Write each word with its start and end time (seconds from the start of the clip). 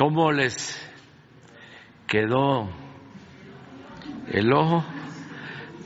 ¿Cómo 0.00 0.32
les 0.32 0.80
quedó 2.06 2.70
el 4.32 4.50
ojo 4.50 4.82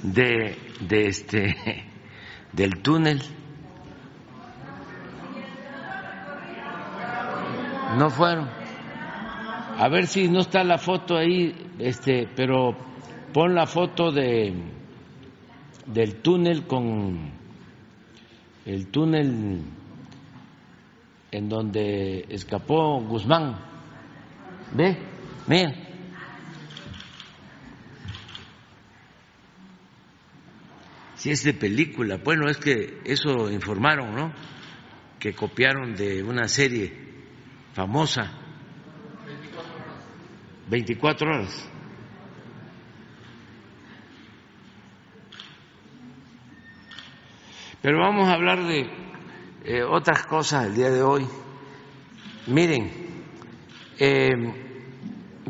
de, 0.04 0.56
de 0.82 1.06
este 1.08 1.56
del 2.52 2.80
túnel? 2.80 3.20
No 7.98 8.08
fueron. 8.08 8.48
A 9.78 9.88
ver 9.88 10.06
si 10.06 10.28
no 10.28 10.42
está 10.42 10.62
la 10.62 10.78
foto 10.78 11.16
ahí, 11.16 11.52
este, 11.80 12.28
pero 12.36 12.76
pon 13.32 13.52
la 13.52 13.66
foto 13.66 14.12
de 14.12 14.54
del 15.86 16.22
túnel 16.22 16.68
con 16.68 17.32
el 18.64 18.86
túnel 18.92 19.60
en 21.32 21.48
donde 21.48 22.26
escapó 22.28 23.00
Guzmán. 23.00 23.73
Ve, 24.72 24.98
miren. 25.46 25.84
Si 31.16 31.30
es 31.30 31.42
de 31.42 31.54
película, 31.54 32.18
bueno, 32.22 32.50
es 32.50 32.58
que 32.58 33.00
eso 33.04 33.50
informaron, 33.50 34.14
¿no? 34.14 34.32
Que 35.18 35.32
copiaron 35.32 35.94
de 35.94 36.22
una 36.22 36.48
serie 36.48 36.92
famosa. 37.72 38.30
24 40.68 41.26
horas. 41.26 41.70
Pero 47.80 47.98
vamos 48.00 48.28
a 48.28 48.32
hablar 48.32 48.64
de 48.64 48.88
eh, 49.64 49.82
otras 49.82 50.26
cosas 50.26 50.66
el 50.66 50.74
día 50.74 50.90
de 50.90 51.02
hoy. 51.02 51.26
Miren, 52.46 53.03
eh, 53.98 54.30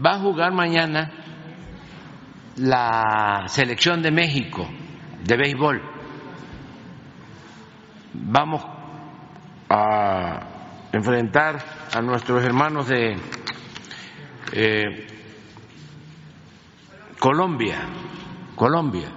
va 0.05 0.15
a 0.15 0.19
jugar 0.19 0.53
mañana 0.53 1.11
la 2.57 3.45
selección 3.49 4.03
de 4.03 4.11
México 4.11 4.69
de 5.25 5.37
béisbol. 5.37 5.83
Vamos 8.15 8.65
a 9.69 10.89
enfrentar 10.93 11.59
a 11.93 12.01
nuestros 12.01 12.45
hermanos 12.45 12.89
de 12.89 13.17
eh, 14.53 15.07
Colombia, 17.19 17.89
Colombia, 18.55 19.09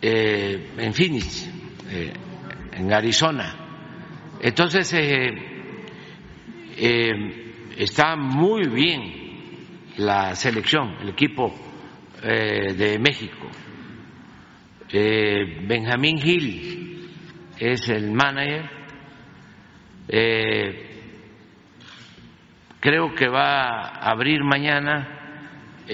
en 0.00 0.94
Phoenix 0.94 1.48
eh, 1.90 2.12
en 2.72 2.92
Arizona. 2.92 3.54
Entonces, 4.40 4.92
eh, 4.92 5.30
eh, 6.76 7.47
está 7.78 8.16
muy 8.16 8.68
bien 8.68 9.12
la 9.98 10.34
selección, 10.34 10.96
el 11.00 11.10
equipo 11.10 11.54
de 12.22 12.98
México. 12.98 13.48
Benjamín 14.90 16.18
Gil 16.18 17.08
es 17.58 17.88
el 17.88 18.10
manager. 18.10 18.68
creo 22.80 23.14
que 23.14 23.28
va 23.28 23.88
a 23.88 24.10
abrir 24.10 24.42
mañana 24.42 25.84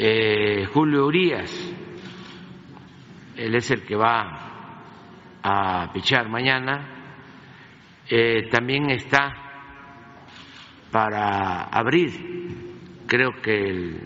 Julio 0.73 1.07
Urias. 1.07 1.75
Él 3.37 3.55
es 3.55 3.71
el 3.71 3.83
que 3.83 3.97
va 3.97 4.45
a 5.43 5.93
pichar 5.93 6.31
mañana. 6.31 6.89
Eh, 8.09 8.49
también 8.51 8.91
está 8.91 9.44
para 10.95 11.65
abrir, 11.65 12.13
creo 13.09 13.33
que 13.43 13.53
el 13.53 14.01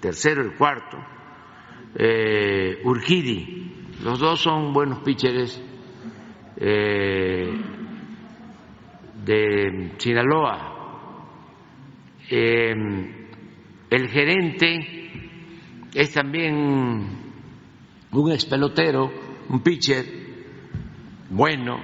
tercero, 0.00 0.42
el 0.42 0.56
cuarto, 0.56 0.98
eh. 1.94 2.82
Los 4.02 4.18
dos 4.18 4.40
son 4.40 4.72
buenos 4.72 4.98
pitchers 5.04 5.62
eh, 6.56 7.52
de 9.24 9.92
Sinaloa. 9.98 10.72
Eh, 12.28 12.74
el 13.90 14.08
gerente 14.08 15.20
es 15.94 16.12
también 16.12 16.56
un 18.10 18.32
expelotero, 18.32 19.08
un 19.50 19.62
pitcher 19.62 20.04
bueno, 21.30 21.78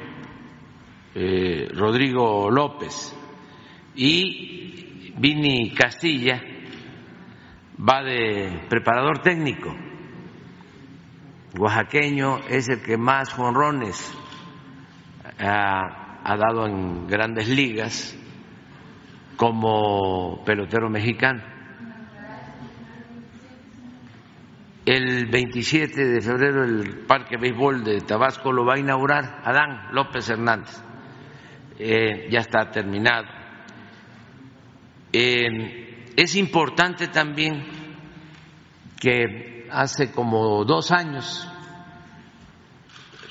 eh, 1.15 1.69
Rodrigo 1.73 2.51
López 2.51 3.20
y 4.01 5.13
Vini 5.19 5.75
Castilla 5.75 6.43
va 7.79 8.03
de 8.03 8.67
preparador 8.71 9.19
técnico. 9.19 9.77
Oaxaqueño 11.59 12.39
es 12.49 12.71
el 12.71 12.81
que 12.81 12.97
más 12.97 13.31
jonrones 13.35 14.17
ha, 15.39 16.37
dado 16.39 16.67
en 16.67 17.07
grandes 17.09 17.49
ligas 17.49 18.17
como 19.37 20.43
pelotero 20.47 20.89
mexicano. 20.89 21.43
El 24.87 25.27
27 25.27 26.07
de 26.07 26.21
febrero 26.23 26.65
el 26.65 27.05
Parque 27.07 27.37
Béisbol 27.37 27.85
de 27.85 28.01
Tabasco 28.01 28.51
lo 28.51 28.65
va 28.65 28.77
a 28.77 28.79
inaugurar 28.79 29.43
Adán 29.45 29.89
López 29.93 30.31
Hernández. 30.31 30.83
Eh, 31.79 32.29
ya 32.31 32.41
está 32.41 32.71
terminado. 32.71 33.40
Es 35.13 36.37
importante 36.37 37.09
también 37.09 37.67
que 39.01 39.67
hace 39.71 40.13
como 40.13 40.65
dos 40.65 40.91
años 40.93 41.49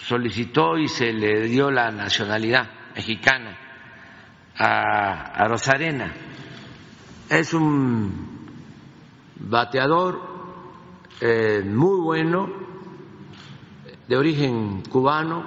solicitó 0.04 0.78
y 0.78 0.88
se 0.88 1.14
le 1.14 1.48
dio 1.48 1.70
la 1.70 1.92
nacionalidad 1.92 2.70
mexicana 2.96 3.58
a, 4.58 5.44
a 5.44 5.48
Rosarena. 5.48 6.14
Es 7.30 7.54
un 7.54 8.50
bateador 9.36 10.20
eh, 11.22 11.62
muy 11.66 12.00
bueno, 12.02 12.50
de 14.08 14.18
origen 14.18 14.82
cubano, 14.90 15.46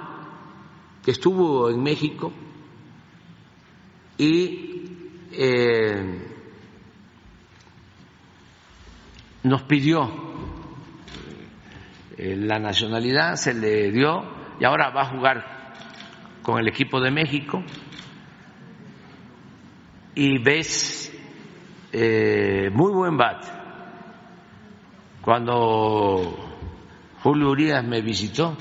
que 1.03 1.11
estuvo 1.11 1.69
en 1.69 1.83
México 1.83 2.31
y 4.17 4.72
eh, 5.35 6.27
nos 9.43 9.63
pidió 9.63 10.09
eh, 12.17 12.35
la 12.35 12.59
nacionalidad, 12.59 13.35
se 13.35 13.53
le 13.53 13.91
dio 13.91 14.23
y 14.59 14.65
ahora 14.65 14.89
va 14.91 15.01
a 15.01 15.05
jugar 15.05 15.73
con 16.41 16.59
el 16.59 16.67
equipo 16.67 17.01
de 17.01 17.11
México. 17.11 17.63
Y 20.15 20.37
ves 20.43 21.11
muy 21.91 22.91
buen 22.91 23.17
bat. 23.17 23.43
Cuando 25.21 26.53
Julio 27.23 27.49
Urias 27.49 27.83
me 27.85 28.01
visitó, 28.01 28.57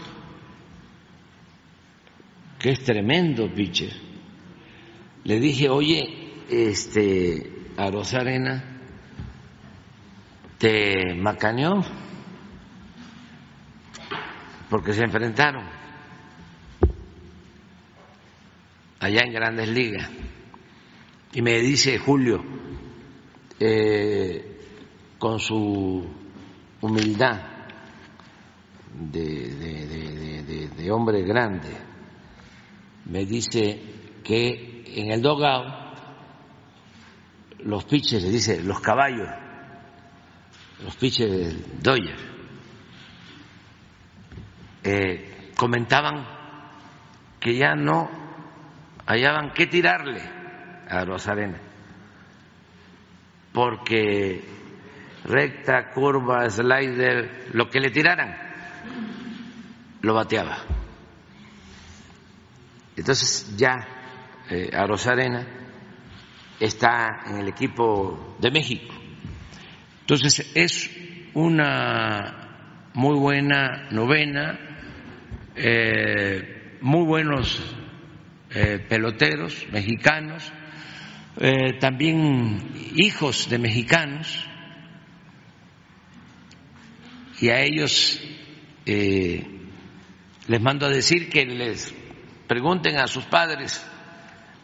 que 2.59 2.71
es 2.71 2.85
tremendo 2.85 3.53
pitcher, 3.53 3.91
le 5.25 5.41
dije, 5.41 5.69
oye, 5.69 6.22
este, 6.49 7.51
a 7.77 7.91
Rosarena, 7.91 8.65
te 10.59 11.15
macaneó 11.15 11.83
porque 14.71 14.93
se 14.93 15.03
enfrentaron 15.03 15.65
allá 19.01 19.23
en 19.25 19.33
Grandes 19.33 19.69
Ligas. 19.69 20.09
Y 21.35 21.43
me 21.43 21.59
dice 21.61 21.99
Julio, 21.99 22.43
eh, 23.59 24.61
con 25.19 25.41
su 25.41 26.07
humildad 26.81 27.41
de, 28.95 30.91
hombre 30.91 31.23
grande. 31.23 31.71
Me 33.07 33.25
dice 33.25 33.81
que 34.23 34.85
en 34.95 35.11
el 35.11 35.23
dogao 35.23 35.82
los 37.65 37.85
pitches, 37.85 38.23
le 38.23 38.31
dice, 38.31 38.63
los 38.63 38.81
caballos, 38.81 39.29
los 40.83 40.97
pitches 40.97 41.31
del 41.31 41.83
Doyer, 41.83 42.17
eh, 44.85 45.53
comentaban 45.57 46.27
que 47.39 47.57
ya 47.57 47.75
no 47.75 48.11
hallaban 49.07 49.53
qué 49.53 49.67
tirarle 49.67 50.23
a 50.89 51.05
Rosarena, 51.05 51.61
porque 53.53 54.45
recta, 55.25 55.91
curva, 55.91 56.49
slider, 56.51 57.51
lo 57.53 57.69
que 57.69 57.81
le 57.81 57.91
tiraran, 57.91 58.37
lo 60.01 60.15
bateaba. 60.15 60.59
Entonces 62.97 63.57
ya 63.57 63.87
eh, 64.51 64.71
a 64.75 64.87
Rosarena 64.87 65.62
está 66.61 67.23
en 67.27 67.39
el 67.39 67.49
equipo 67.49 68.37
de 68.41 68.51
México. 68.51 68.95
Entonces 70.01 70.51
es 70.55 70.91
una 71.35 72.43
muy 72.95 73.19
buena 73.19 73.89
novena, 73.91 74.59
eh, 75.57 76.79
muy 76.81 77.05
buenos 77.05 77.63
eh, 78.51 78.85
peloteros 78.89 79.67
mexicanos, 79.73 80.53
eh, 81.41 81.79
también 81.79 82.93
hijos 82.97 83.49
de 83.49 83.59
mexicanos, 83.59 84.47
y 87.41 87.49
a 87.49 87.61
ellos 87.63 88.21
les 88.85 90.61
mando 90.61 90.87
a 90.87 90.91
decir 90.91 91.29
que 91.29 91.45
les 91.45 91.95
pregunten 92.47 92.99
a 92.99 93.07
sus 93.07 93.25
padres 93.25 93.85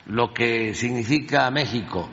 lo 0.09 0.33
que 0.33 0.75
significa 0.75 1.51
México, 1.51 2.09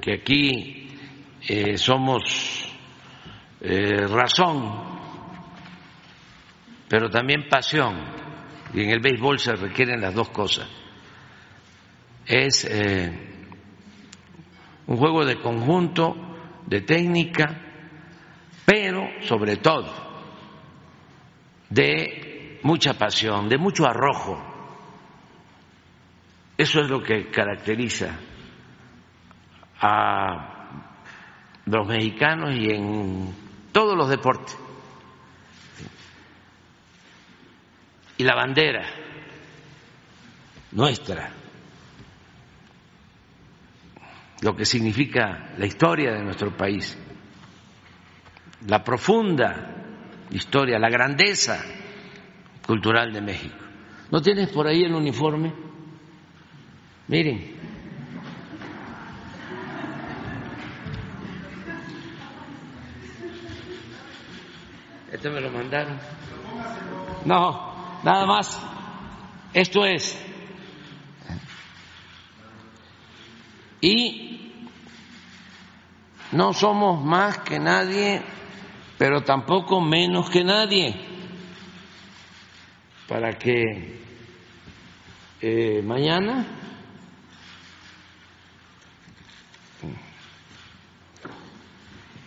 que 0.00 0.14
aquí 0.14 0.88
eh, 1.48 1.78
somos 1.78 2.68
eh, 3.60 4.06
razón, 4.06 4.98
pero 6.88 7.08
también 7.08 7.48
pasión, 7.48 7.96
y 8.74 8.82
en 8.82 8.90
el 8.90 9.00
béisbol 9.00 9.38
se 9.38 9.54
requieren 9.54 10.00
las 10.00 10.14
dos 10.14 10.28
cosas. 10.30 10.68
Es 12.26 12.64
eh, 12.64 13.12
un 14.86 14.96
juego 14.96 15.24
de 15.24 15.40
conjunto, 15.40 16.16
de 16.66 16.82
técnica, 16.82 17.60
pero 18.66 19.08
sobre 19.22 19.56
todo 19.56 20.04
de 21.70 22.33
mucha 22.64 22.94
pasión, 22.94 23.48
de 23.48 23.58
mucho 23.58 23.86
arrojo. 23.86 24.42
Eso 26.56 26.80
es 26.80 26.88
lo 26.88 27.02
que 27.02 27.30
caracteriza 27.30 28.18
a 29.80 30.80
los 31.66 31.86
mexicanos 31.86 32.54
y 32.54 32.70
en 32.70 33.34
todos 33.70 33.96
los 33.96 34.08
deportes. 34.08 34.56
Y 38.16 38.24
la 38.24 38.34
bandera 38.34 38.86
nuestra, 40.72 41.32
lo 44.40 44.56
que 44.56 44.64
significa 44.64 45.52
la 45.58 45.66
historia 45.66 46.12
de 46.12 46.24
nuestro 46.24 46.56
país, 46.56 46.96
la 48.66 48.82
profunda 48.82 49.74
historia, 50.30 50.78
la 50.78 50.88
grandeza 50.88 51.62
cultural 52.66 53.12
de 53.12 53.20
México. 53.20 53.56
¿No 54.10 54.20
tienes 54.20 54.48
por 54.50 54.66
ahí 54.66 54.82
el 54.82 54.94
uniforme? 54.94 55.52
Miren. 57.08 57.54
Este 65.12 65.30
me 65.30 65.40
lo 65.40 65.50
mandaron. 65.50 65.98
No, 67.24 68.00
nada 68.02 68.26
más. 68.26 68.60
Esto 69.52 69.84
es. 69.84 70.20
Y 73.80 74.52
no 76.32 76.52
somos 76.52 77.04
más 77.04 77.38
que 77.38 77.58
nadie 77.58 78.22
pero 78.98 79.22
tampoco 79.22 79.80
menos 79.80 80.30
que 80.30 80.44
nadie, 80.44 80.94
para 83.08 83.38
que 83.38 84.00
eh, 85.40 85.82
mañana 85.84 86.46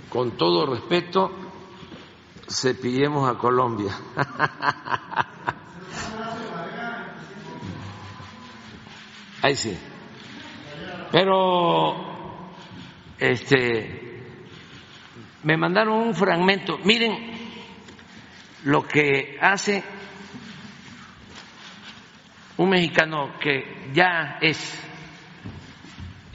con 0.09 0.31
todo 0.37 0.65
respeto, 0.65 1.31
se 2.47 2.73
pidemos 2.75 3.29
a 3.29 3.37
Colombia. 3.37 3.91
Ahí 9.41 9.55
sí. 9.55 9.77
Pero, 11.11 11.95
este, 13.19 14.23
me 15.43 15.55
mandaron 15.57 15.99
un 15.99 16.15
fragmento. 16.15 16.79
Miren 16.83 17.37
lo 18.63 18.87
que 18.87 19.37
hace 19.39 19.83
un 22.57 22.69
mexicano 22.69 23.37
que 23.39 23.89
ya 23.93 24.37
es 24.41 24.83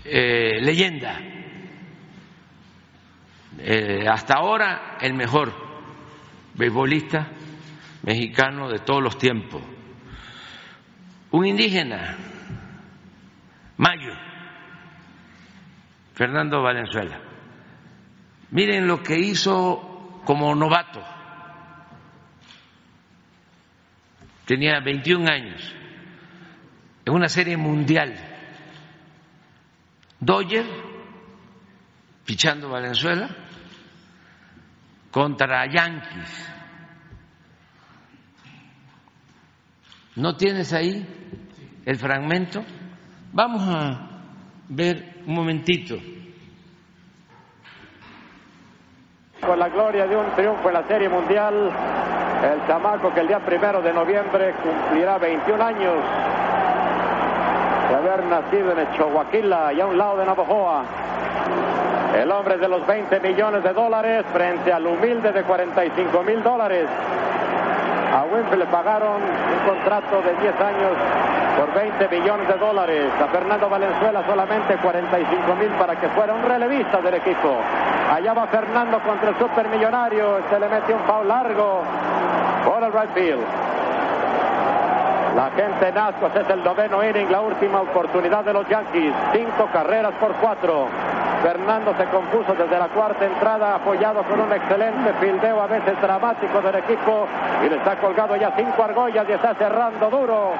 eh, 0.05 0.61
leyenda, 0.61 1.19
eh, 3.59 4.07
hasta 4.09 4.35
ahora 4.35 4.99
el 5.01 5.15
mejor 5.15 5.53
beisbolista 6.55 7.29
mexicano 8.03 8.69
de 8.69 8.79
todos 8.79 9.03
los 9.03 9.19
tiempos, 9.19 9.63
un 11.31 11.47
indígena, 11.47 12.17
Mayo, 13.77 14.13
Fernando 16.15 16.63
Valenzuela. 16.63 17.21
Miren 18.51 18.87
lo 18.87 19.03
que 19.03 19.19
hizo 19.19 20.21
como 20.25 20.55
novato. 20.55 21.03
Tenía 24.45 24.79
21 24.81 25.27
años. 25.29 25.82
En 27.05 27.15
una 27.15 27.29
serie 27.29 27.57
mundial. 27.57 28.15
Dodger, 30.21 30.65
fichando 32.25 32.69
Valenzuela, 32.69 33.29
contra 35.11 35.67
Yankees. 35.67 36.49
¿No 40.15 40.37
tienes 40.37 40.73
ahí 40.73 41.07
el 41.85 41.97
fragmento? 41.97 42.63
Vamos 43.33 43.63
a 43.67 44.09
ver 44.69 45.23
un 45.27 45.35
momentito. 45.35 45.97
Con 49.41 49.59
la 49.59 49.69
gloria 49.69 50.07
de 50.07 50.17
un 50.17 50.31
triunfo 50.37 50.69
en 50.69 50.75
la 50.75 50.87
Serie 50.87 51.09
Mundial, 51.09 51.55
el 52.45 52.67
chamaco 52.69 53.13
que 53.13 53.21
el 53.21 53.27
día 53.27 53.41
primero 53.45 53.83
de 53.83 53.93
noviembre 53.93 54.55
cumplirá 54.63 55.19
21 55.19 55.65
años 55.65 55.95
haber 58.03 58.25
nacido 58.25 58.73
en 58.73 58.93
Chihuahua 58.93 59.73
y 59.73 59.81
a 59.81 59.87
un 59.87 59.97
lado 59.97 60.17
de 60.17 60.27
Navajoa. 60.27 60.83
El 62.19 62.31
hombre 62.33 62.59
de 62.59 62.69
los 62.69 62.85
20 62.87 63.21
millones 63.21 63.63
de 63.63 63.73
dólares 63.73 64.25
frente 64.33 64.73
al 64.73 64.87
humilde 64.87 65.33
de 65.33 65.43
45 65.45 66.23
mil 66.23 66.43
dólares. 66.43 66.87
A 68.13 68.25
Winfield 68.25 68.59
le 68.59 68.67
pagaron 68.67 69.23
un 69.23 69.69
contrato 69.69 70.21
de 70.21 70.35
10 70.35 70.61
años 70.61 70.93
por 71.57 71.73
20 71.75 72.09
millones 72.09 72.49
de 72.49 72.55
dólares. 72.55 73.07
A 73.23 73.29
Fernando 73.29 73.69
Valenzuela 73.71 74.23
solamente 74.27 74.77
45 74.77 75.55
mil 75.55 75.71
para 75.79 75.97
que 75.97 76.09
fuera 76.09 76.35
un 76.35 76.43
relevista 76.43 77.01
del 77.01 77.15
equipo. 77.15 77.57
Allá 78.13 78.35
va 78.35 78.47
Fernando 78.49 78.99
contra 79.01 79.31
el 79.31 79.39
supermillonario. 79.39 80.41
Se 80.51 80.59
le 80.59 80.69
mete 80.69 80.93
un 80.93 81.01
foul 81.01 81.29
largo 81.29 81.83
por 82.67 82.83
el 82.83 82.93
right 82.93 83.15
field. 83.15 83.62
La 85.37 85.51
gente 85.51 85.89
en 85.89 85.97
Ascos 85.97 86.31
es 86.37 86.49
el 86.51 86.63
noveno 86.63 87.03
inning, 87.03 87.31
la 87.31 87.41
última 87.41 87.81
oportunidad 87.81 88.45
de 88.45 88.53
los 88.53 88.69
Yankees. 88.69 89.15
Cinco 89.33 89.67
carreras 89.73 90.13
por 90.21 90.33
cuatro. 90.35 90.89
Fernando 91.43 91.95
se 91.97 92.05
compuso 92.05 92.55
desde 92.55 92.79
la 92.79 92.89
cuarta 92.89 93.25
entrada, 93.25 93.75
apoyado 93.75 94.23
con 94.25 94.41
un 94.41 94.53
excelente 94.53 95.13
fildeo, 95.21 95.61
a 95.61 95.67
veces 95.67 96.01
dramático 96.01 96.61
del 96.61 96.77
equipo, 96.77 97.27
y 97.65 97.69
le 97.71 97.77
está 97.77 97.97
colgado 97.97 98.37
ya 98.37 98.53
cinco 98.57 98.85
argollas 98.85 99.27
y 99.29 99.33
está 99.33 99.55
cerrando 99.55 100.11
duro. 100.11 100.53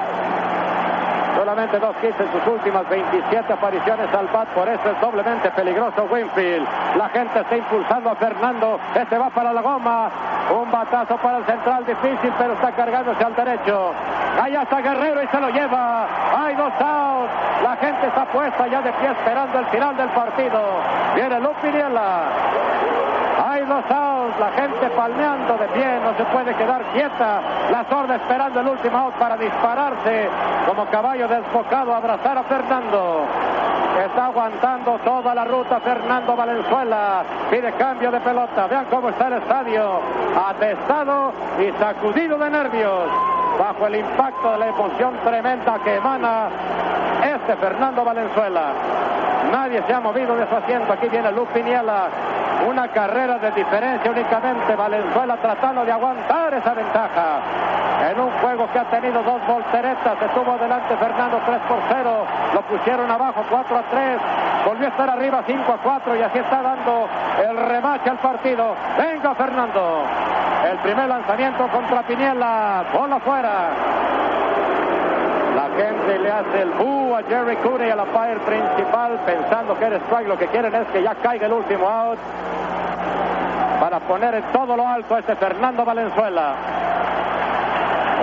Solamente 1.35 1.79
dos 1.79 1.95
hits 2.01 2.19
en 2.19 2.31
sus 2.31 2.47
últimas 2.47 2.87
27 2.89 3.53
apariciones 3.53 4.13
al 4.13 4.27
bat, 4.27 4.47
por 4.49 4.67
eso 4.67 4.89
es 4.89 5.01
doblemente 5.01 5.49
peligroso 5.51 6.07
Winfield. 6.09 6.67
La 6.95 7.09
gente 7.09 7.39
está 7.39 7.57
impulsando 7.57 8.11
a 8.11 8.15
Fernando, 8.15 8.79
este 8.93 9.17
va 9.17 9.29
para 9.29 9.51
la 9.51 9.61
goma, 9.61 10.09
un 10.51 10.71
batazo 10.71 11.17
para 11.17 11.39
el 11.39 11.45
central 11.45 11.85
difícil, 11.85 12.31
pero 12.37 12.53
está 12.53 12.71
cargándose 12.71 13.23
al 13.23 13.35
derecho. 13.35 13.93
Allá 14.41 14.63
está 14.63 14.81
Guerrero 14.81 15.23
y 15.23 15.27
se 15.27 15.39
lo 15.39 15.49
lleva. 15.49 16.07
Hay 16.35 16.55
dos 16.55 16.73
outs. 16.79 17.31
La 17.63 17.75
gente 17.77 18.07
está 18.07 18.25
puesta 18.25 18.67
ya 18.67 18.81
de 18.81 18.91
pie 18.93 19.11
esperando 19.11 19.59
el 19.59 19.65
final 19.67 19.95
del 19.95 20.09
partido. 20.09 20.61
Viene 21.15 21.39
Lupiniela. 21.39 22.23
Hay 23.53 23.61
dos 23.65 23.85
outs, 23.87 24.39
la 24.39 24.49
gente 24.53 24.89
palmeando 24.95 25.55
de 25.59 25.67
pie, 25.67 25.99
no 26.03 26.17
se 26.17 26.23
puede 26.25 26.55
quedar 26.55 26.81
quieta. 26.85 27.39
La 27.69 27.85
sorda 27.87 28.15
esperando 28.15 28.61
el 28.61 28.67
último 28.67 28.97
out 28.97 29.13
para 29.13 29.37
dispararse 29.37 30.27
como 30.65 30.87
caballo 30.87 31.27
desbocado 31.27 31.93
a 31.93 31.97
abrazar 31.97 32.35
a 32.35 32.43
Fernando. 32.45 33.27
Está 34.03 34.25
aguantando 34.25 34.97
toda 35.05 35.35
la 35.35 35.45
ruta 35.45 35.79
Fernando 35.81 36.35
Valenzuela. 36.35 37.23
Pide 37.51 37.71
cambio 37.73 38.09
de 38.09 38.19
pelota. 38.21 38.65
Vean 38.65 38.85
cómo 38.89 39.09
está 39.09 39.27
el 39.27 39.33
estadio. 39.33 39.99
Atestado 40.47 41.31
y 41.59 41.71
sacudido 41.77 42.39
de 42.39 42.49
nervios. 42.49 43.07
Bajo 43.59 43.85
el 43.85 43.97
impacto 43.97 44.51
de 44.53 44.57
la 44.57 44.67
emoción 44.69 45.13
tremenda 45.23 45.77
que 45.83 45.97
emana 45.97 46.47
este 47.23 47.55
Fernando 47.57 48.03
Valenzuela. 48.03 48.73
Nadie 49.53 49.83
se 49.85 49.93
ha 49.93 49.99
movido 49.99 50.35
de 50.35 50.47
su 50.49 50.55
asiento. 50.55 50.91
Aquí 50.91 51.07
viene 51.09 51.31
Lupiniela. 51.31 52.09
Una 52.67 52.87
carrera 52.87 53.37
de 53.37 53.51
diferencia 53.51 54.09
únicamente. 54.09 54.75
Valenzuela 54.75 55.37
tratando 55.37 55.85
de 55.85 55.91
aguantar 55.91 56.55
esa 56.55 56.73
ventaja. 56.73 57.37
En 58.09 58.19
un 58.19 58.31
juego 58.41 58.67
que 58.73 58.79
ha 58.79 58.85
tenido 58.85 59.21
dos 59.21 59.45
volteretas, 59.45 60.19
estuvo 60.19 60.51
adelante 60.51 60.97
Fernando 60.97 61.39
3 61.45 61.59
por 61.69 61.77
0, 61.87 62.25
lo 62.53 62.61
pusieron 62.63 63.09
abajo 63.09 63.45
4 63.49 63.77
a 63.77 63.81
3, 63.83 64.19
volvió 64.65 64.87
a 64.87 64.89
estar 64.89 65.09
arriba 65.09 65.41
5 65.45 65.71
a 65.71 65.77
4 65.77 66.15
y 66.17 66.21
así 66.21 66.39
está 66.39 66.61
dando 66.61 67.07
el 67.47 67.57
remache 67.69 68.09
al 68.09 68.17
partido. 68.17 68.75
Venga 68.97 69.35
Fernando, 69.35 70.03
el 70.69 70.77
primer 70.79 71.07
lanzamiento 71.07 71.65
contra 71.69 72.01
Piniela, 72.01 72.83
bola 72.91 73.19
fuera. 73.19 73.69
Gente 75.77 76.19
le 76.19 76.31
hace 76.31 76.61
el 76.61 76.71
boo 76.71 77.15
a 77.15 77.23
Jerry 77.23 77.55
Cooney 77.57 77.89
a 77.89 77.95
la 77.95 78.05
fire 78.05 78.39
principal 78.39 79.19
pensando 79.25 79.77
que 79.77 79.85
era 79.85 79.97
strike. 79.97 80.27
Lo 80.27 80.37
que 80.37 80.47
quieren 80.47 80.73
es 80.73 80.87
que 80.89 81.01
ya 81.01 81.15
caiga 81.15 81.47
el 81.47 81.53
último 81.53 81.87
out 81.87 82.19
para 83.79 83.99
poner 83.99 84.35
en 84.35 84.43
todo 84.53 84.77
lo 84.77 84.87
alto 84.87 85.15
a 85.15 85.19
este 85.19 85.35
Fernando 85.35 85.83
Valenzuela. 85.83 86.53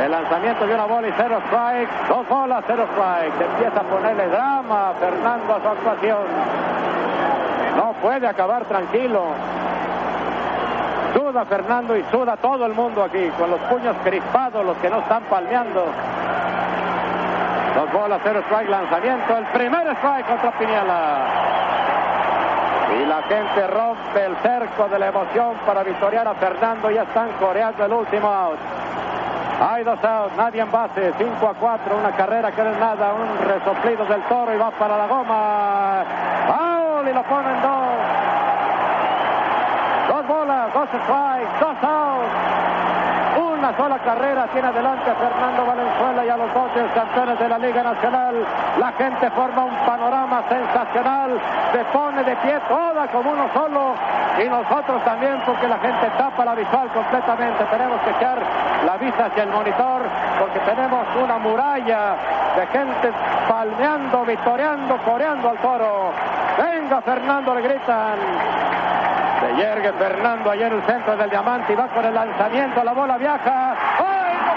El 0.05 0.11
lanzamiento 0.11 0.67
de 0.67 0.75
una 0.75 0.87
bola 0.87 1.09
y 1.09 1.13
cero 1.17 1.39
strike. 1.47 2.09
Dos 2.09 2.29
bolas, 2.29 2.65
cero 2.67 2.87
strike. 2.93 3.41
Empieza 3.41 3.81
a 3.81 3.85
ponerle 3.85 4.29
drama 4.29 4.91
a 4.91 4.93
Fernando 4.95 5.55
a 5.55 5.61
su 5.61 5.69
actuación. 5.69 6.23
No 7.77 7.93
puede 8.01 8.27
acabar 8.27 8.65
tranquilo. 8.65 9.25
Suda 11.15 11.45
Fernando 11.45 11.97
y 11.97 12.05
suda 12.11 12.37
todo 12.37 12.65
el 12.67 12.73
mundo 12.73 13.03
aquí, 13.03 13.29
con 13.39 13.51
los 13.51 13.61
puños 13.63 13.97
crispados, 14.05 14.65
los 14.65 14.77
que 14.79 14.89
no 14.89 15.01
están 15.01 15.25
palmeando. 15.25 15.85
Dos 17.81 17.93
bolas, 17.93 18.21
cero 18.23 18.43
strike, 18.45 18.69
lanzamiento. 18.69 19.39
El 19.39 19.47
primer 19.47 19.87
strike 19.97 20.27
contra 20.27 20.51
Piniela. 20.59 21.25
Y 23.01 23.07
la 23.07 23.23
gente 23.23 23.67
rompe 23.69 24.23
el 24.23 24.37
cerco 24.43 24.87
de 24.89 24.99
la 24.99 25.07
emoción 25.07 25.55
para 25.65 25.83
victoriar 25.83 26.29
a 26.29 26.35
Fernando. 26.35 26.91
Ya 26.91 27.05
están 27.05 27.31
coreando 27.41 27.83
el 27.87 27.93
último 27.95 28.29
out. 28.29 28.59
Hay 29.63 29.83
dos 29.83 29.99
outs, 30.05 30.37
nadie 30.37 30.61
en 30.61 30.71
base, 30.71 31.15
5 31.17 31.47
a 31.47 31.55
4, 31.55 31.97
una 31.97 32.11
carrera 32.13 32.53
que 32.53 32.63
no 32.63 32.71
es 32.71 32.79
nada, 32.79 33.15
un 33.15 33.49
resoplido 33.49 34.05
del 34.05 34.23
toro 34.25 34.55
y 34.55 34.59
va 34.59 34.71
para 34.73 34.99
la 34.99 35.07
goma. 35.07 36.05
Foul 36.49 37.09
y 37.09 37.13
lo 37.15 37.23
ponen 37.23 37.63
dos. 37.63 37.97
Dos 40.09 40.27
bolas, 40.27 40.75
dos 40.75 40.89
strikes, 40.89 41.61
dos 41.61 41.77
outs. 41.83 42.60
Una 43.61 43.77
sola 43.77 43.99
carrera 43.99 44.47
tiene 44.55 44.69
adelante 44.69 45.11
a 45.11 45.15
Fernando 45.17 45.67
Valenzuela 45.67 46.25
y 46.25 46.31
a 46.31 46.37
los 46.39 46.55
dos 46.55 46.71
campeones 46.95 47.39
de 47.39 47.47
la 47.47 47.59
Liga 47.59 47.83
Nacional. 47.83 48.35
La 48.79 48.91
gente 48.93 49.31
forma 49.33 49.65
un 49.65 49.77
panorama 49.85 50.43
sensacional, 50.49 51.39
se 51.71 51.85
pone 51.93 52.25
de 52.25 52.37
pie 52.37 52.59
toda 52.67 53.07
como 53.09 53.33
uno 53.33 53.51
solo 53.53 53.93
y 54.43 54.49
nosotros 54.49 55.05
también 55.05 55.43
porque 55.45 55.69
la 55.69 55.77
gente 55.77 56.09
tapa 56.17 56.43
la 56.43 56.55
visual 56.55 56.89
completamente. 56.89 57.63
Tenemos 57.65 58.01
que 58.01 58.11
echar 58.13 58.39
la 58.87 58.97
vista 58.97 59.27
hacia 59.27 59.43
el 59.43 59.51
monitor 59.51 60.01
porque 60.39 60.59
tenemos 60.61 61.05
una 61.23 61.37
muralla 61.37 62.17
de 62.57 62.67
gente 62.67 63.13
palmeando, 63.47 64.25
victoriando, 64.25 64.97
coreando 65.05 65.51
al 65.51 65.59
toro. 65.59 66.13
Venga 66.57 67.03
Fernando, 67.03 67.55
le 67.55 67.61
gritan. 67.61 68.19
Se 69.41 69.57
yergue 69.57 69.93
Fernando 69.95 70.51
allá 70.51 70.67
en 70.67 70.75
el 70.75 70.83
centro 70.85 71.17
del 71.17 71.31
diamante 71.31 71.73
y 71.73 71.77
va 71.77 71.89
con 71.89 72.05
el 72.05 72.15
lanzamiento. 72.15 72.85
La 72.85 72.93
bola 72.93 73.17
viaja. 73.17 73.73
¡Ay, 73.99 74.37
no 74.47 74.53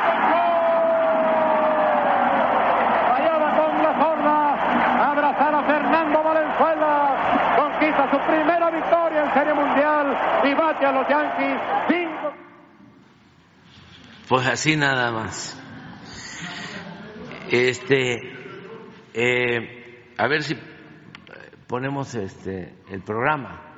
Allá 3.16 3.38
va 3.38 3.50
con 3.58 3.82
la 3.82 3.94
forma. 3.94 5.12
Abrazar 5.12 5.56
a 5.56 5.63
Fernando 5.63 6.22
Valenzuela. 6.22 7.16
Conquista 7.56 8.12
su 8.12 8.20
primera 8.28 8.70
victoria 8.72 9.24
en 9.24 9.34
Serie 9.34 9.54
Mundial 9.54 10.18
y 10.44 10.54
bate 10.54 10.86
a 10.86 10.92
los 10.92 11.08
Yankees. 11.08 11.62
Cinco. 11.88 12.34
Pues 14.28 14.48
así 14.48 14.75
nada 14.75 15.12
más. 15.12 15.58
Este, 17.50 18.20
eh, 19.13 20.13
a 20.18 20.28
ver 20.28 20.44
si 20.44 20.56
ponemos 21.68 22.16
este 22.16 22.75
el 22.90 23.02
programa 23.02 23.73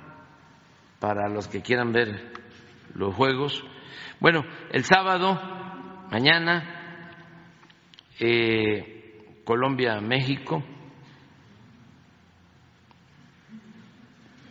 para 1.06 1.30
los 1.30 1.48
que 1.48 1.62
quieran 1.62 1.94
ver 1.94 2.32
los 2.96 3.14
juegos. 3.14 3.64
Bueno, 4.20 4.44
el 4.72 4.84
sábado, 4.86 5.40
mañana, 6.10 7.12
eh, 8.20 9.44
Colombia-México, 9.46 10.64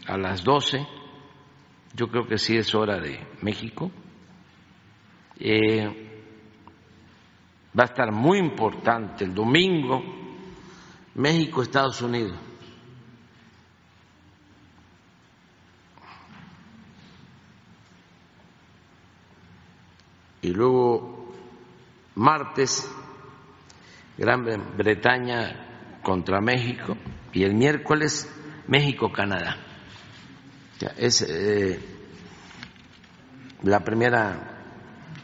a 0.06 0.16
las 0.16 0.44
12, 0.44 0.87
yo 1.94 2.06
creo 2.06 2.28
que 2.28 2.38
sí 2.38 2.56
es 2.56 2.73
hora 2.73 3.00
de 3.00 3.18
México. 3.42 3.90
Eh, 5.40 5.88
va 7.76 7.82
a 7.82 7.87
estar 7.87 8.12
muy 8.12 8.38
importante 8.38 9.25
el 9.25 9.34
domingo, 9.34 10.04
México-Estados 11.16 12.00
Unidos. 12.00 12.38
Y 20.44 20.48
luego 20.48 21.32
martes 22.16 22.86
Gran 24.18 24.44
Bretaña 24.76 26.00
contra 26.02 26.42
México 26.42 26.98
y 27.32 27.44
el 27.44 27.54
miércoles 27.54 28.30
México-Canadá. 28.68 29.56
Es 30.98 31.22
eh, 31.22 31.80
la 33.62 33.80
primera 33.80 34.66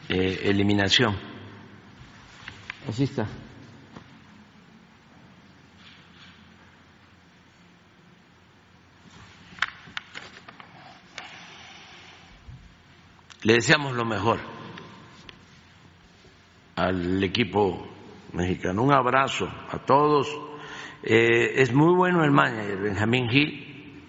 eh, 0.09 0.41
eliminación. 0.45 1.15
Así 2.89 3.03
está. 3.03 3.27
Le 13.43 13.53
deseamos 13.53 13.93
lo 13.95 14.03
mejor 14.03 14.60
al 16.81 17.23
equipo 17.23 17.87
mexicano. 18.33 18.83
Un 18.83 18.93
abrazo 18.93 19.47
a 19.69 19.77
todos. 19.79 20.27
Eh, 21.03 21.61
es 21.61 21.73
muy 21.73 21.95
bueno 21.95 22.23
el 22.23 22.31
manager, 22.31 22.77
Benjamín 22.81 23.29
Gil, 23.29 24.03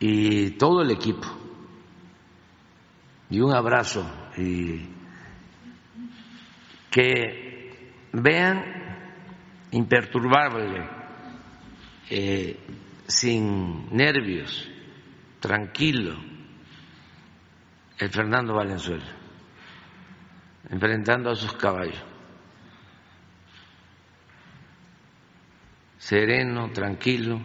y 0.00 0.50
todo 0.52 0.82
el 0.82 0.90
equipo. 0.90 1.26
Y 3.30 3.40
un 3.40 3.52
abrazo. 3.54 4.10
Y 4.36 4.88
que 6.90 7.92
vean 8.12 8.64
imperturbable, 9.72 10.88
eh, 12.08 12.58
sin 13.06 13.94
nervios, 13.94 14.66
tranquilo, 15.40 16.16
el 17.98 18.08
Fernando 18.08 18.54
Valenzuela 18.54 19.17
enfrentando 20.70 21.30
a 21.30 21.34
sus 21.34 21.52
caballos. 21.54 22.02
Sereno, 25.98 26.70
tranquilo, 26.70 27.40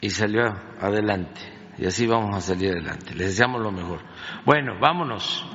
y 0.00 0.10
salió 0.10 0.42
adelante. 0.80 1.40
Y 1.78 1.86
así 1.86 2.06
vamos 2.06 2.36
a 2.36 2.40
salir 2.40 2.72
adelante. 2.72 3.14
Les 3.14 3.28
deseamos 3.28 3.62
lo 3.62 3.70
mejor. 3.70 4.00
Bueno, 4.44 4.78
vámonos. 4.80 5.46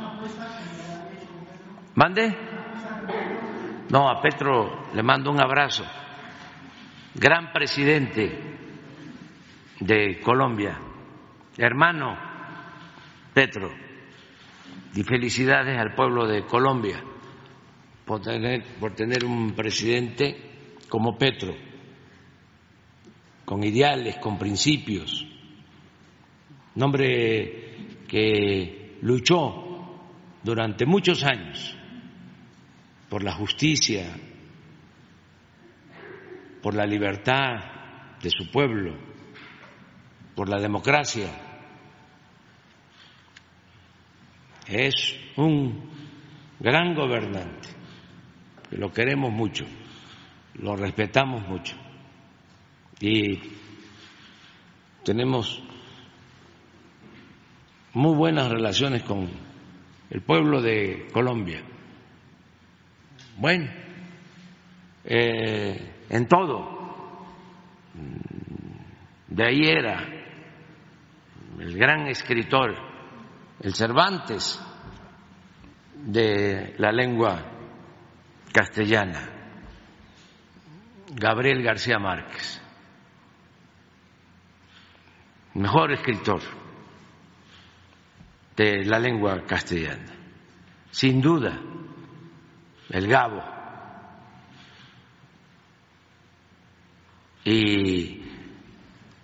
¿Mande? 1.93 2.35
No, 3.91 4.09
a 4.09 4.21
Petro 4.21 4.87
le 4.93 5.03
mando 5.03 5.31
un 5.31 5.39
abrazo. 5.39 5.85
Gran 7.13 7.51
presidente 7.51 8.57
de 9.79 10.19
Colombia, 10.21 10.79
hermano 11.57 12.17
Petro 13.33 13.84
y 14.95 15.03
felicidades 15.03 15.77
al 15.77 15.93
pueblo 15.93 16.25
de 16.25 16.45
Colombia 16.45 17.03
por 18.05 18.21
tener, 18.21 18.63
por 18.79 18.95
tener 18.95 19.25
un 19.25 19.53
presidente 19.53 20.37
como 20.87 21.17
Petro, 21.17 21.53
con 23.43 23.63
ideales, 23.63 24.15
con 24.17 24.37
principios, 24.37 25.25
un 26.75 26.83
hombre 26.83 28.03
que 28.07 28.97
luchó 29.01 29.99
durante 30.41 30.85
muchos 30.85 31.23
años 31.25 31.75
por 33.09 33.21
la 33.21 33.33
justicia, 33.33 34.15
por 36.61 36.73
la 36.73 36.85
libertad 36.85 38.17
de 38.21 38.29
su 38.29 38.49
pueblo, 38.49 38.95
por 40.35 40.47
la 40.47 40.59
democracia 40.59 41.44
es 44.67 45.15
un 45.37 45.89
gran 46.59 46.95
gobernante 46.95 47.75
lo 48.71 48.91
queremos 48.91 49.31
mucho, 49.31 49.65
lo 50.55 50.75
respetamos 50.75 51.47
mucho 51.47 51.75
y 52.99 53.39
tenemos 55.03 55.61
muy 57.93 58.15
buenas 58.15 58.51
relaciones 58.51 59.03
con 59.03 59.29
el 60.09 60.21
pueblo 60.21 60.61
de 60.61 61.07
Colombia. 61.13 61.61
Bueno, 63.37 63.69
eh, 65.03 65.91
en 66.09 66.27
todo, 66.27 67.25
de 69.27 69.45
ahí 69.45 69.61
era 69.63 70.03
el 71.59 71.77
gran 71.77 72.07
escritor, 72.07 72.75
el 73.61 73.73
Cervantes 73.73 74.61
de 75.95 76.75
la 76.77 76.91
lengua 76.91 77.41
castellana, 78.51 79.29
Gabriel 81.13 81.63
García 81.63 81.97
Márquez, 81.97 82.61
mejor 85.53 85.93
escritor 85.93 86.41
de 88.55 88.85
la 88.85 88.99
lengua 88.99 89.43
castellana, 89.45 90.13
sin 90.91 91.21
duda, 91.21 91.59
el 92.89 93.07
Gabo. 93.07 93.55
Y 97.43 98.23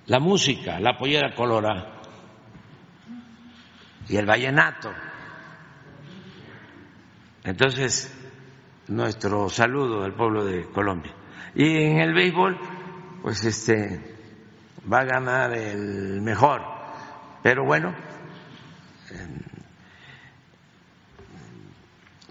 la 0.05 0.19
música, 0.19 0.79
la 0.79 0.95
pollera 0.95 1.33
colorada 1.33 2.00
y 4.07 4.17
el 4.17 4.25
vallenato. 4.25 4.91
Entonces, 7.43 8.13
nuestro 8.87 9.49
saludo 9.49 10.03
al 10.03 10.13
pueblo 10.13 10.45
de 10.45 10.65
Colombia. 10.65 11.13
Y 11.55 11.83
en 11.83 11.99
el 11.99 12.13
béisbol, 12.13 12.57
pues 13.21 13.43
este 13.43 14.17
va 14.91 14.99
a 14.99 15.05
ganar 15.05 15.53
el 15.53 16.21
mejor. 16.21 16.61
Pero 17.43 17.65
bueno, 17.65 17.95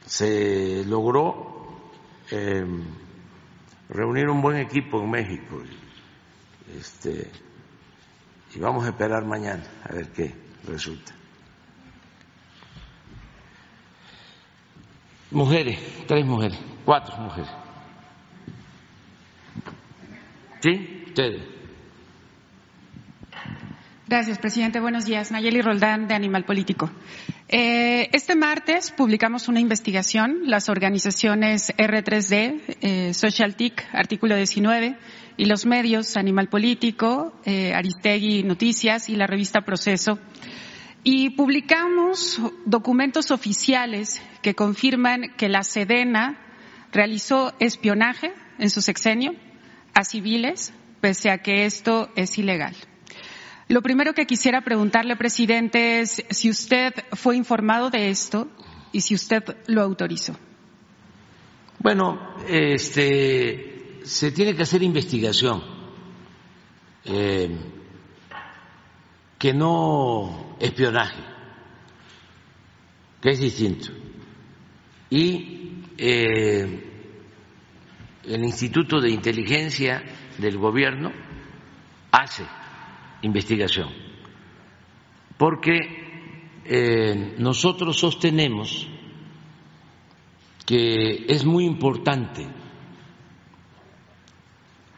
se 0.06 0.84
logró 0.86 1.90
eh, 2.30 2.64
reunir 3.88 4.28
un 4.28 4.40
buen 4.40 4.58
equipo 4.58 5.02
en 5.02 5.10
México. 5.10 5.62
Este, 6.76 7.30
y 8.54 8.58
vamos 8.60 8.84
a 8.84 8.90
esperar 8.90 9.24
mañana 9.24 9.64
a 9.84 9.92
ver 9.92 10.08
qué 10.10 10.32
resulta. 10.66 11.19
Mujeres, 15.30 15.78
tres 16.08 16.26
mujeres, 16.26 16.58
cuatro 16.84 17.16
mujeres. 17.18 17.50
¿Sí? 20.60 21.04
Ustedes. 21.06 21.42
Gracias, 24.08 24.38
presidente. 24.38 24.80
Buenos 24.80 25.04
días. 25.04 25.30
Nayeli 25.30 25.62
Roldán, 25.62 26.08
de 26.08 26.14
Animal 26.14 26.44
Político. 26.44 26.90
Eh, 27.48 28.08
este 28.12 28.34
martes 28.34 28.90
publicamos 28.90 29.46
una 29.46 29.60
investigación, 29.60 30.42
las 30.46 30.68
organizaciones 30.68 31.72
R3D, 31.76 32.60
eh, 32.80 33.14
Social 33.14 33.54
TIC, 33.54 33.86
artículo 33.92 34.34
19, 34.34 34.96
y 35.36 35.44
los 35.44 35.64
medios 35.64 36.16
Animal 36.16 36.48
Político, 36.48 37.32
eh, 37.44 37.72
Aristegui 37.72 38.42
Noticias 38.42 39.08
y 39.08 39.14
la 39.14 39.28
revista 39.28 39.60
Proceso. 39.60 40.18
Y 41.02 41.30
publicamos 41.30 42.40
documentos 42.66 43.30
oficiales 43.30 44.20
que 44.42 44.54
confirman 44.54 45.34
que 45.36 45.48
la 45.48 45.62
Sedena 45.62 46.38
realizó 46.92 47.54
espionaje 47.58 48.32
en 48.58 48.68
su 48.68 48.82
sexenio 48.82 49.32
a 49.94 50.04
civiles, 50.04 50.74
pese 51.00 51.30
a 51.30 51.38
que 51.38 51.64
esto 51.64 52.10
es 52.16 52.36
ilegal. 52.38 52.76
Lo 53.68 53.82
primero 53.82 54.12
que 54.14 54.26
quisiera 54.26 54.62
preguntarle, 54.62 55.16
presidente, 55.16 56.00
es 56.00 56.24
si 56.30 56.50
usted 56.50 56.92
fue 57.12 57.36
informado 57.36 57.88
de 57.88 58.10
esto 58.10 58.48
y 58.92 59.00
si 59.00 59.14
usted 59.14 59.44
lo 59.68 59.82
autorizó. 59.82 60.36
Bueno, 61.78 62.34
este, 62.48 64.00
se 64.02 64.32
tiene 64.32 64.54
que 64.54 64.62
hacer 64.62 64.82
investigación, 64.82 65.62
eh, 67.04 67.48
que 69.40 69.54
no 69.54 70.54
espionaje, 70.60 71.22
que 73.22 73.30
es 73.30 73.40
distinto. 73.40 73.90
Y 75.08 75.80
eh, 75.96 76.84
el 78.24 78.44
Instituto 78.44 79.00
de 79.00 79.08
Inteligencia 79.08 80.04
del 80.36 80.58
Gobierno 80.58 81.10
hace 82.12 82.44
investigación, 83.22 83.88
porque 85.38 85.78
eh, 86.66 87.34
nosotros 87.38 87.98
sostenemos 87.98 88.88
que 90.66 91.24
es 91.28 91.46
muy 91.46 91.64
importante 91.64 92.46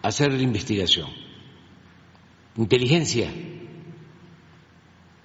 hacer 0.02 0.32
la 0.32 0.42
investigación, 0.42 1.10
inteligencia, 2.56 3.30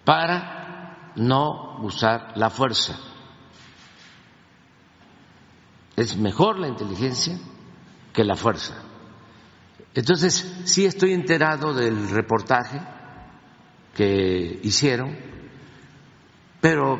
para 0.08 1.12
no 1.18 1.82
usar 1.82 2.32
la 2.38 2.50
fuerza. 2.50 2.98
Es 5.98 6.16
mejor 6.16 6.60
la 6.60 6.70
inteligencia 6.70 7.38
que 8.14 8.24
la 8.24 8.38
fuerza. 8.38 8.74
Entonces, 9.94 10.62
sí 10.64 10.86
estoy 10.86 11.12
enterado 11.12 11.74
del 11.74 12.10
reportaje 12.10 12.80
que 13.94 14.62
hicieron, 14.64 15.14
pero 16.62 16.98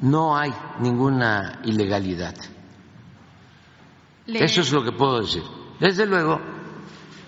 no 0.00 0.34
hay 0.34 0.50
ninguna 0.80 1.60
ilegalidad. 1.64 2.36
Eso 4.28 4.62
es 4.62 4.72
lo 4.72 4.82
que 4.82 4.92
puedo 4.92 5.20
decir. 5.20 5.42
Desde 5.78 6.06
luego, 6.06 6.40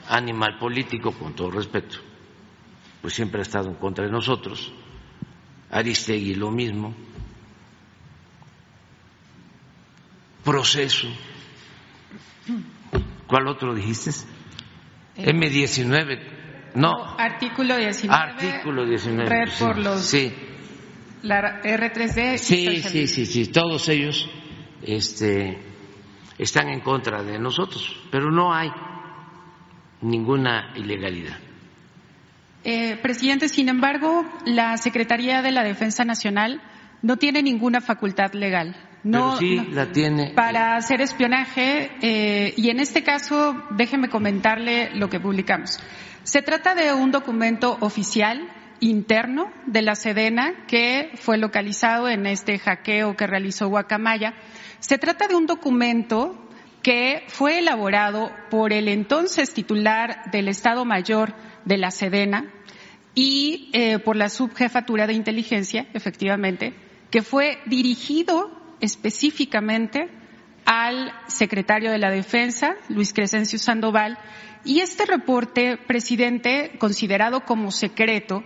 animal 0.09 0.57
político, 0.59 1.13
con 1.13 1.35
todo 1.35 1.51
respeto, 1.51 1.99
pues 3.05 3.13
siempre 3.13 3.41
ha 3.41 3.43
estado 3.43 3.69
en 3.69 3.75
contra 3.75 4.07
de 4.07 4.11
nosotros. 4.11 4.73
Aristegui 5.71 6.37
lo 6.37 6.51
mismo. 6.51 6.95
Proceso. 10.43 11.09
¿Cuál 13.27 13.49
otro 13.49 13.75
dijiste? 13.75 14.11
M19, 15.19 16.73
no. 16.77 17.15
Artículo 17.19 17.77
19. 17.77 18.19
Artículo 18.19 18.87
19. 18.87 19.29
Red 19.29 19.53
por 19.59 19.77
los. 19.77 20.01
Sí. 20.01 20.35
La 21.25 21.61
R3D. 21.63 22.39
Sí, 22.39 22.81
sí, 22.81 23.07
sí, 23.07 23.27
sí. 23.27 23.53
Todos 23.53 23.87
ellos 23.91 24.31
este, 24.81 25.59
están 26.39 26.71
en 26.71 26.81
contra 26.81 27.23
de 27.23 27.39
nosotros, 27.39 27.95
pero 28.11 28.31
no 28.31 28.55
hay 28.55 28.71
ninguna 30.01 30.73
ilegalidad. 30.75 31.39
Eh, 32.65 32.97
presidente, 32.97 33.51
sin 33.51 33.69
embargo, 33.69 34.25
la 34.47 34.79
Secretaría 34.79 35.43
de 35.43 35.51
la 35.53 35.63
Defensa 35.63 36.05
Nacional 36.05 36.63
no 37.03 37.19
tiene 37.19 37.43
ninguna 37.43 37.83
facultad 37.83 38.33
legal. 38.33 38.75
No, 39.03 39.37
pero 39.37 39.37
sí 39.37 39.57
no, 39.57 39.75
la 39.75 39.93
tiene. 39.93 40.33
Para 40.35 40.77
hacer 40.77 41.03
espionaje, 41.03 41.91
eh, 42.01 42.55
y 42.57 42.71
en 42.71 42.81
este 42.81 43.03
caso, 43.03 43.55
déjeme 43.77 44.09
comentarle 44.09 44.95
lo 44.95 45.11
que 45.11 45.21
publicamos. 45.21 45.79
Se 46.23 46.41
trata 46.41 46.75
de 46.75 46.95
un 46.95 47.11
documento 47.11 47.77
oficial 47.81 48.49
interno 48.81 49.53
de 49.67 49.83
la 49.83 49.95
Sedena 49.95 50.65
que 50.67 51.11
fue 51.17 51.37
localizado 51.37 52.09
en 52.09 52.25
este 52.27 52.59
hackeo 52.59 53.15
que 53.15 53.27
realizó 53.27 53.69
Guacamaya. 53.69 54.33
Se 54.79 54.97
trata 54.97 55.29
de 55.29 55.35
un 55.35 55.45
documento 55.45 56.49
que 56.83 57.25
fue 57.29 57.59
elaborado 57.59 58.31
por 58.51 58.73
el 58.73 58.89
entonces 58.89 59.53
titular 59.53 60.31
del 60.33 60.49
Estado 60.49 60.87
Mayor 60.87 61.35
de 61.67 61.77
la 61.77 61.91
Sedena 61.91 62.54
y 63.15 63.71
eh, 63.73 63.99
por 63.99 64.17
la 64.17 64.29
subjefatura 64.29 65.07
de 65.07 65.15
inteligencia, 65.15 65.87
efectivamente, 65.95 66.75
que 67.11 67.23
fue 67.23 67.59
dirigido 67.67 68.51
específicamente 68.81 70.09
al 70.65 71.13
secretario 71.29 71.91
de 71.91 71.99
la 71.99 72.11
Defensa, 72.11 72.75
Luis 72.89 73.13
Crescencio 73.13 73.59
Sandoval, 73.59 74.19
y 74.65 74.81
este 74.81 75.05
reporte, 75.05 75.77
presidente, 75.77 76.73
considerado 76.79 77.45
como 77.45 77.71
secreto, 77.71 78.43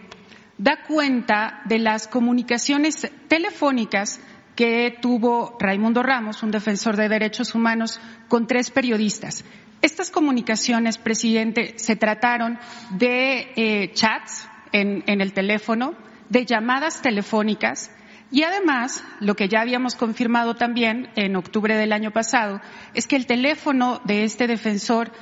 da 0.59 0.83
cuenta 0.83 1.63
de 1.67 1.79
las 1.79 2.09
comunicaciones 2.09 3.11
telefónicas 3.29 4.21
que 4.57 4.99
tuvo 5.01 5.57
Raimundo 5.61 6.03
Ramos, 6.03 6.43
un 6.43 6.51
defensor 6.51 6.97
de 6.97 7.09
derechos 7.09 7.55
humanos, 7.55 8.01
con 8.27 8.49
tres 8.49 8.73
periodistas. 8.73 9.45
Estas 9.81 10.11
comunicaciones, 10.11 10.99
presidente, 10.99 11.75
se 11.79 11.95
trataron 11.95 12.59
de 12.91 13.53
eh, 13.55 13.93
chats 13.93 14.49
en, 14.73 15.05
en 15.07 15.21
el 15.21 15.33
teléfono, 15.33 15.95
de 16.29 16.45
llamadas 16.45 17.01
telefónicas, 17.03 17.91
Y 18.31 18.43
además, 18.43 19.03
lo 19.21 19.35
que 19.37 19.49
ya 19.49 19.61
habíamos 19.63 19.95
confirmado 19.95 20.55
también 20.55 21.09
en 21.17 21.35
octubre 21.37 21.75
del 21.77 21.93
año 21.93 22.11
pasado 22.11 22.61
es 22.93 23.07
que 23.07 23.17
el 23.17 23.27
teléfono 23.27 24.01
de 24.05 24.25
este 24.25 24.47
defensor 24.47 25.13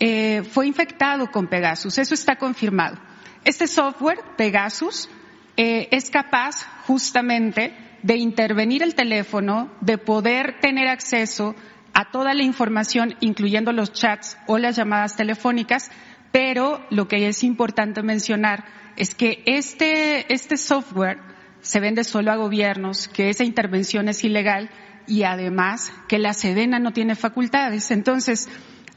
eh, 0.00 0.42
fue 0.42 0.66
infectado 0.66 1.30
con 1.30 1.46
Pegasus. 1.46 1.98
Eso 1.98 2.14
está 2.14 2.36
confirmado. 2.36 2.98
Este 3.44 3.68
software, 3.68 4.18
Pegasus, 4.36 5.08
eh, 5.56 5.88
es 5.92 6.10
capaz 6.10 6.66
justamente 6.86 7.72
de 8.02 8.16
intervenir 8.16 8.82
el 8.82 8.94
teléfono, 8.96 9.70
de 9.80 9.98
poder 9.98 10.58
tener 10.60 10.88
acceso 10.88 11.54
a 11.94 12.10
toda 12.10 12.34
la 12.34 12.42
información, 12.42 13.14
incluyendo 13.20 13.72
los 13.72 13.92
chats 13.92 14.36
o 14.48 14.58
las 14.58 14.76
llamadas 14.76 15.16
telefónicas, 15.16 15.90
pero 16.32 16.84
lo 16.90 17.06
que 17.06 17.28
es 17.28 17.44
importante 17.44 18.02
mencionar 18.02 18.64
es 18.96 19.14
que 19.14 19.42
este, 19.46 20.32
este 20.32 20.56
software 20.56 21.18
se 21.60 21.80
vende 21.80 22.04
solo 22.04 22.32
a 22.32 22.36
gobiernos, 22.36 23.08
que 23.08 23.28
esa 23.28 23.44
intervención 23.44 24.08
es 24.08 24.22
ilegal 24.24 24.70
y 25.06 25.24
además 25.24 25.92
que 26.08 26.18
la 26.18 26.32
Sedena 26.32 26.78
no 26.78 26.92
tiene 26.92 27.14
facultades. 27.14 27.90
Entonces, 27.90 28.48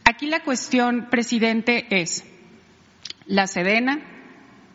aquí 0.04 0.28
la 0.28 0.44
cuestión, 0.44 1.08
presidente, 1.10 1.88
es, 1.90 2.26
la 3.26 3.48
Sedena 3.48 4.00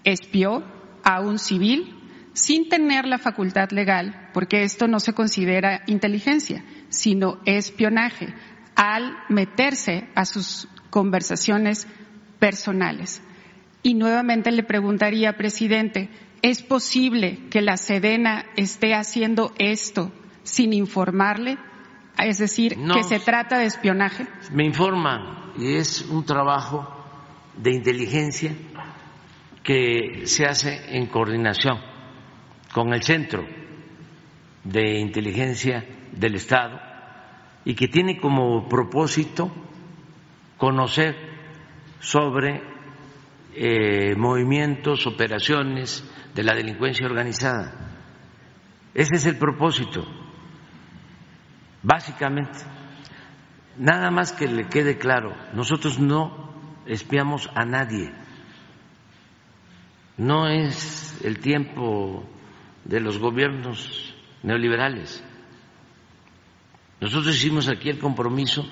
espió 0.04 0.64
a 1.02 1.20
un 1.20 1.38
civil 1.38 2.00
sin 2.32 2.68
tener 2.68 3.06
la 3.06 3.18
facultad 3.18 3.70
legal, 3.70 4.30
porque 4.34 4.64
esto 4.64 4.88
no 4.88 4.98
se 4.98 5.12
considera 5.12 5.82
inteligencia, 5.86 6.64
sino 6.88 7.40
espionaje, 7.44 8.34
al 8.74 9.16
meterse 9.28 10.08
a 10.16 10.24
sus 10.24 10.68
conversaciones 10.90 11.86
personales. 12.40 13.22
Y 13.84 13.94
nuevamente 13.94 14.50
le 14.50 14.64
preguntaría, 14.64 15.36
presidente, 15.36 16.08
¿Es 16.44 16.60
posible 16.62 17.38
que 17.48 17.62
la 17.62 17.78
Sedena 17.78 18.44
esté 18.54 18.94
haciendo 18.94 19.54
esto 19.56 20.12
sin 20.42 20.74
informarle? 20.74 21.56
Es 22.18 22.36
decir, 22.36 22.76
que 22.76 23.02
se 23.02 23.18
trata 23.18 23.58
de 23.58 23.64
espionaje. 23.64 24.26
Me 24.52 24.66
informa 24.66 25.54
y 25.56 25.76
es 25.76 26.02
un 26.02 26.22
trabajo 26.26 26.86
de 27.56 27.72
inteligencia 27.72 28.54
que 29.62 30.26
se 30.26 30.44
hace 30.44 30.98
en 30.98 31.06
coordinación 31.06 31.78
con 32.74 32.92
el 32.92 33.02
Centro 33.02 33.46
de 34.64 35.00
Inteligencia 35.00 35.82
del 36.12 36.34
Estado 36.34 36.78
y 37.64 37.74
que 37.74 37.88
tiene 37.88 38.20
como 38.20 38.68
propósito 38.68 39.50
conocer 40.58 41.16
sobre 42.00 42.73
eh, 43.54 44.14
movimientos, 44.16 45.06
operaciones, 45.06 46.04
de 46.34 46.42
la 46.42 46.54
delincuencia 46.54 47.06
organizada. 47.06 47.72
Ese 48.92 49.16
es 49.16 49.26
el 49.26 49.38
propósito, 49.38 50.04
básicamente. 51.82 52.58
Nada 53.78 54.10
más 54.10 54.32
que 54.32 54.46
le 54.46 54.68
quede 54.68 54.98
claro, 54.98 55.34
nosotros 55.54 55.98
no 55.98 56.52
espiamos 56.86 57.50
a 57.54 57.64
nadie. 57.64 58.12
No 60.16 60.48
es 60.48 61.20
el 61.24 61.40
tiempo 61.40 62.24
de 62.84 63.00
los 63.00 63.18
gobiernos 63.18 64.14
neoliberales. 64.42 65.24
Nosotros 67.00 67.34
hicimos 67.34 67.68
aquí 67.68 67.90
el 67.90 67.98
compromiso 67.98 68.64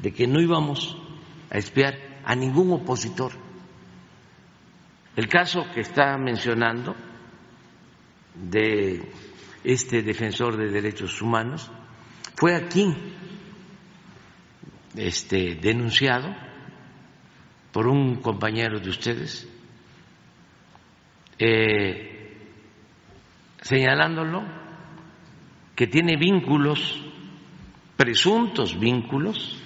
de 0.00 0.12
que 0.12 0.26
no 0.26 0.40
íbamos 0.40 0.96
a 1.50 1.58
espiar 1.58 1.94
a 2.24 2.34
ningún 2.34 2.72
opositor. 2.72 3.45
El 5.16 5.28
caso 5.28 5.66
que 5.72 5.80
está 5.80 6.18
mencionando 6.18 6.94
de 8.34 9.10
este 9.64 10.02
defensor 10.02 10.58
de 10.58 10.70
derechos 10.70 11.22
humanos 11.22 11.70
fue 12.34 12.54
aquí 12.54 12.94
este, 14.94 15.54
denunciado 15.54 16.28
por 17.72 17.86
un 17.86 18.16
compañero 18.16 18.78
de 18.78 18.90
ustedes, 18.90 19.48
eh, 21.38 22.36
señalándolo 23.62 24.44
que 25.74 25.86
tiene 25.86 26.16
vínculos, 26.16 27.02
presuntos 27.96 28.78
vínculos, 28.78 29.62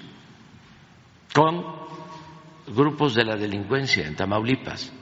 con 1.34 1.64
grupos 2.68 3.14
de 3.14 3.24
la 3.24 3.36
delincuencia 3.36 4.06
en 4.06 4.16
Tamaulipas, 4.16 4.92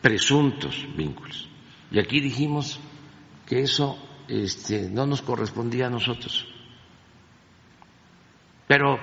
presuntos 0.00 0.86
vínculos. 0.96 1.48
Y 1.90 1.98
aquí 1.98 2.20
dijimos 2.20 2.80
que 3.46 3.62
eso 3.62 3.98
este, 4.28 4.90
no 4.90 5.06
nos 5.06 5.22
correspondía 5.22 5.86
a 5.86 5.90
nosotros. 5.90 6.46
Pero 8.66 8.98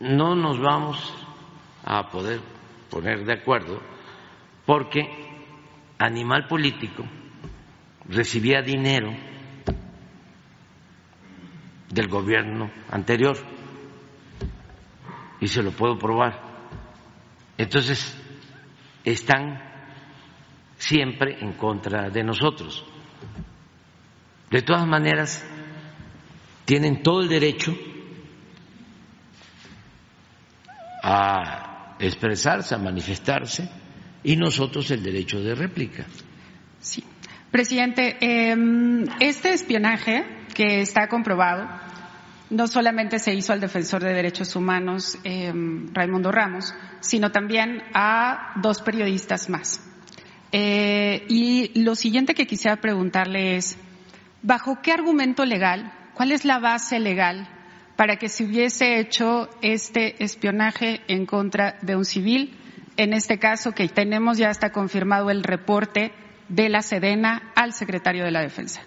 no 0.00 0.36
nos 0.36 0.60
vamos 0.60 1.14
a 1.84 2.08
poder 2.08 2.40
poner 2.88 3.24
de 3.24 3.32
acuerdo 3.32 3.80
porque 4.64 5.08
Animal 5.98 6.46
Político 6.46 7.04
recibía 8.08 8.62
dinero 8.62 9.10
del 11.90 12.08
gobierno 12.08 12.70
anterior 12.90 13.36
y 15.40 15.48
se 15.48 15.62
lo 15.62 15.72
puedo 15.72 15.98
probar. 15.98 16.40
Entonces, 17.56 18.16
están 19.04 19.60
siempre 20.76 21.38
en 21.40 21.52
contra 21.54 22.10
de 22.10 22.22
nosotros. 22.22 22.84
De 24.50 24.62
todas 24.62 24.86
maneras, 24.86 25.44
tienen 26.64 27.02
todo 27.02 27.22
el 27.22 27.28
derecho 27.28 27.76
a 31.02 31.96
expresarse, 31.98 32.74
a 32.74 32.78
manifestarse, 32.78 33.68
y 34.22 34.36
nosotros 34.36 34.90
el 34.90 35.02
derecho 35.02 35.40
de 35.40 35.54
réplica. 35.54 36.06
Sí. 36.80 37.04
Presidente, 37.50 38.16
em, 38.20 39.04
este 39.20 39.52
espionaje 39.52 40.24
que 40.54 40.80
está 40.80 41.08
comprobado 41.08 41.87
no 42.50 42.66
solamente 42.66 43.18
se 43.18 43.34
hizo 43.34 43.52
al 43.52 43.60
defensor 43.60 44.02
de 44.02 44.12
derechos 44.12 44.56
humanos, 44.56 45.18
em, 45.24 45.92
Raimundo 45.92 46.32
Ramos, 46.32 46.74
sino 47.00 47.30
también 47.30 47.82
a 47.94 48.52
dos 48.56 48.80
periodistas 48.80 49.48
más. 49.48 49.82
Eh, 50.50 51.26
y 51.28 51.82
lo 51.82 51.94
siguiente 51.94 52.34
que 52.34 52.46
quisiera 52.46 52.80
preguntarle 52.80 53.56
es, 53.56 53.76
¿bajo 54.42 54.80
qué 54.82 54.92
argumento 54.92 55.44
legal, 55.44 55.92
cuál 56.14 56.32
es 56.32 56.44
la 56.44 56.58
base 56.58 56.98
legal 57.00 57.48
para 57.96 58.16
que 58.16 58.28
se 58.28 58.44
hubiese 58.44 58.98
hecho 58.98 59.50
este 59.60 60.22
espionaje 60.24 61.02
en 61.08 61.26
contra 61.26 61.78
de 61.82 61.96
un 61.96 62.04
civil? 62.04 62.56
En 62.96 63.12
este 63.12 63.38
caso, 63.38 63.72
que 63.72 63.88
tenemos 63.88 64.38
ya 64.38 64.50
está 64.50 64.72
confirmado 64.72 65.30
el 65.30 65.44
reporte 65.44 66.12
de 66.48 66.68
la 66.70 66.80
Sedena 66.80 67.52
al 67.54 67.74
secretario 67.74 68.24
de 68.24 68.30
la 68.30 68.40
Defensa. 68.40 68.82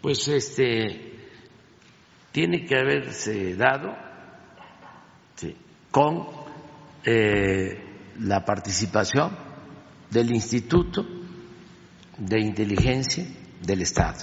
Pues 0.00 0.26
este 0.28 1.11
tiene 2.32 2.64
que 2.64 2.76
haberse 2.76 3.54
dado 3.54 3.94
con 5.90 6.26
eh, 7.04 7.78
la 8.20 8.44
participación 8.44 9.36
del 10.10 10.34
Instituto 10.34 11.06
de 12.16 12.40
Inteligencia 12.40 13.26
del 13.60 13.82
Estado 13.82 14.20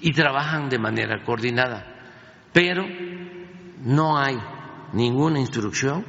y 0.00 0.12
trabajan 0.12 0.68
de 0.68 0.78
manera 0.78 1.22
coordinada, 1.24 1.84
pero 2.52 2.84
no 3.84 4.18
hay 4.18 4.36
ninguna 4.92 5.38
instrucción 5.38 6.04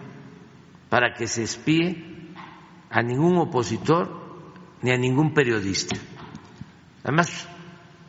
para 0.89 1.13
que 1.13 1.27
se 1.27 1.43
espíe 1.43 2.33
a 2.89 3.01
ningún 3.01 3.37
opositor 3.37 4.19
ni 4.81 4.91
a 4.91 4.97
ningún 4.97 5.33
periodista. 5.33 5.97
Además, 7.03 7.47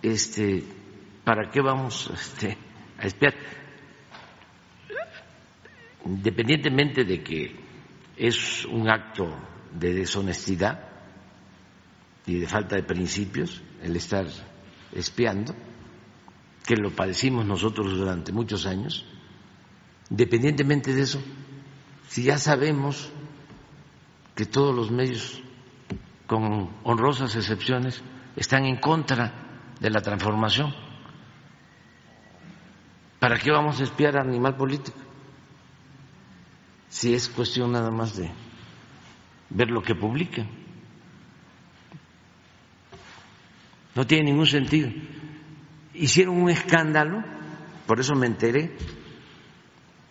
este, 0.02 0.64
¿para 1.30 1.48
qué 1.48 1.60
vamos 1.60 2.10
este, 2.12 2.58
a 2.98 3.06
espiar? 3.06 3.32
Independientemente 6.04 7.04
de 7.04 7.22
que 7.22 7.54
es 8.16 8.64
un 8.64 8.90
acto 8.90 9.38
de 9.72 9.94
deshonestidad 9.94 10.88
y 12.26 12.36
de 12.40 12.48
falta 12.48 12.74
de 12.74 12.82
principios 12.82 13.62
el 13.80 13.94
estar 13.94 14.26
espiando, 14.90 15.54
que 16.66 16.74
lo 16.74 16.90
padecimos 16.96 17.46
nosotros 17.46 17.96
durante 17.96 18.32
muchos 18.32 18.66
años, 18.66 19.06
independientemente 20.10 20.92
de 20.92 21.02
eso, 21.02 21.22
si 22.08 22.24
ya 22.24 22.38
sabemos 22.38 23.08
que 24.34 24.46
todos 24.46 24.74
los 24.74 24.90
medios, 24.90 25.40
con 26.26 26.70
honrosas 26.82 27.36
excepciones, 27.36 28.02
están 28.34 28.64
en 28.64 28.78
contra 28.78 29.70
de 29.78 29.90
la 29.90 30.00
transformación, 30.00 30.89
¿para 33.20 33.38
qué 33.38 33.52
vamos 33.52 33.78
a 33.80 33.84
espiar 33.84 34.16
al 34.16 34.28
animal 34.28 34.56
político? 34.56 34.98
Si 36.88 37.14
es 37.14 37.28
cuestión 37.28 37.70
nada 37.70 37.90
más 37.90 38.16
de 38.16 38.28
ver 39.50 39.70
lo 39.70 39.82
que 39.82 39.94
publican. 39.94 40.48
No 43.94 44.06
tiene 44.06 44.30
ningún 44.30 44.46
sentido. 44.46 44.90
Hicieron 45.94 46.40
un 46.40 46.50
escándalo, 46.50 47.22
por 47.86 48.00
eso 48.00 48.14
me 48.14 48.26
enteré, 48.26 48.72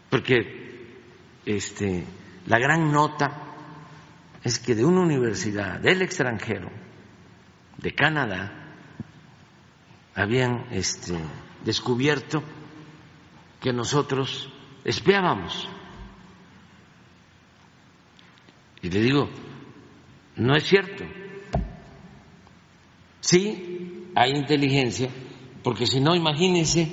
porque 0.09 0.99
este, 1.45 2.05
la 2.45 2.59
gran 2.59 2.91
nota 2.91 3.31
es 4.43 4.59
que 4.59 4.75
de 4.75 4.85
una 4.85 5.01
universidad 5.01 5.79
del 5.79 6.01
extranjero, 6.01 6.69
de 7.77 7.95
Canadá, 7.95 8.75
habían 10.13 10.65
este, 10.71 11.17
descubierto 11.63 12.43
que 13.61 13.73
nosotros 13.73 14.49
espiábamos. 14.83 15.67
Y 18.81 18.89
le 18.89 19.01
digo, 19.01 19.29
no 20.37 20.55
es 20.55 20.63
cierto. 20.63 21.03
Sí, 23.19 24.09
hay 24.15 24.31
inteligencia, 24.31 25.09
porque 25.63 25.85
si 25.85 25.99
no, 25.99 26.15
imagínense 26.15 26.89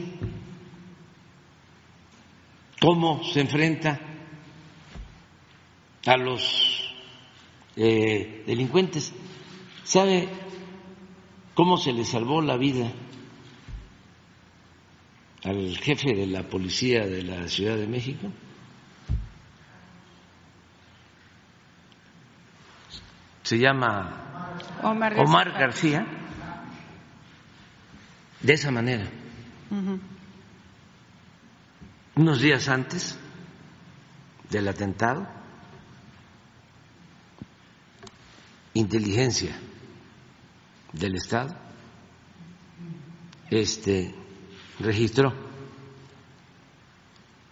cómo 2.80 3.22
se 3.22 3.40
enfrenta 3.40 4.00
a 6.06 6.16
los 6.16 6.94
eh, 7.76 8.42
delincuentes. 8.46 9.12
¿Sabe 9.84 10.28
cómo 11.54 11.76
se 11.76 11.92
le 11.92 12.04
salvó 12.04 12.42
la 12.42 12.56
vida 12.56 12.92
al 15.46 15.76
jefe 15.78 16.12
de 16.12 16.26
la 16.26 16.42
policía 16.42 17.06
de 17.06 17.22
la 17.22 17.48
Ciudad 17.48 17.76
de 17.76 17.86
México? 17.86 18.32
Se 23.44 23.58
llama 23.58 24.58
Omar 24.82 25.14
García. 25.14 25.24
Omar 25.24 25.52
García. 25.52 26.06
De 28.40 28.52
esa 28.52 28.70
manera. 28.72 29.06
Unos 32.16 32.40
días 32.40 32.68
antes 32.68 33.16
del 34.50 34.66
atentado, 34.68 35.28
inteligencia 38.74 39.56
del 40.92 41.16
Estado 41.16 41.66
este 43.50 44.14
registró 44.78 45.32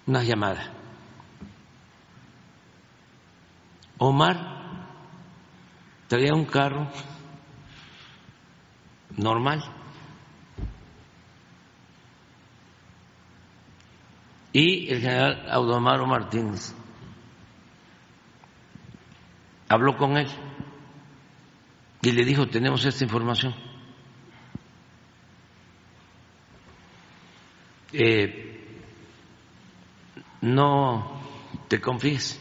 una 0.06 0.22
llamada. 0.22 0.72
Omar 3.98 4.36
traía 6.08 6.34
un 6.34 6.44
carro 6.44 6.88
normal 9.16 9.62
y 14.52 14.92
el 14.92 15.00
general 15.00 15.46
Audomaro 15.50 16.06
Martínez 16.06 16.74
habló 19.68 19.96
con 19.96 20.16
él 20.16 20.28
y 22.02 22.12
le 22.12 22.24
dijo, 22.24 22.46
tenemos 22.46 22.84
esta 22.84 23.04
información. 23.04 23.54
Eh, 27.96 28.74
no 30.40 31.22
te 31.68 31.80
confíes. 31.80 32.40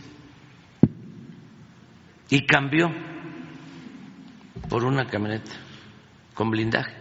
Y 2.29 2.47
cambió 2.47 2.91
por 4.67 4.83
una 4.83 5.05
camioneta 5.05 5.51
con 6.33 6.49
blindaje. 6.49 6.95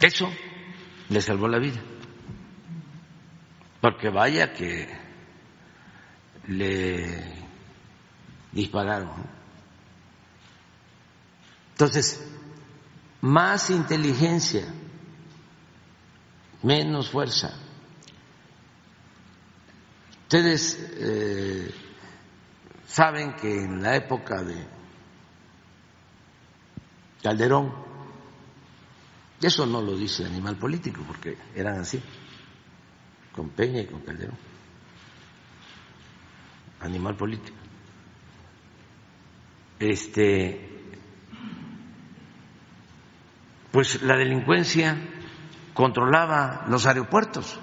Eso 0.00 0.30
le 1.08 1.22
salvó 1.22 1.48
la 1.48 1.58
vida. 1.58 1.80
Porque 3.80 4.10
vaya 4.10 4.52
que 4.52 4.86
le 6.48 7.24
dispararon. 8.52 9.10
Entonces, 11.70 12.22
más 13.26 13.70
inteligencia, 13.70 14.64
menos 16.62 17.10
fuerza. 17.10 17.58
Ustedes 20.22 20.78
eh, 20.92 21.74
saben 22.86 23.34
que 23.34 23.64
en 23.64 23.82
la 23.82 23.96
época 23.96 24.44
de 24.44 24.64
Calderón, 27.20 27.74
eso 29.40 29.66
no 29.66 29.82
lo 29.82 29.96
dice 29.96 30.24
Animal 30.24 30.56
Político, 30.56 31.02
porque 31.04 31.36
eran 31.56 31.80
así, 31.80 32.00
con 33.34 33.50
Peña 33.50 33.80
y 33.80 33.86
con 33.86 34.02
Calderón. 34.02 34.38
Animal 36.78 37.16
Político. 37.16 37.56
Este, 39.80 40.75
pues 43.72 44.02
la 44.02 44.16
delincuencia 44.16 44.96
controlaba 45.74 46.64
los 46.68 46.86
aeropuertos, 46.86 47.58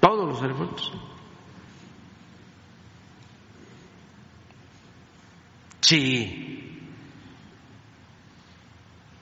todos 0.00 0.28
los 0.28 0.42
aeropuertos. 0.42 0.92
Si 5.80 6.80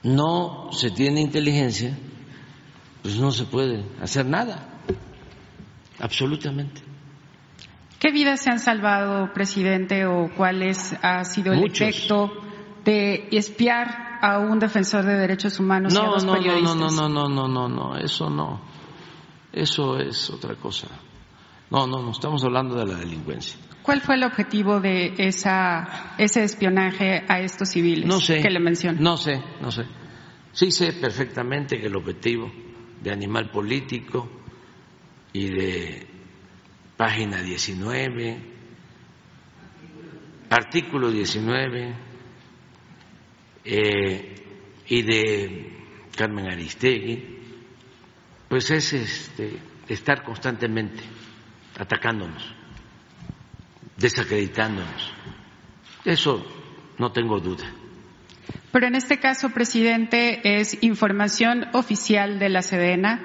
no 0.03 0.71
se 0.73 0.91
tiene 0.91 1.21
inteligencia, 1.21 1.97
pues 3.03 3.17
no 3.17 3.31
se 3.33 3.45
puede 3.45 3.85
hacer 4.01 4.27
nada, 4.27 4.69
absolutamente. 5.99 6.83
¿Qué 7.99 8.13
vidas 8.13 8.41
se 8.41 8.51
han 8.51 8.61
salvado, 8.61 9.33
presidente, 9.35 10.07
o 10.07 10.31
cuál 10.35 10.63
es, 10.63 10.97
ha 11.03 11.23
sido 11.25 11.53
el 11.53 11.61
Muchos. 11.61 11.83
efecto 11.83 12.33
de 12.85 13.29
espiar 13.33 14.19
a 14.23 14.39
un 14.39 14.59
defensor 14.59 15.05
de 15.05 15.15
derechos 15.15 15.59
humanos 15.61 15.95
y 15.95 15.97
a 15.97 16.03
No, 16.03 16.13
dos 16.13 16.25
no, 16.25 16.33
no, 16.35 16.39
periodistas? 16.39 16.77
no, 16.77 16.91
no, 16.91 17.09
no, 17.09 17.29
no, 17.29 17.49
no, 17.49 17.69
no, 17.69 17.97
eso 17.99 18.29
no. 18.31 18.61
Eso 19.53 19.99
es 19.99 20.31
otra 20.31 20.55
cosa. 20.57 20.87
No, 21.71 21.87
no, 21.87 22.03
no, 22.03 22.11
estamos 22.13 22.43
hablando 22.45 22.75
de 22.75 22.87
la 22.87 22.99
delincuencia. 22.99 23.59
¿Cuál 23.83 24.01
fue 24.03 24.17
el 24.17 24.25
objetivo 24.25 24.79
de 24.81 25.15
esa, 25.19 26.15
ese 26.19 26.45
espionaje 26.45 27.25
a 27.29 27.41
estos 27.41 27.71
civiles 27.71 28.07
No 28.07 28.21
sé. 28.21 28.41
que 28.43 28.51
le 28.51 28.61
menciono? 28.61 29.01
No 29.01 29.17
sé, 29.17 29.43
no 29.61 29.71
sé. 29.71 29.85
Sí 30.53 30.71
sé 30.71 30.93
perfectamente 30.93 31.81
que 31.81 31.87
el 31.87 31.97
objetivo 31.97 32.51
de 33.01 33.11
Animal 33.11 33.51
Político 33.51 34.29
y 35.33 35.49
de 35.49 36.07
página 36.97 37.41
19, 37.41 38.39
artículo 40.51 41.11
19 41.11 42.10
eh, 43.65 44.35
y 44.87 45.03
de 45.03 45.77
Carmen 46.17 46.47
Aristegui, 46.51 47.39
pues 48.49 48.71
es 48.71 48.93
este, 48.93 49.59
estar 49.89 50.23
constantemente 50.25 51.03
atacándonos, 51.79 52.43
desacreditándonos. 53.97 55.13
Eso 56.05 56.45
no 56.99 57.13
tengo 57.13 57.41
duda. 57.41 57.65
Pero 58.73 58.87
en 58.87 58.95
este 58.95 59.19
caso, 59.19 59.51
presidente, 59.51 60.41
es 60.61 60.83
información 60.83 61.67
oficial 61.73 62.39
de 62.39 62.49
la 62.49 62.63
Sedena, 62.63 63.21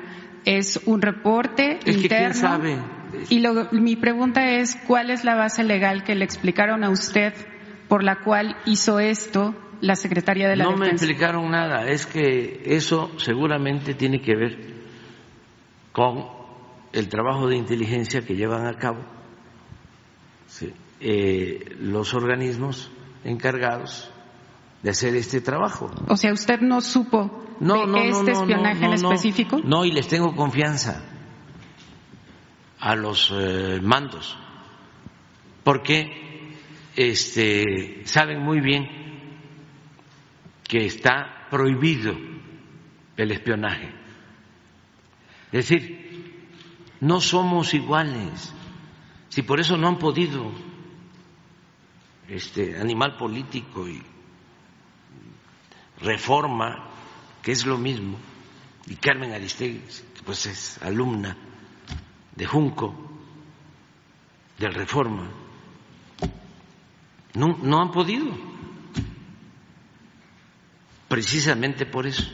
es 0.45 0.79
un 0.85 1.01
reporte 1.01 1.79
Es 1.85 1.97
que 1.97 2.01
interno. 2.03 2.17
quién 2.17 2.33
sabe. 2.33 2.77
Y 3.29 3.39
lo- 3.39 3.69
mi 3.71 3.95
pregunta 3.95 4.49
es, 4.51 4.75
¿cuál 4.87 5.09
es 5.11 5.23
la 5.23 5.35
base 5.35 5.63
legal 5.63 6.03
que 6.03 6.15
le 6.15 6.25
explicaron 6.25 6.83
a 6.83 6.89
usted 6.89 7.33
por 7.87 8.03
la 8.03 8.17
cual 8.23 8.57
hizo 8.65 8.99
esto 8.99 9.55
la 9.85 9.95
secretaria 9.95 10.49
de 10.49 10.55
la 10.55 10.63
no 10.65 10.71
me 10.71 10.85
Defensa? 10.85 11.05
explicaron 11.05 11.49
nada, 11.51 11.87
es 11.87 12.05
que 12.05 12.61
eso 12.65 13.11
seguramente 13.17 13.93
tiene 13.93 14.21
que 14.21 14.35
ver 14.35 14.73
con 15.91 16.25
el 16.93 17.07
trabajo 17.09 17.47
de 17.47 17.55
inteligencia 17.57 18.21
que 18.21 18.35
llevan 18.35 18.65
a 18.67 18.73
cabo 18.77 18.99
sí, 20.47 20.73
eh, 20.99 21.75
los 21.79 22.13
organismos 22.13 22.89
encargados 23.23 24.11
de 24.81 24.91
hacer 24.91 25.15
este 25.15 25.41
trabajo. 25.41 25.89
O 26.07 26.15
sea, 26.17 26.31
¿usted 26.33 26.59
no 26.61 26.79
supo 26.81 27.43
No, 27.59 27.81
de 27.81 27.87
no, 27.87 27.87
no, 27.87 27.97
este 27.99 28.31
no, 28.31 28.39
espionaje 28.41 28.81
no, 28.87 28.93
en 28.93 29.01
no, 29.01 29.11
específico? 29.13 29.59
No, 29.63 29.85
y 29.85 29.91
les 29.91 30.07
tengo 30.07 30.35
confianza 30.35 31.03
a 32.79 32.95
los 32.95 33.31
eh, 33.33 33.79
mandos, 33.81 34.37
porque 35.63 36.53
este, 36.95 38.01
saben 38.05 38.41
muy 38.43 38.59
bien 38.61 39.04
que 40.67 40.85
está 40.85 41.47
prohibido 41.49 42.13
el 43.17 43.31
espionaje. 43.31 43.93
Es 45.51 45.69
decir, 45.69 46.49
no 47.01 47.21
somos 47.21 47.73
iguales, 47.73 48.53
si 49.29 49.41
por 49.41 49.59
eso 49.59 49.77
no 49.77 49.87
han 49.87 49.99
podido 49.99 50.51
este 52.27 52.79
animal 52.79 53.15
político 53.17 53.87
y 53.87 54.01
reforma, 56.01 56.89
que 57.41 57.51
es 57.51 57.65
lo 57.65 57.77
mismo, 57.77 58.17
y 58.87 58.95
Carmen 58.95 59.33
Aristegui, 59.33 59.81
pues 60.25 60.45
es 60.47 60.81
alumna 60.81 61.37
de 62.35 62.45
Junco, 62.45 62.95
del 64.57 64.73
Reforma, 64.73 65.29
no, 67.35 67.57
no 67.61 67.81
han 67.81 67.91
podido, 67.91 68.54
precisamente 71.15 71.85
por 71.85 72.05
eso. 72.05 72.29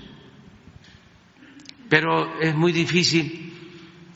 Pero 1.87 2.41
es 2.41 2.55
muy 2.55 2.71
difícil 2.71 3.53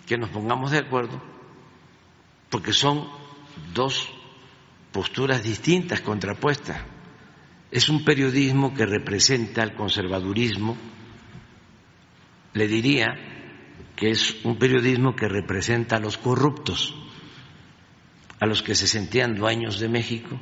que 0.08 0.18
nos 0.18 0.32
pongamos 0.32 0.72
de 0.72 0.80
acuerdo 0.80 1.22
porque 2.50 2.74
son 2.74 3.08
dos 3.76 4.10
posturas 4.92 5.44
distintas, 5.44 6.02
contrapuestas. 6.02 6.82
Es 7.70 7.90
un 7.90 8.04
periodismo 8.04 8.74
que 8.74 8.88
representa 8.88 9.62
el 9.62 9.76
conservadurismo, 9.76 10.76
le 12.56 12.68
diría 12.68 13.14
que 13.96 14.10
es 14.10 14.44
un 14.46 14.58
periodismo 14.58 15.16
que 15.16 15.28
representa 15.28 15.98
a 15.98 16.00
los 16.00 16.18
corruptos, 16.18 16.96
a 18.40 18.48
los 18.48 18.64
que 18.64 18.74
se 18.74 18.88
sentían 18.88 19.36
dueños 19.36 19.80
de 19.80 19.90
México 19.90 20.40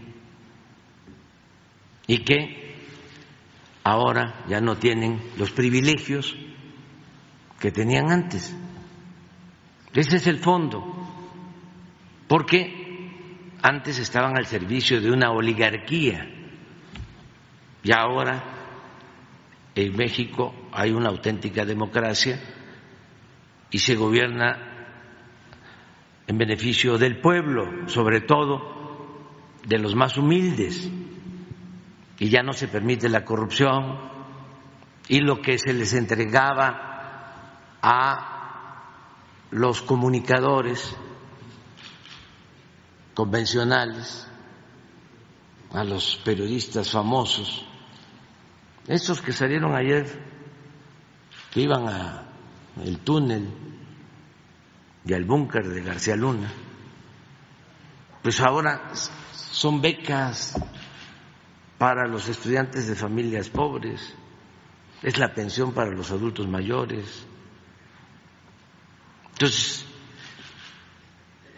y 2.07 2.19
que 2.19 2.62
ahora 3.83 4.45
ya 4.47 4.61
no 4.61 4.77
tienen 4.77 5.21
los 5.37 5.51
privilegios 5.51 6.35
que 7.59 7.71
tenían 7.71 8.11
antes. 8.11 8.55
Ese 9.93 10.15
es 10.17 10.27
el 10.27 10.39
fondo, 10.39 10.83
porque 12.27 12.83
antes 13.61 13.99
estaban 13.99 14.37
al 14.37 14.45
servicio 14.45 14.99
de 14.99 15.11
una 15.11 15.31
oligarquía. 15.31 16.29
Y 17.83 17.91
ahora 17.91 18.43
en 19.75 19.95
México 19.95 20.53
hay 20.71 20.91
una 20.91 21.09
auténtica 21.09 21.65
democracia 21.65 22.39
y 23.69 23.79
se 23.79 23.95
gobierna 23.95 24.69
en 26.27 26.37
beneficio 26.37 26.97
del 26.97 27.19
pueblo, 27.19 27.87
sobre 27.87 28.21
todo 28.21 28.73
de 29.65 29.79
los 29.79 29.95
más 29.95 30.17
humildes, 30.17 30.89
y 32.23 32.29
ya 32.29 32.41
no 32.41 32.53
se 32.53 32.69
permite 32.69 33.09
la 33.09 33.25
corrupción 33.25 33.99
y 35.09 35.19
lo 35.19 35.41
que 35.41 35.57
se 35.59 35.73
les 35.73 35.93
entregaba 35.93 37.79
a 37.81 39.49
los 39.51 39.81
comunicadores 39.81 40.95
convencionales, 43.13 44.25
a 45.73 45.83
los 45.83 46.15
periodistas 46.23 46.89
famosos, 46.91 47.65
estos 48.87 49.21
que 49.21 49.33
salieron 49.33 49.75
ayer, 49.75 50.07
que 51.51 51.59
iban 51.59 51.89
al 51.89 52.99
túnel 53.03 53.49
y 55.05 55.13
al 55.13 55.25
búnker 55.25 55.67
de 55.67 55.83
García 55.83 56.15
Luna, 56.15 56.49
pues 58.21 58.39
ahora 58.39 58.93
son 59.33 59.81
becas 59.81 60.55
para 61.77 62.07
los 62.07 62.27
estudiantes 62.29 62.87
de 62.87 62.95
familias 62.95 63.49
pobres, 63.49 64.15
es 65.01 65.17
la 65.17 65.33
pensión 65.33 65.73
para 65.73 65.91
los 65.91 66.11
adultos 66.11 66.47
mayores. 66.47 67.25
Entonces, 69.31 69.85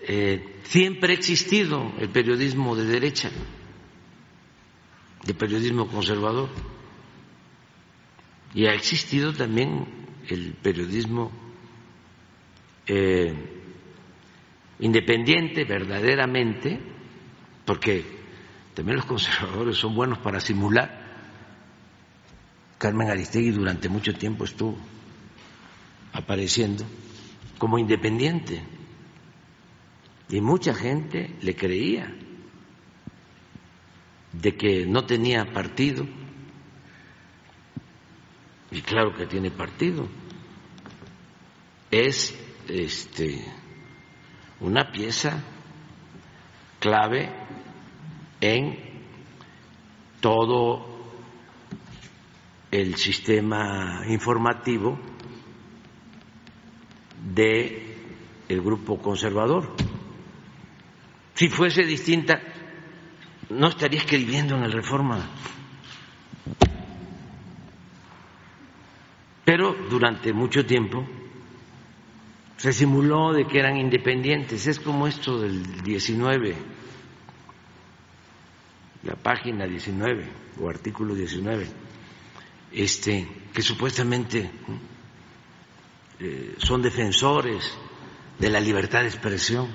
eh, 0.08 0.62
siempre 0.63 1.13
ha 1.13 1.15
existido 1.15 1.93
el 1.99 2.10
periodismo 2.10 2.75
de 2.75 2.86
derecha, 2.86 3.30
el 5.28 5.36
periodismo 5.36 5.88
conservador. 5.88 6.49
Y 8.54 8.67
ha 8.67 8.73
existido 8.73 9.34
también 9.34 9.86
el 10.30 10.54
periodismo 10.54 11.32
eh, 12.88 13.34
independiente 14.80 15.65
verdaderamente, 15.65 16.80
porque 17.65 18.14
también 18.75 18.97
los 18.97 19.05
conservadores 19.05 19.77
son 19.77 19.95
buenos 19.95 20.19
para 20.19 20.41
simular. 20.41 21.05
Carmen 22.77 23.09
Aristegui 23.09 23.51
durante 23.51 23.88
mucho 23.88 24.13
tiempo 24.13 24.43
estuvo 24.43 24.77
apareciendo 26.11 26.83
como 27.57 27.79
independiente. 27.79 28.61
Y 30.27 30.41
mucha 30.41 30.73
gente 30.73 31.38
le 31.41 31.55
creía 31.55 32.13
de 34.33 34.57
que 34.57 34.85
no 34.85 35.05
tenía 35.05 35.45
partido. 35.53 36.05
Y 38.71 38.81
claro 38.81 39.15
que 39.15 39.25
tiene 39.25 39.51
partido, 39.51 40.05
es 41.91 42.38
este, 42.67 43.41
una 44.59 44.91
pieza 44.91 45.41
clave 46.81 47.44
en 48.53 48.77
todo 50.21 50.86
el 52.71 52.95
sistema 52.95 54.03
informativo 54.08 54.99
de 57.34 57.95
el 58.47 58.62
grupo 58.62 59.01
conservador. 59.01 59.75
Si 61.34 61.49
fuese 61.49 61.84
distinta, 61.84 62.41
no 63.49 63.67
estaría 63.67 63.99
escribiendo 63.99 64.55
en 64.55 64.63
el 64.63 64.71
Reforma. 64.71 65.29
Pero 69.43 69.75
durante 69.89 70.34
mucho 70.34 70.65
tiempo 70.65 71.05
se 72.58 72.73
simuló 72.73 73.31
de 73.34 73.45
que 73.45 73.60
eran 73.60 73.77
independientes. 73.77 74.65
Es 74.65 74.79
como 74.79 75.08
esto 75.08 75.39
del 75.39 75.84
19, 75.84 76.55
la 79.05 79.15
página 79.15 79.65
19 79.65 80.27
o 80.59 80.69
artículo 80.69 81.13
19, 81.13 81.67
este, 82.71 83.27
que 83.53 83.61
supuestamente 83.61 84.49
eh, 86.19 86.55
son 86.57 86.81
defensores 86.81 87.71
de 88.39 88.49
la 88.49 88.59
libertad 88.59 89.01
de 89.01 89.07
expresión. 89.07 89.67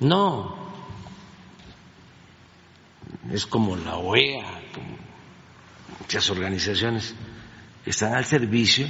No, 0.00 0.70
es 3.32 3.46
como 3.46 3.76
la 3.76 3.96
OEA, 3.96 4.62
como 4.74 4.96
muchas 6.00 6.30
organizaciones 6.30 7.14
están 7.84 8.14
al 8.14 8.24
servicio 8.24 8.86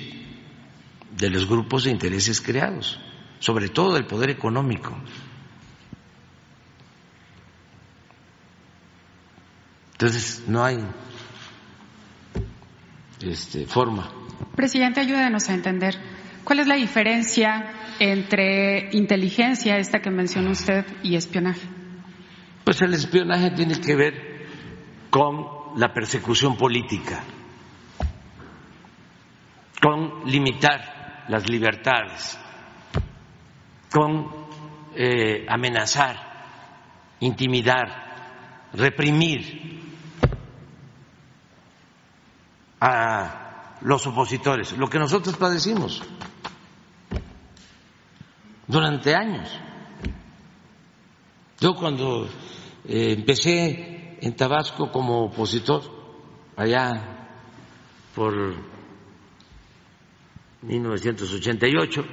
de 1.17 1.31
los 1.31 1.49
grupos 1.49 1.85
de 1.85 1.91
intereses 1.91 2.41
creados, 2.41 2.99
sobre 3.39 3.69
todo 3.69 3.95
del 3.95 4.07
poder 4.07 4.31
económico. 4.31 4.97
Entonces, 10.01 10.45
no 10.47 10.65
hay 10.65 10.79
este, 13.21 13.67
forma. 13.67 14.09
Presidente, 14.55 15.01
ayúdenos 15.01 15.49
a 15.49 15.55
entender 15.55 15.97
cuál 16.45 16.61
es 16.61 16.69
la 16.69 16.77
diferencia 16.77 17.73
entre 17.99 18.91
inteligencia, 18.93 19.77
esta 19.77 20.01
que 20.01 20.11
mencionó 20.11 20.53
usted, 20.53 20.87
y 21.03 21.17
espionaje. 21.17 21.67
Pues 22.65 22.81
el 22.81 22.95
espionaje 22.95 23.51
tiene 23.51 23.81
que 23.81 23.97
ver 23.97 24.47
con 25.11 25.47
la 25.77 25.93
persecución 25.93 26.57
política 26.57 27.25
con 29.81 30.25
limitar 30.27 31.25
las 31.29 31.49
libertades, 31.49 32.39
con 33.91 34.29
eh, 34.95 35.47
amenazar, 35.49 36.17
intimidar, 37.21 38.69
reprimir 38.73 39.88
a 42.81 43.79
los 43.83 44.07
opositores, 44.07 44.77
lo 44.77 44.89
que 44.89 44.99
nosotros 44.99 45.37
padecimos 45.37 46.03
durante 48.67 49.15
años. 49.15 49.49
Yo 51.61 51.75
cuando 51.75 52.27
eh, 52.85 53.15
empecé 53.19 54.19
en 54.21 54.37
Tabasco 54.37 54.91
como 54.93 55.25
opositor, 55.25 55.83
allá 56.57 57.29
por 58.15 58.55
1988, 60.63 62.05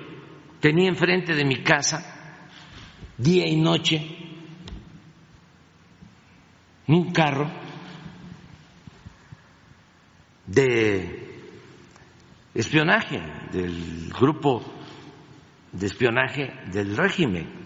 tenía 0.59 0.89
enfrente 0.89 1.36
de 1.36 1.45
mi 1.45 1.63
casa, 1.63 2.47
día 3.18 3.47
y 3.47 3.55
noche, 3.55 4.01
un 6.88 7.11
carro 7.11 7.64
de 10.47 11.25
espionaje 12.53 13.21
del 13.51 14.11
grupo 14.13 14.63
de 15.71 15.87
espionaje 15.87 16.53
del 16.71 16.95
régimen. 16.95 17.63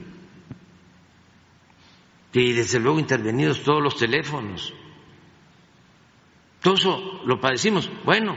y 2.32 2.54
desde 2.54 2.80
luego 2.80 3.00
intervenidos 3.00 3.64
todos 3.64 3.82
los 3.82 3.96
teléfonos. 3.96 4.74
Todo 6.62 6.76
eso 6.76 7.22
lo 7.26 7.40
padecimos. 7.40 7.90
Bueno, 8.06 8.36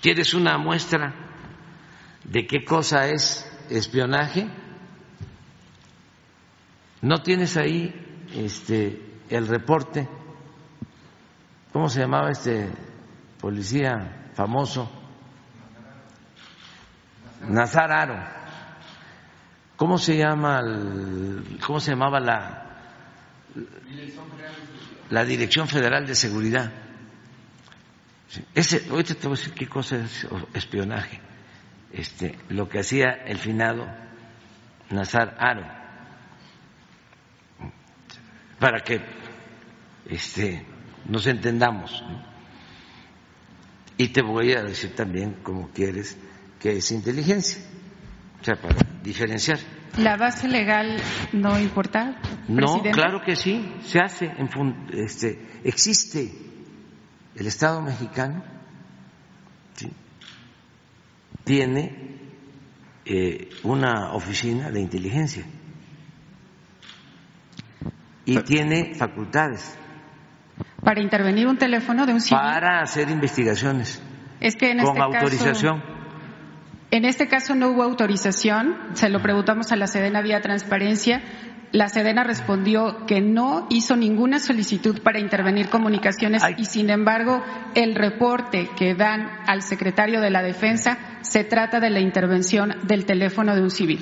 ¿quieres 0.00 0.32
una 0.32 0.56
muestra 0.56 1.14
de 2.24 2.46
qué 2.46 2.64
cosa 2.64 3.08
es 3.08 3.46
espionaje? 3.68 4.48
¿No 7.02 7.22
tienes 7.22 7.56
ahí 7.58 7.92
este, 8.34 8.98
el 9.28 9.46
reporte? 9.46 10.08
¿Cómo 11.72 11.88
se 11.88 12.00
llamaba 12.00 12.30
este 12.30 12.68
policía 13.40 14.30
famoso? 14.34 14.90
Nazar 17.48 17.90
Aro. 17.90 18.22
¿Cómo 19.76 19.98
se 19.98 20.16
llama 20.16 20.60
cómo 21.66 21.80
se 21.80 21.92
llamaba 21.92 22.20
la 22.20 22.66
la 25.10 25.24
Dirección 25.24 25.66
Federal 25.66 26.06
de 26.06 26.14
Seguridad? 26.14 26.70
Ese, 28.54 28.86
ahorita 28.90 29.14
te 29.14 29.28
voy 29.28 29.36
a 29.36 29.40
decir 29.40 29.54
qué 29.54 29.68
cosa 29.68 29.96
es 29.96 30.26
espionaje. 30.54 31.20
Este, 31.92 32.38
lo 32.48 32.68
que 32.68 32.80
hacía 32.80 33.10
el 33.26 33.38
finado 33.38 33.86
Nazar 34.90 35.36
Aro 35.38 35.82
para 38.62 38.80
que 38.84 39.00
este, 40.06 40.64
nos 41.06 41.26
entendamos. 41.26 42.02
Y 43.96 44.08
te 44.08 44.22
voy 44.22 44.52
a 44.52 44.62
decir 44.62 44.94
también, 44.94 45.36
como 45.42 45.68
quieres, 45.70 46.16
que 46.58 46.76
es 46.76 46.90
inteligencia, 46.90 47.62
o 48.40 48.44
sea, 48.44 48.56
para 48.56 48.76
diferenciar. 49.02 49.58
¿La 49.98 50.16
base 50.16 50.48
legal 50.48 50.96
no 51.32 51.58
importa? 51.58 52.18
No, 52.48 52.82
claro 52.82 53.20
que 53.24 53.36
sí, 53.36 53.72
se 53.82 54.00
hace, 54.00 54.26
en, 54.26 54.48
este, 54.92 55.60
existe 55.64 56.32
el 57.34 57.46
Estado 57.46 57.82
mexicano, 57.82 58.42
tiene 61.44 62.20
eh, 63.04 63.50
una 63.64 64.12
oficina 64.14 64.70
de 64.70 64.80
inteligencia 64.80 65.44
y 68.24 68.38
tiene 68.42 68.94
facultades. 68.94 69.76
Para 70.82 71.00
intervenir 71.00 71.46
un 71.46 71.56
teléfono 71.56 72.06
de 72.06 72.12
un 72.12 72.20
civil. 72.20 72.40
Para 72.42 72.80
hacer 72.80 73.08
investigaciones. 73.08 74.02
Es 74.40 74.56
que 74.56 74.72
en 74.72 74.78
con 74.78 74.88
este 74.88 75.00
autorización. 75.00 75.82
en 76.90 77.04
este 77.04 77.28
caso 77.28 77.54
no 77.54 77.68
hubo 77.70 77.84
autorización, 77.84 78.76
se 78.94 79.08
lo 79.08 79.22
preguntamos 79.22 79.70
a 79.70 79.76
la 79.76 79.86
Sedena 79.86 80.20
vía 80.22 80.40
transparencia. 80.40 81.22
La 81.70 81.88
Sedena 81.88 82.24
respondió 82.24 83.06
que 83.06 83.20
no 83.20 83.66
hizo 83.70 83.96
ninguna 83.96 84.40
solicitud 84.40 85.00
para 85.02 85.20
intervenir 85.20 85.70
comunicaciones 85.70 86.42
y, 86.58 86.66
sin 86.66 86.90
embargo, 86.90 87.42
el 87.74 87.94
reporte 87.94 88.68
que 88.76 88.94
dan 88.94 89.30
al 89.46 89.62
secretario 89.62 90.20
de 90.20 90.30
la 90.30 90.42
Defensa 90.42 90.98
se 91.22 91.44
trata 91.44 91.80
de 91.80 91.88
la 91.90 92.00
intervención 92.00 92.74
del 92.82 93.06
teléfono 93.06 93.54
de 93.54 93.62
un 93.62 93.70
civil. 93.70 94.00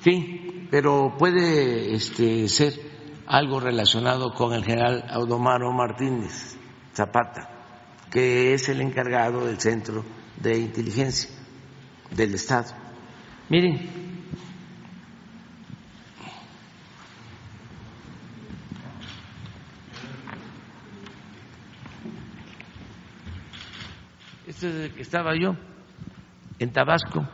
Sí, 0.00 0.66
pero 0.70 1.14
puede 1.18 1.94
este, 1.94 2.48
ser 2.48 2.72
algo 3.28 3.60
relacionado 3.60 4.32
con 4.32 4.54
el 4.54 4.64
general 4.64 5.04
Audomaro 5.10 5.70
Martínez 5.70 6.56
Zapata, 6.94 7.50
que 8.10 8.54
es 8.54 8.70
el 8.70 8.80
encargado 8.80 9.44
del 9.44 9.60
Centro 9.60 10.02
de 10.40 10.58
Inteligencia 10.58 11.28
del 12.10 12.34
Estado. 12.34 12.74
Miren, 13.50 13.90
este 24.46 24.68
es 24.70 24.74
el 24.74 24.94
que 24.94 25.02
estaba 25.02 25.34
yo 25.38 25.54
en 26.58 26.72
Tabasco 26.72 27.28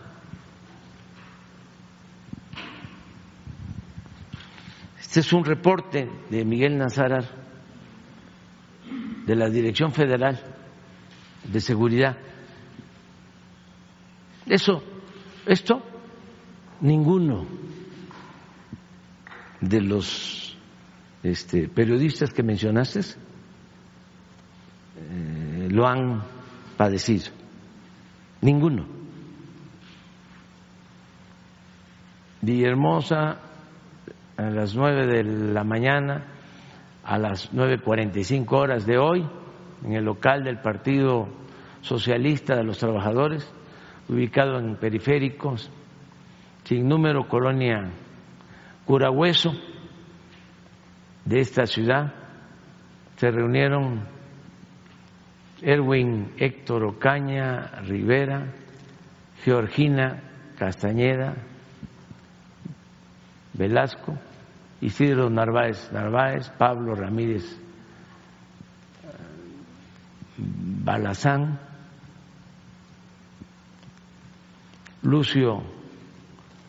Este 5.14 5.28
es 5.28 5.32
un 5.32 5.44
reporte 5.44 6.10
de 6.28 6.44
Miguel 6.44 6.76
Nazarar 6.76 7.24
de 9.24 9.36
la 9.36 9.48
Dirección 9.48 9.92
Federal 9.92 10.40
de 11.44 11.60
Seguridad. 11.60 12.18
Eso, 14.44 14.82
esto, 15.46 15.80
ninguno 16.80 17.46
de 19.60 19.80
los 19.82 20.58
este, 21.22 21.68
periodistas 21.68 22.32
que 22.32 22.42
mencionaste 22.42 22.98
eh, 24.96 25.68
lo 25.70 25.86
han 25.86 26.24
padecido. 26.76 27.30
Ninguno. 28.40 28.84
Villahermosa 32.42 33.43
a 34.36 34.50
las 34.50 34.74
nueve 34.74 35.06
de 35.06 35.24
la 35.24 35.64
mañana, 35.64 36.24
a 37.04 37.18
las 37.18 37.52
nueve 37.52 37.78
cuarenta 37.78 38.18
y 38.18 38.24
cinco 38.24 38.58
horas 38.58 38.86
de 38.86 38.98
hoy, 38.98 39.26
en 39.84 39.92
el 39.92 40.04
local 40.04 40.44
del 40.44 40.58
Partido 40.58 41.28
Socialista 41.82 42.56
de 42.56 42.64
los 42.64 42.78
Trabajadores, 42.78 43.50
ubicado 44.08 44.58
en 44.58 44.76
periféricos, 44.76 45.70
sin 46.64 46.88
número, 46.88 47.28
colonia 47.28 47.90
Curahueso 48.84 49.52
de 51.24 51.40
esta 51.40 51.66
ciudad, 51.66 52.12
se 53.16 53.30
reunieron 53.30 54.02
Erwin 55.62 56.32
Héctor 56.36 56.84
Ocaña 56.84 57.80
Rivera, 57.82 58.52
Georgina 59.42 60.22
Castañeda, 60.58 61.34
Velasco, 63.54 64.18
Isidro 64.80 65.30
Narváez 65.30 65.90
Narváez, 65.92 66.50
Pablo 66.58 66.94
Ramírez 66.94 67.58
Balazán, 70.36 71.58
Lucio 75.02 75.62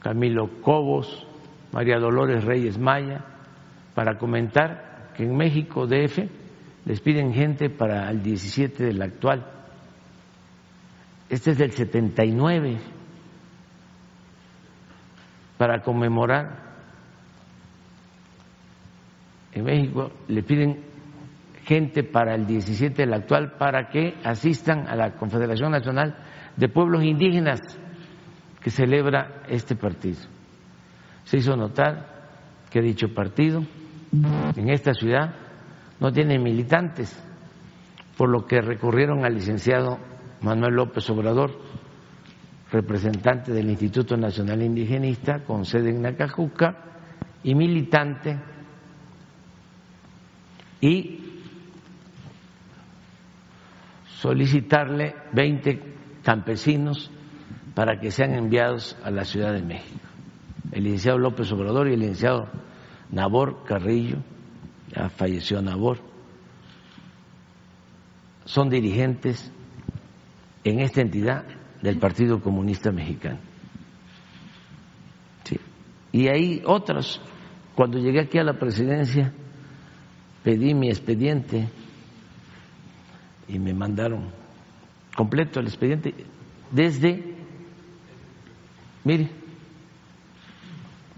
Camilo 0.01 0.61
Cobos, 0.61 1.25
María 1.71 1.97
Dolores 1.97 2.43
Reyes 2.43 2.77
Maya, 2.77 3.25
para 3.95 4.17
comentar 4.17 5.11
que 5.15 5.23
en 5.23 5.35
México 5.35 5.87
DF 5.87 6.29
les 6.85 7.01
piden 7.01 7.33
gente 7.33 7.69
para 7.69 8.09
el 8.11 8.21
17 8.21 8.83
del 8.83 9.01
actual. 9.01 9.45
Este 11.27 11.51
es 11.51 11.57
del 11.57 11.71
79, 11.71 12.77
para 15.57 15.81
conmemorar 15.81 16.74
en 19.55 19.63
México 19.63 20.11
le 20.27 20.43
piden 20.43 20.83
gente 21.63 22.03
para 22.03 22.35
el 22.35 22.45
17 22.45 23.01
del 23.01 23.13
actual 23.13 23.53
para 23.57 23.89
que 23.89 24.13
asistan 24.23 24.87
a 24.87 24.95
la 24.95 25.15
Confederación 25.15 25.71
Nacional 25.71 26.15
de 26.55 26.69
Pueblos 26.69 27.03
Indígenas 27.03 27.61
que 28.61 28.69
celebra 28.69 29.43
este 29.47 29.75
partido. 29.75 30.19
Se 31.23 31.37
hizo 31.37 31.55
notar 31.55 32.05
que 32.69 32.81
dicho 32.81 33.13
partido 33.13 33.63
en 34.55 34.69
esta 34.69 34.93
ciudad 34.93 35.33
no 35.99 36.11
tiene 36.11 36.37
militantes, 36.37 37.17
por 38.17 38.29
lo 38.29 38.45
que 38.45 38.61
recurrieron 38.61 39.25
al 39.25 39.35
licenciado 39.35 39.97
Manuel 40.41 40.75
López 40.75 41.09
Obrador, 41.09 41.51
representante 42.71 43.53
del 43.53 43.69
Instituto 43.69 44.17
Nacional 44.17 44.61
Indigenista 44.61 45.39
con 45.45 45.63
sede 45.63 45.91
en 45.91 46.01
Nacajuca 46.01 46.75
y 47.43 47.55
militante 47.55 48.37
y 50.85 51.19
solicitarle 54.21 55.15
20 55.33 55.81
campesinos 56.23 57.09
para 57.73 57.99
que 57.99 58.11
sean 58.11 58.35
enviados 58.35 58.95
a 59.03 59.09
la 59.09 59.25
Ciudad 59.25 59.53
de 59.53 59.63
México. 59.63 59.99
El 60.71 60.83
licenciado 60.83 61.17
López 61.17 61.51
Obrador 61.51 61.87
y 61.87 61.93
el 61.93 62.01
licenciado 62.01 62.49
Nabor 63.09 63.63
Carrillo, 63.65 64.17
ya 64.95 65.09
falleció 65.09 65.59
Nabor, 65.61 65.97
son 68.45 68.69
dirigentes 68.69 69.51
en 70.63 70.81
esta 70.81 71.01
entidad 71.01 71.45
del 71.81 71.97
Partido 71.97 72.41
Comunista 72.41 72.91
Mexicano. 72.91 73.39
Y 76.11 76.27
hay 76.27 76.61
otros. 76.65 77.19
Cuando 77.75 77.97
llegué 77.97 78.21
aquí 78.21 78.37
a 78.37 78.43
la 78.43 78.53
presidencia, 78.53 79.33
pedí 80.45 80.75
mi 80.75 80.89
expediente 80.89 81.67
y 83.47 83.57
me 83.57 83.73
mandaron 83.73 84.29
completo 85.17 85.59
el 85.59 85.65
expediente 85.65 86.13
desde, 86.69 87.35
mire, 89.03 89.31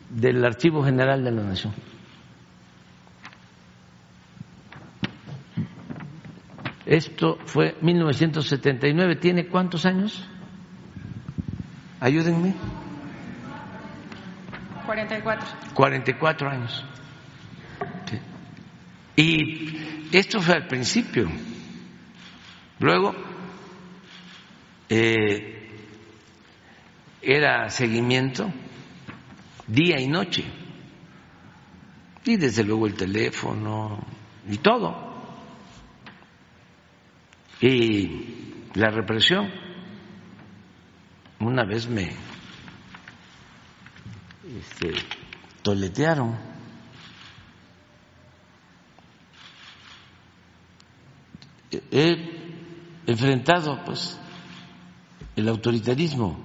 del 0.10 0.46
Archivo 0.46 0.82
General 0.82 1.22
de 1.22 1.32
la 1.32 1.44
Nación. 1.44 1.74
Esto 6.86 7.38
fue 7.44 7.76
1979. 7.82 9.18
¿Tiene 9.18 9.48
cuántos 9.48 9.86
años? 9.86 10.26
Ayúdenme. 12.00 12.54
44. 14.86 15.48
44 15.74 16.50
años. 16.50 16.86
Y 19.18 19.76
esto 20.12 20.40
fue 20.40 20.54
al 20.54 20.68
principio. 20.68 21.28
Luego 22.80 23.16
eh, 24.88 25.72
era 27.22 27.70
seguimiento 27.72 28.54
día 29.66 30.00
y 30.00 30.08
noche. 30.08 30.46
Y 32.26 32.38
desde 32.38 32.64
luego 32.64 32.86
el 32.86 32.94
teléfono 32.94 34.06
y 34.48 34.58
todo. 34.58 35.18
Y 37.60 38.66
la 38.76 38.92
represión. 38.92 39.52
Una 41.40 41.66
vez 41.66 41.88
me 41.88 42.12
este, 44.60 44.94
toletearon. 45.64 46.47
He 51.72 52.16
enfrentado 53.06 53.84
pues 53.86 54.20
el 55.36 55.48
autoritarismo 55.50 56.38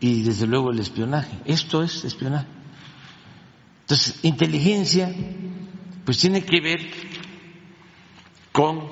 y 0.00 0.22
desde 0.22 0.46
luego 0.46 0.70
el 0.70 0.80
espionaje. 0.80 1.38
Esto 1.44 1.82
es 1.82 2.04
espionaje. 2.04 2.46
Entonces, 3.82 4.24
inteligencia 4.24 5.12
pues 6.04 6.18
tiene 6.18 6.44
que 6.44 6.60
ver 6.60 6.80
con 8.52 8.88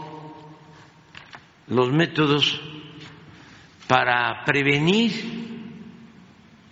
los 1.69 1.93
métodos 1.93 2.61
para 3.87 4.45
prevenir 4.45 5.13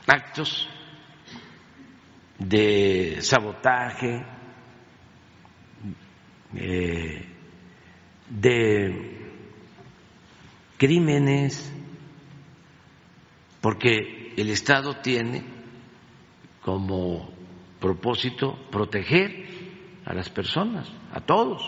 actos 0.06 0.68
de 2.38 3.18
sabotaje, 3.20 4.24
eh, 6.54 7.31
de 8.32 9.20
crímenes, 10.78 11.70
porque 13.60 14.32
el 14.36 14.50
Estado 14.50 14.96
tiene 14.96 15.44
como 16.62 17.30
propósito 17.78 18.58
proteger 18.70 19.46
a 20.04 20.14
las 20.14 20.30
personas, 20.30 20.88
a 21.12 21.20
todos. 21.20 21.62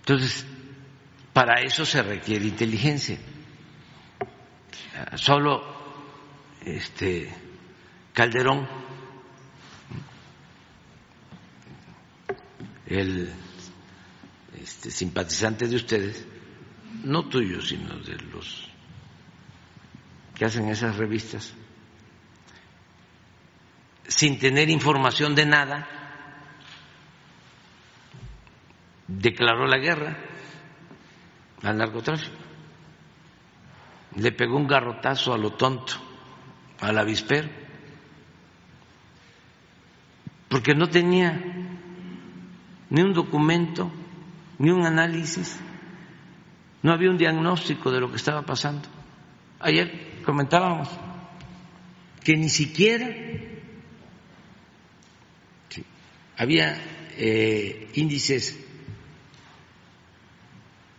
Entonces, 0.00 0.46
para 1.32 1.62
eso 1.62 1.84
se 1.84 2.02
requiere 2.02 2.46
inteligencia. 2.46 3.18
Solo 5.16 5.62
este 6.64 7.32
Calderón, 8.12 8.68
el 12.86 13.32
este, 14.66 14.90
simpatizante 14.90 15.68
de 15.68 15.76
ustedes, 15.76 16.26
no 17.04 17.28
tuyo, 17.28 17.62
sino 17.62 17.94
de 18.00 18.16
los 18.32 18.68
que 20.34 20.44
hacen 20.44 20.68
esas 20.68 20.96
revistas, 20.96 21.54
sin 24.08 24.40
tener 24.40 24.68
información 24.68 25.36
de 25.36 25.46
nada, 25.46 25.88
declaró 29.06 29.68
la 29.68 29.78
guerra 29.78 30.18
al 31.62 31.76
narcotráfico. 31.78 32.34
Le 34.16 34.32
pegó 34.32 34.56
un 34.56 34.66
garrotazo 34.66 35.32
a 35.32 35.38
lo 35.38 35.52
tonto, 35.52 35.92
al 36.80 36.98
avispero, 36.98 37.48
porque 40.48 40.74
no 40.74 40.88
tenía 40.88 41.40
ni 42.90 43.00
un 43.00 43.12
documento, 43.12 43.92
ni 44.58 44.70
un 44.70 44.86
análisis, 44.86 45.58
no 46.82 46.92
había 46.92 47.10
un 47.10 47.18
diagnóstico 47.18 47.90
de 47.90 48.00
lo 48.00 48.10
que 48.10 48.16
estaba 48.16 48.42
pasando. 48.42 48.88
Ayer 49.60 50.22
comentábamos 50.24 50.88
que 52.22 52.36
ni 52.36 52.48
siquiera 52.48 53.08
había 56.36 56.76
eh, 57.16 57.90
índices 57.94 58.62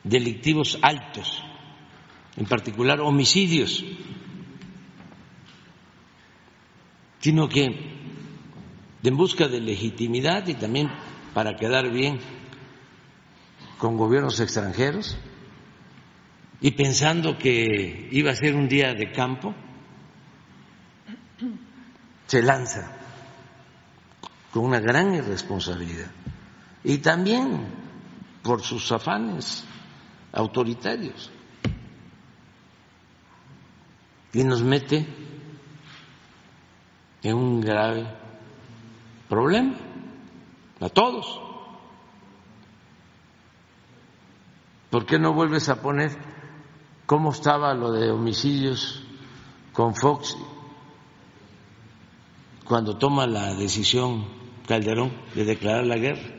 delictivos 0.04 0.80
altos, 0.82 1.44
en 2.38 2.46
particular 2.46 3.02
homicidios, 3.02 3.84
sino 7.20 7.50
que 7.50 7.98
en 9.04 9.18
busca 9.18 9.48
de 9.48 9.62
legitimidad 9.62 10.48
y 10.48 10.54
también 10.54 10.90
para 11.34 11.56
quedar 11.56 11.90
bien 11.92 12.20
con 13.78 13.98
gobiernos 13.98 14.40
extranjeros 14.40 15.18
y 16.62 16.72
pensando 16.72 17.38
que 17.38 18.10
iba 18.12 18.32
a 18.32 18.36
ser 18.36 18.56
un 18.56 18.68
día 18.68 18.94
de 18.94 19.12
campo, 19.12 19.54
se 22.26 22.42
lanza 22.42 22.98
con 24.52 24.66
una 24.66 24.80
gran 24.80 25.14
irresponsabilidad 25.14 26.10
y 26.84 26.98
también 26.98 27.68
por 28.42 28.64
sus 28.64 28.92
afanes 28.92 29.64
autoritarios 30.32 31.32
y 34.34 34.44
nos 34.44 34.62
mete 34.62 35.06
en 37.24 37.36
un 37.36 37.62
grave 37.62 38.08
problema 39.28 39.76
a 40.80 40.90
todos. 40.90 41.47
¿Por 44.90 45.06
qué 45.06 45.20
no 45.20 45.34
vuelves 45.34 45.70
a 45.70 45.82
poner 45.82 46.12
cómo 47.06 47.32
estaba 47.32 47.74
lo 47.74 47.92
de 47.92 48.10
homicidios 48.12 49.04
con 49.74 49.96
Fox 49.96 50.38
cuando 52.64 52.98
toma 52.98 53.28
la 53.28 53.54
decisión 53.54 54.26
Calderón 54.68 55.12
de 55.36 55.46
declarar 55.46 55.86
la 55.86 55.98
guerra? 55.98 56.37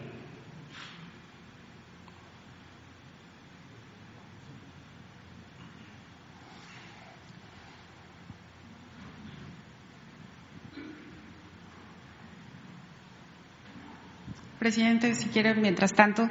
Presidente, 14.68 15.14
si 15.14 15.30
quiere, 15.30 15.54
mientras 15.54 15.94
tanto, 15.94 16.28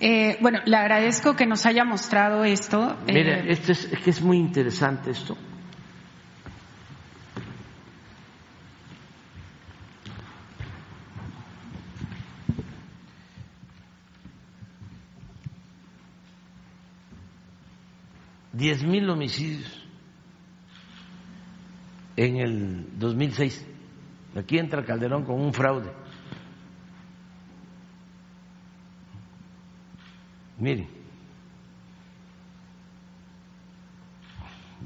eh, 0.00 0.38
bueno, 0.40 0.58
le 0.64 0.76
agradezco 0.76 1.36
que 1.36 1.46
nos 1.46 1.66
haya 1.66 1.84
mostrado 1.84 2.42
esto. 2.42 2.98
Eh, 3.06 3.12
Mire, 3.12 3.52
esto 3.52 3.70
es, 3.70 3.84
es 3.84 4.00
que 4.00 4.10
es 4.10 4.20
muy 4.20 4.38
interesante 4.38 5.12
esto. 5.12 5.38
Diez 18.52 18.82
mil 18.82 19.08
homicidios 19.08 19.86
en 22.16 22.36
el 22.38 22.98
2006. 22.98 23.64
Aquí 24.34 24.58
entra 24.58 24.84
Calderón 24.84 25.24
con 25.24 25.40
un 25.40 25.54
fraude. 25.54 26.05
Miren, 30.66 30.88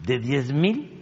de 0.05 0.19
diez 0.19 0.53
mil 0.53 0.93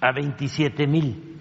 a 0.00 0.10
veintisiete 0.10 0.86
mil. 0.86 1.38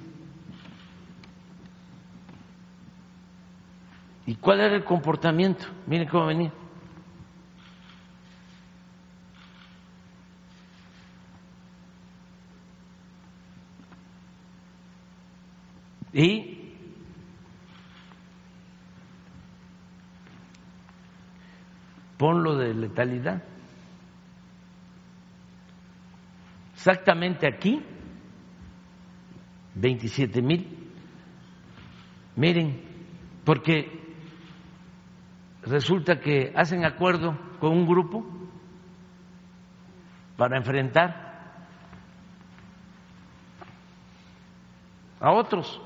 ¿Y 4.26 4.36
cuál 4.36 4.60
era 4.60 4.76
el 4.76 4.84
comportamiento? 4.84 5.68
Miren 5.88 6.10
cómo 6.10 6.26
venía. 6.26 6.52
Y 16.12 16.58
ponlo 22.18 22.58
de 22.58 22.69
letalidad. 22.80 23.44
Exactamente 26.74 27.48
aquí 27.48 27.84
27 29.76 30.42
mil. 30.42 30.92
Miren, 32.36 32.82
porque 33.44 34.00
resulta 35.64 36.20
que 36.20 36.54
hacen 36.56 36.86
acuerdo 36.86 37.38
con 37.60 37.72
un 37.72 37.86
grupo 37.86 38.26
para 40.38 40.58
enfrentar 40.58 41.30
a 45.20 45.32
otros. 45.34 45.82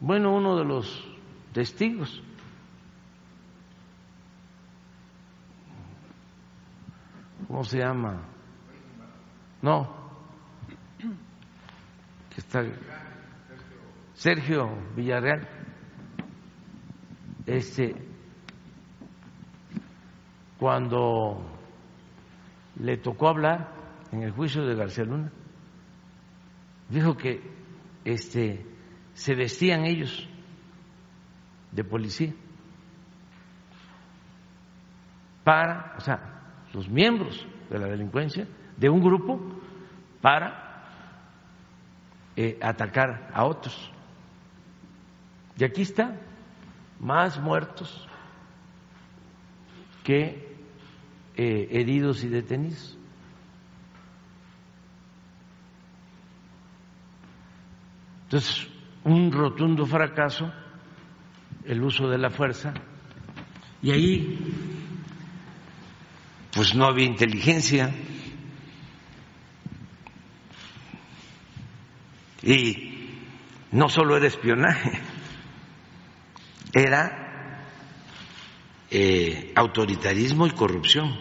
Bueno, 0.00 0.34
uno 0.34 0.56
de 0.56 0.64
los 0.64 1.08
testigos 1.52 2.22
¿cómo 7.58 7.68
se 7.68 7.78
llama? 7.78 8.22
No, 9.62 9.92
que 12.32 12.40
está 12.40 12.62
Sergio 14.14 14.78
Villarreal, 14.94 15.48
este, 17.46 17.96
cuando 20.60 21.58
le 22.76 22.96
tocó 22.98 23.30
hablar 23.30 23.72
en 24.12 24.22
el 24.22 24.30
juicio 24.30 24.64
de 24.64 24.76
García 24.76 25.02
Luna, 25.02 25.32
dijo 26.90 27.16
que 27.16 27.42
este, 28.04 28.64
se 29.14 29.34
vestían 29.34 29.84
ellos 29.84 30.28
de 31.72 31.82
policía 31.82 32.32
para, 35.42 35.96
o 35.98 36.00
sea, 36.00 36.37
los 36.72 36.88
miembros 36.88 37.46
de 37.70 37.78
la 37.78 37.86
delincuencia 37.86 38.46
de 38.76 38.88
un 38.88 39.00
grupo 39.02 39.40
para 40.20 40.84
eh, 42.36 42.58
atacar 42.62 43.30
a 43.32 43.44
otros. 43.44 43.90
Y 45.56 45.64
aquí 45.64 45.82
está, 45.82 46.16
más 47.00 47.40
muertos 47.40 48.08
que 50.04 50.56
eh, 51.36 51.68
heridos 51.70 52.22
y 52.24 52.28
detenidos. 52.28 52.96
Entonces, 58.24 58.68
un 59.04 59.32
rotundo 59.32 59.86
fracaso 59.86 60.52
el 61.64 61.82
uso 61.82 62.08
de 62.08 62.18
la 62.18 62.30
fuerza 62.30 62.74
y 63.82 63.90
ahí 63.90 64.77
pues 66.58 66.74
no 66.74 66.86
había 66.86 67.06
inteligencia. 67.06 67.94
Y 72.42 73.20
no 73.70 73.88
solo 73.88 74.16
era 74.16 74.26
espionaje, 74.26 74.90
era 76.74 77.64
eh, 78.90 79.52
autoritarismo 79.54 80.48
y 80.48 80.50
corrupción. 80.50 81.16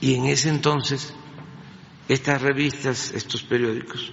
Y 0.00 0.14
en 0.14 0.24
ese 0.24 0.48
entonces, 0.48 1.14
estas 2.08 2.40
revistas, 2.40 3.10
estos 3.10 3.42
periódicos, 3.42 4.10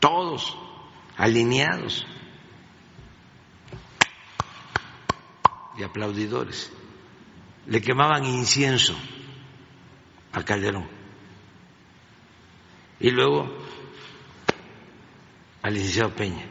todos 0.00 0.56
alineados 1.18 2.06
de 5.76 5.84
aplaudidores. 5.84 6.72
Le 7.66 7.80
quemaban 7.80 8.24
incienso 8.24 8.94
a 10.32 10.42
Calderón. 10.42 10.86
Y 13.00 13.10
luego 13.10 13.46
al 15.62 15.74
licenciado 15.74 16.14
Peña. 16.14 16.44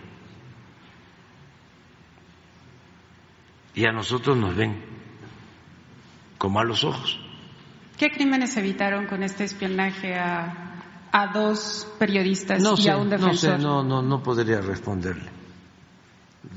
Y 3.73 3.85
a 3.85 3.91
nosotros 3.91 4.37
nos 4.37 4.55
ven 4.55 4.83
como 6.37 6.59
a 6.59 6.63
los 6.63 6.83
ojos. 6.83 7.19
¿Qué 7.97 8.11
crímenes 8.11 8.55
evitaron 8.57 9.07
con 9.07 9.23
este 9.23 9.45
espionaje 9.45 10.15
a, 10.15 11.09
a 11.11 11.27
dos 11.27 11.87
periodistas 11.97 12.61
y 12.79 12.89
a 12.89 12.97
un 12.97 13.09
defensor? 13.09 13.59
No 13.59 13.83
no, 13.83 14.01
no, 14.01 14.01
no 14.01 14.23
podría 14.23 14.61
responderle. 14.61 15.29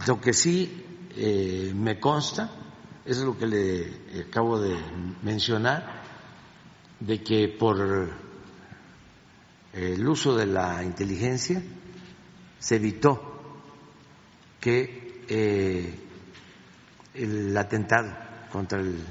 Lo 0.07 0.21
que 0.21 0.33
sí 0.33 0.85
eh, 1.17 1.73
me 1.75 1.99
consta, 1.99 2.51
es 3.09 3.19
lo 3.19 3.39
que 3.39 3.47
le 3.47 4.23
acabo 4.29 4.61
de 4.61 4.77
mencionar, 5.23 6.03
de 7.01 7.23
que 7.23 7.49
por 7.49 8.11
el 9.73 10.09
uso 10.09 10.37
de 10.37 10.45
la 10.45 10.85
inteligencia 10.85 11.63
se 12.59 12.77
evitó 12.77 13.63
que 14.61 15.25
eh, 15.27 15.99
el 17.15 17.57
atentado 17.57 18.15
contra 18.53 18.79
el 18.79 19.03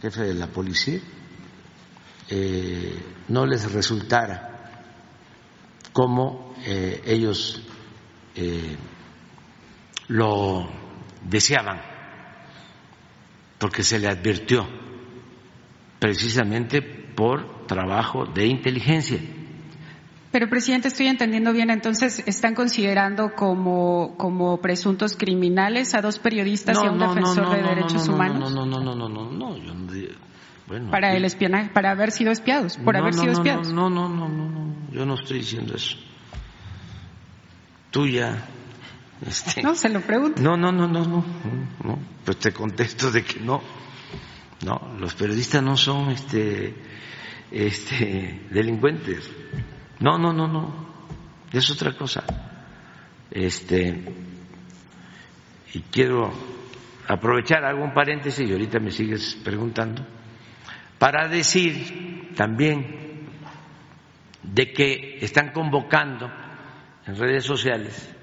jefe 0.00 0.22
de 0.22 0.34
la 0.34 0.46
policía 0.46 1.00
eh, 2.30 2.98
no 3.28 3.44
les 3.44 3.70
resultara 3.70 4.52
como 5.92 6.54
ellos 6.64 7.62
lo 10.08 10.68
deseaban, 11.22 11.95
porque 13.58 13.82
se 13.82 13.98
le 13.98 14.08
advirtió 14.08 14.66
precisamente 15.98 16.82
por 16.82 17.66
trabajo 17.66 18.26
de 18.26 18.46
inteligencia. 18.46 19.18
Pero, 20.30 20.50
presidente, 20.50 20.88
estoy 20.88 21.06
entendiendo 21.06 21.52
bien, 21.52 21.70
entonces 21.70 22.22
están 22.26 22.54
considerando 22.54 23.32
como, 23.34 24.16
como 24.18 24.60
presuntos 24.60 25.16
criminales 25.16 25.94
a 25.94 26.02
dos 26.02 26.18
periodistas 26.18 26.78
y 26.82 26.86
a 26.86 26.90
un 26.90 26.98
defensor 26.98 27.56
de 27.56 27.62
derechos 27.62 28.06
humanos. 28.08 28.52
No, 28.52 28.66
no, 28.66 28.80
no, 28.80 28.94
no, 28.94 29.08
no, 29.08 29.30
no, 29.30 29.56
yo 29.56 29.72
bueno, 30.66 30.90
para 30.90 31.16
el 31.16 31.24
espionaje, 31.24 31.70
para 31.72 31.92
haber 31.92 32.10
sido 32.10 32.32
espiados, 32.32 32.76
por 32.76 32.96
haber 32.96 33.14
sido 33.14 33.32
espiados. 33.32 33.72
No, 33.72 33.88
no, 33.88 34.08
no, 34.08 34.28
no, 34.28 34.48
no, 34.48 34.74
yo 34.90 35.06
no 35.06 35.14
estoy 35.14 35.38
diciendo 35.38 35.74
eso. 35.74 35.96
Tú 37.92 38.08
ya 38.08 38.48
este, 39.24 39.62
no, 39.62 39.74
se 39.74 39.88
lo 39.88 40.00
pregunto. 40.00 40.42
No, 40.42 40.56
no, 40.56 40.70
no, 40.72 40.86
no, 40.86 41.04
no, 41.04 41.24
no, 41.84 41.98
pues 42.24 42.38
te 42.38 42.52
contesto 42.52 43.10
de 43.10 43.24
que 43.24 43.40
no. 43.40 43.62
No, 44.64 44.96
los 44.98 45.14
periodistas 45.14 45.62
no 45.62 45.76
son 45.76 46.10
este, 46.10 46.74
este, 47.50 48.46
delincuentes. 48.50 49.30
No, 50.00 50.18
no, 50.18 50.32
no, 50.32 50.48
no. 50.48 50.86
Es 51.52 51.70
otra 51.70 51.96
cosa. 51.96 52.24
Este, 53.30 54.02
y 55.72 55.80
quiero 55.90 56.32
aprovechar, 57.08 57.64
hago 57.64 57.84
un 57.84 57.94
paréntesis 57.94 58.48
y 58.48 58.52
ahorita 58.52 58.78
me 58.80 58.90
sigues 58.90 59.38
preguntando, 59.44 60.06
para 60.98 61.28
decir 61.28 62.32
también 62.34 63.28
de 64.42 64.72
que 64.72 65.18
están 65.20 65.52
convocando 65.52 66.30
en 67.06 67.16
redes 67.16 67.44
sociales 67.44 68.15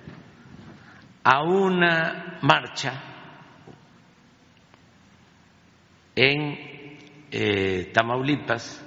a 1.24 1.42
una 1.44 2.40
marcha 2.42 3.02
en 6.16 7.00
eh, 7.32 7.92
Tamaulipas, 7.94 8.84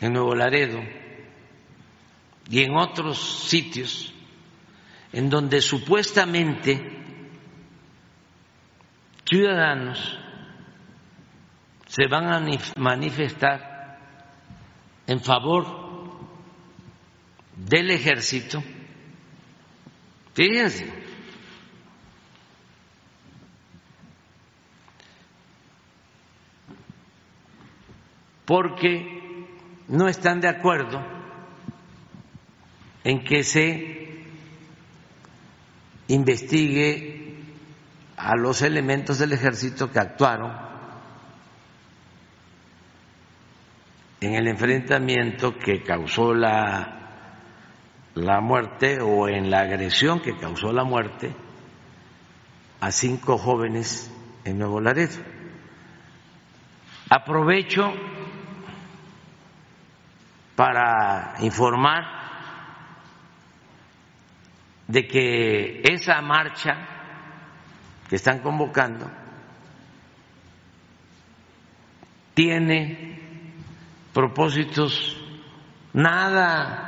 en 0.00 0.12
Nuevo 0.12 0.34
Laredo 0.34 0.80
y 2.50 2.62
en 2.62 2.76
otros 2.76 3.18
sitios 3.48 4.12
en 5.12 5.30
donde 5.30 5.60
supuestamente 5.60 6.78
ciudadanos 9.24 10.18
se 11.86 12.06
van 12.08 12.32
a 12.32 12.58
manifestar 12.76 13.98
en 15.06 15.20
favor 15.20 15.86
del 17.56 17.90
ejército 17.90 18.62
Porque 28.44 29.46
no 29.88 30.08
están 30.08 30.40
de 30.40 30.48
acuerdo 30.48 31.02
en 33.02 33.24
que 33.24 33.42
se 33.42 34.24
investigue 36.08 37.34
a 38.16 38.36
los 38.36 38.62
elementos 38.62 39.18
del 39.18 39.32
ejército 39.32 39.90
que 39.90 39.98
actuaron 39.98 40.52
en 44.20 44.34
el 44.34 44.48
enfrentamiento 44.48 45.56
que 45.58 45.82
causó 45.82 46.34
la 46.34 46.95
la 48.16 48.40
muerte 48.40 49.00
o 49.00 49.28
en 49.28 49.50
la 49.50 49.60
agresión 49.60 50.20
que 50.20 50.36
causó 50.36 50.72
la 50.72 50.84
muerte 50.84 51.34
a 52.80 52.90
cinco 52.90 53.36
jóvenes 53.36 54.10
en 54.44 54.58
Nuevo 54.58 54.80
Laredo. 54.80 55.22
Aprovecho 57.10 57.92
para 60.56 61.34
informar 61.40 62.04
de 64.88 65.06
que 65.06 65.82
esa 65.84 66.20
marcha 66.22 66.74
que 68.08 68.16
están 68.16 68.38
convocando 68.38 69.10
tiene 72.32 73.20
propósitos 74.14 75.22
nada 75.92 76.85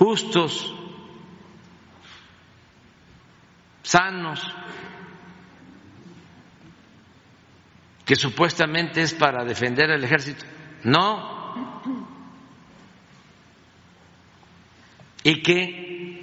justos, 0.00 0.74
sanos, 3.82 4.40
que 8.06 8.16
supuestamente 8.16 9.02
es 9.02 9.12
para 9.12 9.44
defender 9.44 9.90
al 9.90 10.02
ejército. 10.02 10.42
No. 10.84 11.84
Y 15.22 15.42
que 15.42 16.22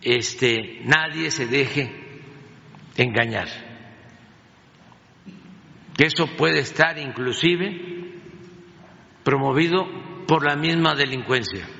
este, 0.00 0.80
nadie 0.84 1.30
se 1.30 1.46
deje 1.46 2.22
engañar. 2.96 3.48
Que 5.98 6.06
eso 6.06 6.26
puede 6.38 6.60
estar 6.60 6.98
inclusive 6.98 8.14
promovido 9.22 9.86
por 10.26 10.46
la 10.46 10.56
misma 10.56 10.94
delincuencia. 10.94 11.75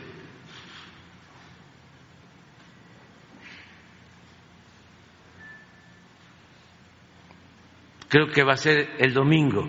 Creo 8.16 8.32
que 8.32 8.44
va 8.44 8.54
a 8.54 8.56
ser 8.56 8.96
el 8.98 9.12
domingo. 9.12 9.68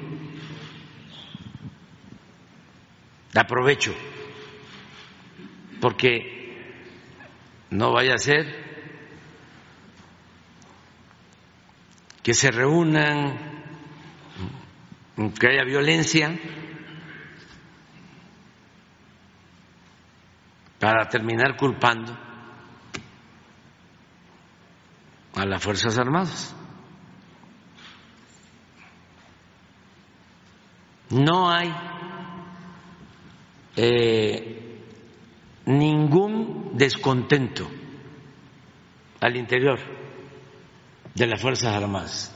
Aprovecho, 3.35 3.93
porque 5.81 6.63
no 7.71 7.91
vaya 7.91 8.13
a 8.13 8.17
ser 8.17 8.45
que 12.23 12.33
se 12.33 12.49
reúnan, 12.49 13.37
que 15.37 15.47
haya 15.47 15.65
violencia, 15.65 16.33
para 20.79 21.09
terminar 21.09 21.57
culpando 21.57 22.17
a 25.35 25.45
las 25.45 25.61
Fuerzas 25.61 25.97
Armadas. 25.97 26.56
No 31.09 31.49
hay 31.49 31.73
eh, 33.75 34.81
ningún 35.65 36.71
descontento 36.73 37.69
al 39.21 39.35
interior 39.35 39.79
de 41.13 41.27
las 41.27 41.41
Fuerzas 41.41 41.75
Armadas. 41.75 42.33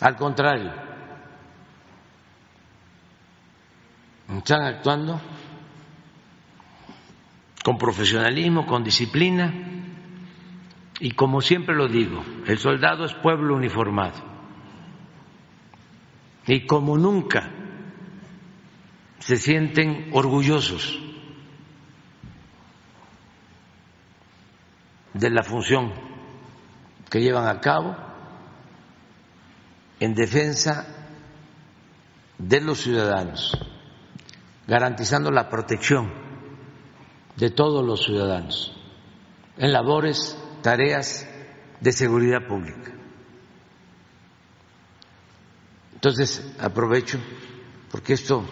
Al 0.00 0.16
contrario, 0.16 0.72
están 4.36 4.62
actuando 4.64 5.20
con 7.64 7.78
profesionalismo, 7.78 8.66
con 8.66 8.84
disciplina 8.84 9.52
y 11.00 11.12
como 11.12 11.40
siempre 11.40 11.74
lo 11.74 11.88
digo, 11.88 12.22
el 12.46 12.58
soldado 12.58 13.04
es 13.04 13.14
pueblo 13.14 13.54
uniformado 13.54 14.33
y 16.46 16.66
como 16.66 16.98
nunca 16.98 17.50
se 19.18 19.36
sienten 19.36 20.10
orgullosos 20.12 21.00
de 25.14 25.30
la 25.30 25.42
función 25.42 25.92
que 27.10 27.20
llevan 27.20 27.48
a 27.48 27.60
cabo 27.60 27.96
en 30.00 30.14
defensa 30.14 30.86
de 32.38 32.60
los 32.60 32.80
ciudadanos, 32.80 33.56
garantizando 34.66 35.30
la 35.30 35.48
protección 35.48 36.12
de 37.36 37.50
todos 37.50 37.84
los 37.84 38.04
ciudadanos 38.04 38.76
en 39.56 39.72
labores, 39.72 40.36
tareas 40.62 41.28
de 41.80 41.92
seguridad 41.92 42.46
pública. 42.46 42.93
Entonces, 46.04 46.44
aprovecho, 46.60 47.18
porque 47.90 48.12
esto 48.12 48.44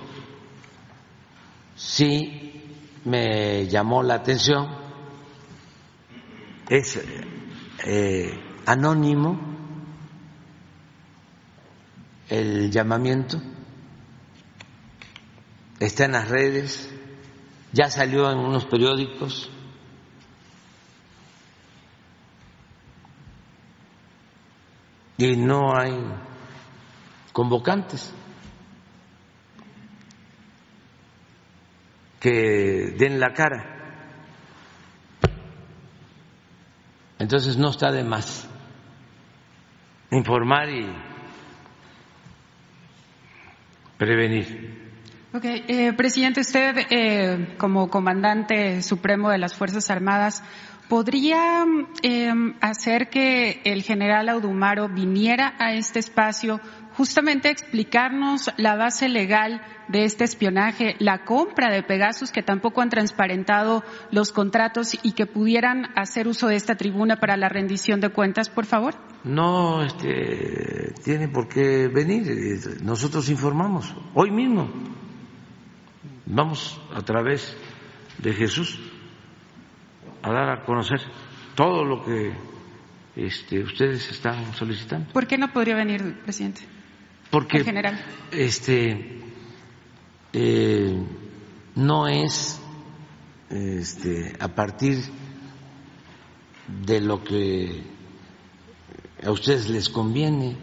sí 1.76 2.64
me 3.04 3.66
llamó 3.68 4.02
la 4.02 4.14
atención, 4.14 4.74
es 6.70 6.98
eh, 7.84 8.40
anónimo 8.64 9.38
el 12.30 12.70
llamamiento, 12.70 13.38
está 15.78 16.06
en 16.06 16.12
las 16.12 16.30
redes, 16.30 16.90
ya 17.70 17.90
salió 17.90 18.32
en 18.32 18.38
unos 18.38 18.64
periódicos. 18.64 19.50
Y 25.18 25.36
no 25.36 25.76
hay 25.76 25.92
convocantes 27.32 28.12
que 32.20 32.94
den 32.96 33.18
la 33.18 33.32
cara. 33.32 33.72
Entonces 37.18 37.56
no 37.56 37.70
está 37.70 37.90
de 37.90 38.04
más 38.04 38.48
informar 40.10 40.68
y 40.68 40.86
prevenir. 43.96 44.82
Ok, 45.34 45.44
eh, 45.44 45.92
presidente, 45.94 46.40
usted 46.40 46.86
eh, 46.90 47.54
como 47.56 47.88
comandante 47.88 48.82
supremo 48.82 49.30
de 49.30 49.38
las 49.38 49.54
Fuerzas 49.54 49.90
Armadas, 49.90 50.44
¿podría 50.88 51.64
eh, 52.02 52.30
hacer 52.60 53.08
que 53.08 53.62
el 53.64 53.82
general 53.82 54.28
Audumaro 54.28 54.88
viniera 54.88 55.54
a 55.58 55.72
este 55.72 56.00
espacio 56.00 56.60
justamente 56.96 57.50
explicarnos 57.50 58.50
la 58.56 58.76
base 58.76 59.08
legal 59.08 59.62
de 59.88 60.04
este 60.04 60.24
espionaje, 60.24 60.96
la 60.98 61.24
compra 61.24 61.70
de 61.70 61.82
Pegasus, 61.82 62.30
que 62.30 62.42
tampoco 62.42 62.80
han 62.80 62.90
transparentado 62.90 63.84
los 64.10 64.32
contratos 64.32 64.98
y 65.02 65.12
que 65.12 65.26
pudieran 65.26 65.88
hacer 65.96 66.28
uso 66.28 66.48
de 66.48 66.56
esta 66.56 66.76
tribuna 66.76 67.16
para 67.16 67.36
la 67.36 67.48
rendición 67.48 68.00
de 68.00 68.10
cuentas, 68.10 68.48
por 68.48 68.66
favor? 68.66 68.94
No 69.24 69.82
este, 69.82 70.94
tiene 71.04 71.28
por 71.28 71.48
qué 71.48 71.88
venir. 71.88 72.80
Nosotros 72.82 73.28
informamos 73.28 73.94
hoy 74.14 74.30
mismo. 74.30 74.70
Vamos 76.26 76.80
a 76.94 77.02
través 77.02 77.56
de 78.18 78.32
Jesús 78.32 78.78
a 80.22 80.32
dar 80.32 80.50
a 80.50 80.64
conocer 80.64 81.00
todo 81.54 81.84
lo 81.84 82.04
que 82.04 82.32
este, 83.16 83.62
ustedes 83.62 84.10
están 84.10 84.54
solicitando. 84.54 85.12
¿Por 85.12 85.26
qué 85.26 85.36
no 85.36 85.52
podría 85.52 85.76
venir, 85.76 86.20
presidente? 86.22 86.62
Porque 87.32 87.64
este 88.30 89.22
eh, 90.34 91.02
no 91.74 92.06
es 92.06 92.60
este, 93.48 94.36
a 94.38 94.48
partir 94.48 94.98
de 96.68 97.00
lo 97.00 97.24
que 97.24 97.84
a 99.24 99.30
ustedes 99.30 99.70
les 99.70 99.88
conviene, 99.88 100.58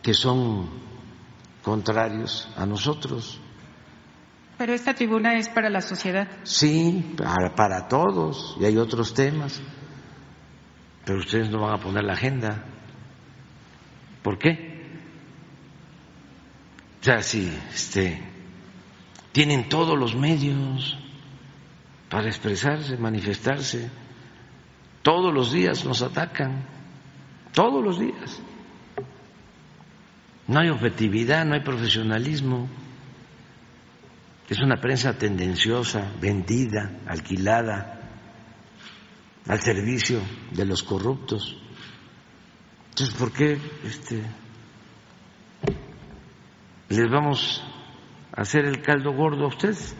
que 0.00 0.14
son 0.14 0.70
contrarios 1.64 2.48
a 2.56 2.66
nosotros. 2.66 3.40
Pero 4.58 4.74
esta 4.74 4.94
tribuna 4.94 5.36
es 5.36 5.48
para 5.48 5.70
la 5.70 5.80
sociedad. 5.80 6.28
Sí, 6.44 7.14
para, 7.16 7.56
para 7.56 7.88
todos, 7.88 8.56
y 8.60 8.64
hay 8.64 8.76
otros 8.76 9.12
temas, 9.12 9.60
pero 11.04 11.18
ustedes 11.18 11.50
no 11.50 11.62
van 11.62 11.74
a 11.74 11.82
poner 11.82 12.04
la 12.04 12.12
agenda. 12.12 12.75
¿Por 14.26 14.38
qué? 14.38 14.58
O 17.00 17.04
sea, 17.04 17.22
si 17.22 17.48
este, 17.72 18.20
tienen 19.30 19.68
todos 19.68 19.96
los 19.96 20.16
medios 20.16 20.98
para 22.10 22.26
expresarse, 22.26 22.96
manifestarse, 22.96 23.88
todos 25.02 25.32
los 25.32 25.52
días 25.52 25.84
nos 25.84 26.02
atacan, 26.02 26.66
todos 27.52 27.84
los 27.84 28.00
días. 28.00 28.40
No 30.48 30.58
hay 30.58 30.70
objetividad, 30.70 31.44
no 31.44 31.54
hay 31.54 31.60
profesionalismo. 31.60 32.68
Es 34.48 34.58
una 34.58 34.80
prensa 34.80 35.16
tendenciosa, 35.16 36.10
vendida, 36.20 36.98
alquilada, 37.06 38.00
al 39.46 39.60
servicio 39.60 40.18
de 40.50 40.66
los 40.66 40.82
corruptos. 40.82 41.62
Entonces, 42.98 43.14
¿por 43.16 43.30
qué 43.30 43.58
este, 43.84 44.22
les 46.88 47.10
vamos 47.10 47.62
a 48.34 48.40
hacer 48.40 48.64
el 48.64 48.80
caldo 48.80 49.12
gordo 49.12 49.44
a 49.44 49.48
ustedes? 49.48 49.94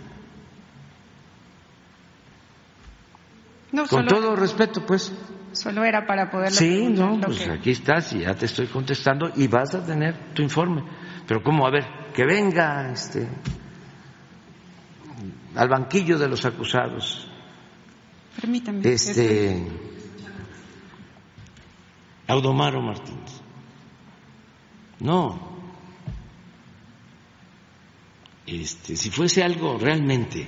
No, 3.71 3.83
Con 3.83 4.09
solo, 4.09 4.09
todo 4.09 4.35
respeto, 4.35 4.87
pues. 4.87 5.13
solo 5.53 5.85
era 5.85 6.07
para 6.07 6.31
poder. 6.31 6.51
Sí, 6.53 6.87
no, 6.89 7.21
pues 7.21 7.47
aquí 7.51 7.73
estás 7.73 8.15
y 8.15 8.21
ya 8.21 8.35
te 8.35 8.47
estoy 8.47 8.67
contestando 8.69 9.31
y 9.37 9.47
vas 9.47 9.75
a 9.75 9.85
tener 9.85 10.33
tu 10.33 10.41
informe. 10.41 10.83
Pero 11.27 11.43
¿cómo? 11.43 11.67
A 11.67 11.71
ver, 11.71 11.85
que 12.15 12.25
venga 12.25 12.93
este 12.93 13.29
al 15.55 15.69
banquillo 15.69 16.17
de 16.17 16.29
los 16.29 16.47
acusados. 16.47 17.29
Permítame. 18.41 18.81
Este 18.89 19.67
Audomaro 22.27 22.83
Martínez. 22.83 23.41
No. 25.01 25.57
Este, 28.47 28.97
si 28.97 29.11
fuese 29.11 29.43
algo 29.43 29.77
realmente 29.79 30.47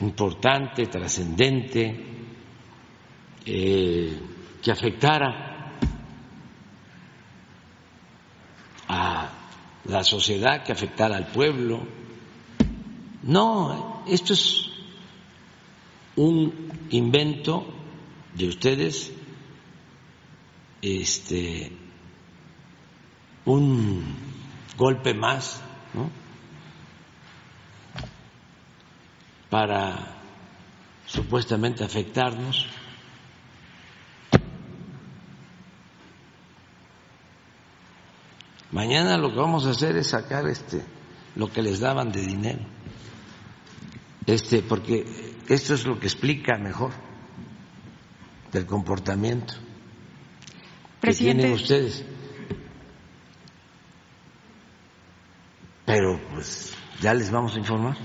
importante, 0.00 0.86
trascendente, 0.86 2.04
eh, 3.46 4.20
que 4.62 4.70
afectara 4.70 5.72
a 8.88 9.30
la 9.84 10.04
sociedad, 10.04 10.62
que 10.62 10.72
afectara 10.72 11.16
al 11.16 11.26
pueblo. 11.28 11.86
No, 13.22 14.02
esto 14.06 14.32
es 14.32 14.70
un 16.16 16.86
invento 16.90 17.66
de 18.34 18.48
ustedes, 18.48 19.12
este, 20.84 21.72
un 23.46 24.04
golpe 24.76 25.14
más, 25.14 25.62
¿no? 25.94 26.10
Para 29.48 30.16
supuestamente 31.06 31.84
afectarnos. 31.84 32.66
Mañana 38.70 39.16
lo 39.16 39.30
que 39.30 39.38
vamos 39.38 39.66
a 39.66 39.70
hacer 39.70 39.96
es 39.96 40.08
sacar 40.08 40.46
este 40.48 40.84
lo 41.36 41.50
que 41.50 41.62
les 41.62 41.80
daban 41.80 42.12
de 42.12 42.20
dinero. 42.20 42.60
Este, 44.26 44.62
porque 44.62 45.34
esto 45.48 45.74
es 45.74 45.86
lo 45.86 45.98
que 45.98 46.06
explica 46.08 46.58
mejor 46.58 46.92
del 48.52 48.66
comportamiento 48.66 49.63
Presidente. 51.04 51.42
que 51.42 51.48
tienen 51.48 51.62
ustedes. 51.62 52.04
Pero 55.84 56.20
pues 56.32 56.74
ya 57.00 57.12
les 57.14 57.30
vamos 57.30 57.54
a 57.54 57.58
informar. 57.58 57.96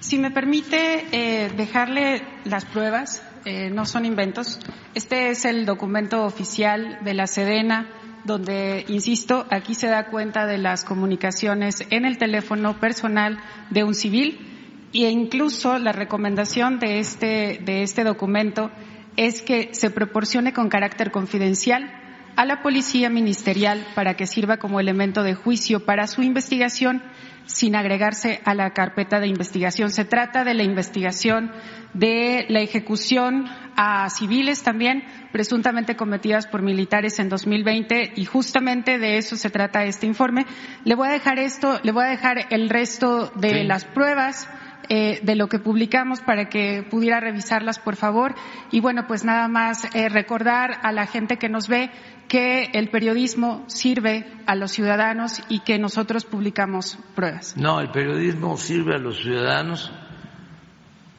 Si 0.00 0.18
me 0.18 0.30
permite 0.30 1.06
eh, 1.12 1.50
dejarle 1.56 2.22
las 2.44 2.64
pruebas, 2.64 3.22
eh, 3.44 3.70
no 3.70 3.84
son 3.84 4.04
inventos. 4.06 4.58
Este 4.94 5.30
es 5.30 5.44
el 5.44 5.66
documento 5.66 6.24
oficial 6.24 6.98
de 7.04 7.14
la 7.14 7.26
Sedena, 7.26 7.88
donde, 8.24 8.84
insisto, 8.88 9.46
aquí 9.50 9.74
se 9.74 9.88
da 9.88 10.06
cuenta 10.06 10.46
de 10.46 10.58
las 10.58 10.84
comunicaciones 10.84 11.84
en 11.90 12.04
el 12.04 12.18
teléfono 12.18 12.80
personal 12.80 13.38
de 13.70 13.84
un 13.84 13.94
civil 13.94 14.88
e 14.92 15.10
incluso 15.10 15.78
la 15.78 15.92
recomendación 15.92 16.78
de 16.78 16.98
este, 16.98 17.60
de 17.62 17.82
este 17.82 18.02
documento 18.04 18.70
es 19.16 19.42
que 19.42 19.74
se 19.74 19.90
proporcione 19.90 20.52
con 20.52 20.68
carácter 20.68 21.10
confidencial 21.10 22.05
a 22.36 22.44
la 22.44 22.62
Policía 22.62 23.10
Ministerial 23.10 23.86
para 23.94 24.14
que 24.14 24.26
sirva 24.26 24.58
como 24.58 24.78
elemento 24.78 25.22
de 25.22 25.34
juicio 25.34 25.84
para 25.84 26.06
su 26.06 26.22
investigación 26.22 27.02
sin 27.46 27.76
agregarse 27.76 28.40
a 28.44 28.54
la 28.54 28.70
carpeta 28.70 29.20
de 29.20 29.28
investigación. 29.28 29.90
Se 29.90 30.04
trata 30.04 30.44
de 30.44 30.54
la 30.54 30.64
investigación 30.64 31.52
de 31.94 32.44
la 32.48 32.60
ejecución 32.60 33.46
a 33.76 34.10
civiles 34.10 34.62
también 34.62 35.04
presuntamente 35.32 35.96
cometidas 35.96 36.46
por 36.46 36.62
militares 36.62 37.18
en 37.18 37.28
2020 37.28 38.12
y 38.16 38.24
justamente 38.24 38.98
de 38.98 39.16
eso 39.18 39.36
se 39.36 39.50
trata 39.50 39.84
este 39.84 40.06
informe. 40.06 40.44
Le 40.84 40.94
voy 40.94 41.08
a 41.08 41.12
dejar 41.12 41.38
esto, 41.38 41.80
le 41.82 41.92
voy 41.92 42.04
a 42.04 42.08
dejar 42.08 42.46
el 42.50 42.68
resto 42.68 43.30
de 43.36 43.50
Sí. 43.50 43.64
las 43.64 43.84
pruebas 43.84 44.48
eh, 44.88 45.20
de 45.22 45.34
lo 45.34 45.48
que 45.48 45.58
publicamos 45.58 46.20
para 46.20 46.48
que 46.48 46.84
pudiera 46.88 47.20
revisarlas, 47.20 47.78
por 47.78 47.96
favor. 47.96 48.34
Y 48.70 48.80
bueno, 48.80 49.06
pues 49.06 49.24
nada 49.24 49.48
más 49.48 49.84
eh, 49.94 50.08
recordar 50.08 50.78
a 50.82 50.92
la 50.92 51.06
gente 51.06 51.38
que 51.38 51.48
nos 51.48 51.68
ve 51.68 51.90
que 52.28 52.70
el 52.72 52.88
periodismo 52.90 53.64
sirve 53.66 54.26
a 54.46 54.54
los 54.54 54.72
ciudadanos 54.72 55.42
y 55.48 55.60
que 55.60 55.78
nosotros 55.78 56.24
publicamos 56.24 56.98
pruebas. 57.14 57.56
No, 57.56 57.80
el 57.80 57.90
periodismo 57.90 58.56
sirve 58.56 58.94
a 58.94 58.98
los 58.98 59.20
ciudadanos 59.20 59.92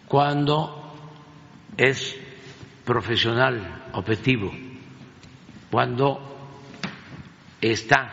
cuando 0.07 0.95
es 1.77 2.15
profesional, 2.85 3.89
objetivo, 3.93 4.51
cuando 5.69 6.19
está 7.61 8.11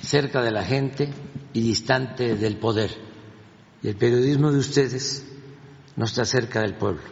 cerca 0.00 0.42
de 0.42 0.50
la 0.50 0.62
gente 0.62 1.12
y 1.52 1.62
distante 1.62 2.36
del 2.36 2.56
poder. 2.58 3.05
Y 3.82 3.88
el 3.88 3.96
periodismo 3.96 4.52
de 4.52 4.58
ustedes 4.58 5.26
no 5.96 6.04
está 6.04 6.24
cerca 6.24 6.60
del 6.60 6.74
pueblo. 6.74 7.02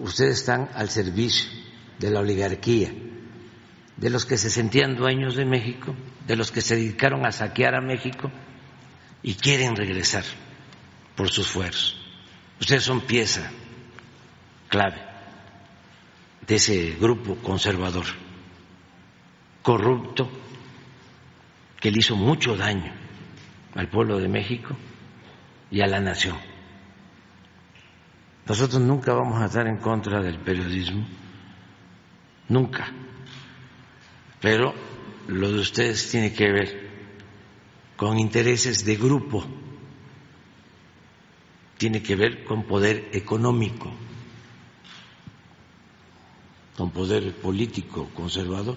Ustedes 0.00 0.38
están 0.38 0.68
al 0.74 0.88
servicio 0.88 1.50
de 1.98 2.10
la 2.10 2.20
oligarquía, 2.20 2.92
de 3.96 4.10
los 4.10 4.24
que 4.24 4.38
se 4.38 4.50
sentían 4.50 4.96
dueños 4.96 5.34
de 5.34 5.44
México, 5.44 5.94
de 6.26 6.36
los 6.36 6.52
que 6.52 6.60
se 6.60 6.76
dedicaron 6.76 7.26
a 7.26 7.32
saquear 7.32 7.74
a 7.74 7.80
México 7.80 8.30
y 9.22 9.34
quieren 9.34 9.74
regresar 9.74 10.24
por 11.16 11.30
sus 11.30 11.48
fuerzos. 11.48 11.96
Ustedes 12.60 12.84
son 12.84 13.00
pieza 13.00 13.50
clave 14.68 15.02
de 16.46 16.54
ese 16.54 16.96
grupo 17.00 17.36
conservador, 17.36 18.06
corrupto, 19.62 20.30
que 21.80 21.90
le 21.90 21.98
hizo 21.98 22.16
mucho 22.16 22.56
daño 22.56 22.97
al 23.78 23.88
pueblo 23.88 24.18
de 24.18 24.26
México 24.26 24.76
y 25.70 25.82
a 25.82 25.86
la 25.86 26.00
nación. 26.00 26.36
Nosotros 28.44 28.82
nunca 28.82 29.14
vamos 29.14 29.40
a 29.40 29.46
estar 29.46 29.68
en 29.68 29.76
contra 29.76 30.20
del 30.20 30.40
periodismo, 30.40 31.06
nunca. 32.48 32.92
Pero 34.40 34.74
lo 35.28 35.52
de 35.52 35.60
ustedes 35.60 36.10
tiene 36.10 36.32
que 36.32 36.50
ver 36.50 36.90
con 37.96 38.18
intereses 38.18 38.84
de 38.84 38.96
grupo, 38.96 39.44
tiene 41.76 42.02
que 42.02 42.16
ver 42.16 42.42
con 42.42 42.64
poder 42.64 43.10
económico, 43.12 43.92
con 46.76 46.90
poder 46.90 47.32
político 47.36 48.10
conservador. 48.12 48.76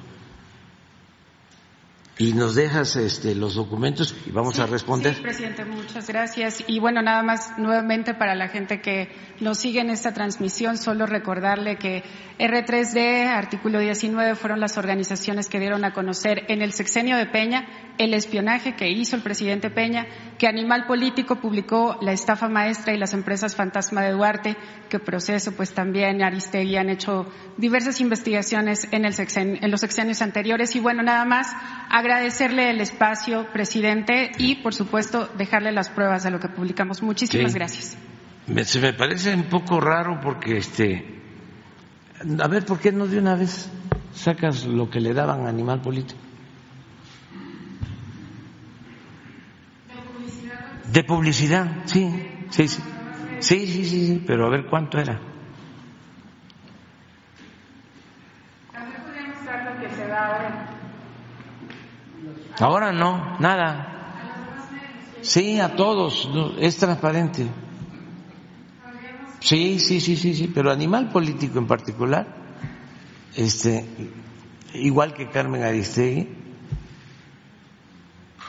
Y 2.18 2.34
nos 2.34 2.56
dejas 2.56 2.96
este, 2.98 3.34
los 3.34 3.56
documentos 3.56 4.16
y 4.28 4.32
vamos 4.32 4.60
a 4.60 4.66
Sí, 4.66 4.72
responder. 4.72 5.16
Sí, 5.16 5.22
presidente, 5.22 5.66
muchas 5.66 6.08
gracias. 6.08 6.64
Y 6.68 6.80
bueno, 6.80 7.02
nada 7.02 7.24
más 7.24 7.58
nuevamente 7.58 8.14
para 8.14 8.36
la 8.36 8.48
gente 8.48 8.82
que 8.82 9.10
nos 9.40 9.58
sigue 9.58 9.80
en 9.80 9.90
esta 9.90 10.14
transmisión, 10.14 10.78
solo 10.78 11.06
recordarle 11.06 11.78
que 11.78 12.04
R3D, 12.38 13.28
artículo 13.28 13.80
19, 13.80 14.36
fueron 14.36 14.60
las 14.60 14.78
organizaciones 14.78 15.48
que 15.48 15.60
dieron 15.60 15.84
a 15.86 15.94
conocer 15.94 16.44
en 16.50 16.62
el 16.62 16.74
sexenio 16.74 17.18
de 17.18 17.26
Peña 17.26 17.66
el 18.04 18.14
espionaje 18.14 18.76
que 18.76 18.90
hizo 18.90 19.16
el 19.16 19.22
presidente 19.22 19.70
Peña, 19.70 20.06
que 20.38 20.48
Animal 20.48 20.86
Político 20.88 21.36
publicó 21.38 21.98
la 22.02 22.12
estafa 22.12 22.50
maestra 22.50 22.94
y 22.94 22.98
las 22.98 23.14
empresas 23.14 23.56
fantasma 23.56 24.02
de 24.02 24.12
Duarte, 24.12 24.58
que 24.90 25.00
Proceso, 25.00 25.52
pues 25.54 25.74
también 25.74 26.22
Aristegui 26.24 26.78
han 26.78 26.90
hecho 26.90 27.26
diversas 27.58 28.02
investigaciones 28.02 28.88
en, 28.92 29.06
el 29.06 29.14
sexen- 29.14 29.60
en 29.62 29.72
los 29.72 29.82
sexenios 29.82 30.22
anteriores. 30.22 30.76
Y 30.76 30.80
bueno, 30.80 31.04
nada 31.04 31.26
más 31.26 31.48
agradecerle 31.90 32.70
el 32.72 32.82
espacio, 32.82 33.48
presidente, 33.54 34.32
y 34.38 34.56
por 34.56 34.74
supuesto 34.74 35.30
dejarle 35.38 35.72
las 35.72 35.90
pruebas 35.90 36.24
de 36.24 36.32
lo 36.32 36.40
que 36.40 36.48
publicamos. 36.50 37.02
Muchísimas 37.04 37.52
Sí. 37.52 37.58
gracias. 37.58 37.98
Se 38.66 38.80
me 38.80 38.94
parece 38.94 39.34
un 39.36 39.44
poco 39.44 39.80
raro 39.80 40.20
porque, 40.22 40.58
este, 40.58 41.06
a 42.42 42.48
ver, 42.48 42.66
¿por 42.66 42.80
qué 42.80 42.92
no 42.92 43.06
de 43.08 43.20
una 43.20 43.36
vez 43.36 43.70
sacas 44.14 44.66
lo 44.66 44.90
que 44.90 45.00
le 45.00 45.14
daban 45.14 45.46
a 45.46 45.50
Animal 45.50 45.82
Político? 45.82 46.20
De 50.92 51.06
publicidad, 51.06 51.84
sí, 51.86 52.12
sí, 52.50 52.68
sí, 52.68 52.82
sí, 53.40 53.66
sí, 53.66 53.86
sí, 53.86 54.08
sí, 54.08 54.24
pero 54.28 54.48
a 54.48 54.50
ver 54.50 54.66
cuánto 54.66 55.00
era. 55.00 55.22
Ahora 62.60 62.92
no, 62.92 63.38
nada. 63.40 63.88
Sí, 65.22 65.62
a 65.62 65.76
todos, 65.78 66.30
es 66.60 66.76
transparente. 66.76 67.48
Sí, 69.40 69.80
sí, 69.80 70.02
sí, 70.02 70.18
sí, 70.18 70.36
sí, 70.36 70.52
pero 70.54 70.72
animal 70.72 71.10
político 71.10 71.58
en 71.58 71.68
particular, 71.68 72.28
este, 73.38 73.88
igual 74.74 75.14
que 75.14 75.30
Carmen 75.30 75.64
Aristegui, 75.64 76.28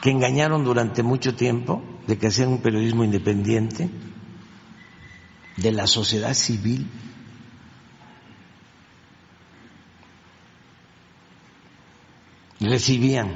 que 0.01 0.11
engañaron 0.11 0.65
durante 0.65 1.03
mucho 1.03 1.35
tiempo 1.35 1.81
de 2.07 2.17
que 2.17 2.27
hacían 2.27 2.49
un 2.49 2.61
periodismo 2.61 3.03
independiente 3.03 3.89
de 5.57 5.71
la 5.71 5.87
sociedad 5.87 6.33
civil. 6.33 6.87
Recibían 12.59 13.35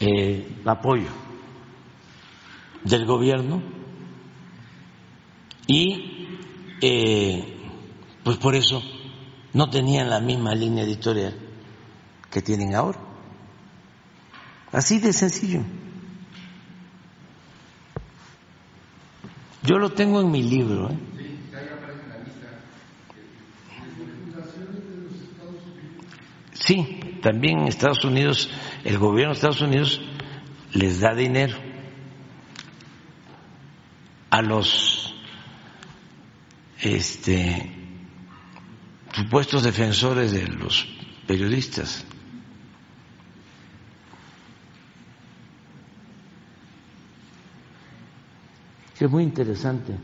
eh, 0.00 0.56
apoyo 0.64 1.10
del 2.84 3.04
gobierno 3.04 3.62
y 5.66 6.38
eh, 6.80 7.58
pues 8.24 8.38
por 8.38 8.54
eso 8.54 8.82
no 9.52 9.68
tenían 9.68 10.08
la 10.08 10.20
misma 10.20 10.54
línea 10.54 10.84
editorial 10.84 11.36
que 12.30 12.40
tienen 12.40 12.74
ahora. 12.74 13.09
Así 14.72 14.98
de 14.98 15.12
sencillo. 15.12 15.62
Yo 19.62 19.78
lo 19.78 19.92
tengo 19.92 20.20
en 20.20 20.30
mi 20.30 20.42
libro. 20.42 20.90
¿eh? 20.90 20.98
Sí, 26.52 27.18
también 27.22 27.60
en 27.60 27.68
Estados 27.68 28.04
Unidos, 28.04 28.48
el 28.84 28.98
gobierno 28.98 29.32
de 29.32 29.36
Estados 29.36 29.60
Unidos 29.60 30.00
les 30.72 31.00
da 31.00 31.14
dinero 31.14 31.56
a 34.30 34.42
los 34.42 35.14
este, 36.80 37.72
supuestos 39.12 39.64
defensores 39.64 40.32
de 40.32 40.46
los 40.46 40.86
periodistas. 41.26 42.06
Es 49.00 49.10
muy 49.10 49.22
interesante. 49.22 49.96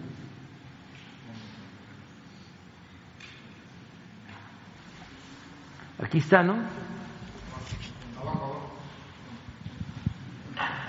Aquí 6.02 6.18
está, 6.18 6.42
¿no? 6.42 6.56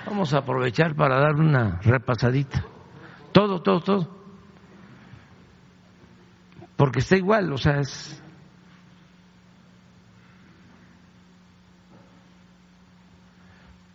Vamos 0.06 0.34
a 0.34 0.38
aprovechar 0.38 0.96
para 0.96 1.20
dar 1.20 1.36
una 1.36 1.82
repasadita. 1.82 2.64
Todo, 3.34 3.62
todo, 3.62 3.82
todo. 3.82 4.18
Porque 6.78 7.00
está 7.00 7.18
igual, 7.18 7.52
o 7.52 7.58
sea, 7.58 7.80
es... 7.80 8.24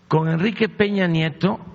Con 0.09 0.29
Enrique 0.29 0.69
Peña 0.69 1.07
Nieto 1.07 1.72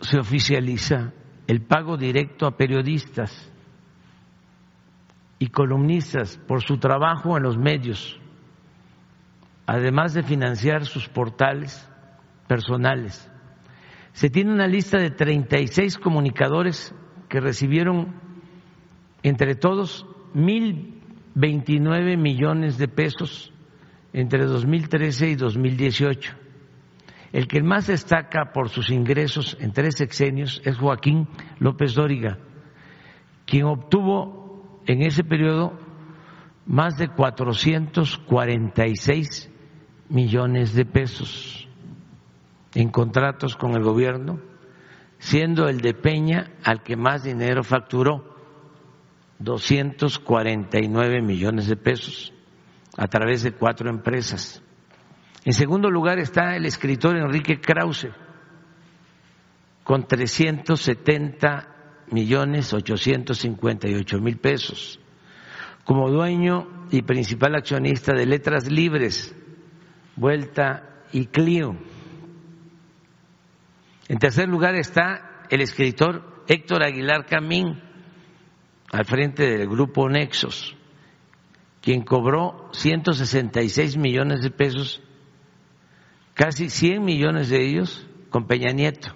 se 0.00 0.18
oficializa 0.18 1.12
el 1.46 1.62
pago 1.62 1.96
directo 1.96 2.46
a 2.46 2.56
periodistas 2.56 3.52
y 5.38 5.48
columnistas 5.48 6.38
por 6.46 6.62
su 6.62 6.78
trabajo 6.78 7.36
en 7.36 7.42
los 7.42 7.56
medios, 7.56 8.18
además 9.66 10.14
de 10.14 10.22
financiar 10.22 10.86
sus 10.86 11.08
portales 11.08 11.88
personales. 12.46 13.30
Se 14.12 14.30
tiene 14.30 14.52
una 14.52 14.66
lista 14.66 14.98
de 14.98 15.10
36 15.10 15.98
comunicadores 15.98 16.94
que 17.28 17.40
recibieron 17.40 18.14
entre 19.22 19.54
todos 19.54 20.06
1.029 20.34 22.16
millones 22.16 22.78
de 22.78 22.88
pesos 22.88 23.52
entre 24.12 24.46
2013 24.46 25.30
y 25.30 25.34
2018 25.34 26.45
el 27.32 27.48
que 27.48 27.62
más 27.62 27.86
destaca 27.86 28.52
por 28.52 28.68
sus 28.68 28.90
ingresos 28.90 29.56
en 29.60 29.72
tres 29.72 29.96
sexenios 29.96 30.60
es 30.64 30.76
Joaquín 30.78 31.28
López 31.58 31.94
Dóriga, 31.94 32.38
quien 33.44 33.64
obtuvo 33.64 34.82
en 34.86 35.02
ese 35.02 35.24
periodo 35.24 35.78
más 36.66 36.96
de 36.96 37.08
446 37.08 39.50
millones 40.08 40.74
de 40.74 40.84
pesos 40.84 41.68
en 42.74 42.90
contratos 42.90 43.56
con 43.56 43.74
el 43.74 43.82
gobierno, 43.82 44.38
siendo 45.18 45.68
el 45.68 45.80
de 45.80 45.94
Peña 45.94 46.52
al 46.62 46.82
que 46.82 46.96
más 46.96 47.22
dinero 47.22 47.64
facturó, 47.64 48.36
249 49.38 51.22
millones 51.22 51.68
de 51.68 51.76
pesos, 51.76 52.34
a 52.96 53.06
través 53.06 53.42
de 53.42 53.52
cuatro 53.52 53.88
empresas. 53.88 54.62
En 55.46 55.52
segundo 55.52 55.88
lugar 55.88 56.18
está 56.18 56.56
el 56.56 56.66
escritor 56.66 57.16
Enrique 57.16 57.60
Krause, 57.60 58.08
con 59.84 60.04
370 60.08 61.68
millones 62.10 62.74
858 62.74 64.18
mil 64.18 64.38
pesos, 64.38 64.98
como 65.84 66.10
dueño 66.10 66.88
y 66.90 67.02
principal 67.02 67.54
accionista 67.54 68.12
de 68.12 68.26
Letras 68.26 68.68
Libres, 68.68 69.36
Vuelta 70.16 71.04
y 71.12 71.26
Clio. 71.26 71.76
En 74.08 74.18
tercer 74.18 74.48
lugar 74.48 74.74
está 74.74 75.44
el 75.48 75.60
escritor 75.60 76.42
Héctor 76.48 76.82
Aguilar 76.82 77.24
Camín, 77.24 77.80
al 78.90 79.04
frente 79.04 79.44
del 79.44 79.68
grupo 79.68 80.08
Nexos, 80.08 80.76
quien 81.80 82.02
cobró 82.02 82.68
166 82.72 83.96
millones 83.96 84.42
de 84.42 84.50
pesos 84.50 85.04
casi 86.36 86.68
100 86.68 87.02
millones 87.02 87.48
de 87.48 87.66
ellos 87.66 88.06
con 88.30 88.46
Peña 88.46 88.72
Nieto. 88.72 89.08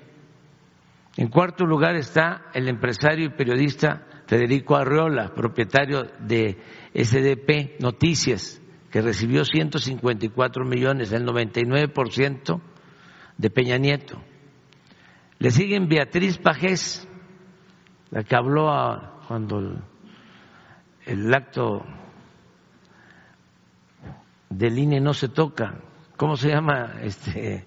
En 1.16 1.28
cuarto 1.28 1.66
lugar 1.66 1.94
está 1.96 2.46
el 2.54 2.66
empresario 2.66 3.26
y 3.26 3.36
periodista 3.36 4.06
Federico 4.26 4.74
Arreola, 4.74 5.34
propietario 5.34 6.04
de 6.18 6.56
SDP 6.94 7.78
Noticias, 7.80 8.62
que 8.90 9.02
recibió 9.02 9.44
154 9.44 10.64
millones, 10.64 11.12
el 11.12 11.26
99% 11.26 12.60
de 13.36 13.50
Peña 13.50 13.76
Nieto. 13.76 14.22
Le 15.38 15.50
siguen 15.50 15.88
Beatriz 15.88 16.38
Pajés, 16.38 17.06
la 18.10 18.22
que 18.22 18.34
habló 18.34 18.70
cuando 19.28 19.58
el, 19.58 19.82
el 21.06 21.34
acto 21.34 21.84
del 24.48 24.78
INE 24.78 25.00
no 25.00 25.12
se 25.12 25.28
toca, 25.28 25.89
¿cómo 26.20 26.36
se 26.36 26.50
llama? 26.50 26.96
Este, 27.00 27.66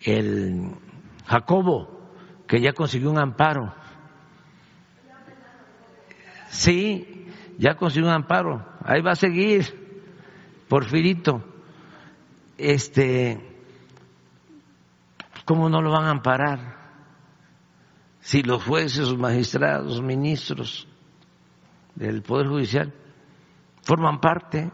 el 0.00 0.70
Jacobo, 1.26 2.12
que 2.46 2.60
ya 2.60 2.72
consiguió 2.72 3.10
un 3.10 3.18
amparo. 3.18 3.74
Sí, 6.48 7.26
ya 7.58 7.74
consiguió 7.74 8.08
un 8.08 8.14
amparo. 8.14 8.64
Ahí 8.84 9.02
va 9.02 9.10
a 9.10 9.16
seguir, 9.16 9.64
Porfirito. 10.68 11.42
Este, 12.56 13.44
¿cómo 15.44 15.68
no 15.68 15.82
lo 15.82 15.90
van 15.90 16.04
a 16.04 16.10
amparar? 16.10 16.76
Si 18.20 18.44
los 18.44 18.62
jueces, 18.62 19.08
los 19.08 19.18
magistrados, 19.18 19.86
los 19.86 20.02
ministros 20.02 20.86
del 21.96 22.22
Poder 22.22 22.46
Judicial 22.46 22.94
forman 23.82 24.20
parte 24.20 24.70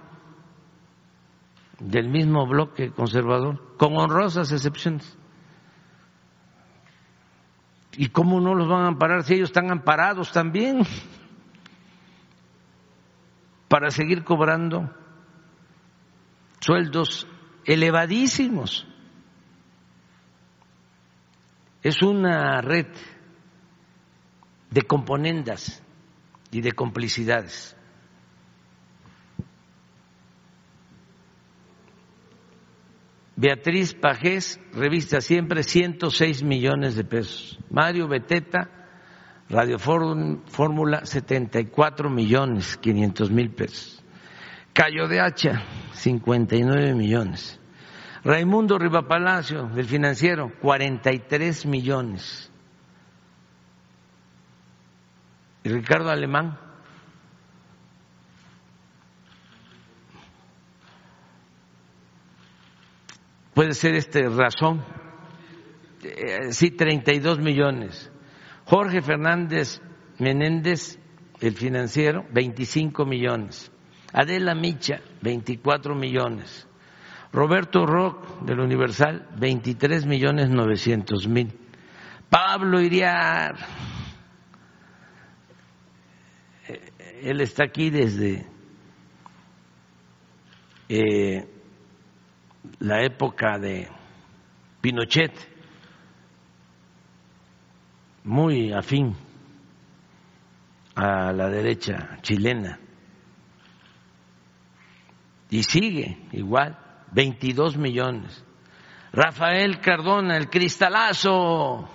del 1.83 2.09
mismo 2.09 2.47
bloque 2.47 2.93
conservador, 2.93 3.77
con 3.77 3.97
honrosas 3.97 4.53
excepciones. 4.53 5.19
¿Y 7.97 8.09
cómo 8.09 8.41
no 8.41 8.55
los 8.55 8.69
van 8.69 8.85
a 8.85 8.89
amparar 8.89 9.23
si 9.23 9.35
ellos 9.35 9.51
están 9.51 9.71
amparados 9.71 10.33
también? 10.33 10.83
Para 13.69 13.91
seguir 13.91 14.25
cobrando 14.25 14.91
sueldos 16.61 17.27
elevadísimos. 17.65 18.87
Es 21.83 22.03
una 22.03 22.61
red 22.61 22.87
de 24.71 24.83
componendas 24.83 25.83
y 26.51 26.61
de 26.61 26.73
complicidades. 26.73 27.77
Beatriz 33.37 33.95
Pajés, 33.95 34.61
revista 34.73 35.21
siempre, 35.21 35.63
106 35.63 36.43
millones 36.43 36.97
de 36.97 37.05
pesos. 37.05 37.59
Mario 37.71 38.07
Beteta, 38.07 38.69
Radio 39.49 39.79
Fórmula, 39.79 41.05
74 41.05 42.11
millones 42.11 42.77
500 42.77 43.31
mil 43.31 43.51
pesos. 43.51 44.03
Cayo 44.73 45.09
de 45.09 45.21
Hacha, 45.21 45.63
59 45.93 46.95
millones. 46.95 47.59
Raimundo 48.25 48.79
Rivapalacio, 48.79 49.67
del 49.69 49.87
financiero, 49.87 50.53
43 50.61 51.67
millones. 51.67 52.51
Y 55.65 55.69
Ricardo 55.69 56.11
Alemán, 56.11 56.59
puede 63.55 63.75
ser 63.75 63.95
este 63.95 64.29
razón. 64.29 64.85
Eh, 66.03 66.53
sí, 66.53 66.71
32 66.71 67.39
millones. 67.39 68.11
Jorge 68.65 69.03
Fernández 69.03 69.81
Menéndez, 70.19 70.99
el 71.41 71.55
financiero, 71.55 72.25
25 72.33 73.05
millones. 73.05 73.71
Adela 74.13 74.55
Micha, 74.55 75.01
24 75.23 75.95
millones. 75.95 76.67
Roberto 77.33 77.87
Rock, 77.87 78.43
del 78.43 78.61
Universal, 78.61 79.29
23 79.39 80.07
millones 80.07 80.51
900 80.51 81.27
mil. 81.29 81.53
Pablo 82.29 82.81
Iriar, 82.81 83.57
eh, 86.69 86.93
él 87.23 87.41
está 87.41 87.65
aquí 87.65 87.91
desde 87.91 88.47
eh, 90.89 91.52
la 92.79 93.03
época 93.03 93.59
de 93.59 93.89
Pinochet, 94.81 95.33
muy 98.25 98.73
afín 98.73 99.17
a 100.95 101.33
la 101.33 101.49
derecha 101.49 102.19
chilena. 102.23 102.79
Y 105.51 105.63
sigue 105.65 106.19
igual, 106.33 106.79
22 107.13 107.77
millones. 107.77 108.45
Rafael 109.13 109.81
Cardona, 109.81 110.37
el 110.37 110.49
cristalazo, 110.49 111.89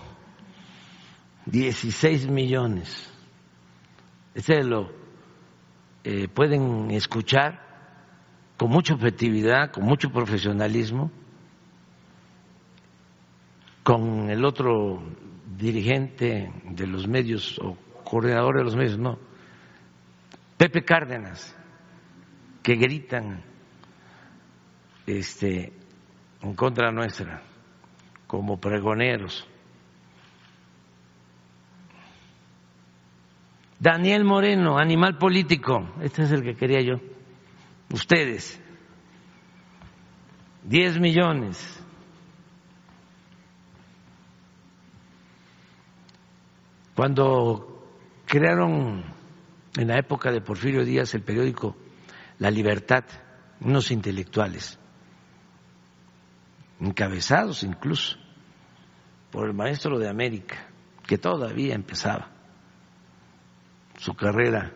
16 1.45 2.27
millones. 2.27 3.11
Este 4.35 4.63
lo 4.63 4.91
eh, 6.03 6.27
pueden 6.27 6.91
escuchar 6.91 7.66
con 8.57 8.71
mucha 8.71 8.95
objetividad, 8.95 9.71
con 9.71 9.85
mucho 9.85 10.09
profesionalismo, 10.09 11.11
con 13.83 14.29
el 14.29 14.43
otro 14.43 15.01
dirigente 15.55 16.51
de 16.63 16.87
los 16.87 17.07
medios 17.07 17.59
o 17.59 17.77
coordinador 18.03 18.57
de 18.57 18.63
los 18.63 18.75
medios, 18.75 18.97
no, 18.97 19.19
Pepe 20.57 20.83
Cárdenas, 20.83 21.55
que 22.63 22.75
gritan 22.75 23.43
este, 25.05 25.71
en 26.41 26.55
contra 26.55 26.91
nuestra 26.91 27.43
como 28.25 28.59
pregoneros. 28.59 29.47
Daniel 33.79 34.25
Moreno, 34.25 34.79
animal 34.79 35.19
político, 35.19 35.93
este 36.01 36.23
es 36.23 36.31
el 36.31 36.41
que 36.41 36.55
quería 36.55 36.81
yo 36.81 36.99
ustedes, 37.91 38.59
10 40.63 40.99
millones. 40.99 41.83
Cuando 46.95 47.87
crearon 48.25 49.03
en 49.77 49.87
la 49.87 49.97
época 49.97 50.31
de 50.31 50.41
Porfirio 50.41 50.83
Díaz 50.83 51.13
el 51.13 51.21
periódico 51.21 51.75
La 52.39 52.49
Libertad, 52.49 53.03
unos 53.61 53.91
intelectuales, 53.91 54.79
encabezados 56.79 57.63
incluso 57.63 58.17
por 59.31 59.47
el 59.47 59.53
maestro 59.53 59.99
de 59.99 60.09
América, 60.09 60.67
que 61.05 61.17
todavía 61.17 61.75
empezaba 61.75 62.29
su 63.97 64.13
carrera 64.15 64.73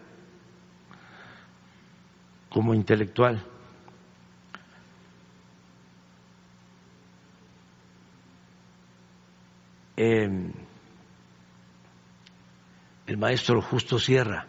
como 2.52 2.74
intelectual. 2.74 3.44
el 13.06 13.18
maestro 13.18 13.62
Justo 13.62 14.00
Sierra, 14.00 14.48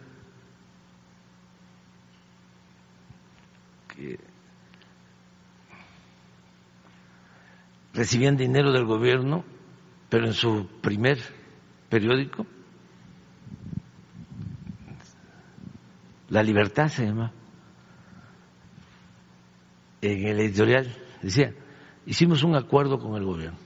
que 3.89 4.19
recibían 7.93 8.35
dinero 8.35 8.71
del 8.71 8.85
gobierno, 8.85 9.43
pero 10.09 10.25
en 10.25 10.33
su 10.33 10.67
primer 10.81 11.19
periódico, 11.89 12.47
La 16.29 16.41
Libertad 16.41 16.87
se 16.87 17.05
llama 17.05 17.31
en 20.03 20.27
el 20.27 20.39
editorial, 20.41 20.93
decía, 21.21 21.53
hicimos 22.05 22.43
un 22.43 22.55
acuerdo 22.55 22.99
con 22.99 23.15
el 23.15 23.23
gobierno. 23.23 23.57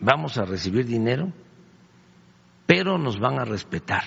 Vamos 0.00 0.36
a 0.38 0.44
recibir 0.44 0.86
dinero, 0.86 1.32
pero 2.66 2.98
nos 2.98 3.18
van 3.20 3.38
a 3.38 3.44
respetar 3.44 4.02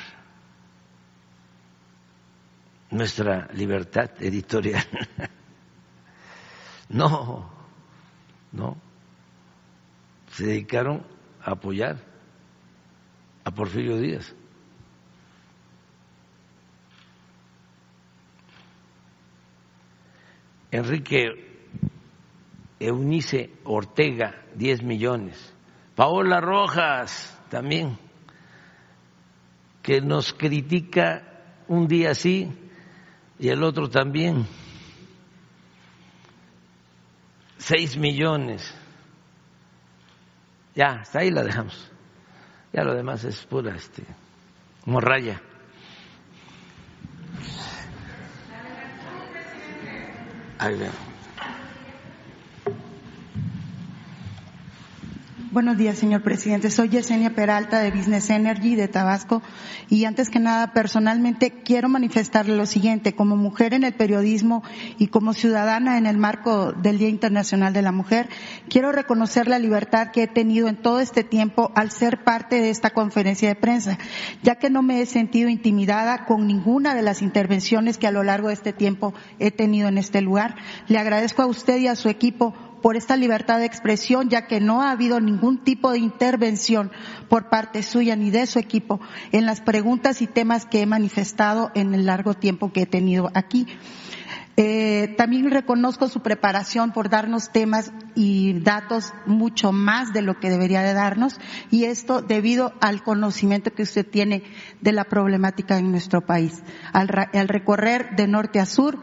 nuestra 2.91 3.47
libertad 3.53 4.11
editorial. 4.19 4.83
no, 6.89 7.49
no. 8.51 8.77
Se 10.31 10.45
dedicaron 10.45 11.03
a 11.41 11.51
apoyar 11.51 11.97
a 13.43 13.51
Porfirio 13.51 13.97
Díaz. 13.97 14.35
Enrique 20.71 21.47
Eunice 22.79 23.51
Ortega, 23.63 24.45
10 24.55 24.83
millones. 24.83 25.53
Paola 25.95 26.39
Rojas, 26.39 27.39
también, 27.49 27.97
que 29.81 30.01
nos 30.01 30.33
critica 30.33 31.23
un 31.67 31.87
día 31.87 32.13
sí 32.13 32.51
y 33.39 33.49
el 33.49 33.63
otro 33.63 33.89
también. 33.89 34.45
6 37.57 37.97
millones. 37.97 38.73
Ya, 40.75 40.99
hasta 41.01 41.19
ahí 41.19 41.31
la 41.31 41.43
dejamos. 41.43 41.91
Ya 42.71 42.83
lo 42.83 42.93
demás 42.93 43.23
es 43.23 43.43
pura 43.45 43.75
este, 43.75 44.03
morralla. 44.85 45.41
Amen. 50.67 51.16
Buenos 55.57 55.79
días, 55.79 55.97
señor 55.97 56.21
presidente. 56.21 56.69
Soy 56.69 56.89
Yesenia 56.89 57.33
Peralta 57.33 57.79
de 57.79 57.89
Business 57.89 58.29
Energy 58.29 58.75
de 58.75 58.87
Tabasco 58.87 59.41
y 59.89 60.05
antes 60.05 60.29
que 60.29 60.37
nada, 60.37 60.71
personalmente 60.71 61.49
quiero 61.49 61.89
manifestarle 61.89 62.55
lo 62.55 62.67
siguiente. 62.67 63.15
Como 63.15 63.35
mujer 63.35 63.73
en 63.73 63.83
el 63.83 63.95
periodismo 63.95 64.61
y 64.99 65.07
como 65.07 65.33
ciudadana 65.33 65.97
en 65.97 66.05
el 66.05 66.19
marco 66.19 66.73
del 66.73 66.99
Día 66.99 67.09
Internacional 67.09 67.73
de 67.73 67.81
la 67.81 67.91
Mujer, 67.91 68.29
quiero 68.69 68.91
reconocer 68.91 69.47
la 69.47 69.57
libertad 69.57 70.11
que 70.11 70.21
he 70.21 70.27
tenido 70.27 70.67
en 70.67 70.75
todo 70.75 70.99
este 70.99 71.23
tiempo 71.23 71.71
al 71.73 71.89
ser 71.89 72.23
parte 72.23 72.61
de 72.61 72.69
esta 72.69 72.91
conferencia 72.91 73.49
de 73.49 73.55
prensa, 73.55 73.97
ya 74.43 74.59
que 74.59 74.69
no 74.69 74.83
me 74.83 75.01
he 75.01 75.07
sentido 75.07 75.49
intimidada 75.49 76.25
con 76.25 76.45
ninguna 76.45 76.93
de 76.93 77.01
las 77.01 77.23
intervenciones 77.23 77.97
que 77.97 78.05
a 78.05 78.11
lo 78.11 78.21
largo 78.21 78.49
de 78.49 78.53
este 78.53 78.73
tiempo 78.73 79.15
he 79.39 79.49
tenido 79.49 79.87
en 79.87 79.97
este 79.97 80.21
lugar. 80.21 80.53
Le 80.87 80.99
agradezco 80.99 81.41
a 81.41 81.47
usted 81.47 81.79
y 81.79 81.87
a 81.87 81.95
su 81.95 82.09
equipo 82.09 82.53
por 82.81 82.95
esta 82.95 83.15
libertad 83.15 83.59
de 83.59 83.65
expresión, 83.65 84.29
ya 84.29 84.47
que 84.47 84.59
no 84.59 84.81
ha 84.81 84.91
habido 84.91 85.19
ningún 85.19 85.63
tipo 85.63 85.91
de 85.91 85.99
intervención 85.99 86.91
por 87.29 87.49
parte 87.49 87.83
suya 87.83 88.15
ni 88.15 88.31
de 88.31 88.45
su 88.45 88.59
equipo 88.59 88.99
en 89.31 89.45
las 89.45 89.61
preguntas 89.61 90.21
y 90.21 90.27
temas 90.27 90.65
que 90.65 90.81
he 90.81 90.85
manifestado 90.85 91.71
en 91.75 91.93
el 91.93 92.05
largo 92.05 92.33
tiempo 92.33 92.71
que 92.71 92.83
he 92.83 92.85
tenido 92.85 93.31
aquí. 93.33 93.67
Eh, 94.59 95.13
también 95.17 95.51
reconozco 95.51 96.07
su 96.07 96.21
preparación 96.21 96.91
por 96.91 97.09
darnos 97.09 97.51
temas 97.51 97.91
y 98.15 98.59
datos 98.61 99.13
mucho 99.27 99.71
más 99.71 100.13
de 100.13 100.23
lo 100.23 100.39
que 100.39 100.49
debería 100.49 100.81
de 100.81 100.95
darnos 100.95 101.39
y 101.69 101.83
esto 101.83 102.23
debido 102.23 102.73
al 102.81 103.03
conocimiento 103.03 103.71
que 103.71 103.83
usted 103.83 104.03
tiene 104.03 104.41
de 104.81 104.93
la 104.93 105.03
problemática 105.03 105.77
en 105.77 105.91
nuestro 105.91 106.25
país. 106.25 106.63
al 106.91 107.47
recorrer 107.47 108.15
de 108.15 108.27
norte 108.27 108.59
a 108.59 108.65
sur 108.65 108.97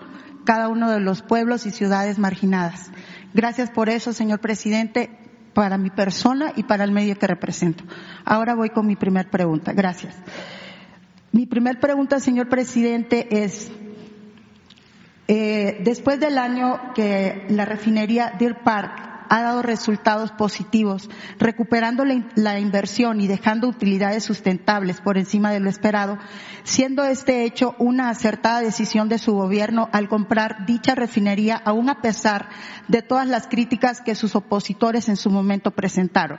cada 0.45 0.69
uno 0.69 0.91
de 0.91 1.01
los 1.01 1.23
pueblos 1.23 1.67
y 1.67 1.71
ciudades 1.71 2.19
marginadas. 2.19 2.91
Gracias 3.35 3.71
por 3.71 3.89
eso, 3.89 4.13
señor 4.13 4.39
presidente, 4.39 5.11
para 5.55 5.77
mi 5.77 5.91
persona 5.91 6.53
y 6.55 6.63
para 6.63 6.85
el 6.85 6.93
medio 6.93 7.19
que 7.19 7.27
represento. 7.27 7.85
Ahora 8.25 8.55
voy 8.55 8.71
con 8.71 8.87
mi 8.87 8.97
primer 8.97 9.29
pregunta. 9.29 9.73
Gracias. 9.73 10.15
Mi 11.33 11.45
primer 11.45 11.81
pregunta, 11.81 12.21
señor 12.21 12.49
presidente, 12.49 13.45
es, 13.45 13.73
eh, 15.27 15.81
después 15.83 16.21
del 16.21 16.39
año 16.39 16.93
que 16.95 17.45
la 17.49 17.65
refinería 17.65 18.33
Deer 18.39 18.63
Park 18.63 19.14
ha 19.29 19.43
dado 19.43 19.63
resultados 19.63 20.33
positivos, 20.33 21.09
recuperando 21.39 22.05
la, 22.05 22.59
inversión 22.59 23.21
y 23.21 23.27
dejando 23.27 23.69
utilidades 23.69 24.25
sustentables 24.25 25.01
por 25.01 25.19
encima 25.19 25.51
de 25.53 25.61
lo 25.61 25.69
esperado, 25.69 26.19
siendo 26.63 27.05
este 27.05 27.45
hecho 27.45 27.75
una 27.79 28.11
acertada 28.11 28.61
decisión 28.61 29.09
de 29.09 29.19
su 29.19 29.35
gobierno 29.35 29.89
al 29.93 30.09
comprar 30.09 30.67
dicha 30.67 30.95
refinería, 30.95 31.57
aún 31.57 31.89
a 31.89 32.01
pesar 32.01 32.49
de 32.89 33.03
todas 33.03 33.27
las 33.27 33.47
críticas 33.47 34.01
que 34.01 34.15
sus 34.15 34.35
opositores 34.37 35.09
en 35.09 35.17
su 35.17 35.31
momento 35.31 35.71
presentaron. 35.71 36.39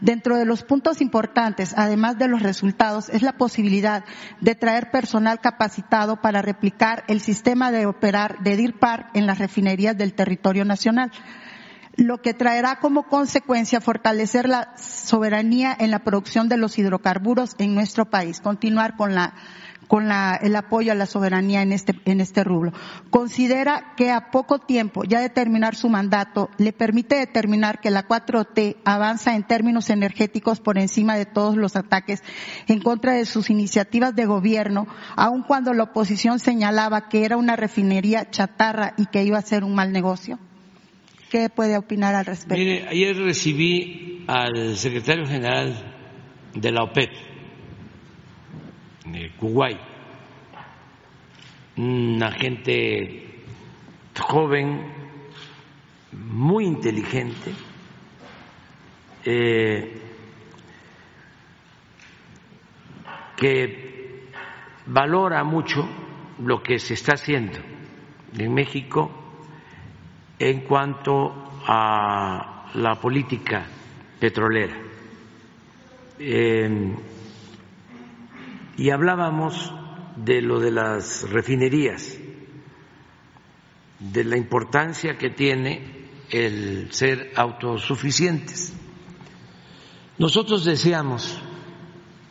Dentro 0.00 0.36
de 0.36 0.44
los 0.44 0.62
puntos 0.62 1.00
importantes, 1.00 1.74
además 1.76 2.18
de 2.18 2.28
los 2.28 2.42
resultados, 2.42 3.08
es 3.08 3.22
la 3.22 3.32
posibilidad 3.32 4.04
de 4.40 4.54
traer 4.54 4.90
personal 4.90 5.40
capacitado 5.40 6.20
para 6.20 6.42
replicar 6.42 7.04
el 7.08 7.20
sistema 7.20 7.70
de 7.70 7.86
operar 7.86 8.38
de 8.42 8.56
DIRPAR 8.56 9.10
en 9.14 9.26
las 9.26 9.38
refinerías 9.38 9.96
del 9.96 10.14
territorio 10.14 10.64
nacional 10.64 11.10
lo 11.96 12.20
que 12.20 12.34
traerá 12.34 12.76
como 12.76 13.04
consecuencia 13.04 13.80
fortalecer 13.80 14.48
la 14.48 14.76
soberanía 14.76 15.74
en 15.78 15.90
la 15.90 16.00
producción 16.00 16.48
de 16.48 16.58
los 16.58 16.78
hidrocarburos 16.78 17.54
en 17.58 17.74
nuestro 17.74 18.10
país, 18.10 18.40
continuar 18.40 18.96
con 18.96 19.14
la 19.14 19.34
con 19.88 20.10
el 20.10 20.56
apoyo 20.56 20.92
a 20.92 20.96
la 20.96 21.06
soberanía 21.06 21.62
en 21.62 21.72
este, 21.72 21.94
en 22.04 22.20
este 22.20 22.44
rubro. 22.44 22.72
Considera 23.10 23.94
que 23.96 24.10
a 24.10 24.30
poco 24.30 24.58
tiempo 24.58 25.04
ya 25.04 25.20
de 25.20 25.28
terminar 25.28 25.76
su 25.76 25.88
mandato 25.88 26.50
le 26.58 26.72
permite 26.72 27.16
determinar 27.16 27.80
que 27.80 27.90
la 27.90 28.06
4T 28.06 28.78
avanza 28.84 29.36
en 29.36 29.44
términos 29.44 29.90
energéticos 29.90 30.60
por 30.60 30.78
encima 30.78 31.16
de 31.16 31.26
todos 31.26 31.56
los 31.56 31.76
ataques 31.76 32.22
en 32.66 32.80
contra 32.80 33.12
de 33.12 33.26
sus 33.26 33.50
iniciativas 33.50 34.14
de 34.14 34.26
gobierno, 34.26 34.86
aun 35.14 35.42
cuando 35.42 35.72
la 35.72 35.84
oposición 35.84 36.38
señalaba 36.38 37.08
que 37.08 37.24
era 37.24 37.36
una 37.36 37.56
refinería 37.56 38.30
chatarra 38.30 38.94
y 38.96 39.06
que 39.06 39.22
iba 39.24 39.38
a 39.38 39.42
ser 39.42 39.64
un 39.64 39.74
mal 39.74 39.92
negocio. 39.92 40.38
¿Qué 41.30 41.48
puede 41.48 41.76
opinar 41.76 42.14
al 42.14 42.24
respecto? 42.24 42.56
Mire, 42.56 42.86
ayer 42.88 43.16
recibí 43.16 44.24
al 44.28 44.76
secretario 44.76 45.26
general 45.26 45.74
de 46.54 46.70
la 46.70 46.84
OPEP, 46.84 47.10
Kuwait, 49.38 49.78
una 51.76 52.30
gente 52.32 53.42
joven, 54.18 54.92
muy 56.12 56.64
inteligente, 56.64 57.52
eh, 59.24 60.00
que 63.36 64.30
valora 64.86 65.44
mucho 65.44 65.86
lo 66.38 66.62
que 66.62 66.78
se 66.78 66.94
está 66.94 67.14
haciendo 67.14 67.58
en 68.38 68.54
México 68.54 69.25
en 70.38 70.60
cuanto 70.62 71.32
a 71.66 72.70
la 72.74 72.94
política 73.00 73.66
petrolera. 74.20 74.76
Eh, 76.18 76.94
y 78.76 78.90
hablábamos 78.90 79.72
de 80.16 80.42
lo 80.42 80.60
de 80.60 80.70
las 80.70 81.28
refinerías, 81.30 82.18
de 83.98 84.24
la 84.24 84.36
importancia 84.36 85.16
que 85.16 85.30
tiene 85.30 86.08
el 86.30 86.92
ser 86.92 87.32
autosuficientes. 87.36 88.74
Nosotros 90.18 90.64
deseamos 90.64 91.40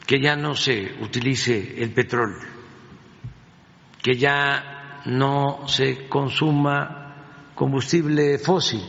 que 0.06 0.22
ya 0.22 0.36
no 0.36 0.56
se 0.56 0.96
utilice 1.02 1.82
el 1.82 1.92
petróleo, 1.92 2.48
que 4.02 4.16
ya 4.16 5.02
no 5.06 5.68
se 5.68 6.08
consuma 6.08 7.05
combustible 7.56 8.38
fósil, 8.38 8.82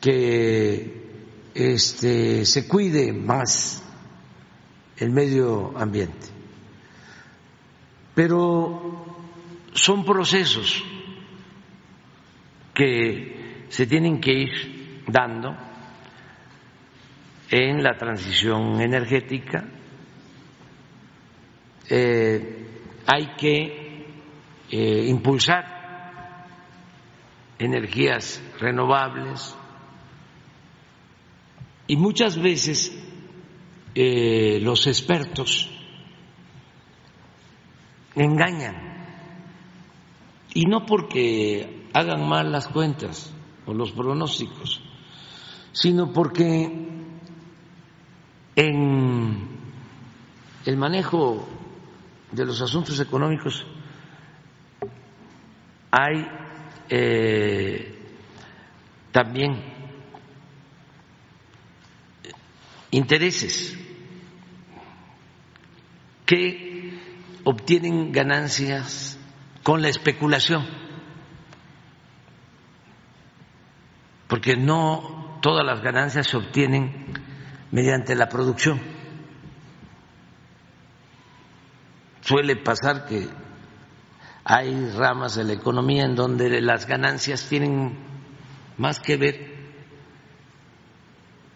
que 0.00 1.06
este, 1.54 2.44
se 2.44 2.68
cuide 2.68 3.12
más 3.12 3.82
el 4.98 5.10
medio 5.10 5.72
ambiente. 5.78 6.26
Pero 8.14 9.04
son 9.72 10.04
procesos 10.04 10.82
que 12.74 13.66
se 13.68 13.86
tienen 13.86 14.20
que 14.20 14.32
ir 14.32 15.02
dando 15.06 15.56
en 17.50 17.82
la 17.82 17.96
transición 17.96 18.80
energética. 18.80 19.64
Eh, 21.88 22.66
hay 23.06 23.36
que 23.36 24.06
eh, 24.70 25.06
impulsar 25.06 25.75
energías 27.58 28.42
renovables. 28.60 29.54
Y 31.86 31.96
muchas 31.96 32.40
veces 32.40 32.96
eh, 33.94 34.58
los 34.62 34.86
expertos 34.86 35.70
engañan. 38.14 38.94
Y 40.52 40.64
no 40.64 40.86
porque 40.86 41.88
hagan 41.92 42.28
mal 42.28 42.50
las 42.50 42.68
cuentas 42.68 43.32
o 43.66 43.74
los 43.74 43.92
pronósticos, 43.92 44.82
sino 45.72 46.12
porque 46.12 46.86
en 48.56 49.48
el 50.64 50.76
manejo 50.76 51.46
de 52.32 52.44
los 52.44 52.60
asuntos 52.62 52.98
económicos 53.00 53.66
hay 55.90 56.26
eh, 56.88 57.98
también 59.12 59.62
intereses 62.90 63.76
que 66.24 66.98
obtienen 67.44 68.12
ganancias 68.12 69.18
con 69.62 69.82
la 69.82 69.88
especulación, 69.88 70.66
porque 74.28 74.56
no 74.56 75.38
todas 75.42 75.64
las 75.64 75.80
ganancias 75.82 76.26
se 76.26 76.36
obtienen 76.36 77.06
mediante 77.70 78.14
la 78.14 78.28
producción. 78.28 78.80
Suele 82.22 82.56
pasar 82.56 83.06
que 83.06 83.28
hay 84.48 84.90
ramas 84.90 85.34
de 85.34 85.42
la 85.42 85.54
economía 85.54 86.04
en 86.04 86.14
donde 86.14 86.60
las 86.60 86.86
ganancias 86.86 87.48
tienen 87.48 87.98
más 88.76 89.00
que 89.00 89.16
ver 89.16 89.56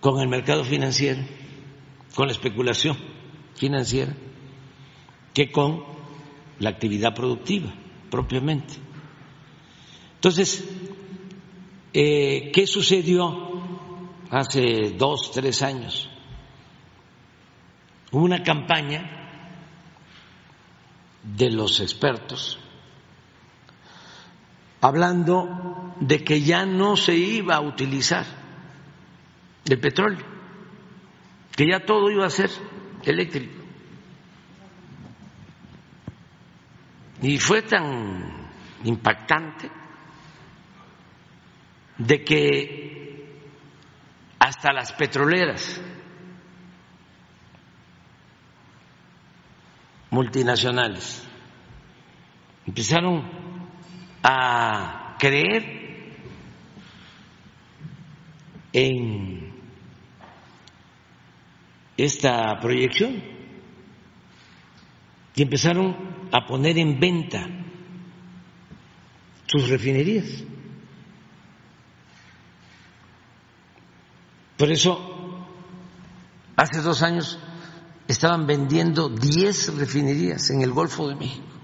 con 0.00 0.20
el 0.20 0.26
mercado 0.26 0.64
financiero, 0.64 1.22
con 2.16 2.26
la 2.26 2.32
especulación 2.32 2.98
financiera 3.54 4.12
que 5.32 5.52
con 5.52 5.84
la 6.58 6.70
actividad 6.70 7.14
productiva 7.14 7.72
propiamente. 8.10 8.74
Entonces, 10.16 10.68
eh, 11.92 12.50
¿qué 12.52 12.66
sucedió 12.66 13.62
hace 14.30 14.96
dos, 14.98 15.30
tres 15.32 15.62
años? 15.62 16.10
Hubo 18.10 18.24
una 18.24 18.42
campaña 18.42 19.28
de 21.22 21.50
los 21.52 21.78
expertos 21.78 22.58
hablando 24.81 25.94
de 26.01 26.24
que 26.24 26.40
ya 26.43 26.65
no 26.65 26.97
se 26.97 27.15
iba 27.15 27.57
a 27.57 27.61
utilizar 27.61 28.24
el 29.65 29.78
petróleo, 29.78 30.24
que 31.55 31.69
ya 31.69 31.85
todo 31.85 32.11
iba 32.11 32.27
a 32.27 32.31
ser 32.31 32.51
eléctrico. 33.05 33.61
Y 37.23 37.39
fue 37.39 37.62
tan 37.62 38.48
impactante 38.85 39.70
de 41.98 42.24
que 42.24 42.90
hasta 44.39 44.73
las 44.73 44.93
petroleras 44.93 45.78
multinacionales 50.11 51.23
empezaron 52.66 53.39
a 54.22 55.16
creer 55.18 55.80
en 58.72 59.52
esta 61.97 62.59
proyección 62.60 63.22
y 65.34 65.42
empezaron 65.42 66.28
a 66.32 66.47
poner 66.47 66.78
en 66.78 66.98
venta 66.98 67.47
sus 69.47 69.68
refinerías. 69.68 70.44
Por 74.56 74.70
eso, 74.70 75.47
hace 76.56 76.82
dos 76.82 77.02
años 77.02 77.38
estaban 78.06 78.47
vendiendo 78.47 79.09
diez 79.09 79.74
refinerías 79.76 80.51
en 80.51 80.62
el 80.62 80.72
Golfo 80.72 81.09
de 81.09 81.14
México. 81.14 81.60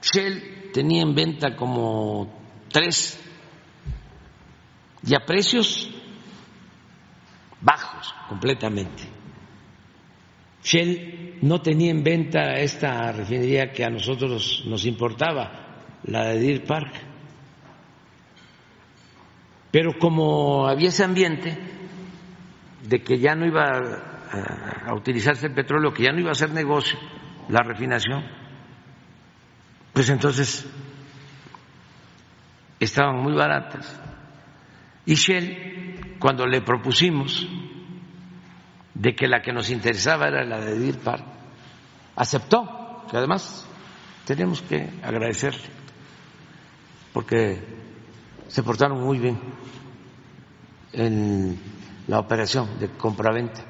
Shell 0.00 0.70
tenía 0.72 1.02
en 1.02 1.14
venta 1.14 1.56
como 1.56 2.32
tres 2.70 3.18
y 5.02 5.14
a 5.14 5.24
precios 5.24 5.90
bajos 7.60 8.14
completamente. 8.28 9.04
Shell 10.62 11.38
no 11.42 11.60
tenía 11.62 11.90
en 11.90 12.02
venta 12.02 12.54
esta 12.54 13.12
refinería 13.12 13.72
que 13.72 13.84
a 13.84 13.90
nosotros 13.90 14.64
nos 14.66 14.84
importaba, 14.84 15.66
la 16.04 16.26
de 16.26 16.40
Deer 16.40 16.64
Park. 16.64 16.92
Pero 19.70 19.92
como 19.98 20.66
había 20.66 20.88
ese 20.88 21.04
ambiente 21.04 21.56
de 22.88 23.02
que 23.02 23.18
ya 23.18 23.34
no 23.34 23.46
iba 23.46 23.64
a, 24.86 24.94
utilizarse 24.94 25.46
el 25.46 25.54
petróleo, 25.54 25.92
que 25.92 26.04
ya 26.04 26.12
no 26.12 26.20
iba 26.20 26.30
a 26.30 26.34
ser 26.34 26.50
negocio 26.50 26.98
la 27.48 27.62
refinación, 27.62 28.24
pues 29.98 30.10
entonces 30.10 30.64
estaban 32.78 33.16
muy 33.16 33.32
baratas. 33.32 34.00
Y 35.04 35.16
Shell, 35.16 36.18
cuando 36.20 36.46
le 36.46 36.60
propusimos 36.60 37.48
de 38.94 39.16
que 39.16 39.26
la 39.26 39.42
que 39.42 39.52
nos 39.52 39.70
interesaba 39.70 40.28
era 40.28 40.44
la 40.44 40.60
de 40.60 40.78
Deer 40.78 41.00
Park, 41.00 41.24
aceptó, 42.14 43.06
que 43.10 43.16
además 43.16 43.68
tenemos 44.24 44.62
que 44.62 44.88
agradecerle, 45.02 45.66
porque 47.12 47.60
se 48.46 48.62
portaron 48.62 49.00
muy 49.00 49.18
bien 49.18 49.40
en 50.92 51.58
la 52.06 52.20
operación 52.20 52.78
de 52.78 52.88
compraventa. 52.90 53.64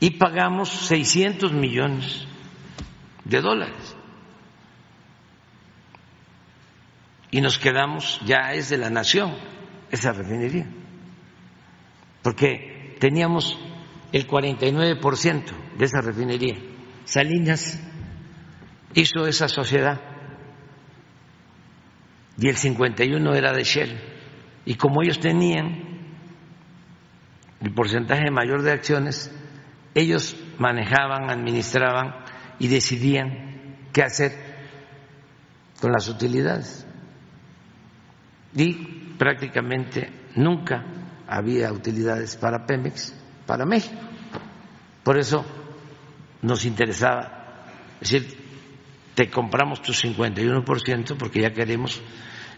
Y 0.00 0.10
pagamos 0.10 0.70
600 0.70 1.52
millones 1.52 2.26
de 3.30 3.40
dólares. 3.40 3.96
Y 7.30 7.40
nos 7.40 7.58
quedamos, 7.58 8.20
ya 8.26 8.52
es 8.52 8.68
de 8.70 8.76
la 8.76 8.90
nación 8.90 9.36
esa 9.90 10.12
refinería, 10.12 10.66
porque 12.22 12.96
teníamos 12.98 13.56
el 14.12 14.26
49% 14.26 15.44
de 15.78 15.84
esa 15.84 16.00
refinería. 16.00 16.58
Salinas 17.04 17.80
hizo 18.94 19.26
esa 19.26 19.48
sociedad 19.48 20.00
y 22.36 22.48
el 22.48 22.56
51 22.56 23.34
era 23.34 23.52
de 23.52 23.62
Shell. 23.62 24.00
Y 24.64 24.74
como 24.74 25.02
ellos 25.02 25.20
tenían 25.20 25.84
el 27.60 27.72
porcentaje 27.74 28.30
mayor 28.30 28.62
de 28.62 28.72
acciones, 28.72 29.32
ellos 29.94 30.36
manejaban, 30.58 31.30
administraban 31.30 32.19
y 32.60 32.68
decidían 32.68 33.88
qué 33.92 34.02
hacer 34.02 34.32
con 35.80 35.90
las 35.90 36.08
utilidades. 36.08 36.86
Y 38.54 38.74
prácticamente 39.18 40.10
nunca 40.36 40.84
había 41.26 41.72
utilidades 41.72 42.36
para 42.36 42.66
Pemex, 42.66 43.14
para 43.46 43.64
México. 43.64 44.00
Por 45.02 45.18
eso 45.18 45.44
nos 46.42 46.64
interesaba 46.64 47.64
decir, 47.98 48.36
te 49.14 49.30
compramos 49.30 49.82
tu 49.82 49.92
51% 49.92 51.16
porque 51.16 51.40
ya 51.40 51.52
queremos 51.52 52.00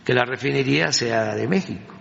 que 0.04 0.14
la 0.14 0.24
refinería 0.24 0.92
sea 0.92 1.34
de 1.34 1.46
México. 1.46 1.94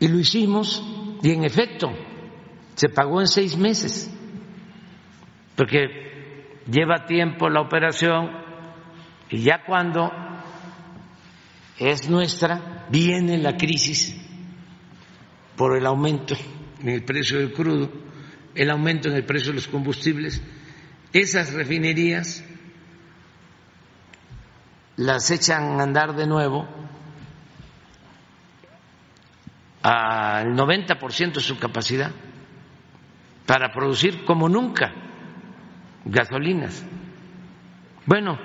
Y 0.00 0.08
lo 0.08 0.18
hicimos 0.18 0.82
y 1.22 1.30
en 1.32 1.44
efecto 1.44 1.88
se 2.74 2.88
pagó 2.88 3.20
en 3.20 3.26
seis 3.26 3.56
meses, 3.56 4.10
porque 5.58 6.60
lleva 6.70 7.04
tiempo 7.04 7.50
la 7.50 7.60
operación 7.60 8.30
y 9.28 9.42
ya 9.42 9.64
cuando 9.66 10.08
es 11.76 12.08
nuestra 12.08 12.86
viene 12.90 13.38
la 13.38 13.56
crisis 13.56 14.16
por 15.56 15.76
el 15.76 15.84
aumento 15.84 16.36
en 16.80 16.90
el 16.90 17.02
precio 17.02 17.40
del 17.40 17.52
crudo, 17.52 17.90
el 18.54 18.70
aumento 18.70 19.08
en 19.08 19.16
el 19.16 19.24
precio 19.24 19.48
de 19.48 19.56
los 19.56 19.66
combustibles, 19.66 20.40
esas 21.12 21.52
refinerías 21.52 22.44
las 24.94 25.28
echan 25.32 25.80
a 25.80 25.82
andar 25.82 26.14
de 26.14 26.28
nuevo 26.28 26.68
al 29.82 30.54
90% 30.54 31.32
de 31.32 31.40
su 31.40 31.58
capacidad 31.58 32.12
para 33.44 33.72
producir 33.72 34.24
como 34.24 34.48
nunca 34.48 35.07
gasolinas. 36.08 36.84
Bueno, 38.06 38.38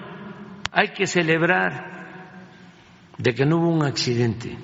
hay 0.72 0.90
que 0.90 1.08
celebrar 1.08 1.92
de 3.18 3.34
que 3.34 3.46
no 3.46 3.58
hubo 3.58 3.70
un 3.70 3.86
accidente, 3.86 4.58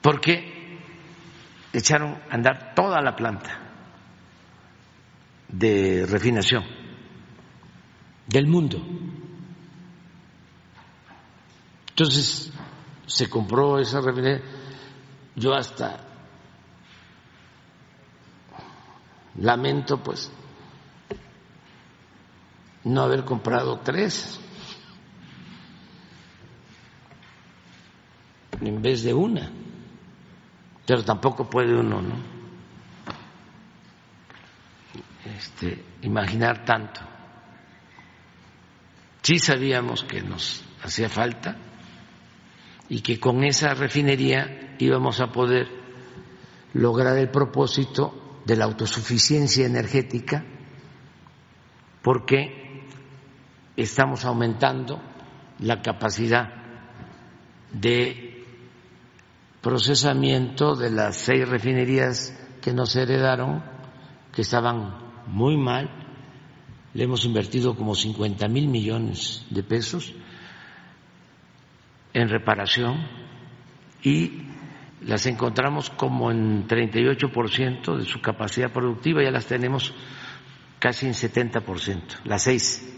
porque 0.00 0.78
echaron 1.72 2.14
a 2.30 2.34
andar 2.34 2.74
toda 2.74 3.00
la 3.02 3.14
planta 3.14 3.60
de 5.48 6.06
refinación 6.06 6.64
del 8.26 8.46
mundo. 8.46 8.78
Entonces 11.90 12.52
se 13.06 13.28
compró 13.28 13.78
esa 13.78 14.00
refinería. 14.00 14.42
Yo 15.34 15.54
hasta 15.54 16.07
lamento 19.40 20.02
pues 20.02 20.30
no 22.84 23.02
haber 23.02 23.24
comprado 23.24 23.80
tres 23.80 24.40
en 28.60 28.82
vez 28.82 29.02
de 29.02 29.14
una. 29.14 29.50
Pero 30.86 31.04
tampoco 31.04 31.48
puede 31.48 31.74
uno, 31.74 32.00
¿no? 32.00 32.14
Este, 35.36 35.84
imaginar 36.02 36.64
tanto. 36.64 37.00
Sí 39.22 39.38
sabíamos 39.38 40.04
que 40.04 40.22
nos 40.22 40.64
hacía 40.82 41.10
falta 41.10 41.56
y 42.88 43.02
que 43.02 43.20
con 43.20 43.44
esa 43.44 43.74
refinería 43.74 44.76
íbamos 44.78 45.20
a 45.20 45.30
poder 45.30 45.68
lograr 46.72 47.18
el 47.18 47.28
propósito 47.28 48.27
de 48.48 48.56
la 48.56 48.64
autosuficiencia 48.64 49.66
energética 49.66 50.42
porque 52.02 52.86
estamos 53.76 54.24
aumentando 54.24 54.98
la 55.58 55.82
capacidad 55.82 56.48
de 57.70 58.42
procesamiento 59.60 60.74
de 60.76 60.90
las 60.90 61.16
seis 61.16 61.46
refinerías 61.46 62.34
que 62.62 62.72
nos 62.72 62.96
heredaron, 62.96 63.62
que 64.32 64.40
estaban 64.40 64.96
muy 65.26 65.58
mal, 65.58 65.90
le 66.94 67.04
hemos 67.04 67.26
invertido 67.26 67.76
como 67.76 67.94
50 67.94 68.48
mil 68.48 68.68
millones 68.68 69.44
de 69.50 69.62
pesos 69.62 70.14
en 72.14 72.30
reparación 72.30 73.06
y 74.02 74.47
las 75.02 75.26
encontramos 75.26 75.90
como 75.90 76.30
en 76.30 76.66
38% 76.66 77.96
de 77.96 78.04
su 78.04 78.20
capacidad 78.20 78.72
productiva, 78.72 79.22
ya 79.22 79.30
las 79.30 79.46
tenemos 79.46 79.94
casi 80.78 81.06
en 81.06 81.12
70%, 81.12 82.24
las 82.24 82.42
seis, 82.42 82.94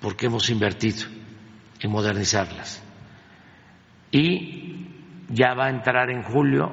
porque 0.00 0.26
hemos 0.26 0.48
invertido 0.50 1.06
en 1.80 1.90
modernizarlas. 1.90 2.82
Y 4.10 4.88
ya 5.28 5.54
va 5.54 5.66
a 5.66 5.70
entrar 5.70 6.10
en 6.10 6.22
julio 6.22 6.72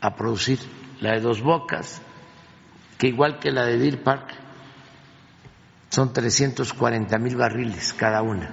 a 0.00 0.14
producir 0.14 0.58
la 1.00 1.12
de 1.12 1.20
dos 1.20 1.42
bocas, 1.42 2.00
que 2.98 3.08
igual 3.08 3.38
que 3.38 3.50
la 3.50 3.66
de 3.66 3.78
Deer 3.78 4.02
Park, 4.02 4.34
son 5.88 6.12
340 6.12 7.18
mil 7.18 7.36
barriles 7.36 7.92
cada 7.92 8.22
una. 8.22 8.52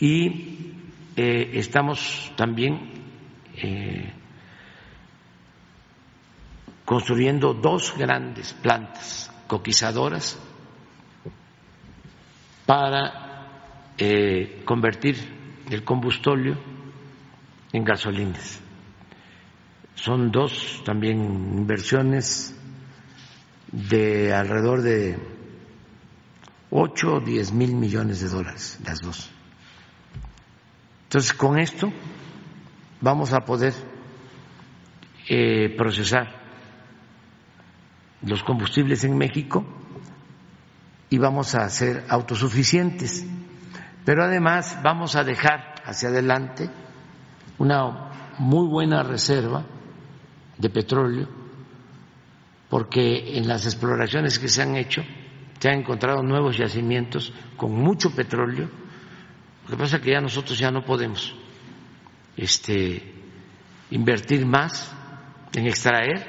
Y 0.00 0.71
eh, 1.16 1.50
estamos 1.54 2.32
también 2.36 2.90
eh, 3.56 4.12
construyendo 6.84 7.54
dos 7.54 7.94
grandes 7.96 8.52
plantas 8.54 9.30
coquizadoras 9.46 10.38
para 12.66 13.92
eh, 13.98 14.62
convertir 14.64 15.16
el 15.70 15.84
combustóleo 15.84 16.56
en 17.72 17.84
gasolinas. 17.84 18.60
Son 19.94 20.30
dos 20.30 20.82
también 20.84 21.20
inversiones 21.58 22.54
de 23.70 24.32
alrededor 24.34 24.82
de 24.82 25.18
8 26.70 27.14
o 27.14 27.20
10 27.20 27.52
mil 27.52 27.74
millones 27.74 28.20
de 28.20 28.28
dólares, 28.28 28.78
las 28.84 29.00
dos. 29.00 29.31
Entonces, 31.12 31.34
con 31.34 31.58
esto 31.58 31.92
vamos 33.02 33.34
a 33.34 33.40
poder 33.40 33.74
eh, 35.28 35.74
procesar 35.76 36.40
los 38.22 38.42
combustibles 38.42 39.04
en 39.04 39.18
México 39.18 39.62
y 41.10 41.18
vamos 41.18 41.54
a 41.54 41.68
ser 41.68 42.06
autosuficientes. 42.08 43.26
Pero 44.06 44.24
además 44.24 44.78
vamos 44.82 45.14
a 45.14 45.22
dejar 45.22 45.82
hacia 45.84 46.08
adelante 46.08 46.70
una 47.58 48.32
muy 48.38 48.66
buena 48.66 49.02
reserva 49.02 49.66
de 50.56 50.70
petróleo, 50.70 51.28
porque 52.70 53.36
en 53.36 53.46
las 53.48 53.66
exploraciones 53.66 54.38
que 54.38 54.48
se 54.48 54.62
han 54.62 54.76
hecho 54.76 55.02
se 55.58 55.68
han 55.68 55.80
encontrado 55.80 56.22
nuevos 56.22 56.56
yacimientos 56.56 57.34
con 57.58 57.72
mucho 57.72 58.14
petróleo. 58.14 58.80
Lo 59.64 59.70
que 59.70 59.76
pasa 59.76 59.96
es 59.96 60.02
que 60.02 60.10
ya 60.10 60.20
nosotros 60.20 60.58
ya 60.58 60.70
no 60.70 60.84
podemos 60.84 61.34
este, 62.36 63.14
invertir 63.90 64.44
más 64.44 64.94
en 65.54 65.66
extraer, 65.66 66.26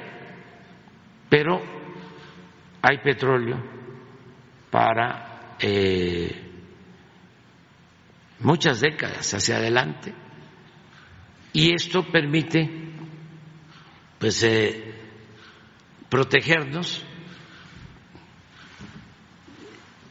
pero 1.28 1.60
hay 2.82 2.98
petróleo 2.98 3.62
para 4.70 5.56
eh, 5.58 6.50
muchas 8.40 8.80
décadas 8.80 9.32
hacia 9.32 9.56
adelante 9.56 10.14
y 11.52 11.72
esto 11.72 12.04
permite 12.10 12.68
pues 14.18 14.42
eh, 14.42 14.94
protegernos. 16.08 17.04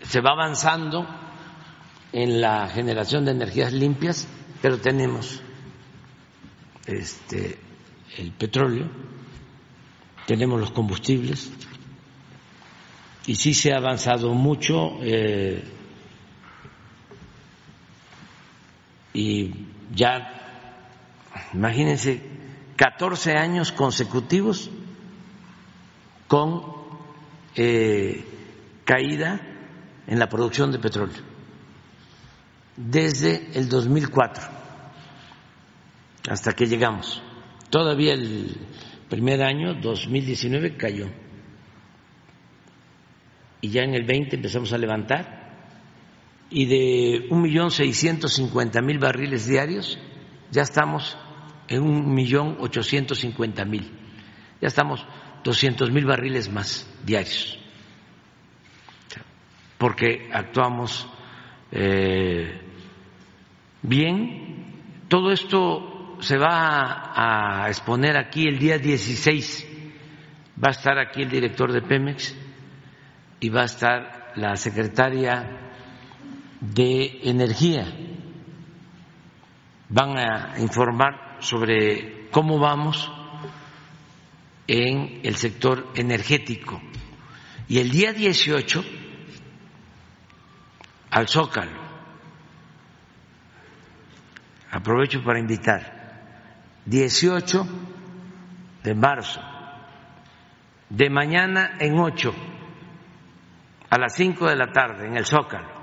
Se 0.02 0.22
va 0.22 0.32
avanzando 0.32 1.08
en 2.14 2.40
la 2.40 2.68
generación 2.70 3.26
de 3.26 3.32
energías 3.32 3.74
limpias 3.74 4.28
pero 4.62 4.78
tenemos 4.80 5.42
este 6.86 7.60
el 8.18 8.32
petróleo 8.32 8.90
tenemos 10.26 10.60
los 10.60 10.72
combustibles 10.72 11.52
y 13.26 13.36
sí 13.36 13.54
se 13.54 13.74
ha 13.74 13.78
avanzado 13.78 14.34
mucho 14.34 14.98
eh, 15.02 15.64
y 19.14 19.54
ya, 19.94 20.34
imagínense, 21.54 22.22
14 22.76 23.34
años 23.34 23.72
consecutivos 23.72 24.70
con 26.28 26.64
eh, 27.56 28.26
caída 28.86 29.40
en 30.08 30.20
la 30.20 30.28
producción 30.28 30.72
de 30.72 30.80
petróleo, 30.80 31.22
desde 32.76 33.50
el 33.54 33.70
2004 33.70 34.44
hasta 36.30 36.54
que 36.54 36.66
llegamos. 36.66 37.22
Todavía 37.70 38.14
el 38.14 38.56
primer 39.10 39.44
año, 39.44 39.76
2019, 39.76 40.78
cayó. 40.78 41.08
Y 43.62 43.70
ya 43.70 43.84
en 43.84 43.94
el 43.94 44.04
20 44.04 44.36
empezamos 44.36 44.74
a 44.74 44.78
levantar 44.78 45.44
y 46.54 46.66
de 46.66 47.28
un 47.32 47.42
millón 47.42 47.72
cincuenta 47.72 48.82
mil 48.82 49.00
barriles 49.00 49.48
diarios 49.48 49.98
ya 50.52 50.62
estamos 50.62 51.18
en 51.68 51.82
un 51.82 52.14
millón 52.14 52.58
ochocientos 52.60 53.20
cincuenta 53.20 53.66
mil 53.66 53.90
ya 54.62 54.68
estamos 54.68 55.04
doscientos 55.44 55.90
mil 55.90 56.06
barriles 56.06 56.52
más 56.52 56.88
diarios 57.04 57.58
porque 59.80 60.30
actuamos 60.32 61.08
eh, 61.72 62.62
bien 63.84 65.06
todo 65.08 65.32
esto 65.32 66.18
se 66.20 66.38
va 66.38 67.64
a 67.64 67.68
exponer 67.68 68.18
aquí 68.18 68.48
el 68.48 68.58
día 68.58 68.78
16 68.80 69.68
va 70.62 70.70
a 70.70 70.72
estar 70.72 70.98
aquí 70.98 71.22
el 71.22 71.30
director 71.30 71.72
de 71.72 71.82
Pemex 71.82 72.36
y 73.40 73.50
va 73.50 73.62
a 73.64 73.66
estar 73.66 74.32
la 74.36 74.56
secretaria 74.56 75.72
de 76.62 77.20
energía. 77.24 77.86
Van 79.90 80.18
a 80.18 80.60
informar 80.60 81.38
sobre 81.40 82.30
cómo 82.32 82.58
vamos 82.58 83.12
en 84.68 85.20
el 85.24 85.36
sector 85.36 85.92
energético. 85.96 86.82
Y 87.68 87.80
el 87.80 87.92
día 87.92 88.14
18, 88.14 88.84
al 91.12 91.28
Zócalo, 91.28 91.83
aprovecho 94.74 95.24
para 95.24 95.40
invitar, 95.40 96.82
18 96.86 97.66
de 98.84 98.96
marzo, 98.96 99.42
de 100.90 101.10
mañana 101.10 101.78
en 101.80 101.98
8, 101.98 102.34
a 103.90 103.98
las 103.98 104.16
5 104.16 104.50
de 104.50 104.56
la 104.56 104.72
tarde, 104.72 105.08
en 105.08 105.16
el 105.16 105.26
Zócalo 105.26 105.74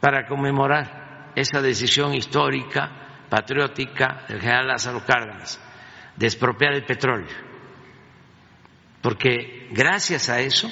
para 0.00 0.26
conmemorar 0.26 1.32
esa 1.34 1.60
decisión 1.60 2.14
histórica, 2.14 3.26
patriótica 3.28 4.24
del 4.28 4.40
general 4.40 4.68
Lázaro 4.68 5.04
Cárdenas 5.04 5.60
de 6.16 6.26
expropiar 6.26 6.74
el 6.74 6.84
petróleo. 6.84 7.34
Porque 9.02 9.68
gracias 9.70 10.28
a 10.28 10.40
eso 10.40 10.68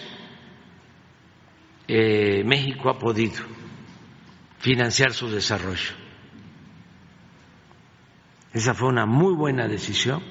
eh, 1.87 2.43
México 2.45 2.91
ha 2.91 2.99
podido 2.99 3.45
financiar 4.59 5.13
su 5.13 5.29
desarrollo. 5.29 6.06
Esa 8.57 8.73
fue 8.73 8.89
una 8.89 9.05
muy 9.05 9.35
buena 9.35 9.69
decisión. 9.69 10.23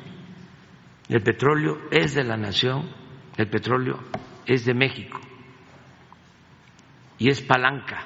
El 1.07 1.22
petróleo 1.22 1.77
es 1.91 2.15
de 2.15 2.23
la 2.23 2.35
nación, 2.35 2.89
el 3.38 3.47
petróleo 3.47 3.99
es 4.47 4.65
de 4.65 4.73
México 4.73 5.19
y 7.19 7.30
es 7.30 7.43
palanca 7.43 8.03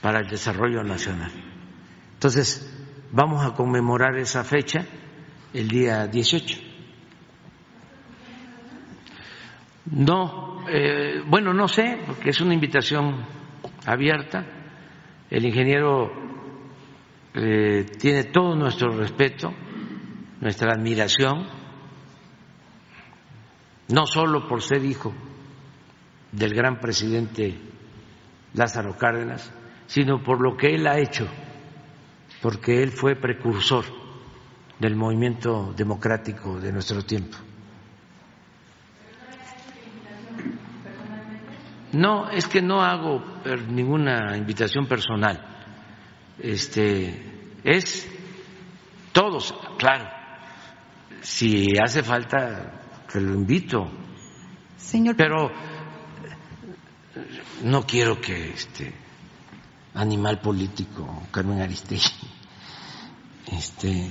para 0.00 0.20
el 0.20 0.28
desarrollo 0.28 0.84
nacional. 0.84 1.32
Entonces, 2.12 2.72
vamos 3.10 3.44
a 3.44 3.56
conmemorar 3.56 4.16
esa 4.18 4.44
fecha 4.44 4.86
el 5.52 5.66
día 5.66 6.06
18. 6.06 6.60
No, 9.86 10.64
eh, 10.68 11.24
bueno, 11.26 11.52
no 11.52 11.66
sé, 11.66 11.98
porque 12.06 12.30
es 12.30 12.40
una 12.40 12.54
invitación 12.54 13.26
abierta. 13.84 14.46
El 15.28 15.44
ingeniero 15.44 16.35
eh, 17.38 17.84
tiene 17.98 18.24
todo 18.24 18.56
nuestro 18.56 18.96
respeto, 18.96 19.52
nuestra 20.40 20.72
admiración, 20.72 21.46
no 23.88 24.06
solo 24.06 24.48
por 24.48 24.62
ser 24.62 24.82
hijo 24.82 25.12
del 26.32 26.54
gran 26.54 26.80
presidente 26.80 27.60
Lázaro 28.54 28.96
Cárdenas, 28.96 29.52
sino 29.86 30.22
por 30.22 30.40
lo 30.40 30.56
que 30.56 30.74
él 30.74 30.86
ha 30.86 30.98
hecho, 30.98 31.28
porque 32.40 32.82
él 32.82 32.90
fue 32.90 33.16
precursor 33.16 33.84
del 34.78 34.96
movimiento 34.96 35.74
democrático 35.76 36.58
de 36.58 36.72
nuestro 36.72 37.02
tiempo. 37.02 37.36
No, 41.92 42.30
es 42.30 42.48
que 42.48 42.62
no 42.62 42.82
hago 42.82 43.22
ninguna 43.68 44.36
invitación 44.38 44.86
personal. 44.86 45.55
Este 46.38 47.22
es 47.64 48.08
todos, 49.12 49.54
claro. 49.78 50.08
Si 51.22 51.78
hace 51.78 52.02
falta, 52.02 53.04
te 53.10 53.20
lo 53.20 53.34
invito. 53.34 53.90
Señor. 54.76 55.16
Pero 55.16 55.50
no 57.64 57.86
quiero 57.86 58.20
que 58.20 58.50
este 58.50 58.92
animal 59.94 60.40
político, 60.40 61.22
Carmen 61.30 61.60
Aristegui, 61.60 62.28
este, 63.52 64.10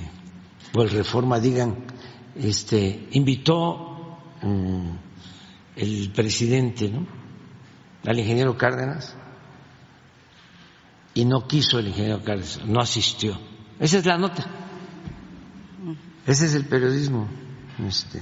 pues 0.72 0.92
Reforma, 0.92 1.38
digan, 1.38 1.84
este, 2.34 3.08
invitó 3.12 4.18
mm, 4.42 4.90
el 5.76 6.10
presidente, 6.12 6.90
¿no? 6.90 7.06
Al 8.04 8.18
ingeniero 8.18 8.56
Cárdenas 8.56 9.16
y 11.16 11.24
no 11.24 11.48
quiso 11.48 11.78
el 11.78 11.88
ingeniero 11.88 12.22
Cárdenas, 12.22 12.60
no 12.66 12.78
asistió. 12.78 13.36
Esa 13.80 13.98
es 13.98 14.06
la 14.06 14.18
nota. 14.18 14.44
Ese 16.26 16.44
es 16.44 16.54
el 16.54 16.66
periodismo. 16.66 17.26
Este. 17.88 18.20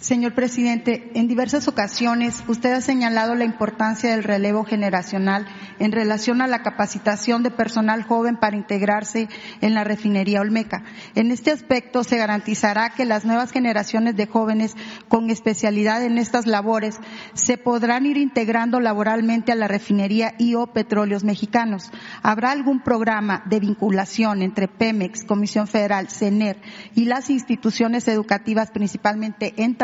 Señor 0.00 0.32
presidente, 0.32 1.10
en 1.12 1.28
diversas 1.28 1.68
ocasiones 1.68 2.42
usted 2.48 2.72
ha 2.72 2.80
señalado 2.80 3.34
la 3.34 3.44
importancia 3.44 4.12
del 4.12 4.24
relevo 4.24 4.64
generacional 4.64 5.46
en 5.78 5.92
relación 5.92 6.40
a 6.40 6.46
la 6.46 6.62
capacitación 6.62 7.42
de 7.42 7.50
personal 7.50 8.02
joven 8.04 8.38
para 8.38 8.56
integrarse 8.56 9.28
en 9.60 9.74
la 9.74 9.84
refinería 9.84 10.40
Olmeca. 10.40 10.84
En 11.14 11.30
este 11.30 11.50
aspecto 11.50 12.02
se 12.02 12.16
garantizará 12.16 12.94
que 12.96 13.04
las 13.04 13.26
nuevas 13.26 13.52
generaciones 13.52 14.16
de 14.16 14.26
jóvenes 14.26 14.74
con 15.08 15.28
especialidad 15.28 16.02
en 16.02 16.16
estas 16.16 16.46
labores 16.46 16.96
se 17.34 17.58
podrán 17.58 18.06
ir 18.06 18.16
integrando 18.16 18.80
laboralmente 18.80 19.52
a 19.52 19.56
la 19.56 19.68
refinería 19.68 20.32
y 20.38 20.54
o 20.54 20.68
petróleos 20.68 21.24
mexicanos. 21.24 21.90
¿Habrá 22.22 22.52
algún 22.52 22.80
programa 22.80 23.42
de 23.44 23.60
vinculación 23.60 24.40
entre 24.40 24.66
Pemex, 24.66 25.24
Comisión 25.24 25.66
Federal, 25.66 26.08
CENER 26.08 26.56
y 26.94 27.04
las 27.04 27.28
instituciones 27.28 28.08
educativas 28.08 28.70
principalmente 28.70 29.52
en 29.58 29.76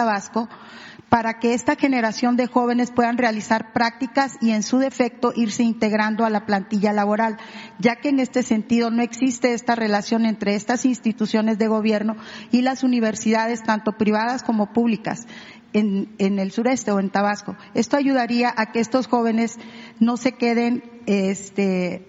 para 1.09 1.39
que 1.39 1.55
esta 1.55 1.77
generación 1.77 2.37
de 2.37 2.47
jóvenes 2.47 2.91
puedan 2.91 3.17
realizar 3.17 3.73
prácticas 3.73 4.37
y 4.41 4.51
en 4.51 4.63
su 4.63 4.79
defecto 4.79 5.33
irse 5.37 5.63
integrando 5.63 6.25
a 6.25 6.31
la 6.31 6.47
plantilla 6.47 6.93
laboral, 6.93 7.37
ya 7.79 7.97
que 7.97 8.09
en 8.09 8.19
este 8.19 8.43
sentido 8.43 8.91
no 8.91 9.03
existe 9.03 9.53
esta 9.53 9.77
relación 9.77 10.27
entre 10.27 10.57
estas 10.57 10.85
instituciones 10.85 11.59
de 11.59 11.69
gobierno 11.69 12.17
y 12.51 12.63
las 12.63 12.83
universidades, 12.83 13.63
tanto 13.63 13.93
privadas 13.93 14.43
como 14.43 14.73
públicas. 14.73 15.27
En, 15.73 16.09
el 16.19 16.53
sureste 16.53 16.91
o 16.91 17.01
en 17.01 17.11
Tabasco. 17.11 17.55
Esto 17.75 17.99
ayudaría 17.99 18.51
a 18.57 18.73
que 18.73 18.81
estos 18.81 19.09
jóvenes 19.09 19.59
no 20.01 20.17
se 20.17 20.33
queden, 20.33 20.83
este, 21.05 22.07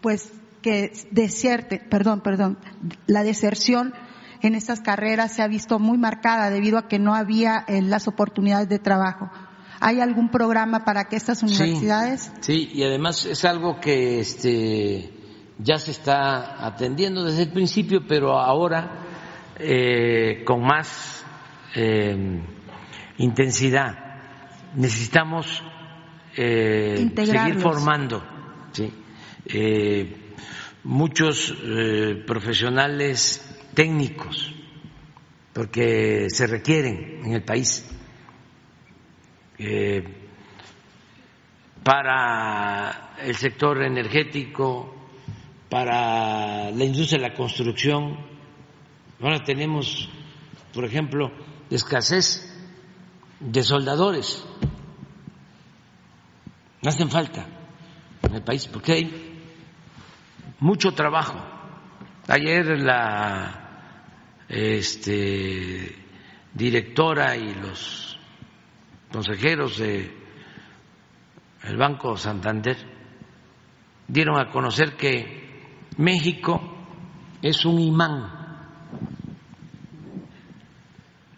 pues, 0.00 0.30
que 0.62 0.92
deserte, 1.10 1.80
perdón, 1.80 2.20
perdón, 2.20 2.58
la 3.08 3.24
deserción 3.24 3.94
en 4.42 4.54
estas 4.54 4.80
carreras 4.80 5.32
se 5.32 5.42
ha 5.42 5.48
visto 5.48 5.78
muy 5.78 5.98
marcada 5.98 6.50
debido 6.50 6.78
a 6.78 6.88
que 6.88 6.98
no 6.98 7.14
había 7.14 7.64
eh, 7.68 7.82
las 7.82 8.08
oportunidades 8.08 8.68
de 8.68 8.78
trabajo. 8.78 9.30
¿Hay 9.80 10.00
algún 10.00 10.30
programa 10.30 10.84
para 10.84 11.04
que 11.04 11.16
estas 11.16 11.42
universidades? 11.42 12.32
Sí, 12.40 12.70
y 12.74 12.82
además 12.82 13.24
es 13.24 13.44
algo 13.44 13.80
que 13.80 14.20
este, 14.20 15.10
ya 15.58 15.78
se 15.78 15.90
está 15.90 16.66
atendiendo 16.66 17.24
desde 17.24 17.44
el 17.44 17.52
principio, 17.52 18.06
pero 18.06 18.38
ahora 18.38 19.06
eh, 19.58 20.42
con 20.44 20.62
más 20.62 21.24
eh, 21.74 22.42
intensidad. 23.16 23.94
Necesitamos 24.74 25.62
seguir 26.34 27.58
formando. 27.58 28.22
¿sí? 28.72 28.92
muchos 30.84 31.54
profesionales 32.26 33.49
técnicos, 33.80 34.52
porque 35.54 36.26
se 36.28 36.46
requieren 36.46 37.22
en 37.24 37.32
el 37.32 37.42
país. 37.42 37.82
Eh, 39.56 40.04
para 41.82 43.14
el 43.22 43.34
sector 43.36 43.82
energético, 43.82 44.94
para 45.70 46.70
la 46.70 46.84
industria 46.84 47.22
de 47.22 47.28
la 47.30 47.34
construcción. 47.34 48.18
Ahora 49.18 49.42
tenemos, 49.42 50.10
por 50.74 50.84
ejemplo, 50.84 51.32
escasez 51.70 52.54
de 53.40 53.62
soldadores. 53.62 54.44
No 56.82 56.90
hacen 56.90 57.08
falta 57.08 57.46
en 58.24 58.34
el 58.34 58.42
país 58.42 58.66
porque 58.66 58.92
hay 58.92 59.40
mucho 60.58 60.92
trabajo. 60.92 61.42
Ayer 62.28 62.78
la 62.78 63.59
este, 64.50 65.94
directora 66.52 67.36
y 67.36 67.54
los 67.54 68.18
consejeros 69.12 69.78
del 69.78 70.12
el 71.62 71.76
Banco 71.76 72.16
Santander 72.16 72.76
dieron 74.08 74.40
a 74.40 74.50
conocer 74.50 74.96
que 74.96 75.86
México 75.98 76.60
es 77.40 77.64
un 77.64 77.78
imán, 77.78 78.32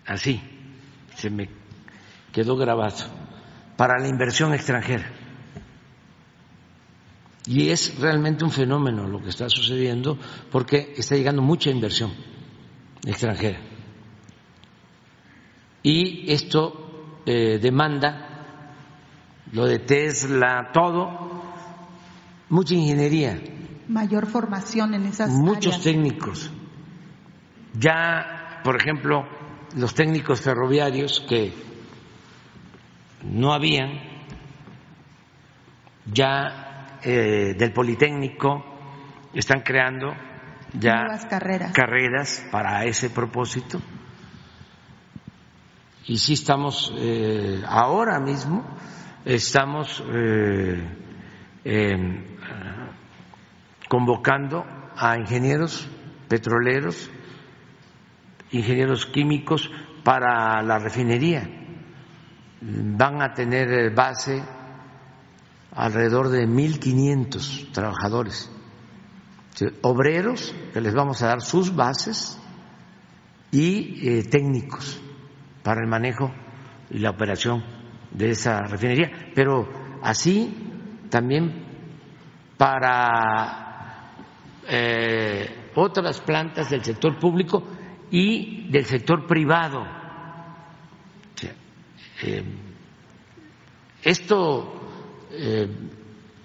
así 0.06 0.40
se 1.14 1.28
me 1.28 1.50
quedó 2.32 2.56
grabado, 2.56 3.04
para 3.76 3.98
la 3.98 4.08
inversión 4.08 4.54
extranjera. 4.54 5.12
Y 7.44 7.70
es 7.70 7.98
realmente 7.98 8.44
un 8.44 8.52
fenómeno 8.52 9.08
lo 9.08 9.20
que 9.20 9.30
está 9.30 9.48
sucediendo 9.48 10.16
porque 10.50 10.94
está 10.96 11.16
llegando 11.16 11.42
mucha 11.42 11.70
inversión 11.70 12.12
extranjera. 13.04 13.60
Y 15.82 16.30
esto 16.32 17.20
eh, 17.26 17.58
demanda 17.60 18.28
lo 19.52 19.66
de 19.66 19.80
Tesla, 19.80 20.70
todo, 20.72 21.42
mucha 22.48 22.74
ingeniería. 22.74 23.40
Mayor 23.88 24.26
formación 24.26 24.94
en 24.94 25.06
esas 25.06 25.30
Muchos 25.30 25.82
técnicos. 25.82 26.50
Ya, 27.74 28.60
por 28.64 28.76
ejemplo, 28.76 29.24
los 29.76 29.94
técnicos 29.94 30.40
ferroviarios 30.40 31.20
que 31.28 31.52
no 33.24 33.52
habían, 33.52 34.00
ya 36.06 36.98
eh, 37.02 37.54
del 37.58 37.72
Politécnico, 37.72 38.64
están 39.34 39.60
creando 39.60 40.14
ya 40.78 41.06
carreras. 41.72 42.44
para 42.50 42.84
ese 42.84 43.10
propósito. 43.10 43.80
Y 46.06 46.18
sí 46.18 46.34
estamos 46.34 46.92
eh, 46.96 47.62
ahora 47.66 48.18
mismo, 48.18 48.64
estamos 49.24 50.02
eh, 50.12 50.82
em, 51.64 52.24
convocando 53.88 54.64
a 54.96 55.16
ingenieros 55.16 55.88
petroleros, 56.28 57.10
ingenieros 58.50 59.06
químicos 59.06 59.70
para 60.02 60.62
la 60.62 60.78
refinería. 60.78 61.48
Van 62.60 63.22
a 63.22 63.32
tener 63.34 63.92
base 63.94 64.42
alrededor 65.72 66.28
de 66.28 66.46
1.500 66.46 67.72
trabajadores 67.72 68.51
obreros 69.82 70.54
que 70.72 70.80
les 70.80 70.94
vamos 70.94 71.22
a 71.22 71.28
dar 71.28 71.40
sus 71.40 71.74
bases 71.74 72.38
y 73.50 74.08
eh, 74.08 74.24
técnicos 74.24 75.00
para 75.62 75.82
el 75.82 75.88
manejo 75.88 76.32
y 76.90 76.98
la 76.98 77.10
operación 77.10 77.62
de 78.10 78.30
esa 78.30 78.60
refinería, 78.62 79.30
pero 79.34 79.68
así 80.02 80.54
también 81.10 81.66
para 82.56 84.12
eh, 84.68 85.70
otras 85.74 86.20
plantas 86.20 86.70
del 86.70 86.82
sector 86.82 87.18
público 87.18 87.62
y 88.10 88.70
del 88.70 88.84
sector 88.84 89.26
privado. 89.26 89.84
Eh, 92.24 92.44
esto 94.02 94.78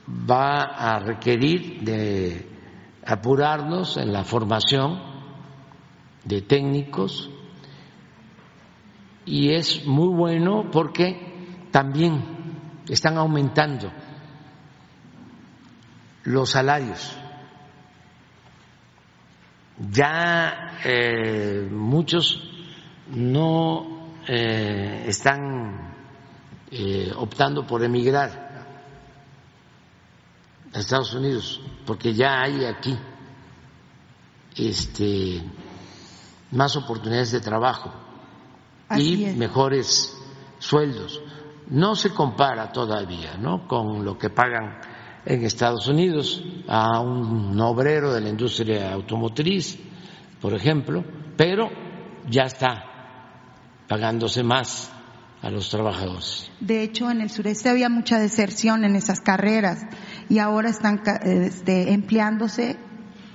va 0.08 0.62
a 0.62 1.00
requerir 1.00 1.82
de 1.82 2.57
apurarnos 3.08 3.96
en 3.96 4.12
la 4.12 4.26
formación 4.26 5.02
de 6.26 6.42
técnicos 6.42 7.30
y 9.26 9.54
es 9.54 9.86
muy 9.86 10.14
bueno 10.14 10.70
porque 10.72 11.68
también 11.72 12.22
están 12.90 13.18
aumentando 13.18 13.92
los 16.26 16.50
salarios. 16.50 17.18
Ya 19.92 20.78
eh, 20.84 21.68
muchos 21.72 22.44
no 23.10 24.10
eh, 24.28 25.06
están 25.08 25.94
eh, 26.72 27.14
optando 27.16 27.66
por 27.66 27.84
emigrar 27.84 28.47
a 30.74 30.80
Estados 30.80 31.14
Unidos, 31.14 31.62
porque 31.86 32.14
ya 32.14 32.42
hay 32.42 32.66
aquí 32.66 32.98
este, 34.56 35.44
más 36.52 36.76
oportunidades 36.76 37.32
de 37.32 37.42
trabajo 37.42 37.92
y 38.98 39.18
mejores 39.36 40.18
sueldos. 40.60 41.22
No 41.70 41.96
se 41.96 42.12
compara 42.12 42.72
todavía 42.72 43.38
¿no? 43.38 43.68
con 43.68 44.06
lo 44.06 44.18
que 44.18 44.30
pagan 44.30 44.80
en 45.26 45.44
Estados 45.44 45.88
Unidos 45.88 46.42
a 46.68 47.02
un 47.02 47.60
obrero 47.60 48.14
de 48.14 48.22
la 48.22 48.30
industria 48.30 48.94
automotriz, 48.94 49.78
por 50.42 50.54
ejemplo, 50.54 51.04
pero 51.36 51.70
ya 52.30 52.44
está 52.44 52.86
pagándose 53.88 54.44
más 54.44 54.92
a 55.42 55.50
los 55.50 55.70
trabajadores. 55.70 56.52
De 56.60 56.84
hecho, 56.84 57.12
en 57.12 57.22
el 57.22 57.30
sureste 57.30 57.70
había 57.70 57.90
mucha 57.90 58.20
deserción 58.20 58.84
en 58.84 58.96
esas 58.96 59.20
carreras 59.20 59.86
y 60.30 60.40
ahora 60.40 60.70
están 60.70 61.02
este, 61.24 61.94
empleándose 61.94 62.78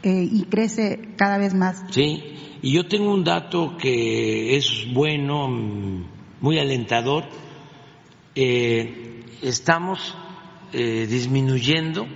eh, 0.02 0.28
y 0.30 0.44
crece 0.44 1.14
cada 1.16 1.38
vez 1.38 1.54
más. 1.54 1.84
Sí, 1.90 2.58
y 2.60 2.72
yo 2.72 2.86
tengo 2.86 3.12
un 3.12 3.24
dato 3.24 3.76
que 3.76 4.56
es 4.56 4.86
bueno, 4.92 5.48
muy 6.40 6.58
alentador. 6.58 7.24
Eh, 8.34 9.24
estamos 9.42 10.16
eh, 10.72 11.06
disminuyendo 11.08 12.06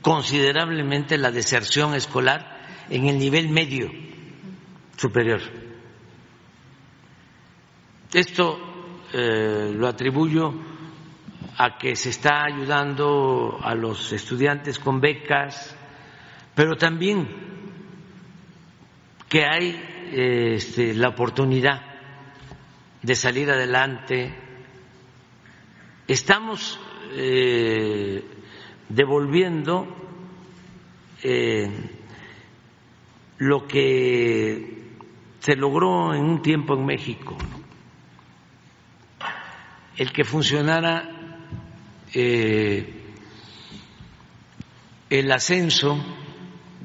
considerablemente 0.00 1.18
la 1.18 1.30
deserción 1.30 1.94
escolar 1.94 2.86
en 2.88 3.06
el 3.06 3.18
nivel 3.18 3.48
medio 3.48 3.90
superior. 4.96 5.40
Esto 8.14 8.75
lo 9.12 9.86
atribuyo 9.86 10.54
a 11.58 11.78
que 11.78 11.96
se 11.96 12.10
está 12.10 12.44
ayudando 12.44 13.58
a 13.62 13.74
los 13.74 14.12
estudiantes 14.12 14.78
con 14.78 15.00
becas, 15.00 15.76
pero 16.54 16.76
también 16.76 17.28
que 19.28 19.44
hay 19.44 19.96
este, 20.12 20.94
la 20.94 21.08
oportunidad 21.08 21.82
de 23.02 23.14
salir 23.14 23.50
adelante. 23.50 24.34
Estamos 26.06 26.78
eh, 27.12 28.22
devolviendo 28.88 29.86
eh, 31.22 31.70
lo 33.38 33.66
que 33.66 34.76
se 35.40 35.56
logró 35.56 36.14
en 36.14 36.24
un 36.24 36.42
tiempo 36.42 36.74
en 36.74 36.86
México, 36.86 37.36
el 39.96 40.12
que 40.12 40.24
funcionara 40.24 41.08
eh, 42.12 43.02
el 45.08 45.32
ascenso, 45.32 45.96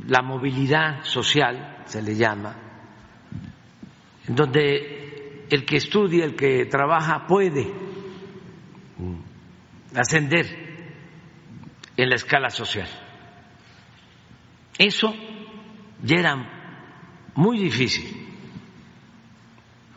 la 0.08 0.22
movilidad 0.22 1.04
social, 1.04 1.84
se 1.86 2.02
le 2.02 2.16
llama, 2.16 2.56
en 4.28 4.36
donde 4.36 5.46
el 5.50 5.66
que 5.66 5.78
estudia, 5.78 6.26
el 6.26 6.36
que 6.36 6.66
trabaja 6.66 7.26
puede 7.28 7.72
ascender 9.96 10.46
en 11.98 12.10
la 12.10 12.16
escala 12.16 12.50
social. 12.50 12.88
Eso 14.78 15.14
ya 16.02 16.16
era 16.16 17.32
muy 17.36 17.60
difícil 17.60 18.28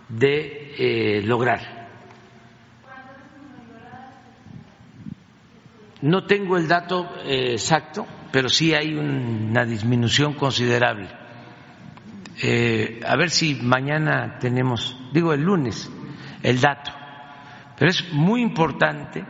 de 0.08 0.74
eh, 0.76 1.22
lograr. 1.22 1.73
No 6.04 6.26
tengo 6.26 6.58
el 6.58 6.68
dato 6.68 7.08
eh, 7.24 7.52
exacto, 7.52 8.06
pero 8.30 8.50
sí 8.50 8.74
hay 8.74 8.94
una 8.94 9.64
disminución 9.64 10.34
considerable. 10.34 11.08
Eh, 12.42 13.00
a 13.06 13.16
ver 13.16 13.30
si 13.30 13.54
mañana 13.54 14.38
tenemos, 14.38 14.98
digo 15.14 15.32
el 15.32 15.40
lunes, 15.40 15.90
el 16.42 16.60
dato. 16.60 16.90
Pero 17.78 17.90
es 17.90 18.12
muy 18.12 18.42
importante 18.42 19.24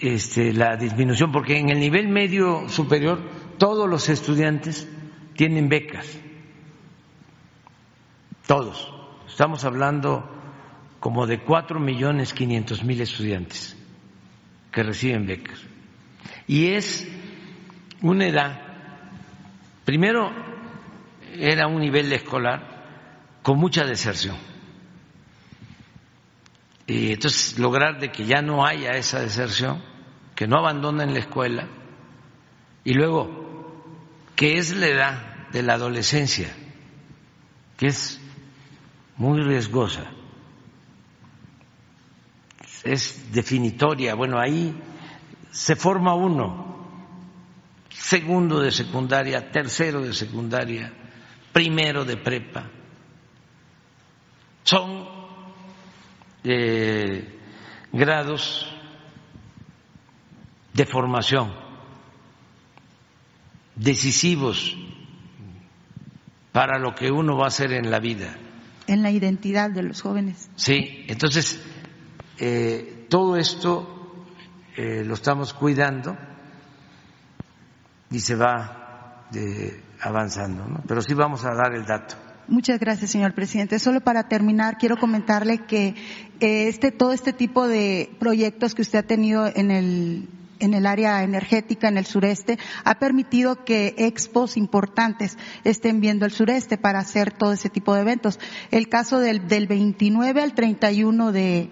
este, 0.00 0.52
la 0.52 0.76
disminución, 0.76 1.30
porque 1.30 1.56
en 1.56 1.68
el 1.68 1.78
nivel 1.78 2.08
medio 2.08 2.68
superior 2.68 3.20
todos 3.58 3.88
los 3.88 4.08
estudiantes 4.08 4.88
tienen 5.36 5.68
becas, 5.68 6.18
todos. 8.44 8.92
Estamos 9.28 9.64
hablando 9.64 10.28
como 10.98 11.28
de 11.28 11.38
cuatro 11.44 11.78
millones 11.78 12.34
quinientos 12.34 12.82
mil 12.82 13.00
estudiantes 13.00 13.77
que 14.78 14.84
reciben 14.84 15.26
becas. 15.26 15.58
Y 16.46 16.68
es 16.68 17.04
una 18.00 18.28
edad, 18.28 18.62
primero 19.84 20.30
era 21.34 21.66
un 21.66 21.80
nivel 21.80 22.12
escolar 22.12 23.40
con 23.42 23.58
mucha 23.58 23.84
deserción. 23.84 24.36
Y 26.86 27.10
entonces 27.10 27.58
lograr 27.58 27.98
de 27.98 28.12
que 28.12 28.24
ya 28.24 28.40
no 28.40 28.64
haya 28.64 28.92
esa 28.92 29.18
deserción, 29.18 29.82
que 30.36 30.46
no 30.46 30.58
abandonen 30.58 31.12
la 31.12 31.18
escuela, 31.18 31.66
y 32.84 32.94
luego 32.94 33.82
que 34.36 34.58
es 34.58 34.76
la 34.76 34.86
edad 34.86 35.48
de 35.50 35.64
la 35.64 35.74
adolescencia, 35.74 36.54
que 37.76 37.88
es 37.88 38.20
muy 39.16 39.40
riesgosa 39.40 40.04
es 42.92 43.32
definitoria. 43.32 44.14
Bueno, 44.14 44.38
ahí 44.38 44.74
se 45.50 45.76
forma 45.76 46.14
uno, 46.14 46.86
segundo 47.90 48.60
de 48.60 48.70
secundaria, 48.70 49.50
tercero 49.50 50.00
de 50.02 50.12
secundaria, 50.14 50.92
primero 51.52 52.04
de 52.04 52.16
prepa. 52.16 52.70
Son 54.62 55.06
eh, 56.44 57.38
grados 57.92 58.72
de 60.74 60.86
formación 60.86 61.68
decisivos 63.74 64.76
para 66.52 66.78
lo 66.78 66.94
que 66.94 67.10
uno 67.10 67.36
va 67.36 67.44
a 67.44 67.48
hacer 67.48 67.72
en 67.72 67.90
la 67.90 68.00
vida. 68.00 68.36
En 68.86 69.02
la 69.02 69.10
identidad 69.10 69.70
de 69.70 69.82
los 69.82 70.00
jóvenes. 70.02 70.50
Sí, 70.56 71.04
entonces 71.08 71.62
eh, 72.38 73.06
todo 73.08 73.36
esto 73.36 74.24
eh, 74.76 75.02
lo 75.04 75.14
estamos 75.14 75.54
cuidando 75.54 76.16
y 78.10 78.20
se 78.20 78.36
va 78.36 79.26
eh, 79.34 79.82
avanzando, 80.00 80.64
¿no? 80.66 80.82
pero 80.86 81.02
sí 81.02 81.14
vamos 81.14 81.44
a 81.44 81.54
dar 81.54 81.74
el 81.74 81.84
dato. 81.84 82.14
Muchas 82.46 82.80
gracias, 82.80 83.10
señor 83.10 83.34
presidente. 83.34 83.78
Solo 83.78 84.00
para 84.00 84.28
terminar, 84.28 84.78
quiero 84.78 84.96
comentarle 84.96 85.66
que 85.66 85.94
este, 86.40 86.92
todo 86.92 87.12
este 87.12 87.34
tipo 87.34 87.68
de 87.68 88.10
proyectos 88.18 88.74
que 88.74 88.82
usted 88.82 89.00
ha 89.00 89.02
tenido 89.02 89.46
en 89.54 89.70
el, 89.70 90.28
en 90.58 90.72
el 90.72 90.86
área 90.86 91.22
energética 91.24 91.88
en 91.88 91.98
el 91.98 92.06
sureste 92.06 92.58
ha 92.84 92.98
permitido 92.98 93.64
que 93.64 93.94
expos 93.98 94.56
importantes 94.56 95.36
estén 95.64 96.00
viendo 96.00 96.24
el 96.24 96.32
sureste 96.32 96.78
para 96.78 97.00
hacer 97.00 97.32
todo 97.32 97.52
ese 97.52 97.68
tipo 97.68 97.94
de 97.94 98.00
eventos. 98.00 98.38
El 98.70 98.88
caso 98.88 99.18
del, 99.18 99.46
del 99.46 99.66
29 99.66 100.40
al 100.40 100.54
31 100.54 101.32
de, 101.32 101.70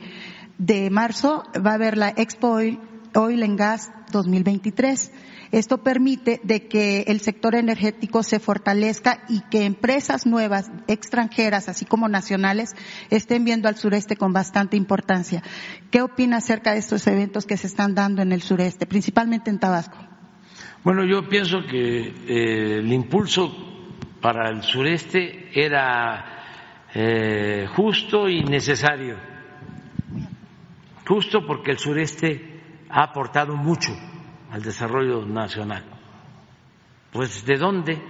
de 0.59 0.91
marzo 0.91 1.45
va 1.65 1.73
a 1.73 1.75
haber 1.75 1.97
la 1.97 2.09
Expo 2.17 2.53
Oil, 2.53 2.81
Oil 3.15 3.43
and 3.43 3.59
Gas 3.59 3.93
2023. 4.13 5.13
Esto 5.53 5.79
permite 5.79 6.41
de 6.43 6.67
que 6.67 7.03
el 7.07 7.21
sector 7.21 7.55
energético 7.55 8.23
se 8.23 8.41
fortalezca 8.41 9.23
y 9.29 9.41
que 9.49 9.65
empresas 9.65 10.27
nuevas, 10.27 10.71
extranjeras, 10.89 11.69
así 11.69 11.85
como 11.85 12.09
nacionales, 12.09 12.75
estén 13.11 13.45
viendo 13.45 13.69
al 13.69 13.77
sureste 13.77 14.17
con 14.17 14.33
bastante 14.33 14.77
importancia. 14.77 15.43
¿Qué 15.91 16.03
opina 16.03 16.39
acerca 16.39 16.73
de 16.73 16.79
estos 16.79 17.07
eventos 17.07 17.47
que 17.47 17.57
se 17.57 17.69
están 17.69 17.95
dando 17.95 18.23
en 18.23 18.33
el 18.33 18.43
sureste, 18.43 18.87
principalmente 18.87 19.51
en 19.51 19.61
Tabasco? 19.61 19.97
Bueno, 20.83 21.05
yo 21.05 21.29
pienso 21.29 21.65
que 21.65 22.09
eh, 22.09 22.79
el 22.79 22.93
impulso 22.93 23.55
para 24.21 24.51
el 24.51 24.63
sureste 24.63 25.51
era 25.55 26.89
eh, 26.93 27.67
justo 27.75 28.29
y 28.29 28.43
necesario 28.43 29.36
justo 31.07 31.47
porque 31.47 31.71
el 31.71 31.79
sureste 31.79 32.85
ha 32.91 33.05
aportado 33.05 33.57
mucho 33.57 33.93
al 34.51 34.63
desarrollo 34.63 35.25
nacional. 35.25 35.85
Pues 37.13 37.45
¿de 37.47 37.57
dónde 37.57 38.03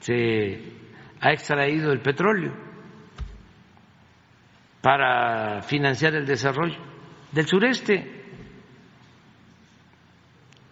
se 0.00 0.72
ha 1.20 1.32
extraído 1.32 1.92
el 1.92 2.00
petróleo 2.00 2.52
para 4.80 5.62
financiar 5.62 6.14
el 6.14 6.26
desarrollo? 6.26 6.78
Del 7.32 7.46
sureste. 7.46 8.24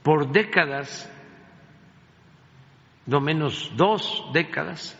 Por 0.02 0.30
décadas, 0.32 1.10
no 3.06 3.20
menos 3.20 3.72
dos 3.74 4.30
décadas, 4.34 4.98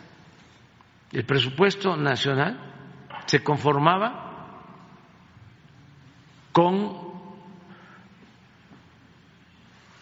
el 1.12 1.24
presupuesto 1.24 1.94
nacional 1.96 2.58
se 3.26 3.42
conformaba 3.42 4.23
con 6.54 6.96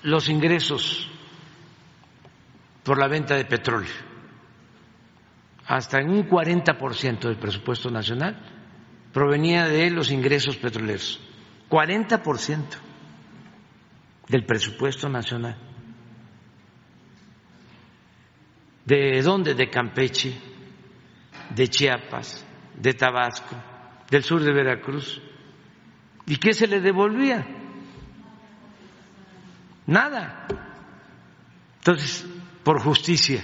los 0.03 0.29
ingresos 0.29 1.09
por 2.85 2.99
la 2.99 3.09
venta 3.09 3.37
de 3.37 3.47
petróleo, 3.47 3.95
hasta 5.67 6.01
en 6.01 6.11
un 6.11 6.29
40% 6.29 7.21
del 7.21 7.39
presupuesto 7.39 7.91
nacional 7.91 8.37
provenía 9.15 9.67
de 9.67 9.91
los 9.91 10.11
ingresos 10.11 10.59
petroleros, 10.59 11.19
40% 11.71 12.65
del 14.29 14.45
presupuesto 14.45 15.09
nacional. 15.09 15.57
¿De 18.85 19.23
dónde? 19.23 19.55
De 19.55 19.71
Campeche, 19.71 20.39
de 21.49 21.69
Chiapas, 21.69 22.45
de 22.77 22.93
Tabasco, 22.93 23.57
del 24.11 24.23
sur 24.23 24.43
de 24.43 24.53
Veracruz. 24.53 25.23
¿Y 26.27 26.37
qué 26.37 26.53
se 26.53 26.67
le 26.67 26.81
devolvía? 26.81 27.47
Nada. 29.87 30.47
Entonces, 31.79 32.25
por 32.63 32.81
justicia, 32.81 33.43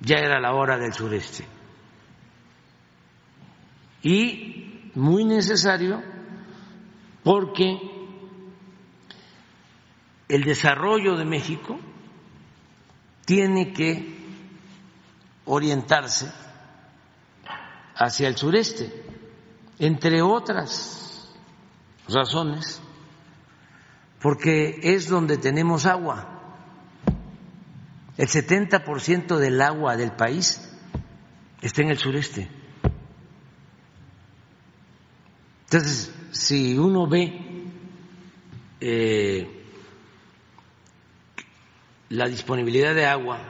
ya 0.00 0.16
era 0.16 0.40
la 0.40 0.54
hora 0.54 0.78
del 0.78 0.92
sureste. 0.92 1.44
Y 4.02 4.90
muy 4.94 5.24
necesario 5.24 6.02
porque 7.24 7.78
el 10.28 10.44
desarrollo 10.44 11.16
de 11.16 11.24
México 11.24 11.78
tiene 13.24 13.72
que 13.72 14.16
orientarse 15.46 16.32
hacia 17.96 18.28
el 18.28 18.36
sureste, 18.36 19.04
entre 19.78 20.22
otras 20.22 21.05
razones, 22.08 22.80
porque 24.20 24.78
es 24.82 25.08
donde 25.08 25.38
tenemos 25.38 25.86
agua. 25.86 26.32
El 28.16 28.28
70% 28.28 29.36
del 29.36 29.60
agua 29.60 29.96
del 29.96 30.12
país 30.12 30.72
está 31.60 31.82
en 31.82 31.90
el 31.90 31.98
sureste. 31.98 32.48
Entonces, 35.64 36.14
si 36.30 36.78
uno 36.78 37.06
ve 37.06 37.66
eh, 38.80 39.64
la 42.10 42.28
disponibilidad 42.28 42.94
de 42.94 43.06
agua 43.06 43.40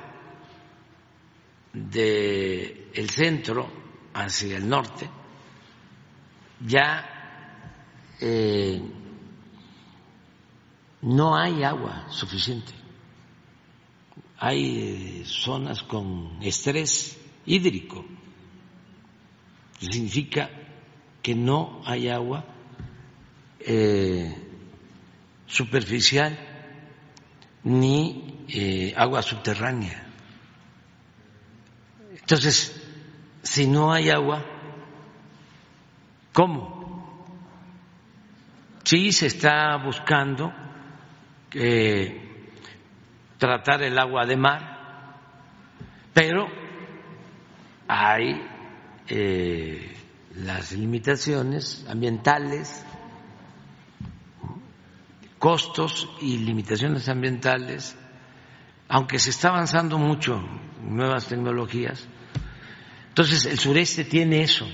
del 1.72 2.88
el 2.94 3.10
centro 3.10 3.70
hacia 4.14 4.56
el 4.56 4.68
norte, 4.68 5.10
ya 6.66 7.15
eh, 8.20 8.82
no 11.02 11.36
hay 11.36 11.62
agua 11.62 12.06
suficiente. 12.10 12.72
Hay 14.38 15.22
zonas 15.24 15.82
con 15.82 16.38
estrés 16.42 17.18
hídrico. 17.46 18.04
Significa 19.78 20.50
que 21.22 21.34
no 21.34 21.82
hay 21.84 22.08
agua 22.08 22.44
eh, 23.60 24.34
superficial 25.46 26.38
ni 27.64 28.44
eh, 28.48 28.94
agua 28.96 29.22
subterránea. 29.22 30.06
Entonces, 32.12 32.74
si 33.42 33.66
no 33.66 33.92
hay 33.92 34.10
agua, 34.10 34.44
¿cómo? 36.32 36.75
Sí 38.86 39.10
se 39.10 39.26
está 39.26 39.76
buscando 39.78 40.52
eh, 41.52 42.54
tratar 43.36 43.82
el 43.82 43.98
agua 43.98 44.24
de 44.26 44.36
mar, 44.36 45.16
pero 46.14 46.46
hay 47.88 48.40
eh, 49.08 49.92
las 50.36 50.70
limitaciones 50.70 51.84
ambientales, 51.88 52.86
costos 55.40 56.08
y 56.20 56.38
limitaciones 56.38 57.08
ambientales, 57.08 57.98
aunque 58.86 59.18
se 59.18 59.30
está 59.30 59.48
avanzando 59.48 59.98
mucho 59.98 60.36
en 60.80 60.96
nuevas 60.96 61.26
tecnologías. 61.26 62.06
Entonces, 63.08 63.46
el 63.46 63.58
sureste 63.58 64.04
tiene 64.04 64.44
eso. 64.44 64.64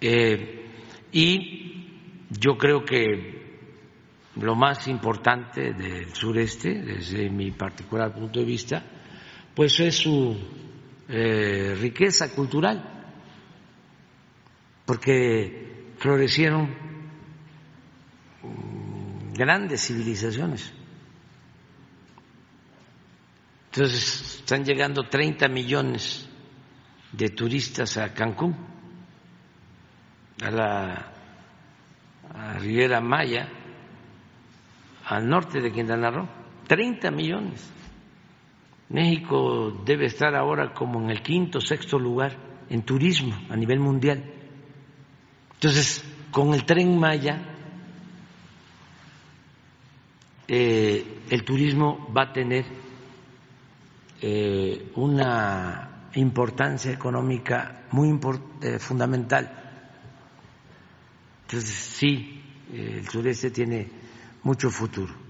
Eh, 0.00 0.61
y 1.12 2.28
yo 2.30 2.56
creo 2.56 2.84
que 2.84 3.42
lo 4.36 4.54
más 4.54 4.88
importante 4.88 5.74
del 5.74 6.14
sureste, 6.14 6.74
desde 6.74 7.28
mi 7.28 7.50
particular 7.50 8.14
punto 8.14 8.40
de 8.40 8.46
vista, 8.46 8.82
pues 9.54 9.78
es 9.80 9.96
su 9.96 10.36
eh, 11.08 11.76
riqueza 11.78 12.34
cultural, 12.34 12.82
porque 14.86 15.92
florecieron 15.98 16.74
mm, 18.42 19.34
grandes 19.34 19.86
civilizaciones. 19.86 20.72
Entonces 23.66 24.38
están 24.40 24.64
llegando 24.64 25.08
30 25.08 25.48
millones 25.48 26.28
de 27.12 27.28
turistas 27.30 27.96
a 27.98 28.12
Cancún, 28.14 28.56
a 30.42 30.50
la 30.50 31.12
a 32.34 33.00
Maya, 33.00 33.48
al 35.06 35.28
norte 35.28 35.60
de 35.60 35.72
Quintana 35.72 36.10
Roo, 36.10 36.28
30 36.66 37.10
millones. 37.10 37.70
México 38.88 39.82
debe 39.84 40.06
estar 40.06 40.34
ahora 40.34 40.72
como 40.74 41.00
en 41.00 41.10
el 41.10 41.22
quinto, 41.22 41.60
sexto 41.60 41.98
lugar 41.98 42.36
en 42.68 42.82
turismo 42.82 43.34
a 43.50 43.56
nivel 43.56 43.80
mundial. 43.80 44.22
Entonces, 45.54 46.04
con 46.30 46.54
el 46.54 46.64
tren 46.64 46.98
Maya, 46.98 47.40
eh, 50.48 51.22
el 51.30 51.44
turismo 51.44 52.12
va 52.14 52.24
a 52.24 52.32
tener 52.32 52.64
eh, 54.20 54.90
una 54.96 56.08
importancia 56.14 56.92
económica 56.92 57.86
muy 57.92 58.18
eh, 58.60 58.78
fundamental. 58.78 59.61
Entonces, 61.52 61.76
sí, 61.76 62.40
el 62.72 63.06
sureste 63.06 63.50
tiene 63.50 63.86
mucho 64.42 64.70
futuro. 64.70 65.21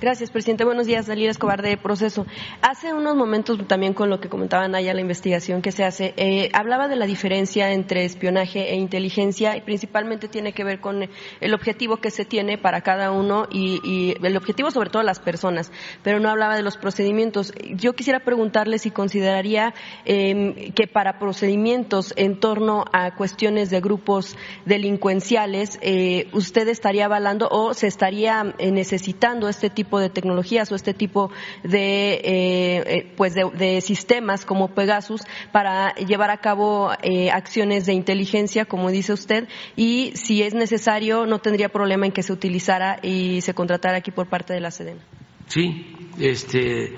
Gracias, 0.00 0.30
presidente. 0.30 0.64
Buenos 0.64 0.86
días, 0.86 1.06
Dalila 1.06 1.30
Escobar 1.30 1.60
de 1.60 1.76
Proceso. 1.76 2.24
Hace 2.62 2.94
unos 2.94 3.14
momentos, 3.14 3.58
también 3.66 3.92
con 3.92 4.08
lo 4.08 4.20
que 4.20 4.30
comentaban 4.30 4.74
allá 4.74 4.94
la 4.94 5.02
investigación 5.02 5.60
que 5.60 5.70
se 5.70 5.84
hace, 5.84 6.14
eh, 6.16 6.48
hablaba 6.54 6.88
de 6.88 6.96
la 6.96 7.04
diferencia 7.04 7.72
entre 7.72 8.06
espionaje 8.06 8.70
e 8.70 8.76
inteligencia 8.76 9.54
y 9.54 9.60
principalmente 9.60 10.28
tiene 10.28 10.52
que 10.52 10.64
ver 10.64 10.80
con 10.80 11.10
el 11.40 11.54
objetivo 11.54 11.98
que 11.98 12.10
se 12.10 12.24
tiene 12.24 12.56
para 12.56 12.80
cada 12.80 13.10
uno 13.10 13.46
y, 13.50 14.14
el 14.22 14.36
objetivo 14.36 14.70
sobre 14.70 14.88
todo 14.90 15.02
las 15.02 15.20
personas, 15.20 15.70
pero 16.02 16.20
no 16.20 16.30
hablaba 16.30 16.56
de 16.56 16.62
los 16.62 16.78
procedimientos. 16.78 17.52
Yo 17.74 17.92
quisiera 17.92 18.20
preguntarle 18.20 18.78
si 18.78 18.90
consideraría 18.90 19.74
em, 20.04 20.72
que 20.72 20.86
para 20.86 21.18
procedimientos 21.18 22.14
en 22.16 22.40
torno 22.40 22.84
a 22.92 23.14
cuestiones 23.14 23.70
de 23.70 23.80
grupos 23.80 24.36
delincuenciales, 24.64 25.78
eh, 25.82 26.28
usted 26.32 26.68
estaría 26.68 27.04
avalando 27.04 27.48
o 27.50 27.74
se 27.74 27.86
estaría 27.86 28.54
eh, 28.58 28.70
necesitando 28.70 29.48
este 29.48 29.65
este 29.66 29.74
tipo 29.74 29.98
de 29.98 30.10
tecnologías 30.10 30.70
o 30.70 30.76
este 30.76 30.94
tipo 30.94 31.32
de, 31.64 32.14
eh, 32.14 32.84
eh, 32.86 33.12
pues 33.16 33.34
de, 33.34 33.80
sistemas 33.80 34.44
como 34.44 34.68
Pegasus 34.68 35.22
para 35.50 35.92
llevar 35.94 36.30
a 36.30 36.38
cabo 36.38 36.92
eh, 37.02 37.30
acciones 37.30 37.84
de 37.84 37.92
inteligencia, 37.92 38.64
como 38.64 38.90
dice 38.90 39.12
usted, 39.12 39.48
y 39.74 40.12
si 40.14 40.42
es 40.42 40.54
necesario, 40.54 41.26
no 41.26 41.40
tendría 41.40 41.68
problema 41.68 42.06
en 42.06 42.12
que 42.12 42.22
se 42.22 42.32
utilizara 42.32 43.00
y 43.02 43.40
se 43.40 43.54
contratara 43.54 43.98
aquí 43.98 44.12
por 44.12 44.28
parte 44.28 44.54
de 44.54 44.60
la 44.60 44.70
Sedena. 44.70 45.00
Sí, 45.48 45.96
este, 46.20 46.94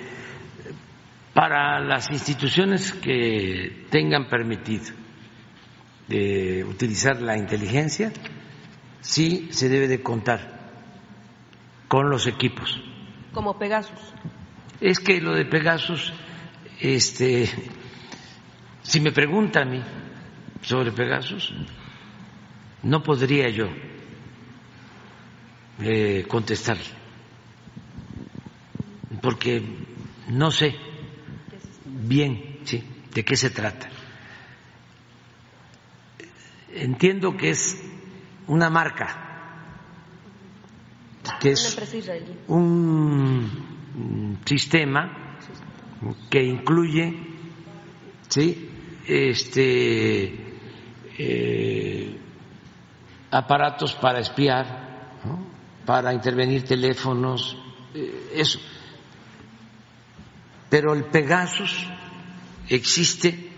para 1.32 1.80
las 1.80 2.10
instituciones 2.10 2.92
que 2.92 3.86
tengan 3.90 4.28
permitido 4.28 4.94
utilizar 6.68 7.20
la 7.20 7.36
inteligencia, 7.36 8.12
sí 9.00 9.48
se 9.52 9.68
debe 9.68 9.88
de 9.88 10.02
contar 10.02 10.57
con 11.88 12.10
los 12.10 12.26
equipos. 12.26 12.80
Como 13.32 13.58
Pegasus. 13.58 13.98
Es 14.80 15.00
que 15.00 15.20
lo 15.20 15.32
de 15.34 15.46
Pegasus, 15.46 16.12
este, 16.80 17.48
si 18.82 19.00
me 19.00 19.10
pregunta 19.10 19.62
a 19.62 19.64
mí 19.64 19.82
sobre 20.60 20.92
Pegasus, 20.92 21.52
no 22.82 23.02
podría 23.02 23.48
yo 23.48 23.66
eh, 25.80 26.24
contestarle, 26.28 26.84
porque 29.20 29.62
no 30.28 30.50
sé 30.50 30.76
bien 31.84 32.60
¿sí? 32.64 32.84
de 33.12 33.24
qué 33.24 33.36
se 33.36 33.50
trata. 33.50 33.88
Entiendo 36.72 37.36
que 37.36 37.50
es 37.50 37.82
una 38.46 38.70
marca 38.70 39.27
que 41.40 41.50
es 41.52 41.76
un 42.48 44.38
sistema 44.44 45.38
que 46.30 46.42
incluye 46.42 47.14
¿sí? 48.28 48.70
este, 49.06 50.34
eh, 51.18 52.18
aparatos 53.30 53.94
para 53.94 54.20
espiar, 54.20 55.18
para 55.84 56.12
intervenir 56.12 56.64
teléfonos, 56.64 57.56
eh, 57.94 58.30
eso. 58.34 58.60
Pero 60.68 60.92
el 60.92 61.04
Pegasus 61.04 61.86
existe 62.68 63.48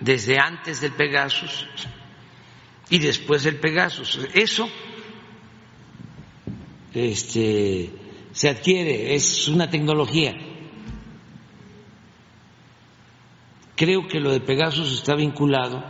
desde 0.00 0.38
antes 0.38 0.80
del 0.80 0.92
Pegasus 0.92 1.66
y 2.90 2.98
después 2.98 3.42
del 3.42 3.56
Pegasus. 3.58 4.20
Eso 4.34 4.68
este, 6.94 7.90
se 8.32 8.48
adquiere, 8.48 9.14
es 9.14 9.48
una 9.48 9.68
tecnología. 9.68 10.34
Creo 13.76 14.06
que 14.06 14.20
lo 14.20 14.32
de 14.32 14.40
Pegasus 14.40 14.92
está 14.92 15.14
vinculado 15.14 15.82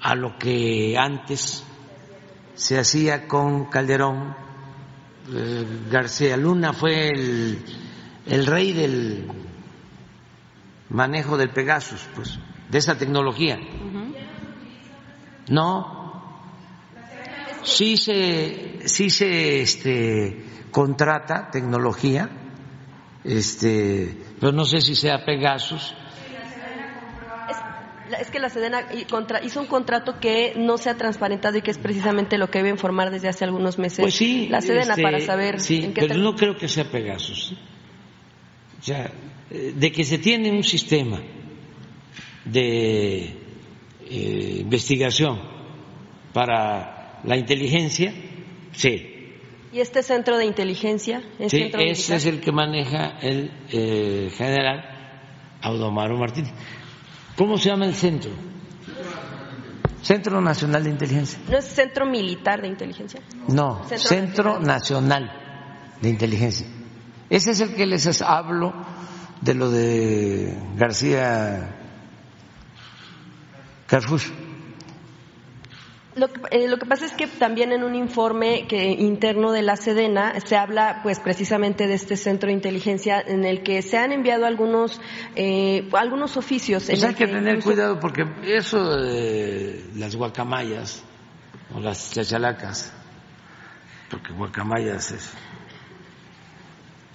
a 0.00 0.14
lo 0.14 0.38
que 0.38 0.96
antes 0.98 1.64
se 2.54 2.78
hacía 2.78 3.28
con 3.28 3.66
Calderón. 3.66 4.34
Eh, 5.32 5.66
García 5.90 6.36
Luna 6.36 6.72
fue 6.72 7.08
el, 7.08 7.58
el 8.26 8.46
rey 8.46 8.72
del 8.72 9.26
manejo 10.88 11.36
del 11.36 11.50
Pegasus, 11.50 12.00
pues, 12.14 12.38
de 12.70 12.78
esa 12.78 12.96
tecnología. 12.96 13.58
No, 15.48 15.95
sí 17.66 17.96
se, 17.96 18.88
sí 18.88 19.10
se 19.10 19.60
este, 19.60 20.44
contrata 20.70 21.50
tecnología 21.50 22.30
este, 23.26 24.16
pero 24.38 24.52
no 24.52 24.64
sé 24.64 24.80
si 24.80 24.94
sea 24.94 25.24
Pegasus. 25.24 25.94
Es, 28.20 28.30
que 28.30 28.38
la 28.38 28.48
Sedena 28.48 28.86
hizo 29.42 29.60
un 29.60 29.66
contrato 29.66 30.20
que 30.20 30.54
no 30.56 30.78
se 30.78 30.90
ha 30.90 30.96
transparentado 30.96 31.58
y 31.58 31.62
que 31.62 31.72
es 31.72 31.78
precisamente 31.78 32.38
lo 32.38 32.48
que 32.48 32.58
debe 32.58 32.70
informar 32.70 33.10
desde 33.10 33.28
hace 33.28 33.44
algunos 33.44 33.78
meses 33.78 33.98
pues 33.98 34.14
sí, 34.14 34.46
la 34.48 34.60
Sedena 34.60 34.92
este, 34.92 35.02
para 35.02 35.20
saber. 35.20 35.58
Sí, 35.58 35.82
en 35.82 35.92
qué 35.92 36.02
pero 36.02 36.14
no 36.20 36.36
creo 36.36 36.56
que 36.56 36.68
sea 36.68 36.84
Pegasus. 36.84 37.56
O 38.78 38.82
sea, 38.82 39.10
eh, 39.50 39.74
de 39.74 39.90
que 39.90 40.04
se 40.04 40.18
tiene 40.18 40.52
un 40.52 40.62
sistema 40.62 41.20
de 42.44 43.24
eh, 44.08 44.58
investigación 44.60 45.40
para 46.32 46.95
la 47.26 47.36
inteligencia, 47.36 48.14
sí. 48.72 49.12
¿Y 49.72 49.80
este 49.80 50.02
centro 50.02 50.38
de 50.38 50.46
inteligencia? 50.46 51.22
sí, 51.48 51.70
ese 51.74 52.16
es 52.16 52.24
el 52.24 52.40
que 52.40 52.52
maneja 52.52 53.18
el 53.20 53.50
eh, 53.70 54.30
general 54.34 54.84
Audomaro 55.60 56.16
Martínez. 56.16 56.52
¿Cómo 57.36 57.58
se 57.58 57.68
llama 57.68 57.84
el 57.84 57.94
centro? 57.94 58.30
Centro 60.02 60.40
Nacional 60.40 60.84
de 60.84 60.90
Inteligencia. 60.90 61.38
¿No 61.50 61.58
es 61.58 61.64
Centro 61.64 62.06
Militar 62.06 62.62
de 62.62 62.68
Inteligencia? 62.68 63.20
No, 63.48 63.84
Centro, 63.88 64.60
Nacional 64.60 65.32
de 66.00 66.08
Inteligencia. 66.08 66.66
Ese 67.28 67.50
es 67.50 67.60
el 67.60 67.74
que 67.74 67.86
les 67.86 68.22
hablo 68.22 68.72
de 69.40 69.54
lo 69.54 69.70
de 69.70 70.56
García 70.76 71.74
Carfush. 73.86 74.30
Lo 76.16 76.32
que, 76.32 76.40
eh, 76.50 76.66
lo 76.66 76.78
que, 76.78 76.86
pasa 76.86 77.04
es 77.04 77.12
que 77.12 77.26
también 77.26 77.72
en 77.72 77.84
un 77.84 77.94
informe 77.94 78.66
que, 78.66 78.84
interno 78.84 79.52
de 79.52 79.60
la 79.60 79.76
Sedena 79.76 80.40
se 80.40 80.56
habla, 80.56 81.00
pues, 81.02 81.20
precisamente 81.20 81.86
de 81.86 81.92
este 81.92 82.16
centro 82.16 82.46
de 82.46 82.54
inteligencia 82.54 83.20
en 83.20 83.44
el 83.44 83.62
que 83.62 83.82
se 83.82 83.98
han 83.98 84.12
enviado 84.12 84.46
algunos 84.46 84.98
eh, 85.34 85.86
algunos 85.92 86.38
oficios. 86.38 86.86
Pues 86.86 87.04
hay 87.04 87.14
que, 87.14 87.26
tener 87.26 87.62
cuidado 87.62 88.00
porque 88.00 88.24
eso 88.44 88.96
de 88.96 89.84
las 89.94 90.16
guacamayas 90.16 91.04
o 91.74 91.80
las 91.80 92.10
chachalacas, 92.12 92.94
porque 94.08 94.32
guacamayas 94.32 95.10
es, 95.10 95.32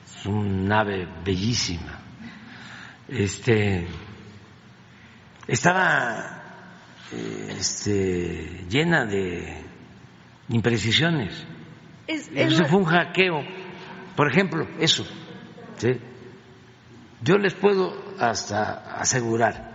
es 0.05 0.25
un 0.27 0.71
ave 0.71 1.07
bellísima. 1.25 2.03
Este 3.07 3.87
estaba 5.47 6.40
este, 7.11 8.65
llena 8.69 9.05
de 9.05 9.63
imprecisiones. 10.49 11.45
eso 12.07 12.65
fue 12.65 12.79
un 12.79 12.85
hackeo. 12.85 13.41
Por 14.15 14.31
ejemplo, 14.31 14.67
eso. 14.79 15.05
Yo 17.21 17.37
les 17.37 17.53
puedo 17.53 17.93
hasta 18.19 18.99
asegurar 18.99 19.71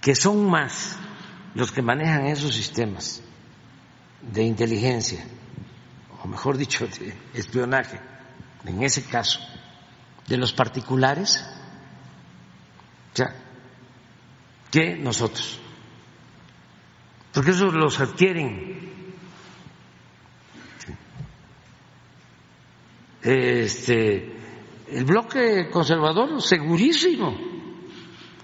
que 0.00 0.14
son 0.14 0.48
más 0.48 0.98
los 1.54 1.72
que 1.72 1.82
manejan 1.82 2.26
esos 2.26 2.54
sistemas 2.54 3.22
de 4.20 4.42
inteligencia, 4.42 5.24
o 6.22 6.28
mejor 6.28 6.56
dicho, 6.56 6.86
de 6.86 7.14
espionaje, 7.34 8.00
en 8.64 8.82
ese 8.82 9.04
caso, 9.04 9.40
de 10.26 10.36
los 10.36 10.52
particulares, 10.52 11.44
ya, 13.14 13.34
que 14.70 14.96
nosotros 14.96 15.60
porque 17.34 17.50
esos 17.50 17.74
los 17.74 17.98
adquieren. 18.00 18.94
Este, 23.20 24.36
el 24.88 25.04
bloque 25.04 25.68
conservador 25.70 26.40
segurísimo 26.40 27.36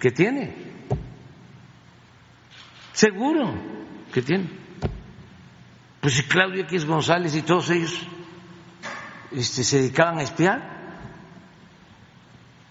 que 0.01 0.11
tiene, 0.11 0.57
seguro 2.93 3.55
que 4.13 4.23
tiene. 4.23 4.51
Pues 6.01 6.15
si 6.15 6.23
Claudio 6.25 6.63
X 6.63 6.85
González 6.87 7.37
y 7.37 7.43
todos 7.43 7.71
ellos 7.71 8.09
este, 9.31 9.63
se 9.63 9.83
dedicaban 9.83 10.19
a 10.19 10.23
espiar, 10.23 10.99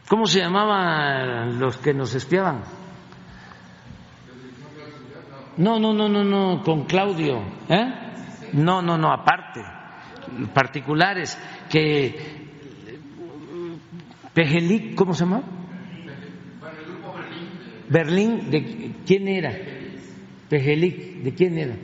¿cómo 0.09 0.25
se 0.25 0.39
llamaban 0.39 1.59
los 1.59 1.77
que 1.77 1.93
nos 1.93 2.13
espiaban? 2.15 2.78
No, 5.59 5.77
no, 5.77 5.93
no, 5.93 6.07
no, 6.07 6.23
no, 6.23 6.63
con 6.63 6.85
Claudio. 6.85 7.43
¿eh? 7.67 7.93
No, 8.53 8.81
no, 8.81 8.97
no, 8.97 9.11
aparte. 9.11 9.61
Particulares 10.53 11.37
que. 11.69 12.47
Pejelic, 14.33 14.95
¿cómo 14.95 15.13
se 15.13 15.25
llama? 15.25 15.43
Berlín, 17.89 18.49
¿de 18.49 18.93
quién 19.05 19.27
era? 19.27 19.51
Pejelic, 20.47 21.23
¿de 21.23 21.33
quién 21.33 21.57
era? 21.57 21.75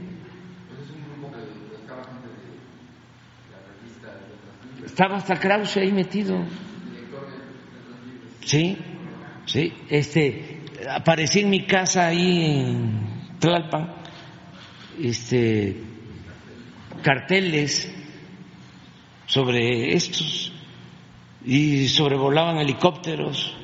Estaba 4.85 5.17
hasta 5.17 5.37
Krause 5.37 5.77
ahí 5.77 5.91
metido. 5.91 6.37
Sí, 8.39 8.77
sí, 9.45 9.73
este, 9.89 10.61
aparecí 10.89 11.41
en 11.41 11.49
mi 11.49 11.65
casa 11.65 12.07
ahí 12.07 12.45
en 12.45 13.04
Tlalpan, 13.39 13.93
este, 14.99 15.83
carteles 17.01 17.93
sobre 19.27 19.93
estos 19.93 20.51
y 21.43 21.87
sobrevolaban 21.87 22.57
helicópteros. 22.57 23.55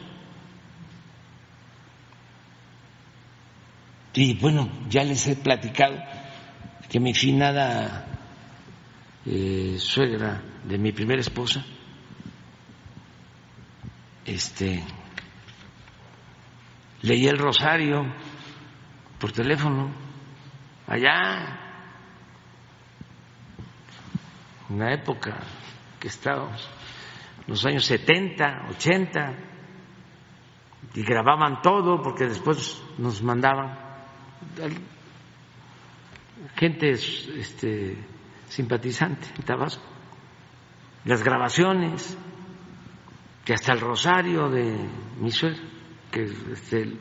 Y 4.13 4.33
bueno, 4.35 4.69
ya 4.89 5.03
les 5.03 5.27
he 5.27 5.35
platicado 5.35 5.97
que 6.89 6.99
mi 6.99 7.13
finada 7.13 8.05
eh, 9.25 9.77
suegra 9.79 10.41
de 10.65 10.77
mi 10.77 10.91
primera 10.91 11.21
esposa, 11.21 11.65
este, 14.25 14.83
leí 17.01 17.27
el 17.27 17.37
rosario 17.37 18.05
por 19.21 19.31
teléfono, 19.31 19.91
allá, 20.87 21.59
en 24.67 24.79
la 24.79 24.93
época 24.93 25.37
que 25.99 26.07
estábamos, 26.07 26.67
los 27.45 27.63
años 27.67 27.85
70, 27.85 28.65
80, 28.71 29.35
y 30.95 31.03
grababan 31.03 31.61
todo 31.61 32.01
porque 32.01 32.25
después 32.25 32.81
nos 32.97 33.21
mandaban. 33.21 33.77
Gente 36.55 36.89
este, 36.89 37.97
simpatizante 38.49 39.27
en 39.37 39.43
Tabasco, 39.43 39.83
las 41.05 41.23
grabaciones, 41.23 42.17
que 43.45 43.53
hasta 43.53 43.73
el 43.73 43.81
rosario 43.81 44.49
de 44.49 44.77
mi 45.19 45.29
suegro, 45.29 45.61
que 46.11 46.23
este, 46.23 46.97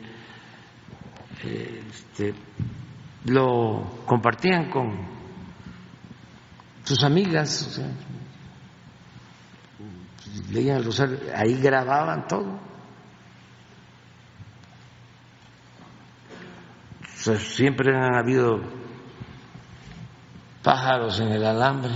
este, 1.45 2.35
lo 3.25 4.03
compartían 4.07 4.71
con 4.71 4.97
sus 6.85 7.03
amigas, 7.05 7.81
leían 10.51 10.79
el 10.79 10.85
rosario, 10.85 11.19
ahí 11.35 11.55
grababan 11.61 12.27
todo. 12.27 12.71
siempre 17.39 17.95
han 17.95 18.15
habido 18.15 18.61
pájaros 20.62 21.21
en 21.21 21.33
el 21.33 21.45
alambre. 21.45 21.93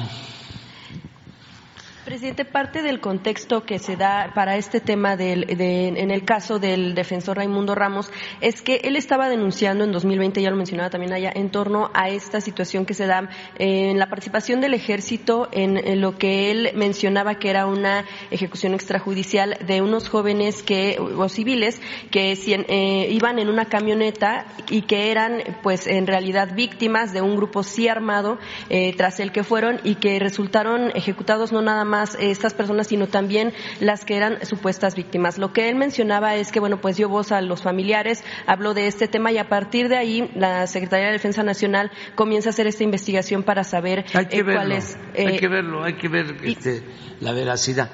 Presidente, 2.15 2.45
parte 2.45 2.83
del 2.83 3.01
contexto 3.01 3.65
que 3.65 3.81
se 3.81 3.97
da 3.97 4.31
para 4.37 4.57
este 4.57 4.79
tema 4.79 5.17
del, 5.17 5.47
en 5.49 6.13
el 6.13 6.25
caso 6.25 6.61
del 6.61 6.95
defensor 6.95 7.39
Raimundo 7.39 7.75
Ramos 7.75 8.09
es 8.41 8.63
que 8.63 8.77
él 8.85 8.95
estaba 8.95 9.29
denunciando 9.29 9.83
en 9.83 9.91
2020, 9.91 10.41
ya 10.41 10.51
lo 10.51 10.57
mencionaba 10.57 10.91
también 10.91 11.13
allá, 11.13 11.33
en 11.35 11.51
torno 11.51 11.91
a 11.93 12.11
esta 12.11 12.41
situación 12.41 12.87
que 12.87 12.95
se 12.95 13.07
da 13.07 13.29
en 13.59 13.99
la 13.99 14.09
participación 14.09 14.61
del 14.61 14.75
ejército 14.75 15.49
en, 15.51 16.01
lo 16.01 16.17
que 16.17 16.53
él 16.53 16.71
mencionaba 16.77 17.41
que 17.41 17.51
era 17.51 17.67
una 17.67 18.05
ejecución 18.31 18.75
extrajudicial 18.75 19.59
de 19.67 19.83
unos 19.83 20.09
jóvenes 20.09 20.63
que 20.63 20.97
o 21.01 21.29
civiles 21.29 21.83
que 22.13 22.31
eh, 22.33 23.09
iban 23.11 23.41
en 23.41 23.49
una 23.49 23.65
camioneta 23.65 24.47
y 24.71 24.83
que 24.83 25.11
eran, 25.11 25.43
pues, 25.65 25.89
en 25.89 26.07
realidad 26.07 26.55
víctimas 26.55 27.13
de 27.13 27.23
un 27.23 27.35
grupo 27.35 27.65
sí 27.65 27.89
armado 27.89 28.39
eh, 28.71 28.95
tras 28.97 29.19
el 29.19 29.33
que 29.33 29.43
fueron 29.43 29.81
y 29.83 29.97
que 29.97 30.21
resultaron 30.21 30.93
ejecutados 30.95 31.51
no 31.51 31.61
nada 31.61 31.85
más 31.85 32.04
más 32.05 32.17
estas 32.21 32.55
personas, 32.55 32.89
sino 32.89 33.07
también 33.07 33.53
las 33.81 34.05
que 34.05 34.17
eran 34.17 34.45
supuestas 34.45 34.95
víctimas. 34.95 35.39
Lo 35.39 35.53
que 35.53 35.69
él 35.69 35.77
mencionaba 35.77 36.35
es 36.37 36.53
que, 36.53 36.61
bueno, 36.61 36.81
pues 36.81 36.97
dio 36.97 37.09
voz 37.09 37.33
a 37.33 37.41
los 37.41 37.63
familiares, 37.63 38.23
habló 38.47 38.75
de 38.75 38.87
este 38.87 39.09
tema 39.09 39.33
y 39.33 39.39
a 39.39 39.49
partir 39.49 39.89
de 39.89 39.97
ahí 39.97 40.31
la 40.35 40.67
Secretaría 40.67 41.07
de 41.07 41.13
Defensa 41.13 41.43
Nacional 41.43 41.91
comienza 42.15 42.51
a 42.51 42.51
hacer 42.51 42.67
esta 42.67 42.85
investigación 42.85 43.43
para 43.43 43.65
saber 43.65 44.05
hay 44.13 44.43
cuál 44.43 44.73
es. 44.73 44.99
hay 45.17 45.39
que 45.39 45.49
verlo, 45.49 45.83
hay 45.85 45.95
que 45.95 46.09
ver 46.09 46.37
este, 46.43 46.83
la 47.21 47.33
veracidad. 47.33 47.91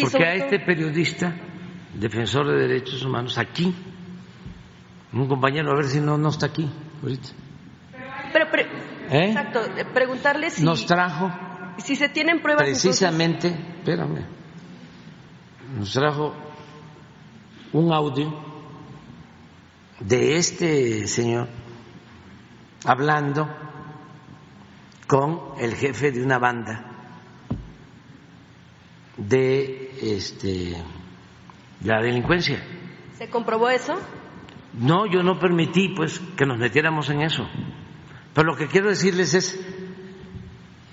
Porque 0.00 0.24
a 0.24 0.34
este 0.34 0.60
periodista, 0.60 1.34
defensor 1.94 2.46
de 2.48 2.68
derechos 2.68 3.04
humanos, 3.04 3.36
aquí, 3.36 3.74
un 5.12 5.28
compañero, 5.28 5.72
a 5.72 5.74
ver 5.74 5.86
si 5.86 6.00
no, 6.00 6.16
no 6.16 6.30
está 6.30 6.46
aquí 6.46 6.70
ahorita. 7.02 7.28
Pero, 8.32 8.46
¿Eh? 9.10 9.26
exacto, 9.26 9.60
preguntarle 9.92 10.50
si. 10.50 10.62
Nos 10.64 10.86
trajo. 10.86 11.49
Si 11.84 11.96
se 11.96 12.08
tienen 12.08 12.40
pruebas. 12.40 12.64
Precisamente, 12.64 13.48
espérame, 13.48 14.24
nos 15.78 15.92
trajo 15.92 16.34
un 17.72 17.92
audio 17.92 18.32
de 20.00 20.36
este 20.36 21.06
señor 21.06 21.48
hablando 22.84 23.48
con 25.06 25.40
el 25.58 25.74
jefe 25.74 26.12
de 26.12 26.22
una 26.22 26.38
banda 26.38 26.86
de 29.16 29.92
este 30.00 30.76
la 31.82 32.00
delincuencia. 32.00 32.62
¿Se 33.16 33.28
comprobó 33.28 33.68
eso? 33.68 33.98
No, 34.74 35.06
yo 35.06 35.22
no 35.22 35.38
permití 35.38 35.88
pues 35.88 36.20
que 36.36 36.46
nos 36.46 36.58
metiéramos 36.58 37.10
en 37.10 37.22
eso. 37.22 37.46
Pero 38.34 38.52
lo 38.52 38.56
que 38.56 38.68
quiero 38.68 38.88
decirles 38.88 39.34
es, 39.34 39.60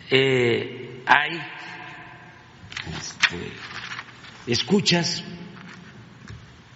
eh, 0.09 0.76
hay 1.07 1.41
este, 2.97 3.53
escuchas 4.45 5.23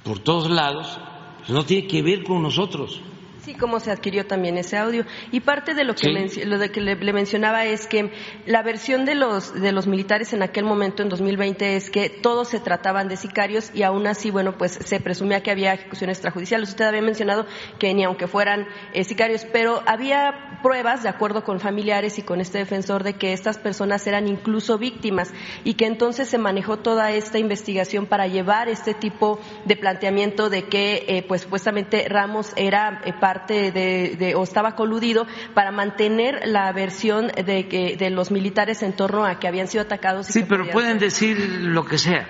por 0.04 0.20
todos 0.20 0.50
lados, 0.50 1.00
no 1.48 1.66
tiene 1.66 1.88
que 1.88 2.02
ver 2.02 2.24
con 2.24 2.42
nosotros. 2.42 3.02
Sí, 3.44 3.56
cómo 3.56 3.80
se 3.80 3.90
adquirió 3.90 4.28
también 4.28 4.58
ese 4.60 4.78
audio. 4.78 5.04
Y 5.32 5.40
parte 5.40 5.74
de 5.74 5.84
lo 5.84 5.96
que, 5.96 6.10
lo 6.46 6.60
de 6.60 6.72
que 6.72 6.80
le, 6.80 6.96
mencionaba 7.12 7.66
es 7.66 7.88
que 7.88 8.12
la 8.46 8.62
versión 8.62 9.04
de 9.04 9.16
los, 9.16 9.60
de 9.60 9.72
los 9.72 9.88
militares 9.88 10.34
en 10.34 10.44
aquel 10.44 10.64
momento, 10.64 11.02
en 11.02 11.10
2020, 11.10 11.76
es 11.76 11.90
que 11.90 12.10
todos 12.10 12.50
se 12.50 12.60
trataban 12.60 13.08
de 13.08 13.18
sicarios 13.18 13.72
y 13.74 13.82
aún 13.82 14.06
así, 14.06 14.30
bueno, 14.30 14.60
pues 14.60 14.74
se 14.74 15.00
presumía 15.00 15.42
que 15.42 15.50
había 15.50 15.74
ejecuciones 15.74 16.18
extrajudiciales. 16.18 16.70
Usted 16.70 16.86
había 16.86 17.02
mencionado 17.02 17.48
que 17.80 17.92
ni 17.96 18.04
aunque 18.04 18.28
fueran 18.28 18.68
eh, 18.94 19.04
sicarios, 19.04 19.48
pero 19.52 19.82
había 19.88 20.60
pruebas, 20.62 21.02
de 21.02 21.10
acuerdo 21.10 21.44
con 21.44 21.60
familiares 21.60 22.20
y 22.20 22.22
con 22.22 22.42
este 22.42 22.60
defensor, 22.60 23.04
de 23.04 23.14
que 23.14 23.34
estas 23.34 23.58
personas 23.58 24.06
eran 24.06 24.28
incluso 24.28 24.78
víctimas 24.78 25.34
y 25.64 25.74
que 25.74 25.88
entonces 25.88 26.30
se 26.30 26.38
manejó 26.38 26.78
toda 26.78 27.12
esta 27.12 27.40
investigación 27.40 28.06
para 28.06 28.28
llevar 28.28 28.70
este 28.70 28.94
tipo 28.94 29.40
de 29.66 29.76
planteamiento 29.78 30.52
de 30.52 30.68
que, 30.68 31.06
eh, 31.08 31.26
pues 31.28 31.42
supuestamente 31.42 32.06
Ramos 32.08 32.54
era 32.56 33.02
eh, 33.04 33.14
parte 33.32 33.72
de, 33.72 34.36
o 34.36 34.44
estaba 34.44 34.76
coludido 34.76 35.26
para 35.54 35.72
mantener 35.72 36.42
la 36.46 36.72
versión 36.74 37.28
de, 37.28 37.68
que, 37.70 37.96
de 37.96 38.10
los 38.10 38.30
militares 38.30 38.84
en 38.84 38.94
torno 38.94 39.26
a 39.26 39.40
que 39.40 39.48
habían 39.48 39.68
sido 39.68 39.84
atacados. 39.84 40.28
sí, 40.28 40.44
pero 40.48 40.70
pueden 40.70 41.00
decir 41.00 41.38
lo 41.62 41.86
que 41.86 41.98
sea. 41.98 42.28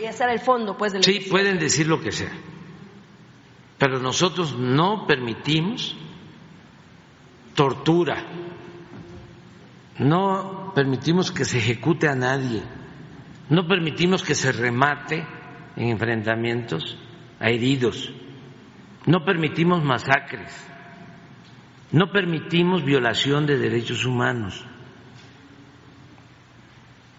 Y 0.00 0.04
ese 0.04 0.24
era 0.24 0.32
el 0.32 0.40
fondo, 0.40 0.78
pues, 0.78 0.94
del 0.94 1.04
Sí, 1.04 1.26
pueden 1.30 1.58
decir 1.58 1.86
lo 1.86 2.00
que 2.00 2.10
sea. 2.10 2.32
Pero 3.76 3.98
nosotros 3.98 4.56
no 4.56 5.06
permitimos 5.06 5.94
tortura. 7.54 8.24
No 9.98 10.72
permitimos 10.74 11.30
que 11.30 11.44
se 11.44 11.58
ejecute 11.58 12.08
a 12.08 12.14
nadie. 12.14 12.62
No 13.50 13.66
permitimos 13.66 14.22
que 14.22 14.34
se 14.34 14.52
remate 14.52 15.26
en 15.76 15.88
enfrentamientos 15.90 16.96
a 17.38 17.50
heridos. 17.50 18.10
No 19.10 19.24
permitimos 19.24 19.82
masacres, 19.82 20.52
no 21.90 22.12
permitimos 22.12 22.84
violación 22.84 23.44
de 23.44 23.58
derechos 23.58 24.04
humanos. 24.04 24.64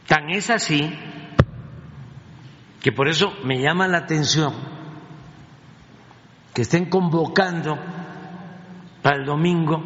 Tan 0.07 0.29
es 0.29 0.49
así 0.49 0.89
que 2.79 2.93
por 2.93 3.09
eso 3.09 3.33
me 3.43 3.61
llama 3.61 3.89
la 3.89 3.97
atención 3.97 4.53
que 6.53 6.61
estén 6.61 6.89
convocando 6.89 7.77
para 9.01 9.17
el 9.17 9.25
domingo 9.25 9.83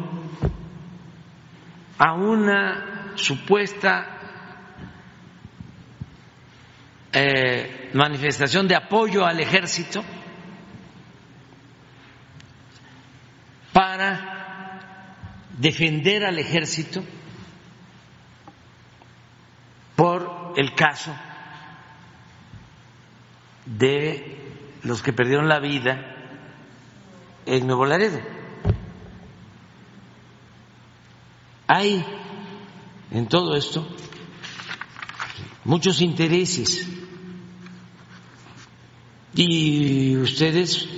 a 1.98 2.12
una 2.12 3.16
supuesta 3.16 4.06
eh, 7.12 7.90
manifestación 7.94 8.68
de 8.68 8.76
apoyo 8.76 9.26
al 9.26 9.40
ejército 9.40 10.04
para 13.76 15.36
defender 15.58 16.24
al 16.24 16.38
ejército 16.38 17.04
por 19.94 20.54
el 20.56 20.74
caso 20.74 21.14
de 23.66 24.38
los 24.82 25.02
que 25.02 25.12
perdieron 25.12 25.46
la 25.46 25.60
vida 25.60 26.00
en 27.44 27.66
Nuevo 27.66 27.84
Laredo. 27.84 28.18
Hay 31.66 32.02
en 33.10 33.28
todo 33.28 33.56
esto 33.56 33.86
muchos 35.64 36.00
intereses 36.00 36.88
y 39.34 40.16
ustedes, 40.16 40.88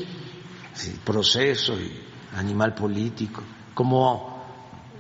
el 0.87 1.01
proceso 1.01 1.77
y 1.77 2.08
animal 2.35 2.75
político, 2.75 3.43
como 3.75 4.43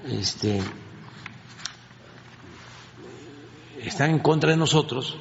este, 0.06 0.62
están 3.80 4.10
en 4.10 4.18
contra 4.20 4.50
de 4.50 4.56
nosotros, 4.56 5.16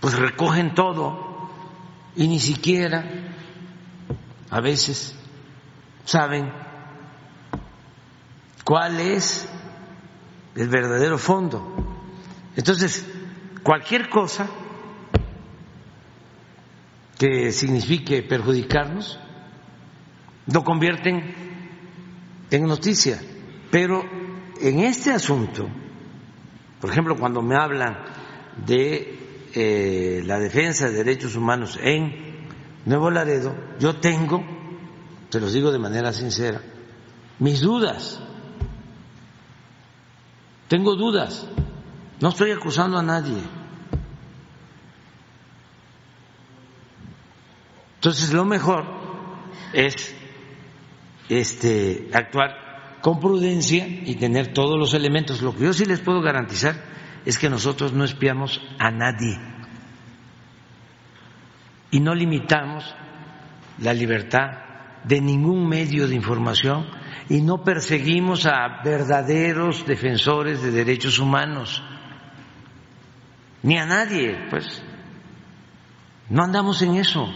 pues 0.00 0.18
recogen 0.18 0.74
todo 0.74 1.48
y 2.16 2.28
ni 2.28 2.40
siquiera 2.40 3.04
a 4.50 4.60
veces 4.60 5.14
saben 6.04 6.52
cuál 8.64 9.00
es 9.00 9.48
el 10.54 10.68
verdadero 10.68 11.18
fondo. 11.18 11.76
Entonces, 12.56 13.06
cualquier 13.62 14.08
cosa 14.08 14.48
que 17.18 17.52
signifique 17.52 18.22
perjudicarnos, 18.22 19.18
lo 20.46 20.64
convierten 20.64 21.34
en 22.50 22.66
noticia. 22.66 23.20
Pero 23.70 24.02
en 24.60 24.80
este 24.80 25.10
asunto, 25.10 25.68
por 26.80 26.90
ejemplo, 26.90 27.16
cuando 27.16 27.42
me 27.42 27.56
hablan 27.56 27.96
de 28.66 29.18
eh, 29.54 30.22
la 30.24 30.38
defensa 30.38 30.88
de 30.88 30.96
derechos 31.04 31.36
humanos 31.36 31.78
en 31.80 32.46
Nuevo 32.84 33.10
Laredo, 33.10 33.54
yo 33.78 33.96
tengo, 33.96 34.42
te 35.30 35.40
los 35.40 35.52
digo 35.52 35.70
de 35.70 35.78
manera 35.78 36.12
sincera, 36.12 36.60
mis 37.38 37.60
dudas. 37.60 38.20
Tengo 40.68 40.94
dudas. 40.94 41.48
No 42.20 42.28
estoy 42.28 42.52
acusando 42.52 42.98
a 42.98 43.02
nadie. 43.02 43.42
Entonces, 47.96 48.32
lo 48.32 48.44
mejor 48.44 48.84
es 49.72 50.14
este, 51.30 52.10
actuar 52.12 52.98
con 53.00 53.18
prudencia 53.18 53.86
y 53.86 54.16
tener 54.16 54.52
todos 54.52 54.78
los 54.78 54.92
elementos. 54.92 55.40
Lo 55.40 55.54
que 55.54 55.64
yo 55.64 55.72
sí 55.72 55.86
les 55.86 56.00
puedo 56.00 56.20
garantizar 56.20 56.74
es 57.24 57.38
que 57.38 57.48
nosotros 57.48 57.92
no 57.92 58.04
espiamos 58.04 58.60
a 58.78 58.90
nadie 58.90 59.38
y 61.90 62.00
no 62.00 62.14
limitamos 62.14 62.94
la 63.78 63.94
libertad 63.94 64.70
de 65.04 65.20
ningún 65.20 65.68
medio 65.68 66.06
de 66.06 66.14
información 66.14 66.86
y 67.28 67.40
no 67.40 67.62
perseguimos 67.62 68.46
a 68.46 68.82
verdaderos 68.84 69.86
defensores 69.86 70.62
de 70.62 70.70
derechos 70.70 71.18
humanos, 71.18 71.82
ni 73.62 73.78
a 73.78 73.86
nadie, 73.86 74.36
pues 74.50 74.82
no 76.28 76.42
andamos 76.42 76.82
en 76.82 76.96
eso. 76.96 77.28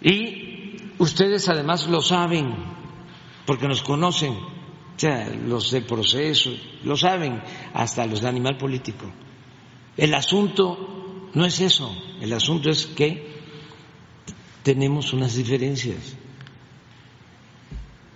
Y 0.00 0.37
Ustedes 0.98 1.48
además 1.48 1.86
lo 1.88 2.00
saben, 2.00 2.54
porque 3.46 3.68
nos 3.68 3.82
conocen, 3.82 4.36
los 5.46 5.70
de 5.70 5.82
proceso, 5.82 6.50
lo 6.82 6.96
saben, 6.96 7.40
hasta 7.72 8.06
los 8.06 8.20
de 8.20 8.28
animal 8.28 8.56
político. 8.56 9.06
El 9.96 10.14
asunto 10.14 11.30
no 11.34 11.44
es 11.44 11.60
eso, 11.60 11.94
el 12.20 12.32
asunto 12.32 12.70
es 12.70 12.86
que 12.86 13.38
tenemos 14.62 15.12
unas 15.12 15.34
diferencias, 15.34 16.16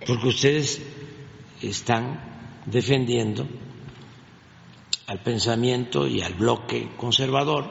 porque 0.07 0.29
ustedes 0.29 0.83
están 1.61 2.21
defendiendo 2.67 3.47
al 5.07 5.21
pensamiento 5.21 6.07
y 6.07 6.21
al 6.21 6.35
bloque 6.35 6.91
conservador 6.97 7.65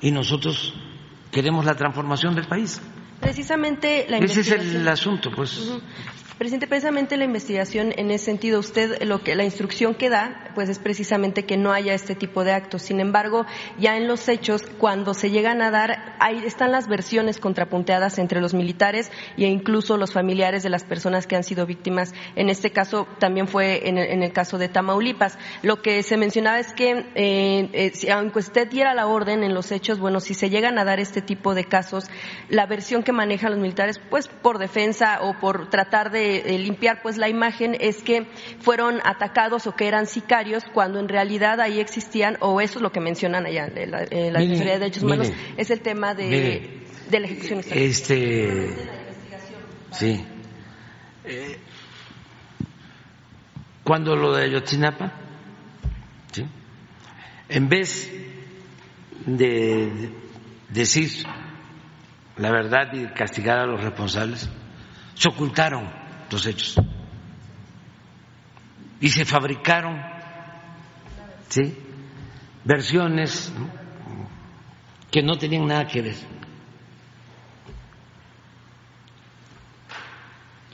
y 0.00 0.10
nosotros 0.10 0.72
queremos 1.32 1.64
la 1.64 1.74
transformación 1.74 2.34
del 2.34 2.46
país. 2.46 2.80
Precisamente 3.20 4.06
la 4.08 4.18
Ese 4.18 4.40
es 4.40 4.50
el 4.50 4.88
asunto, 4.88 5.30
pues. 5.30 5.60
Presidente, 6.38 6.66
precisamente 6.66 7.16
la 7.16 7.24
investigación 7.24 7.94
en 7.96 8.10
ese 8.10 8.26
sentido, 8.26 8.60
usted 8.60 9.02
lo 9.04 9.22
que 9.22 9.34
la 9.34 9.44
instrucción 9.44 9.94
que 9.94 10.10
da, 10.10 10.50
pues 10.54 10.68
es 10.68 10.78
precisamente 10.78 11.46
que 11.46 11.56
no 11.56 11.72
haya 11.72 11.94
este 11.94 12.14
tipo 12.14 12.44
de 12.44 12.52
actos. 12.52 12.82
Sin 12.82 13.00
embargo, 13.00 13.46
ya 13.78 13.96
en 13.96 14.06
los 14.06 14.28
hechos, 14.28 14.62
cuando 14.78 15.14
se 15.14 15.30
llegan 15.30 15.62
a 15.62 15.70
dar, 15.70 16.14
ahí 16.20 16.42
están 16.44 16.72
las 16.72 16.88
versiones 16.88 17.40
contrapunteadas 17.40 18.18
entre 18.18 18.42
los 18.42 18.52
militares 18.52 19.10
e 19.38 19.46
incluso 19.46 19.96
los 19.96 20.12
familiares 20.12 20.62
de 20.62 20.68
las 20.68 20.84
personas 20.84 21.26
que 21.26 21.36
han 21.36 21.42
sido 21.42 21.64
víctimas. 21.64 22.12
En 22.34 22.50
este 22.50 22.70
caso, 22.70 23.08
también 23.18 23.48
fue 23.48 23.88
en 23.88 23.96
el, 23.96 24.32
caso 24.32 24.58
de 24.58 24.68
Tamaulipas. 24.68 25.38
Lo 25.62 25.80
que 25.80 26.02
se 26.02 26.18
mencionaba 26.18 26.58
es 26.58 26.74
que, 26.74 27.06
eh, 27.14 27.70
eh, 27.72 28.12
aunque 28.12 28.40
usted 28.40 28.68
diera 28.68 28.94
la 28.94 29.06
orden 29.06 29.42
en 29.42 29.54
los 29.54 29.72
hechos, 29.72 29.98
bueno, 29.98 30.20
si 30.20 30.34
se 30.34 30.50
llegan 30.50 30.78
a 30.78 30.84
dar 30.84 31.00
este 31.00 31.22
tipo 31.22 31.54
de 31.54 31.64
casos, 31.64 32.10
la 32.50 32.66
versión 32.66 33.02
que 33.02 33.12
manejan 33.12 33.52
los 33.52 33.60
militares, 33.60 33.98
pues 34.10 34.28
por 34.28 34.58
defensa 34.58 35.20
o 35.22 35.38
por 35.40 35.70
tratar 35.70 36.10
de 36.10 36.15
limpiar 36.16 37.02
pues 37.02 37.16
la 37.16 37.28
imagen 37.28 37.76
es 37.78 38.02
que 38.02 38.26
fueron 38.60 39.00
atacados 39.04 39.66
o 39.66 39.72
que 39.72 39.86
eran 39.86 40.06
sicarios 40.06 40.64
cuando 40.72 40.98
en 41.00 41.08
realidad 41.08 41.60
ahí 41.60 41.80
existían, 41.80 42.36
o 42.40 42.60
eso 42.60 42.78
es 42.78 42.82
lo 42.82 42.92
que 42.92 43.00
mencionan 43.00 43.46
allá 43.46 43.66
en 43.74 43.90
la, 43.90 44.04
en 44.10 44.32
la 44.32 44.40
de 44.40 44.56
Derechos 44.56 45.02
Humanos, 45.02 45.32
es 45.56 45.70
el 45.70 45.80
tema 45.80 46.14
de, 46.14 46.84
de 47.10 47.20
la 47.20 47.26
ejecución 47.26 47.60
Este, 47.70 48.68
sí. 49.92 50.24
Eh, 51.24 51.58
cuando 53.82 54.16
lo 54.16 54.34
de 54.34 54.44
Ayotzinapa, 54.44 55.12
¿sí? 56.32 56.46
en 57.48 57.68
vez 57.68 58.12
de 59.26 60.10
decir 60.68 61.10
la 62.36 62.50
verdad 62.50 62.92
y 62.92 63.06
castigar 63.06 63.58
a 63.58 63.66
los 63.66 63.82
responsables, 63.82 64.48
se 65.14 65.28
ocultaron 65.28 65.90
los 66.30 66.46
hechos. 66.46 66.76
Y 69.00 69.08
se 69.10 69.24
fabricaron 69.24 70.00
¿sí? 71.48 71.76
versiones 72.64 73.52
que 75.10 75.22
no 75.22 75.36
tenían 75.36 75.66
nada 75.66 75.86
que 75.86 76.02
ver. 76.02 76.16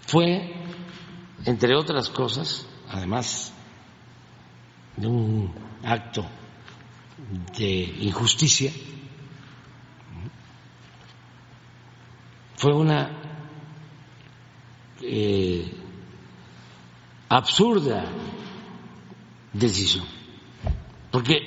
Fue, 0.06 0.52
entre 1.44 1.74
otras 1.74 2.10
cosas, 2.10 2.66
además 2.88 3.52
de 4.96 5.06
un 5.06 5.54
acto 5.82 6.26
de 7.56 7.96
injusticia, 8.00 8.70
fue 12.56 12.74
una 12.74 13.21
eh, 15.02 15.72
absurda 17.28 18.04
decisión, 19.52 20.04
porque 21.10 21.38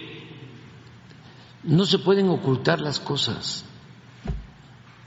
no 1.64 1.86
se 1.86 2.00
pueden 2.00 2.30
ocultar 2.30 2.80
las 2.80 3.00
cosas, 3.00 3.66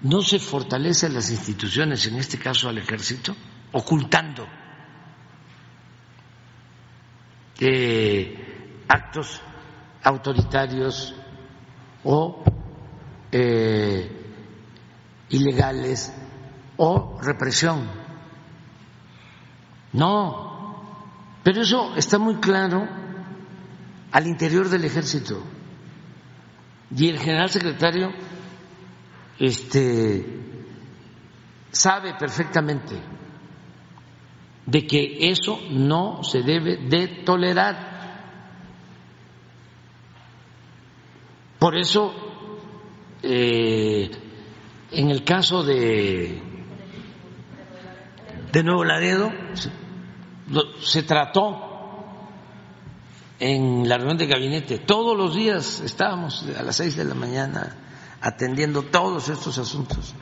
no 0.01 0.23
se 0.23 0.39
fortalecen 0.39 1.15
las 1.15 1.31
instituciones, 1.31 2.07
en 2.07 2.17
este 2.17 2.39
caso 2.39 2.69
al 2.69 2.79
ejército, 2.79 3.35
ocultando 3.73 4.47
eh, 7.61 8.85
actos 8.89 9.41
autoritarios 10.03 11.15
o 12.05 12.43
eh, 13.33 14.11
ilegales 15.31 16.13
o 16.77 17.19
represión. 17.23 18.08
No, 19.93 20.83
pero 21.43 21.63
eso 21.63 21.95
está 21.97 22.19
muy 22.19 22.37
claro 22.37 22.87
al 24.13 24.27
interior 24.27 24.69
del 24.69 24.85
ejército. 24.85 25.43
Y 26.95 27.09
el 27.09 27.19
general 27.19 27.51
secretario 27.51 28.11
este, 29.39 30.25
sabe 31.71 32.15
perfectamente 32.15 32.97
de 34.67 34.87
que 34.87 35.31
eso 35.31 35.59
no 35.71 36.23
se 36.23 36.43
debe 36.43 36.77
de 36.77 37.23
tolerar. 37.25 37.89
Por 41.59 41.77
eso, 41.77 42.15
eh, 43.23 44.11
en 44.93 45.11
el 45.11 45.25
caso 45.25 45.63
de 45.63 46.58
de 48.53 48.63
Nuevo 48.63 48.85
Laredo 48.85 49.31
se 50.81 51.03
trató 51.03 51.69
en 53.39 53.89
la 53.89 53.97
reunión 53.97 54.19
de 54.19 54.27
gabinete. 54.27 54.79
Todos 54.79 55.17
los 55.17 55.35
días 55.35 55.81
estábamos 55.81 56.45
a 56.59 56.63
las 56.63 56.77
seis 56.77 56.97
de 56.97 57.05
la 57.05 57.15
mañana 57.15 57.77
atendiendo 58.21 58.83
todos 58.83 59.29
estos 59.29 59.59
asuntos. 59.59 60.15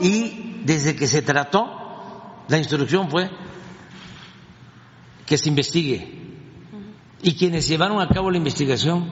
Y 0.00 0.62
desde 0.64 0.96
que 0.96 1.06
se 1.06 1.22
trató, 1.22 2.44
la 2.48 2.58
instrucción 2.58 3.10
fue 3.10 3.30
que 5.26 5.38
se 5.38 5.48
investigue. 5.48 6.18
Y 7.22 7.34
quienes 7.34 7.68
llevaron 7.68 8.00
a 8.00 8.08
cabo 8.08 8.30
la 8.30 8.38
investigación 8.38 9.10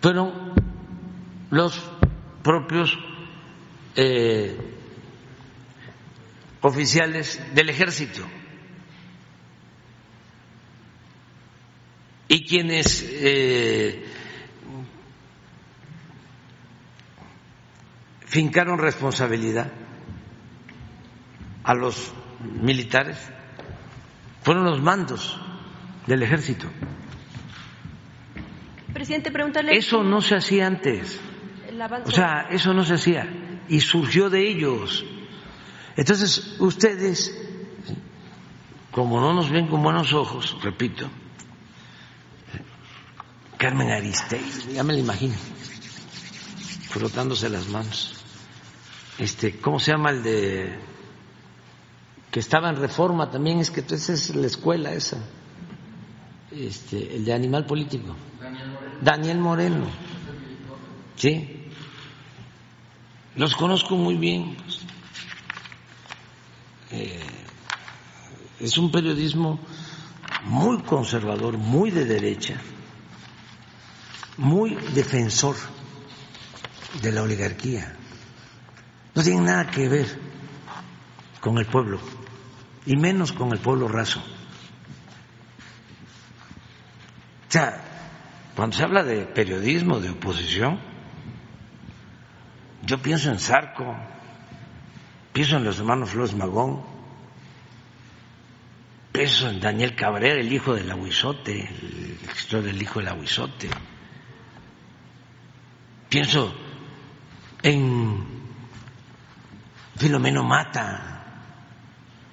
fueron 0.00 0.52
los 1.50 1.80
propios 2.42 2.96
eh, 3.94 4.75
oficiales 6.66 7.40
del 7.54 7.70
ejército 7.70 8.22
y 12.28 12.44
quienes 12.44 13.06
eh, 13.08 14.04
fincaron 18.20 18.78
responsabilidad 18.78 19.70
a 21.62 21.74
los 21.74 22.12
militares 22.40 23.16
fueron 24.42 24.64
los 24.64 24.82
mandos 24.82 25.40
del 26.06 26.22
ejército. 26.22 26.68
Presidente, 28.92 29.30
pregúntale. 29.30 29.76
Eso 29.76 30.02
no 30.02 30.20
se 30.20 30.36
hacía 30.36 30.66
antes. 30.66 31.20
O 32.04 32.10
sea, 32.10 32.46
eso 32.50 32.72
no 32.72 32.84
se 32.84 32.94
hacía 32.94 33.28
y 33.68 33.80
surgió 33.80 34.30
de 34.30 34.48
ellos. 34.48 35.04
Entonces, 35.96 36.56
ustedes, 36.58 37.34
como 38.90 39.20
no 39.20 39.32
nos 39.32 39.50
ven 39.50 39.66
con 39.66 39.82
buenos 39.82 40.12
ojos, 40.12 40.56
repito, 40.62 41.08
Carmen 43.56 43.90
Aristegui, 43.90 44.74
ya 44.74 44.84
me 44.84 44.92
la 44.92 45.00
imagino, 45.00 45.34
frotándose 46.90 47.48
las 47.48 47.68
manos. 47.68 48.14
Este, 49.18 49.58
¿cómo 49.58 49.80
se 49.80 49.92
llama 49.92 50.10
el 50.10 50.22
de 50.22 50.78
que 52.30 52.40
estaba 52.40 52.68
en 52.68 52.76
reforma 52.76 53.30
también? 53.30 53.60
Es 53.60 53.70
que 53.70 53.80
entonces 53.80 54.28
es 54.28 54.36
la 54.36 54.46
escuela 54.46 54.92
esa. 54.92 55.16
Este, 56.50 57.16
el 57.16 57.24
de 57.24 57.32
animal 57.32 57.64
político. 57.64 58.14
Daniel 58.38 58.68
Moreno. 58.68 58.98
Daniel 59.00 59.38
Moreno. 59.38 59.86
Sí. 61.16 61.70
Los 63.36 63.56
conozco 63.56 63.96
muy 63.96 64.16
bien. 64.16 64.56
Eh, 66.90 67.20
es 68.60 68.78
un 68.78 68.90
periodismo 68.90 69.58
muy 70.44 70.82
conservador, 70.82 71.58
muy 71.58 71.90
de 71.90 72.04
derecha, 72.04 72.60
muy 74.36 74.74
defensor 74.94 75.56
de 77.02 77.12
la 77.12 77.22
oligarquía. 77.22 77.94
No 79.14 79.22
tiene 79.22 79.42
nada 79.42 79.70
que 79.70 79.88
ver 79.88 80.06
con 81.40 81.58
el 81.58 81.66
pueblo, 81.66 82.00
y 82.86 82.96
menos 82.96 83.32
con 83.32 83.52
el 83.52 83.58
pueblo 83.58 83.88
raso. 83.88 84.20
O 87.48 87.52
sea, 87.52 87.82
cuando 88.54 88.76
se 88.76 88.84
habla 88.84 89.02
de 89.02 89.26
periodismo, 89.26 90.00
de 90.00 90.10
oposición, 90.10 90.80
yo 92.84 92.98
pienso 92.98 93.30
en 93.30 93.38
Sarco, 93.38 93.96
Pienso 95.36 95.58
en 95.58 95.64
los 95.64 95.78
hermanos 95.78 96.08
Flores 96.08 96.34
Magón, 96.34 96.80
pienso 99.12 99.50
en 99.50 99.60
Daniel 99.60 99.94
Cabrera, 99.94 100.40
el 100.40 100.50
hijo 100.50 100.72
del 100.72 100.90
aguizote, 100.90 101.60
el 101.60 102.18
escritor 102.26 102.62
del 102.62 102.80
hijo 102.80 103.00
del 103.00 103.08
aguizote. 103.08 103.68
Pienso 106.08 106.54
en 107.60 108.24
Filomeno 109.98 110.42
Mata, 110.42 111.22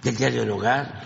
del 0.01 0.15
diario 0.15 0.39
del 0.39 0.51
hogar. 0.51 1.03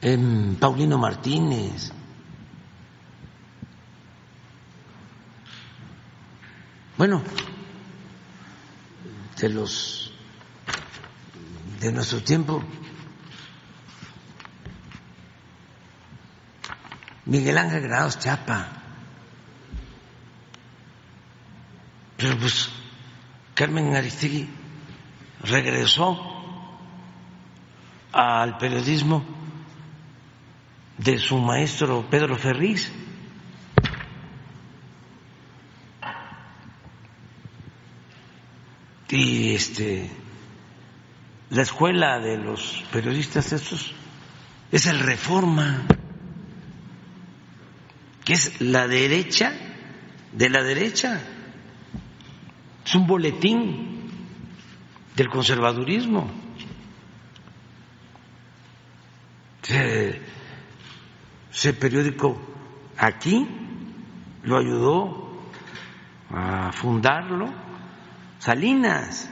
en 0.00 0.56
Paulino 0.58 0.96
Martínez. 0.96 1.92
Bueno, 6.96 7.22
de 9.40 9.48
los 9.48 10.12
de 11.80 11.92
nuestro 11.92 12.20
tiempo, 12.22 12.62
Miguel 17.26 17.58
Ángel 17.58 17.82
Granados 17.82 18.18
Chapa, 18.18 18.68
pero 22.16 22.36
pues 22.38 22.68
Carmen 23.54 23.94
Aristegui 23.94 24.48
regresó 25.42 26.18
al 28.12 28.58
periodismo 28.58 29.24
de 30.96 31.18
su 31.18 31.38
maestro 31.38 32.04
Pedro 32.10 32.36
Ferriz. 32.36 32.92
Y 39.10 39.54
este 39.54 40.10
la 41.50 41.62
escuela 41.62 42.18
de 42.18 42.36
los 42.36 42.84
periodistas 42.92 43.52
estos 43.52 43.94
es 44.70 44.86
el 44.86 45.00
Reforma, 45.00 45.86
que 48.22 48.34
es 48.34 48.60
la 48.60 48.86
derecha 48.86 49.54
de 50.32 50.50
la 50.50 50.62
derecha. 50.62 51.22
Es 52.84 52.94
un 52.94 53.06
boletín 53.06 54.10
del 55.16 55.28
conservadurismo. 55.30 56.30
Ese 61.50 61.72
periódico 61.72 62.38
aquí 62.98 63.46
lo 64.42 64.58
ayudó 64.58 65.50
a 66.30 66.72
fundarlo 66.72 67.67
Salinas. 68.38 69.30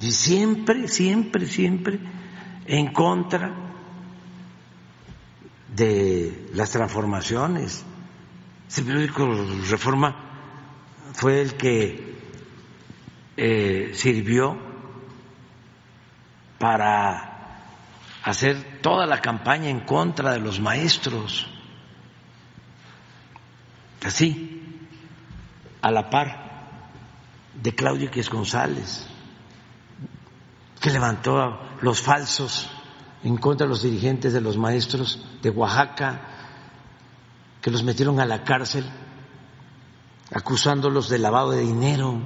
Y 0.00 0.10
siempre, 0.10 0.88
siempre, 0.88 1.46
siempre 1.46 1.98
en 2.66 2.92
contra 2.92 3.54
de 5.74 6.48
las 6.52 6.70
transformaciones. 6.70 7.84
Ese 8.68 8.82
periódico 8.82 9.26
Reforma 9.70 10.16
fue 11.12 11.40
el 11.40 11.54
que 11.54 12.14
eh, 13.36 13.90
sirvió 13.94 14.58
para 16.58 17.34
hacer 18.22 18.80
toda 18.80 19.06
la 19.06 19.20
campaña 19.20 19.68
en 19.68 19.80
contra 19.80 20.32
de 20.32 20.40
los 20.40 20.60
maestros. 20.60 21.46
Así, 24.04 24.63
a 25.84 25.90
la 25.90 26.08
par 26.08 26.70
de 27.52 27.74
Claudio 27.74 28.10
Quies 28.10 28.30
González, 28.30 29.06
que 30.80 30.88
levantó 30.88 31.60
los 31.82 32.00
falsos 32.00 32.70
en 33.22 33.36
contra 33.36 33.66
de 33.66 33.68
los 33.68 33.82
dirigentes 33.82 34.32
de 34.32 34.40
los 34.40 34.56
maestros 34.56 35.22
de 35.42 35.50
Oaxaca, 35.50 36.22
que 37.60 37.70
los 37.70 37.82
metieron 37.82 38.18
a 38.18 38.24
la 38.24 38.44
cárcel 38.44 38.86
acusándolos 40.32 41.10
de 41.10 41.18
lavado 41.18 41.50
de 41.50 41.60
dinero. 41.60 42.18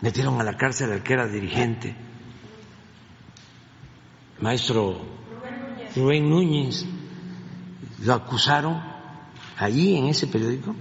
Metieron 0.00 0.40
a 0.40 0.44
la 0.44 0.56
cárcel 0.56 0.90
al 0.90 1.04
que 1.04 1.12
era 1.12 1.28
dirigente 1.28 1.96
maestro 4.40 5.00
Rubén 5.94 6.28
Núñez, 6.28 6.84
lo 8.02 8.14
acusaron 8.14 8.95
allí 9.58 9.96
en 9.96 10.06
ese 10.06 10.26
periódico, 10.26 10.74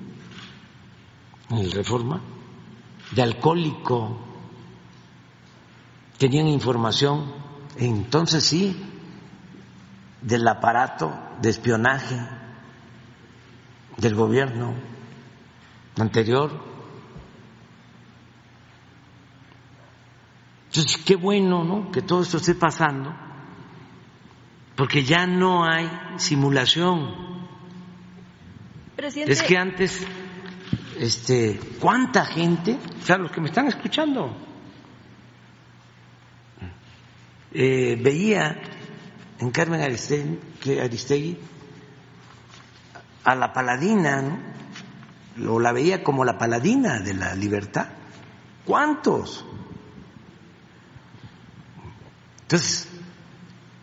en 1.49 1.57
el 1.57 1.71
Reforma, 1.71 2.21
de 3.11 3.21
alcohólico. 3.21 4.19
Tenían 6.17 6.47
información, 6.47 7.33
entonces 7.77 8.43
sí, 8.43 8.75
del 10.21 10.47
aparato 10.47 11.13
de 11.41 11.49
espionaje 11.49 12.15
del 13.97 14.15
gobierno 14.15 14.73
anterior. 15.99 16.51
Entonces, 20.67 20.97
qué 21.05 21.15
bueno, 21.15 21.63
¿no? 21.63 21.91
Que 21.91 22.01
todo 22.01 22.21
esto 22.21 22.37
esté 22.37 22.55
pasando 22.55 23.13
porque 24.75 25.03
ya 25.03 25.25
no 25.25 25.65
hay 25.65 25.89
simulación. 26.17 27.34
Es 28.97 29.43
que 29.43 29.57
antes, 29.57 30.05
este, 30.99 31.59
¿cuánta 31.79 32.25
gente? 32.25 32.77
O 33.01 33.05
sea, 33.05 33.17
los 33.17 33.31
que 33.31 33.41
me 33.41 33.47
están 33.47 33.67
escuchando, 33.67 34.35
eh, 37.53 37.97
veía 38.01 38.61
en 39.39 39.51
Carmen 39.51 39.81
Aristegui, 39.81 40.39
Aristegui 40.79 41.37
a 43.25 43.35
la 43.35 43.51
paladina, 43.51 44.21
¿no? 44.21 45.51
o 45.51 45.59
la 45.59 45.73
veía 45.73 46.03
como 46.03 46.23
la 46.23 46.37
paladina 46.37 46.99
de 46.99 47.13
la 47.13 47.35
libertad. 47.35 47.87
¿Cuántos? 48.63 49.45
Entonces, 52.43 52.87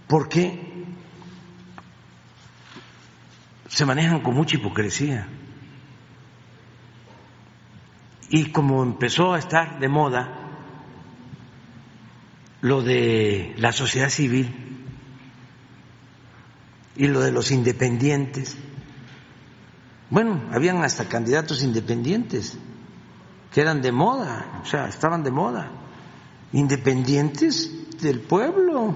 ¿por 0.09 0.28
qué 0.28 0.72
se 3.73 3.86
manejan 3.86 4.20
con 4.20 4.35
mucha 4.35 4.57
hipocresía. 4.57 5.27
Y 8.28 8.51
como 8.51 8.82
empezó 8.82 9.32
a 9.32 9.39
estar 9.39 9.78
de 9.81 9.89
moda 9.89 10.31
lo 12.61 12.82
de 12.82 13.55
la 13.57 13.73
sociedad 13.73 14.11
civil 14.11 14.55
y 16.97 17.07
lo 17.09 17.20
de 17.20 17.32
los 17.32 17.51
independientes, 17.51 18.59
bueno, 20.11 20.43
habían 20.53 20.85
hasta 20.85 21.09
candidatos 21.09 21.62
independientes 21.62 22.59
que 23.53 23.62
eran 23.62 23.81
de 23.81 23.90
moda, 23.90 24.61
o 24.62 24.66
sea, 24.66 24.86
estaban 24.86 25.23
de 25.23 25.31
moda, 25.31 25.70
independientes 26.53 28.01
del 28.03 28.20
pueblo, 28.20 28.94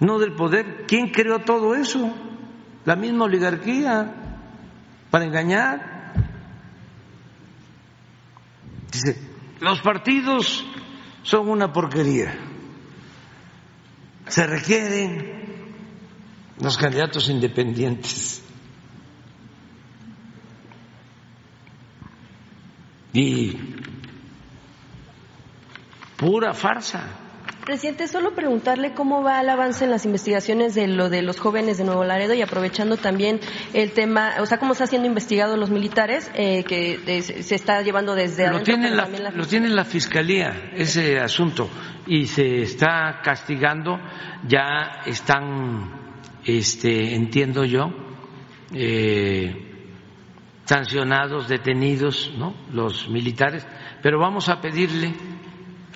no 0.00 0.18
del 0.18 0.32
poder. 0.32 0.86
¿Quién 0.86 1.10
creó 1.10 1.40
todo 1.40 1.74
eso? 1.74 2.10
La 2.84 2.96
misma 2.96 3.24
oligarquía 3.24 4.12
para 5.10 5.24
engañar. 5.24 6.12
Dice, 8.92 9.18
los 9.60 9.80
partidos 9.80 10.64
son 11.22 11.48
una 11.48 11.72
porquería. 11.72 12.34
Se 14.28 14.46
requieren 14.46 15.74
los 16.60 16.76
candidatos 16.76 17.28
independientes. 17.28 18.42
Y 23.12 23.56
pura 26.16 26.52
farsa. 26.52 27.23
Presidente, 27.64 28.08
solo 28.08 28.34
preguntarle 28.34 28.92
cómo 28.92 29.22
va 29.22 29.40
el 29.40 29.48
avance 29.48 29.84
en 29.84 29.90
las 29.90 30.04
investigaciones 30.04 30.74
de 30.74 30.86
lo 30.86 31.08
de 31.08 31.22
los 31.22 31.40
jóvenes 31.40 31.78
de 31.78 31.84
Nuevo 31.84 32.04
Laredo 32.04 32.34
y 32.34 32.42
aprovechando 32.42 32.98
también 32.98 33.40
el 33.72 33.92
tema, 33.92 34.34
o 34.40 34.44
sea, 34.46 34.58
cómo 34.58 34.72
está 34.72 34.86
siendo 34.86 35.08
investigado 35.08 35.56
los 35.56 35.70
militares, 35.70 36.30
eh, 36.34 36.62
que 36.64 37.22
se 37.22 37.54
está 37.54 37.80
llevando 37.80 38.14
desde 38.14 38.50
lo 38.50 38.62
Tiene 38.62 38.90
la, 38.90 39.06
Lo 39.30 39.46
tiene 39.46 39.68
la 39.70 39.86
Fiscalía, 39.86 40.72
ese 40.74 41.18
asunto, 41.18 41.70
y 42.06 42.26
se 42.26 42.60
está 42.60 43.20
castigando, 43.24 43.98
ya 44.46 45.00
están, 45.06 46.20
este, 46.44 47.14
entiendo 47.14 47.64
yo, 47.64 47.90
eh, 48.74 49.88
sancionados, 50.66 51.48
detenidos, 51.48 52.30
¿no? 52.36 52.54
Los 52.70 53.08
militares, 53.08 53.66
pero 54.02 54.18
vamos 54.18 54.50
a 54.50 54.60
pedirle 54.60 55.14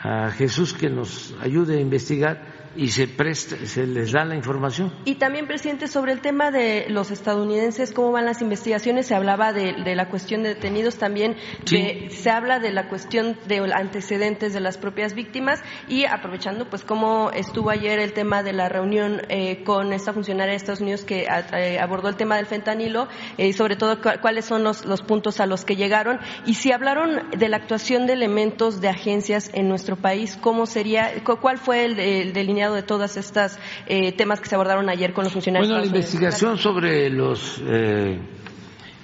a 0.02 0.30
Jesús 0.30 0.72
que 0.72 0.88
nos 0.90 1.34
ayude 1.40 1.78
a 1.78 1.80
investigar 1.80 2.47
y 2.76 2.88
se, 2.88 3.08
presta, 3.08 3.56
se 3.64 3.86
les 3.86 4.12
da 4.12 4.24
la 4.24 4.34
información. 4.34 4.92
Y 5.04 5.16
también, 5.16 5.46
presidente, 5.46 5.88
sobre 5.88 6.12
el 6.12 6.20
tema 6.20 6.50
de 6.50 6.86
los 6.88 7.10
estadounidenses, 7.10 7.92
cómo 7.92 8.12
van 8.12 8.24
las 8.24 8.42
investigaciones, 8.42 9.06
se 9.06 9.14
hablaba 9.14 9.52
de, 9.52 9.72
la 9.94 10.08
cuestión 10.08 10.42
de 10.42 10.50
detenidos, 10.50 10.96
también 10.96 11.36
se 11.64 12.30
habla 12.30 12.58
de 12.58 12.72
la 12.72 12.88
cuestión 12.88 13.36
de 13.46 13.58
antecedentes 13.72 14.52
de 14.52 14.60
las 14.60 14.78
propias 14.78 15.14
víctimas 15.14 15.62
y 15.88 16.04
aprovechando, 16.04 16.68
pues, 16.68 16.84
cómo 16.84 17.30
estuvo 17.32 17.70
ayer 17.70 17.98
el 17.98 18.12
tema 18.12 18.42
de 18.42 18.52
la 18.52 18.68
reunión 18.68 19.22
eh, 19.28 19.62
con 19.64 19.92
esta 19.92 20.12
funcionaria 20.12 20.52
de 20.52 20.56
Estados 20.56 20.80
Unidos 20.80 21.04
que 21.04 21.26
eh, 21.26 21.78
abordó 21.78 22.08
el 22.08 22.16
tema 22.16 22.36
del 22.36 22.46
fentanilo, 22.46 23.08
y 23.36 23.48
eh, 23.48 23.52
sobre 23.52 23.76
todo 23.76 23.98
cuáles 24.20 24.44
son 24.44 24.62
los, 24.62 24.84
los 24.84 25.02
puntos 25.02 25.40
a 25.40 25.46
los 25.46 25.64
que 25.64 25.76
llegaron 25.76 26.18
y 26.46 26.54
si 26.54 26.72
hablaron 26.72 27.30
de 27.30 27.48
la 27.48 27.56
actuación 27.56 28.06
de 28.06 28.12
elementos 28.12 28.80
de 28.80 28.88
agencias 28.88 29.50
en 29.52 29.68
nuestro 29.68 29.96
país, 29.96 30.36
cómo 30.40 30.66
sería, 30.66 31.12
cuál 31.24 31.58
fue 31.58 31.84
el, 31.84 31.98
el 31.98 32.32
de 32.66 32.82
todas 32.82 33.16
estas 33.16 33.58
eh, 33.86 34.12
temas 34.12 34.40
que 34.40 34.48
se 34.48 34.54
abordaron 34.56 34.88
ayer 34.90 35.12
con 35.12 35.24
los 35.24 35.32
funcionarios. 35.32 35.68
Bueno, 35.68 35.80
la 35.80 35.86
investigación 35.86 36.58
sobre 36.58 37.08
los 37.08 37.62
eh, 37.64 38.18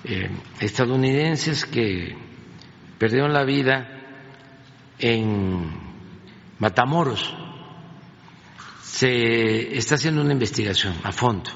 eh, 0.05 0.31
estadounidenses 0.61 1.65
que 1.65 2.17
perdieron 2.99 3.33
la 3.33 3.45
vida 3.45 3.89
en 4.99 5.71
Matamoros 6.59 7.35
se 8.83 9.77
está 9.77 9.95
haciendo 9.95 10.23
una 10.23 10.33
investigación 10.33 10.95
a 11.05 11.13
fondo, 11.13 11.51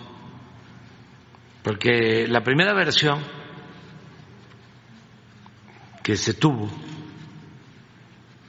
porque 1.62 2.26
la 2.28 2.42
primera 2.42 2.74
versión 2.74 3.18
que 6.02 6.16
se 6.16 6.34
tuvo 6.34 6.70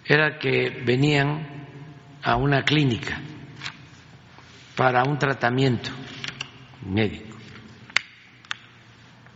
era 0.06 0.40
que 0.40 0.82
venían 0.86 1.60
a 2.24 2.36
una 2.36 2.64
clínica 2.64 3.22
para 4.80 5.04
un 5.04 5.20
tratamiento 5.20 5.90
médico 6.86 7.36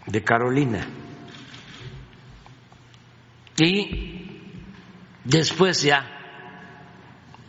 de 0.08 0.24
Carolina. 0.24 0.88
Y 3.58 4.40
después 5.26 5.82
ya 5.84 6.08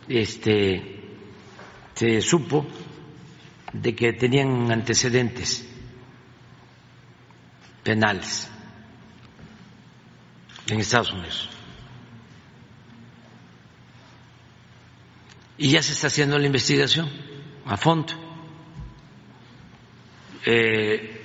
este 0.09 1.05
se 1.93 2.19
supo 2.19 2.67
de 3.71 3.95
que 3.95 4.11
tenían 4.11 4.69
antecedentes 4.69 5.65
penales 7.81 8.51
en 10.67 10.81
Estados 10.81 11.13
Unidos. 11.13 11.49
Y 15.57 15.69
ya 15.69 15.81
se 15.81 15.93
está 15.93 16.07
haciendo 16.07 16.37
la 16.37 16.47
investigación 16.47 17.34
a 17.65 17.77
fondo. 17.77 18.13
Eh, 20.45 21.21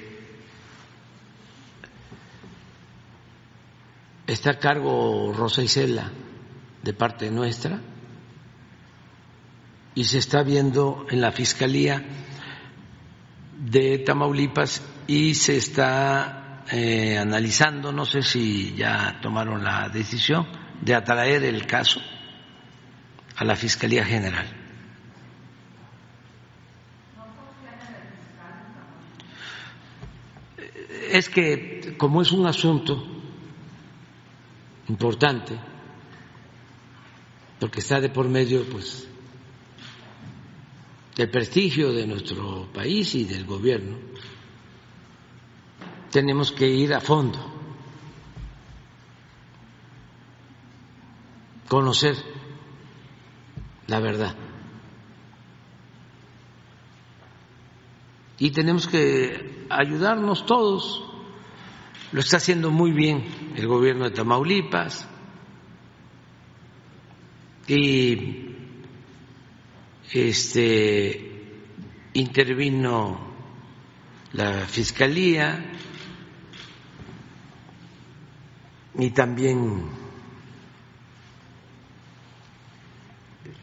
está 4.26 4.52
a 4.52 4.58
cargo 4.58 5.32
Rosa 5.36 5.62
Isela 5.62 6.10
de 6.82 6.92
parte 6.94 7.30
nuestra 7.30 7.80
y 9.94 10.04
se 10.04 10.18
está 10.18 10.42
viendo 10.42 11.06
en 11.10 11.20
la 11.20 11.32
Fiscalía 11.32 12.02
de 13.58 13.98
Tamaulipas 13.98 14.82
y 15.06 15.34
se 15.34 15.56
está 15.58 16.64
eh, 16.70 17.18
analizando, 17.18 17.92
no 17.92 18.06
sé 18.06 18.22
si 18.22 18.74
ya 18.76 19.18
tomaron 19.20 19.62
la 19.62 19.90
decisión 19.90 20.46
de 20.80 20.94
atraer 20.94 21.44
el 21.44 21.66
caso 21.66 22.00
a 23.36 23.44
la 23.44 23.56
Fiscalía 23.56 24.04
General. 24.04 24.59
Es 31.10 31.28
que 31.28 31.94
como 31.98 32.22
es 32.22 32.32
un 32.32 32.46
asunto 32.46 33.02
importante, 34.88 35.58
porque 37.58 37.80
está 37.80 38.00
de 38.00 38.08
por 38.08 38.28
medio, 38.28 38.64
pues, 38.64 39.08
del 41.16 41.30
prestigio 41.30 41.92
de 41.92 42.06
nuestro 42.06 42.68
país 42.72 43.14
y 43.14 43.24
del 43.24 43.44
gobierno, 43.44 43.96
tenemos 46.10 46.52
que 46.52 46.66
ir 46.66 46.94
a 46.94 47.00
fondo, 47.00 47.38
conocer 51.68 52.16
la 53.86 54.00
verdad. 54.00 54.49
Y 58.40 58.50
tenemos 58.50 58.88
que 58.88 59.66
ayudarnos 59.68 60.46
todos. 60.46 61.04
Lo 62.10 62.20
está 62.20 62.38
haciendo 62.38 62.70
muy 62.70 62.90
bien 62.90 63.52
el 63.54 63.68
gobierno 63.68 64.04
de 64.04 64.10
Tamaulipas 64.10 65.06
y 67.68 68.56
este 70.12 71.30
intervino 72.14 73.30
la 74.32 74.66
fiscalía 74.66 75.72
y 78.94 79.10
también 79.10 79.84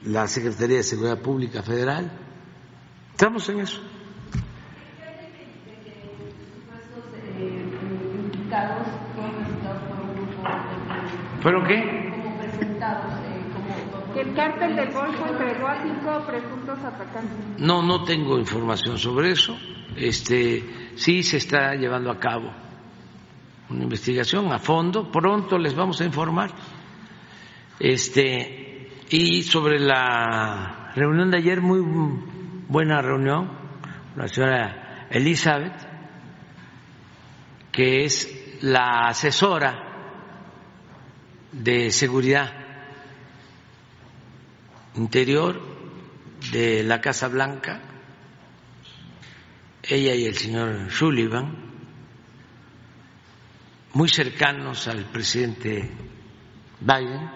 la 0.04 0.28
Secretaría 0.28 0.78
de 0.78 0.84
Seguridad 0.84 1.20
Pública 1.20 1.64
Federal. 1.64 2.12
Estamos 3.12 3.50
en 3.50 3.60
eso. 3.60 3.97
¿Pero 11.48 11.64
qué? 11.64 12.12
Como 12.12 12.38
presentados, 12.40 13.14
eh, 13.24 14.14
Que 14.14 14.20
el 14.20 14.36
cártel 14.36 14.76
del 14.76 14.92
Golfo 14.92 15.28
entregó 15.28 15.68
a 15.68 15.82
cinco 15.82 16.26
presuntos 16.28 16.78
atacantes. 16.80 17.58
No, 17.58 17.82
no 17.82 18.04
tengo 18.04 18.38
información 18.38 18.98
sobre 18.98 19.32
eso. 19.32 19.58
Este, 19.96 20.92
sí 20.96 21.24
se 21.24 21.38
está 21.38 21.74
llevando 21.76 22.12
a 22.12 22.20
cabo 22.20 22.52
una 23.70 23.82
investigación 23.82 24.52
a 24.52 24.60
fondo. 24.60 25.10
Pronto 25.10 25.58
les 25.58 25.74
vamos 25.74 26.02
a 26.02 26.04
informar. 26.04 26.52
Este, 27.80 28.90
y 29.10 29.42
sobre 29.44 29.80
la 29.80 30.92
reunión 30.96 31.32
de 31.32 31.38
ayer, 31.38 31.62
muy 31.62 31.80
buena 32.68 33.02
reunión, 33.02 33.50
la 34.18 34.28
señora 34.28 35.08
Elizabeth, 35.12 35.88
que 37.72 38.04
es 38.04 38.60
la 38.64 39.08
asesora 39.08 39.87
de 41.64 41.92
Seguridad 41.92 42.54
Interior 44.96 45.60
de 46.52 46.84
la 46.84 47.02
Casa 47.02 47.28
Blanca, 47.28 47.82
ella 49.84 50.16
y 50.16 50.26
el 50.26 50.36
señor 50.36 50.92
Sullivan, 50.92 51.56
muy 53.94 54.10
cercanos 54.10 54.88
al 54.88 55.06
presidente 55.06 55.92
Biden, 56.80 57.30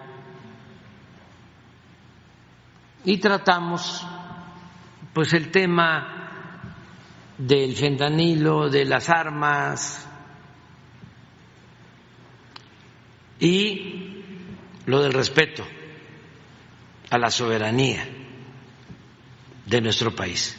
y 3.06 3.18
tratamos 3.18 4.06
pues 5.14 5.34
el 5.34 5.52
tema 5.52 6.22
del 7.38 7.76
fentanilo, 7.76 8.70
de 8.70 8.86
las 8.86 9.10
armas 9.10 10.08
y 13.40 14.11
lo 14.86 15.02
del 15.02 15.14
respeto 15.14 15.64
a 17.10 17.18
la 17.18 17.30
soberanía 17.30 18.08
de 19.66 19.82
nuestro 19.82 20.16
país. 20.16 20.58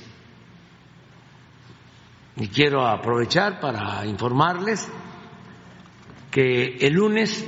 Y 2.36 2.48
quiero 2.48 2.86
aprovechar 2.86 3.60
para 3.60 4.04
informarles 4.06 4.88
que 6.30 6.76
el 6.80 6.94
lunes 6.94 7.46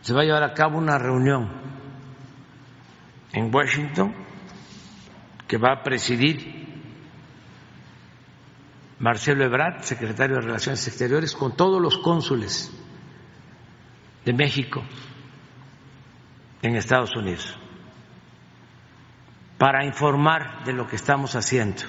se 0.00 0.12
va 0.12 0.22
a 0.22 0.24
llevar 0.24 0.42
a 0.42 0.54
cabo 0.54 0.78
una 0.78 0.98
reunión 0.98 1.50
en 3.32 3.54
Washington 3.54 4.14
que 5.46 5.58
va 5.58 5.72
a 5.72 5.82
presidir 5.82 6.64
Marcelo 8.98 9.44
Ebrard, 9.44 9.82
secretario 9.82 10.36
de 10.36 10.42
Relaciones 10.42 10.86
Exteriores, 10.88 11.34
con 11.34 11.56
todos 11.56 11.80
los 11.80 11.98
cónsules 11.98 12.72
de 14.24 14.32
México 14.32 14.82
en 16.62 16.76
Estados 16.76 17.14
Unidos 17.16 17.58
para 19.58 19.84
informar 19.84 20.64
de 20.64 20.72
lo 20.72 20.86
que 20.86 20.96
estamos 20.96 21.34
haciendo. 21.36 21.82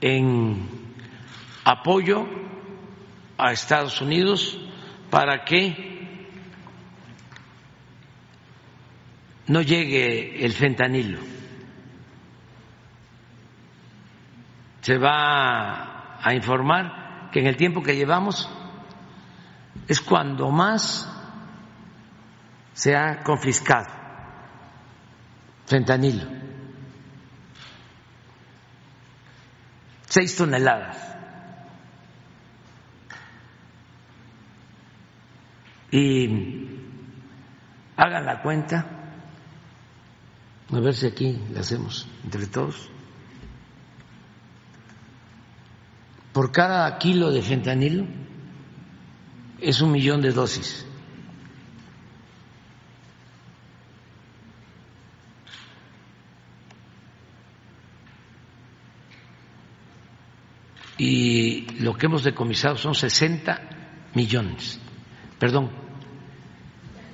en 0.00 0.68
apoyo 1.64 2.26
a 3.36 3.52
Estados 3.52 4.00
Unidos 4.00 4.58
para 5.10 5.44
que 5.44 5.88
no 9.46 9.62
llegue 9.62 10.44
el 10.44 10.52
fentanilo. 10.52 11.37
Se 14.80 14.96
va 14.98 16.18
a 16.22 16.34
informar 16.34 17.30
que 17.32 17.40
en 17.40 17.46
el 17.46 17.56
tiempo 17.56 17.82
que 17.82 17.96
llevamos 17.96 18.48
es 19.86 20.00
cuando 20.00 20.50
más 20.50 21.08
se 22.72 22.96
ha 22.96 23.22
confiscado 23.22 23.98
fentanilo. 25.68 26.24
Seis 30.06 30.34
toneladas. 30.36 30.96
Y 35.90 36.68
hagan 37.96 38.26
la 38.26 38.42
cuenta, 38.42 38.86
a 40.70 40.80
ver 40.80 40.94
si 40.94 41.06
aquí 41.06 41.40
la 41.52 41.60
hacemos 41.60 42.06
entre 42.24 42.46
todos. 42.46 42.90
Por 46.38 46.52
cada 46.52 46.96
kilo 46.98 47.32
de 47.32 47.42
fentanilo 47.42 48.06
es 49.60 49.80
un 49.80 49.90
millón 49.90 50.22
de 50.22 50.30
dosis. 50.30 50.86
Y 60.96 61.62
lo 61.80 61.94
que 61.98 62.06
hemos 62.06 62.22
decomisado 62.22 62.76
son 62.76 62.94
60 62.94 63.60
millones, 64.14 64.78
perdón, 65.40 65.72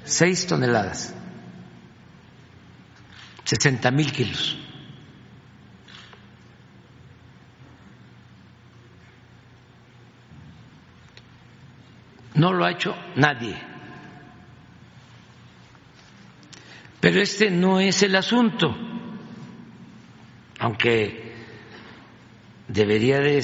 6 0.04 0.46
toneladas, 0.48 1.14
60 3.44 3.90
mil 3.90 4.12
kilos. 4.12 4.58
No 12.44 12.52
lo 12.52 12.66
ha 12.66 12.72
hecho 12.72 12.94
nadie. 13.16 13.56
Pero 17.00 17.22
este 17.22 17.50
no 17.50 17.80
es 17.80 18.02
el 18.02 18.14
asunto, 18.14 18.76
aunque 20.58 21.36
debería 22.68 23.20
de 23.20 23.40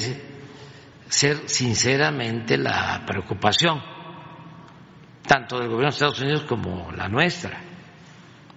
ser 1.09 1.49
sinceramente 1.49 2.59
la 2.59 3.03
preocupación, 3.07 3.81
tanto 5.25 5.57
del 5.57 5.69
gobierno 5.69 5.89
de 5.89 5.95
Estados 5.95 6.21
Unidos 6.21 6.43
como 6.43 6.91
la 6.91 7.09
nuestra, 7.09 7.59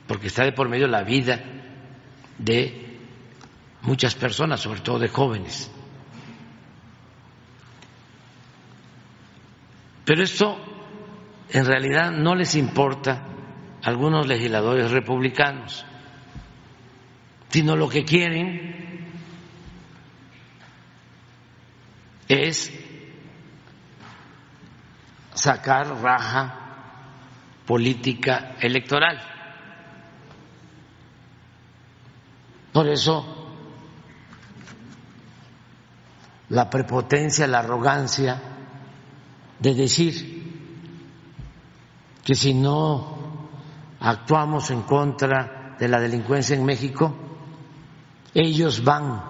porque 0.06 0.26
está 0.26 0.44
de 0.44 0.52
por 0.52 0.68
medio 0.68 0.86
la 0.88 1.04
vida 1.04 1.42
de 2.36 2.98
muchas 3.80 4.14
personas, 4.14 4.60
sobre 4.60 4.82
todo 4.82 4.98
de 4.98 5.08
jóvenes. 5.08 5.70
Pero 10.04 10.22
esto 10.22 10.58
en 11.50 11.64
realidad 11.64 12.10
no 12.10 12.34
les 12.34 12.54
importa 12.54 13.22
a 13.82 13.88
algunos 13.88 14.26
legisladores 14.26 14.90
republicanos, 14.90 15.84
sino 17.48 17.76
lo 17.76 17.88
que 17.88 18.04
quieren 18.04 18.84
es 22.28 22.72
sacar 25.34 25.86
raja 26.02 26.60
política 27.66 28.56
electoral. 28.60 29.20
Por 32.72 32.88
eso 32.88 33.44
la 36.48 36.68
prepotencia, 36.68 37.46
la 37.46 37.60
arrogancia, 37.60 38.53
de 39.64 39.74
decir 39.74 40.44
que 42.22 42.34
si 42.34 42.52
no 42.52 43.16
actuamos 43.98 44.70
en 44.70 44.82
contra 44.82 45.74
de 45.80 45.88
la 45.88 45.98
delincuencia 46.00 46.54
en 46.54 46.66
México, 46.66 47.14
ellos 48.34 48.84
van 48.84 49.22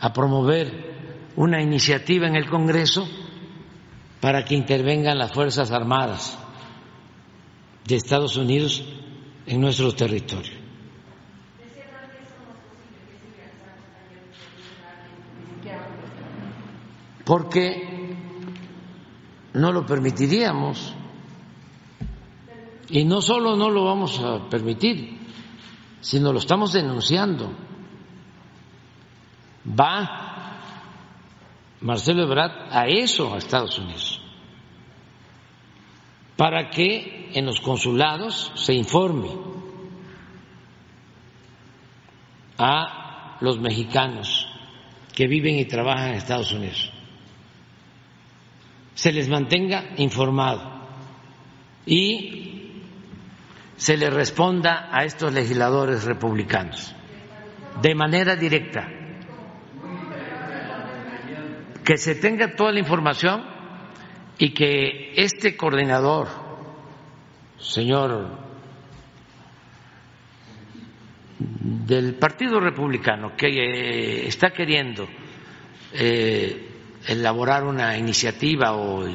a 0.00 0.12
promover 0.12 1.30
una 1.36 1.62
iniciativa 1.62 2.26
en 2.26 2.36
el 2.36 2.46
Congreso 2.46 3.08
para 4.20 4.44
que 4.44 4.54
intervengan 4.54 5.16
las 5.16 5.32
Fuerzas 5.32 5.70
Armadas 5.70 6.38
de 7.86 7.96
Estados 7.96 8.36
Unidos 8.36 8.84
en 9.46 9.62
nuestro 9.62 9.94
territorio. 9.94 10.60
Porque 17.24 17.89
no 19.54 19.72
lo 19.72 19.86
permitiríamos. 19.86 20.94
Y 22.88 23.04
no 23.04 23.20
solo 23.20 23.56
no 23.56 23.70
lo 23.70 23.84
vamos 23.84 24.18
a 24.18 24.48
permitir, 24.48 25.18
sino 26.00 26.32
lo 26.32 26.38
estamos 26.38 26.72
denunciando. 26.72 27.52
Va 29.68 30.58
Marcelo 31.80 32.24
Ebrard 32.24 32.68
a 32.70 32.86
eso, 32.88 33.32
a 33.32 33.38
Estados 33.38 33.78
Unidos, 33.78 34.20
para 36.36 36.70
que 36.70 37.30
en 37.32 37.46
los 37.46 37.60
consulados 37.60 38.52
se 38.54 38.74
informe 38.74 39.30
a 42.58 43.38
los 43.40 43.58
mexicanos 43.58 44.46
que 45.14 45.26
viven 45.26 45.58
y 45.58 45.64
trabajan 45.64 46.10
en 46.10 46.14
Estados 46.16 46.52
Unidos 46.52 46.92
se 49.00 49.12
les 49.12 49.30
mantenga 49.30 49.94
informado 49.96 50.60
y 51.86 52.82
se 53.74 53.96
le 53.96 54.10
responda 54.10 54.90
a 54.92 55.04
estos 55.04 55.32
legisladores 55.32 56.04
republicanos 56.04 56.94
de 57.80 57.94
manera 57.94 58.36
directa. 58.36 58.86
Que 61.82 61.96
se 61.96 62.16
tenga 62.16 62.54
toda 62.54 62.72
la 62.72 62.80
información 62.80 63.42
y 64.36 64.52
que 64.52 65.14
este 65.16 65.56
coordinador, 65.56 66.28
señor 67.56 68.38
del 71.38 72.16
Partido 72.16 72.60
Republicano, 72.60 73.34
que 73.34 73.46
eh, 73.46 74.28
está 74.28 74.50
queriendo 74.50 75.08
eh, 75.94 76.69
elaborar 77.06 77.64
una 77.64 77.96
iniciativa 77.96 78.72
o 78.74 79.06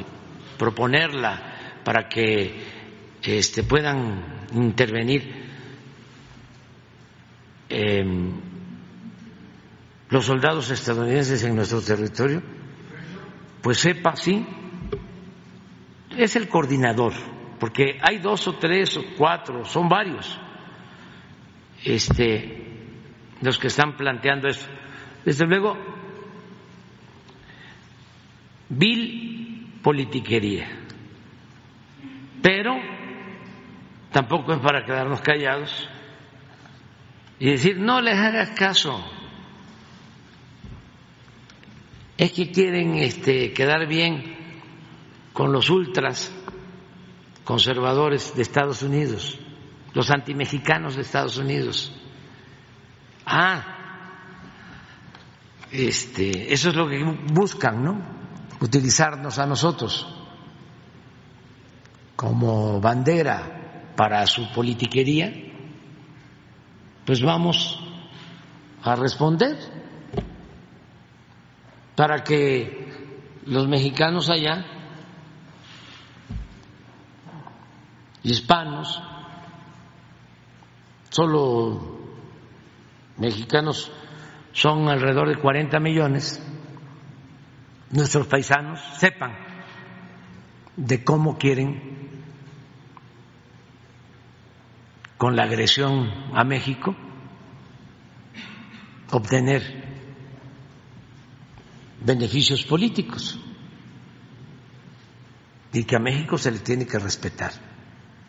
proponerla 0.58 1.80
para 1.84 2.08
que 2.08 2.54
este, 3.22 3.62
puedan 3.62 4.46
intervenir 4.52 5.46
em, 7.68 8.32
los 10.08 10.24
soldados 10.24 10.70
estadounidenses 10.70 11.42
en 11.44 11.56
nuestro 11.56 11.80
territorio, 11.80 12.42
pues 13.62 13.78
sepa, 13.78 14.16
sí, 14.16 14.46
es 16.16 16.36
el 16.36 16.48
coordinador, 16.48 17.12
porque 17.58 17.98
hay 18.00 18.18
dos 18.18 18.46
o 18.48 18.54
tres 18.54 18.96
o 18.96 19.02
cuatro, 19.16 19.64
son 19.64 19.88
varios, 19.88 20.38
este, 21.84 22.66
los 23.42 23.58
que 23.58 23.66
están 23.66 23.96
planteando 23.96 24.48
esto. 24.48 24.66
Desde 25.24 25.46
luego, 25.46 25.76
vil 28.68 29.80
politiquería. 29.82 30.68
Pero 32.42 32.76
tampoco 34.10 34.52
es 34.52 34.60
para 34.60 34.84
quedarnos 34.84 35.20
callados 35.20 35.88
y 37.38 37.50
decir, 37.50 37.78
no 37.78 38.00
les 38.00 38.18
hagas 38.18 38.50
caso. 38.50 39.04
Es 42.16 42.32
que 42.32 42.50
quieren 42.50 42.94
este, 42.94 43.52
quedar 43.52 43.86
bien 43.86 44.36
con 45.32 45.52
los 45.52 45.68
ultras 45.68 46.34
conservadores 47.44 48.34
de 48.34 48.42
Estados 48.42 48.82
Unidos, 48.82 49.38
los 49.92 50.10
antimexicanos 50.10 50.96
de 50.96 51.02
Estados 51.02 51.36
Unidos. 51.36 51.94
Ah, 53.26 53.76
este, 55.70 56.52
eso 56.52 56.70
es 56.70 56.74
lo 56.74 56.88
que 56.88 57.04
buscan, 57.32 57.84
¿no? 57.84 58.25
utilizarnos 58.60 59.38
a 59.38 59.46
nosotros 59.46 60.06
como 62.14 62.80
bandera 62.80 63.92
para 63.96 64.26
su 64.26 64.50
politiquería, 64.52 65.32
pues 67.04 67.22
vamos 67.22 67.78
a 68.82 68.96
responder 68.96 69.56
para 71.94 72.22
que 72.22 72.86
los 73.46 73.66
mexicanos 73.68 74.28
allá, 74.28 74.64
hispanos, 78.22 79.00
solo 81.10 81.96
mexicanos 83.16 83.90
son 84.52 84.88
alrededor 84.88 85.28
de 85.28 85.40
40 85.40 85.78
millones, 85.80 86.42
nuestros 87.90 88.26
paisanos 88.26 88.80
sepan 88.98 89.32
de 90.76 91.04
cómo 91.04 91.38
quieren 91.38 91.96
con 95.16 95.36
la 95.36 95.44
agresión 95.44 96.10
a 96.34 96.44
México 96.44 96.94
obtener 99.10 99.62
beneficios 102.04 102.64
políticos 102.64 103.38
y 105.72 105.84
que 105.84 105.96
a 105.96 106.00
México 106.00 106.38
se 106.38 106.50
le 106.50 106.58
tiene 106.58 106.86
que 106.86 106.98
respetar, 106.98 107.52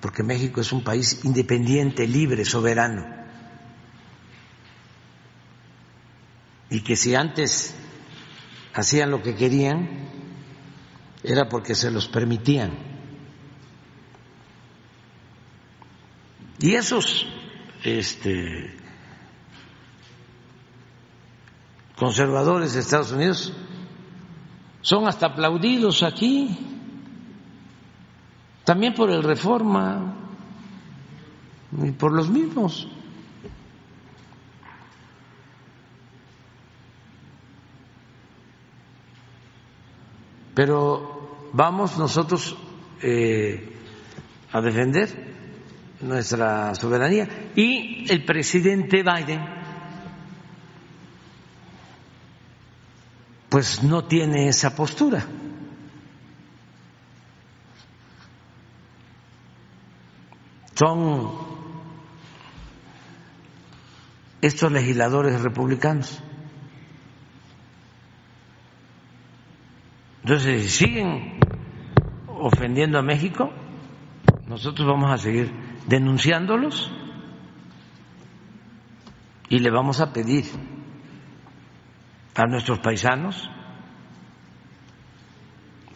porque 0.02 0.24
México 0.24 0.62
es 0.62 0.72
un 0.72 0.84
país 0.84 1.24
independiente, 1.24 2.08
libre, 2.08 2.44
soberano. 2.44 3.06
Y 6.70 6.82
que 6.82 6.98
si 6.98 7.16
antes 7.16 7.74
hacían 8.78 9.10
lo 9.10 9.24
que 9.24 9.36
querían, 9.36 9.90
era 11.24 11.50
porque 11.50 11.74
se 11.74 11.90
los 11.90 12.08
permitían. 12.08 12.74
Y 16.60 16.76
esos 16.76 17.26
este, 17.84 18.78
conservadores 21.96 22.76
de 22.76 22.82
Estados 22.82 23.12
Unidos 23.12 23.52
son 24.82 25.08
hasta 25.08 25.26
aplaudidos 25.26 26.04
aquí, 26.04 26.56
también 28.64 28.94
por 28.94 29.10
el 29.10 29.24
reforma 29.24 30.14
y 31.82 31.92
por 31.94 32.14
los 32.14 32.30
mismos. 32.30 32.88
Pero 40.58 41.52
vamos 41.54 42.00
nosotros 42.00 42.58
eh, 43.04 43.78
a 44.52 44.60
defender 44.60 45.08
nuestra 46.02 46.74
soberanía 46.74 47.52
y 47.56 48.12
el 48.12 48.26
presidente 48.26 49.04
Biden 49.04 49.40
pues 53.50 53.84
no 53.84 54.06
tiene 54.06 54.48
esa 54.48 54.76
postura. 54.76 55.28
Son 60.74 61.34
estos 64.42 64.72
legisladores 64.72 65.40
republicanos. 65.40 66.24
Entonces, 70.28 70.74
si 70.74 70.88
siguen 70.88 71.40
ofendiendo 72.28 73.00
a 73.00 73.02
México, 73.02 73.50
nosotros 74.46 74.86
vamos 74.86 75.10
a 75.10 75.18
seguir 75.18 75.50
denunciándolos 75.88 76.92
y 79.48 79.60
le 79.60 79.72
vamos 79.72 80.02
a 80.02 80.12
pedir 80.12 80.44
a 82.36 82.46
nuestros 82.46 82.80
paisanos 82.80 83.50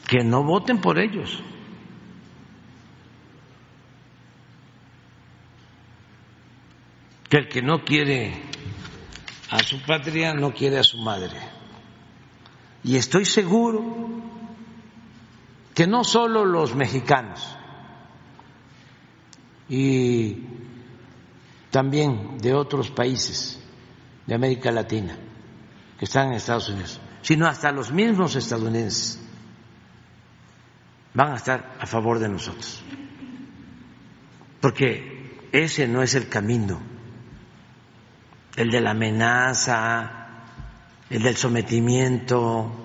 que 0.08 0.24
no 0.24 0.46
voten 0.46 0.80
por 0.80 0.98
ellos. 0.98 1.44
Que 7.28 7.36
el 7.36 7.50
que 7.50 7.62
no 7.62 7.84
quiere 7.84 8.32
a 9.50 9.60
su 9.60 9.82
patria 9.82 10.34
no 10.34 10.54
quiere 10.54 10.80
a 10.80 10.84
su 10.84 11.00
madre. 11.00 11.38
Y 12.84 12.96
estoy 12.96 13.26
seguro 13.26 14.21
que 15.74 15.88
no 15.88 16.04
solo 16.04 16.46
los 16.46 16.76
mexicanos 16.76 17.58
y 19.70 20.46
también 21.70 22.38
de 22.40 22.54
otros 22.54 22.92
países 22.92 23.60
de 24.28 24.36
América 24.36 24.72
Latina 24.72 25.18
que 25.98 26.06
están 26.06 26.28
en 26.28 26.34
Estados 26.34 26.70
Unidos, 26.70 27.00
sino 27.22 27.48
hasta 27.48 27.72
los 27.72 27.92
mismos 27.92 28.36
estadounidenses 28.36 29.20
van 31.14 31.34
a 31.34 31.36
estar 31.36 31.76
a 31.80 31.86
favor 31.86 32.20
de 32.20 32.30
nosotros. 32.30 32.82
Porque 34.60 35.48
ese 35.52 35.88
no 35.88 36.02
es 36.02 36.16
el 36.16 36.30
camino, 36.30 36.82
el 38.56 38.72
de 38.72 38.82
la 38.82 38.92
amenaza, 38.92 40.12
el 41.10 41.24
del 41.24 41.36
sometimiento, 41.36 42.81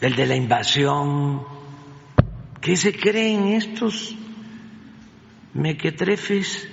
el 0.00 0.16
de 0.16 0.26
la 0.26 0.36
invasión. 0.36 1.42
¿Qué 2.60 2.76
se 2.76 2.92
creen 2.92 3.48
estos 3.48 4.14
mequetrefes? 5.54 6.68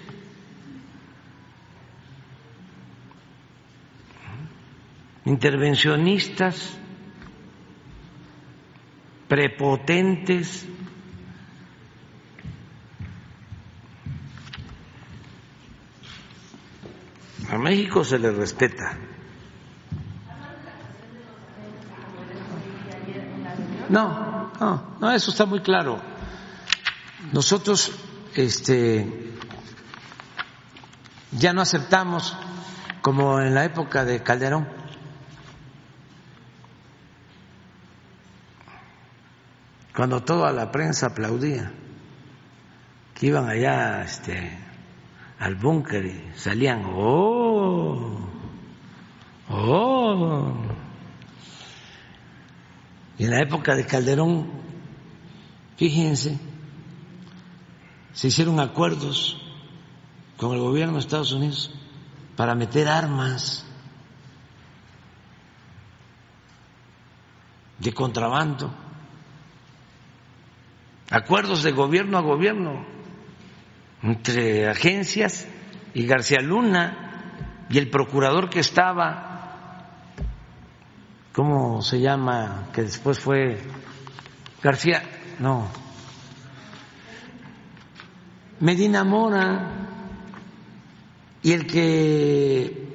intervencionistas, 5.27 6.77
prepotentes, 9.27 10.65
a 17.49 17.57
México 17.57 18.05
se 18.05 18.19
le 18.19 18.31
respeta. 18.31 18.97
No, 23.89 24.51
no, 24.59 24.97
no, 24.99 25.11
eso 25.11 25.31
está 25.31 25.45
muy 25.45 25.61
claro. 25.61 25.99
Nosotros 27.31 27.91
este 28.35 29.33
ya 31.31 31.53
no 31.53 31.61
aceptamos 31.61 32.35
como 33.01 33.39
en 33.39 33.53
la 33.53 33.65
época 33.65 34.05
de 34.05 34.23
Calderón 34.23 34.67
cuando 39.97 40.21
toda 40.21 40.51
la 40.51 40.71
prensa 40.71 41.07
aplaudía, 41.07 41.71
que 43.15 43.25
iban 43.25 43.49
allá 43.49 44.03
este, 44.03 44.55
al 45.39 45.55
búnker 45.55 46.05
y 46.05 46.31
salían, 46.35 46.83
oh, 46.85 48.19
oh. 49.49 50.53
Y 53.17 53.25
en 53.25 53.31
la 53.31 53.41
época 53.41 53.75
de 53.75 53.85
Calderón, 53.85 54.47
fíjense, 55.77 56.39
se 58.13 58.27
hicieron 58.27 58.59
acuerdos 58.59 59.41
con 60.37 60.53
el 60.53 60.59
gobierno 60.59 60.93
de 60.93 60.99
Estados 60.99 61.31
Unidos 61.31 61.73
para 62.35 62.55
meter 62.55 62.87
armas 62.87 63.65
de 67.79 67.93
contrabando 67.93 68.73
acuerdos 71.09 71.63
de 71.63 71.71
gobierno 71.71 72.17
a 72.17 72.21
gobierno 72.21 72.85
entre 74.03 74.67
agencias 74.67 75.47
y 75.93 76.05
García 76.05 76.41
Luna 76.41 77.65
y 77.69 77.77
el 77.77 77.89
procurador 77.89 78.49
que 78.49 78.59
estaba, 78.59 79.36
¿cómo 81.37 81.83
se 81.83 81.99
llama? 81.99 82.69
Que 82.73 82.81
después 82.81 83.19
fue 83.19 83.61
García, 84.63 85.03
no, 85.37 85.67
Medina 88.59 89.03
Mora 89.03 89.87
y 91.43 91.51
el 91.53 91.67
que 91.67 92.87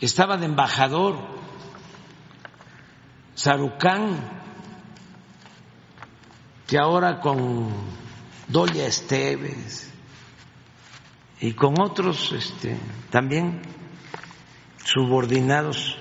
estaba 0.00 0.38
de 0.38 0.46
embajador, 0.46 1.18
Sarucán 3.34 4.38
que 6.66 6.78
ahora 6.78 7.20
con 7.20 7.68
Doña 8.48 8.86
Esteves 8.86 9.92
y 11.42 11.52
con 11.52 11.78
otros 11.78 12.32
este, 12.32 12.78
también 13.10 13.60
subordinados 14.82 15.98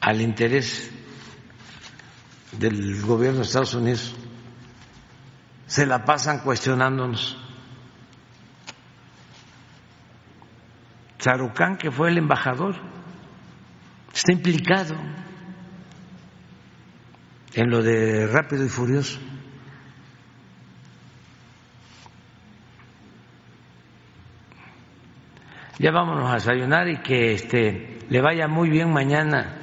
al 0.00 0.20
interés 0.20 0.90
del 2.52 3.02
gobierno 3.02 3.38
de 3.38 3.44
Estados 3.44 3.74
Unidos, 3.74 4.14
se 5.66 5.86
la 5.86 6.04
pasan 6.04 6.40
cuestionándonos. 6.40 7.36
Charucán, 11.18 11.76
que 11.76 11.90
fue 11.90 12.10
el 12.10 12.18
embajador, 12.18 12.76
está 14.12 14.32
implicado 14.32 14.96
en 17.54 17.70
lo 17.70 17.82
de 17.82 18.26
rápido 18.26 18.64
y 18.64 18.68
furioso. 18.68 19.20
Ya 25.78 25.92
vámonos 25.92 26.30
a 26.30 26.34
desayunar 26.34 26.88
y 26.88 27.00
que 27.00 27.32
este, 27.32 28.00
le 28.10 28.20
vaya 28.20 28.48
muy 28.48 28.68
bien 28.68 28.92
mañana 28.92 29.59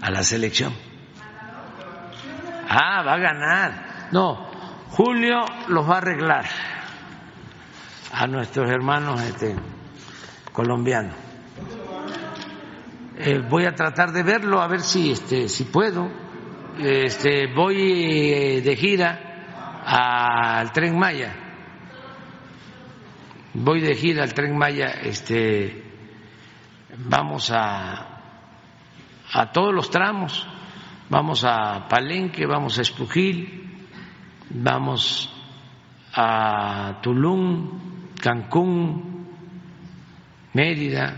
a 0.00 0.10
la 0.10 0.22
selección. 0.22 0.72
Ah, 2.68 3.02
va 3.02 3.14
a 3.14 3.18
ganar. 3.18 4.08
No, 4.12 4.48
Julio 4.90 5.44
los 5.68 5.88
va 5.88 5.94
a 5.94 5.98
arreglar 5.98 6.44
a 8.12 8.26
nuestros 8.26 8.70
hermanos 8.70 9.22
este, 9.22 9.54
colombianos. 10.52 11.14
Eh, 13.20 13.40
voy 13.48 13.64
a 13.64 13.74
tratar 13.74 14.12
de 14.12 14.22
verlo 14.22 14.60
a 14.60 14.68
ver 14.68 14.80
si 14.80 15.10
este 15.10 15.48
si 15.48 15.64
puedo. 15.64 16.08
Este, 16.78 17.52
voy 17.52 18.60
de 18.60 18.76
gira 18.76 19.82
al 19.84 20.70
Tren 20.72 20.96
Maya. 20.96 21.34
Voy 23.54 23.80
de 23.80 23.94
gira 23.96 24.22
al 24.22 24.34
Tren 24.34 24.56
Maya. 24.56 25.00
Este, 25.02 25.82
vamos 26.96 27.50
a 27.52 28.07
a 29.32 29.52
todos 29.52 29.74
los 29.74 29.90
tramos. 29.90 30.46
Vamos 31.10 31.44
a 31.44 31.88
Palenque, 31.88 32.46
vamos 32.46 32.78
a 32.78 32.82
Espujil, 32.82 33.86
vamos 34.50 35.32
a 36.14 37.00
Tulum, 37.02 38.14
Cancún, 38.20 39.26
Mérida, 40.52 41.16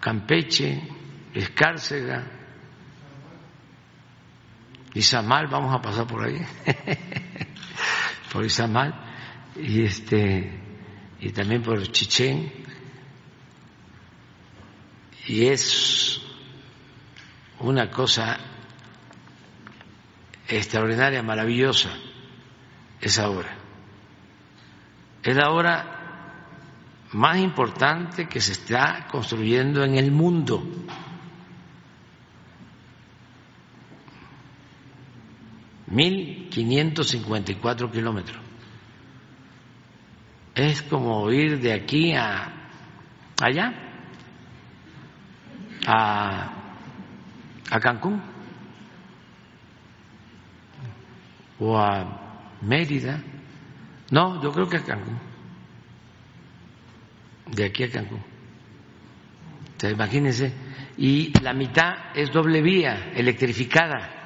Campeche, 0.00 0.82
Escárcega, 1.34 2.26
Izamal, 4.94 5.46
vamos 5.46 5.74
a 5.74 5.80
pasar 5.80 6.06
por 6.06 6.24
ahí, 6.24 6.38
por 8.32 8.44
Izamal, 8.44 8.92
y 9.56 9.82
este 9.82 10.60
y 11.20 11.30
también 11.30 11.62
por 11.62 11.80
Chichén, 11.92 12.61
y 15.26 15.46
es 15.46 16.20
una 17.60 17.90
cosa 17.90 18.38
extraordinaria, 20.48 21.22
maravillosa 21.22 21.90
esa 23.00 23.28
obra. 23.30 23.56
Es 25.22 25.36
la 25.36 25.50
obra 25.50 25.92
más 27.12 27.38
importante 27.38 28.26
que 28.26 28.40
se 28.40 28.52
está 28.52 29.06
construyendo 29.10 29.84
en 29.84 29.96
el 29.96 30.10
mundo. 30.10 30.62
Mil 35.86 36.48
quinientos 36.48 37.08
cincuenta 37.08 37.52
y 37.52 37.56
cuatro 37.56 37.90
kilómetros. 37.90 38.40
Es 40.54 40.82
como 40.82 41.30
ir 41.30 41.60
de 41.60 41.72
aquí 41.72 42.14
a 42.14 42.70
allá, 43.40 43.91
a, 45.86 46.50
a 47.70 47.80
Cancún 47.80 48.22
o 51.58 51.78
a 51.78 52.58
Mérida. 52.62 53.22
No, 54.10 54.42
yo 54.42 54.52
creo 54.52 54.68
que 54.68 54.76
a 54.78 54.84
Cancún. 54.84 55.18
De 57.50 57.64
aquí 57.64 57.84
a 57.84 57.90
Cancún. 57.90 58.22
Entonces, 59.72 59.92
imagínense. 59.92 60.52
Y 60.96 61.32
la 61.40 61.52
mitad 61.54 62.14
es 62.14 62.30
doble 62.30 62.60
vía, 62.62 63.12
electrificada. 63.14 64.18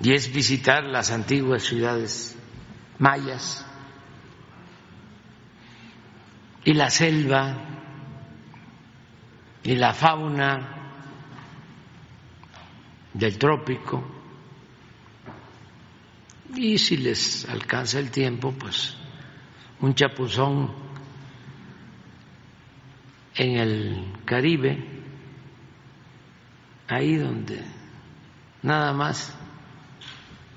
Y 0.00 0.12
es 0.12 0.32
visitar 0.32 0.84
las 0.84 1.10
antiguas 1.10 1.62
ciudades 1.62 2.38
mayas 2.98 3.65
y 6.66 6.74
la 6.74 6.90
selva 6.90 7.56
y 9.62 9.76
la 9.76 9.94
fauna 9.94 10.90
del 13.14 13.38
trópico. 13.38 14.04
Y 16.56 16.76
si 16.78 16.96
les 16.96 17.48
alcanza 17.48 18.00
el 18.00 18.10
tiempo 18.10 18.50
pues 18.50 18.96
un 19.80 19.94
chapuzón 19.94 20.74
en 23.36 23.56
el 23.58 24.12
Caribe 24.24 24.84
ahí 26.88 27.14
donde 27.14 27.62
nada 28.62 28.92
más 28.92 29.32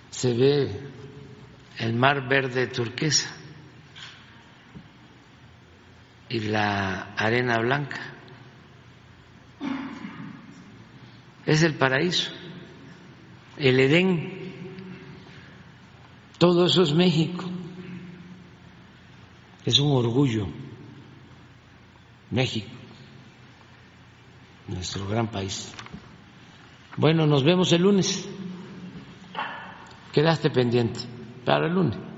se 0.09 0.34
ve 0.34 0.80
el 1.77 1.93
mar 1.93 2.27
verde 2.27 2.66
turquesa 2.66 3.39
y 6.30 6.40
la 6.40 7.14
arena 7.16 7.58
blanca. 7.59 7.99
Es 11.45 11.64
el 11.64 11.75
paraíso, 11.75 12.32
el 13.58 13.80
Edén. 13.80 14.53
Todo 16.38 16.67
eso 16.67 16.83
es 16.83 16.93
México. 16.93 17.45
Es 19.66 19.80
un 19.80 19.91
orgullo. 19.91 20.48
México, 22.32 22.69
nuestro 24.67 25.08
gran 25.08 25.27
país. 25.27 25.74
Bueno, 26.95 27.25
nos 27.25 27.43
vemos 27.43 27.72
el 27.74 27.82
lunes. 27.82 28.30
Quedaste 30.14 30.51
pendiente 30.51 30.99
para 31.43 31.67
el 31.67 31.74
lunes. 31.74 32.09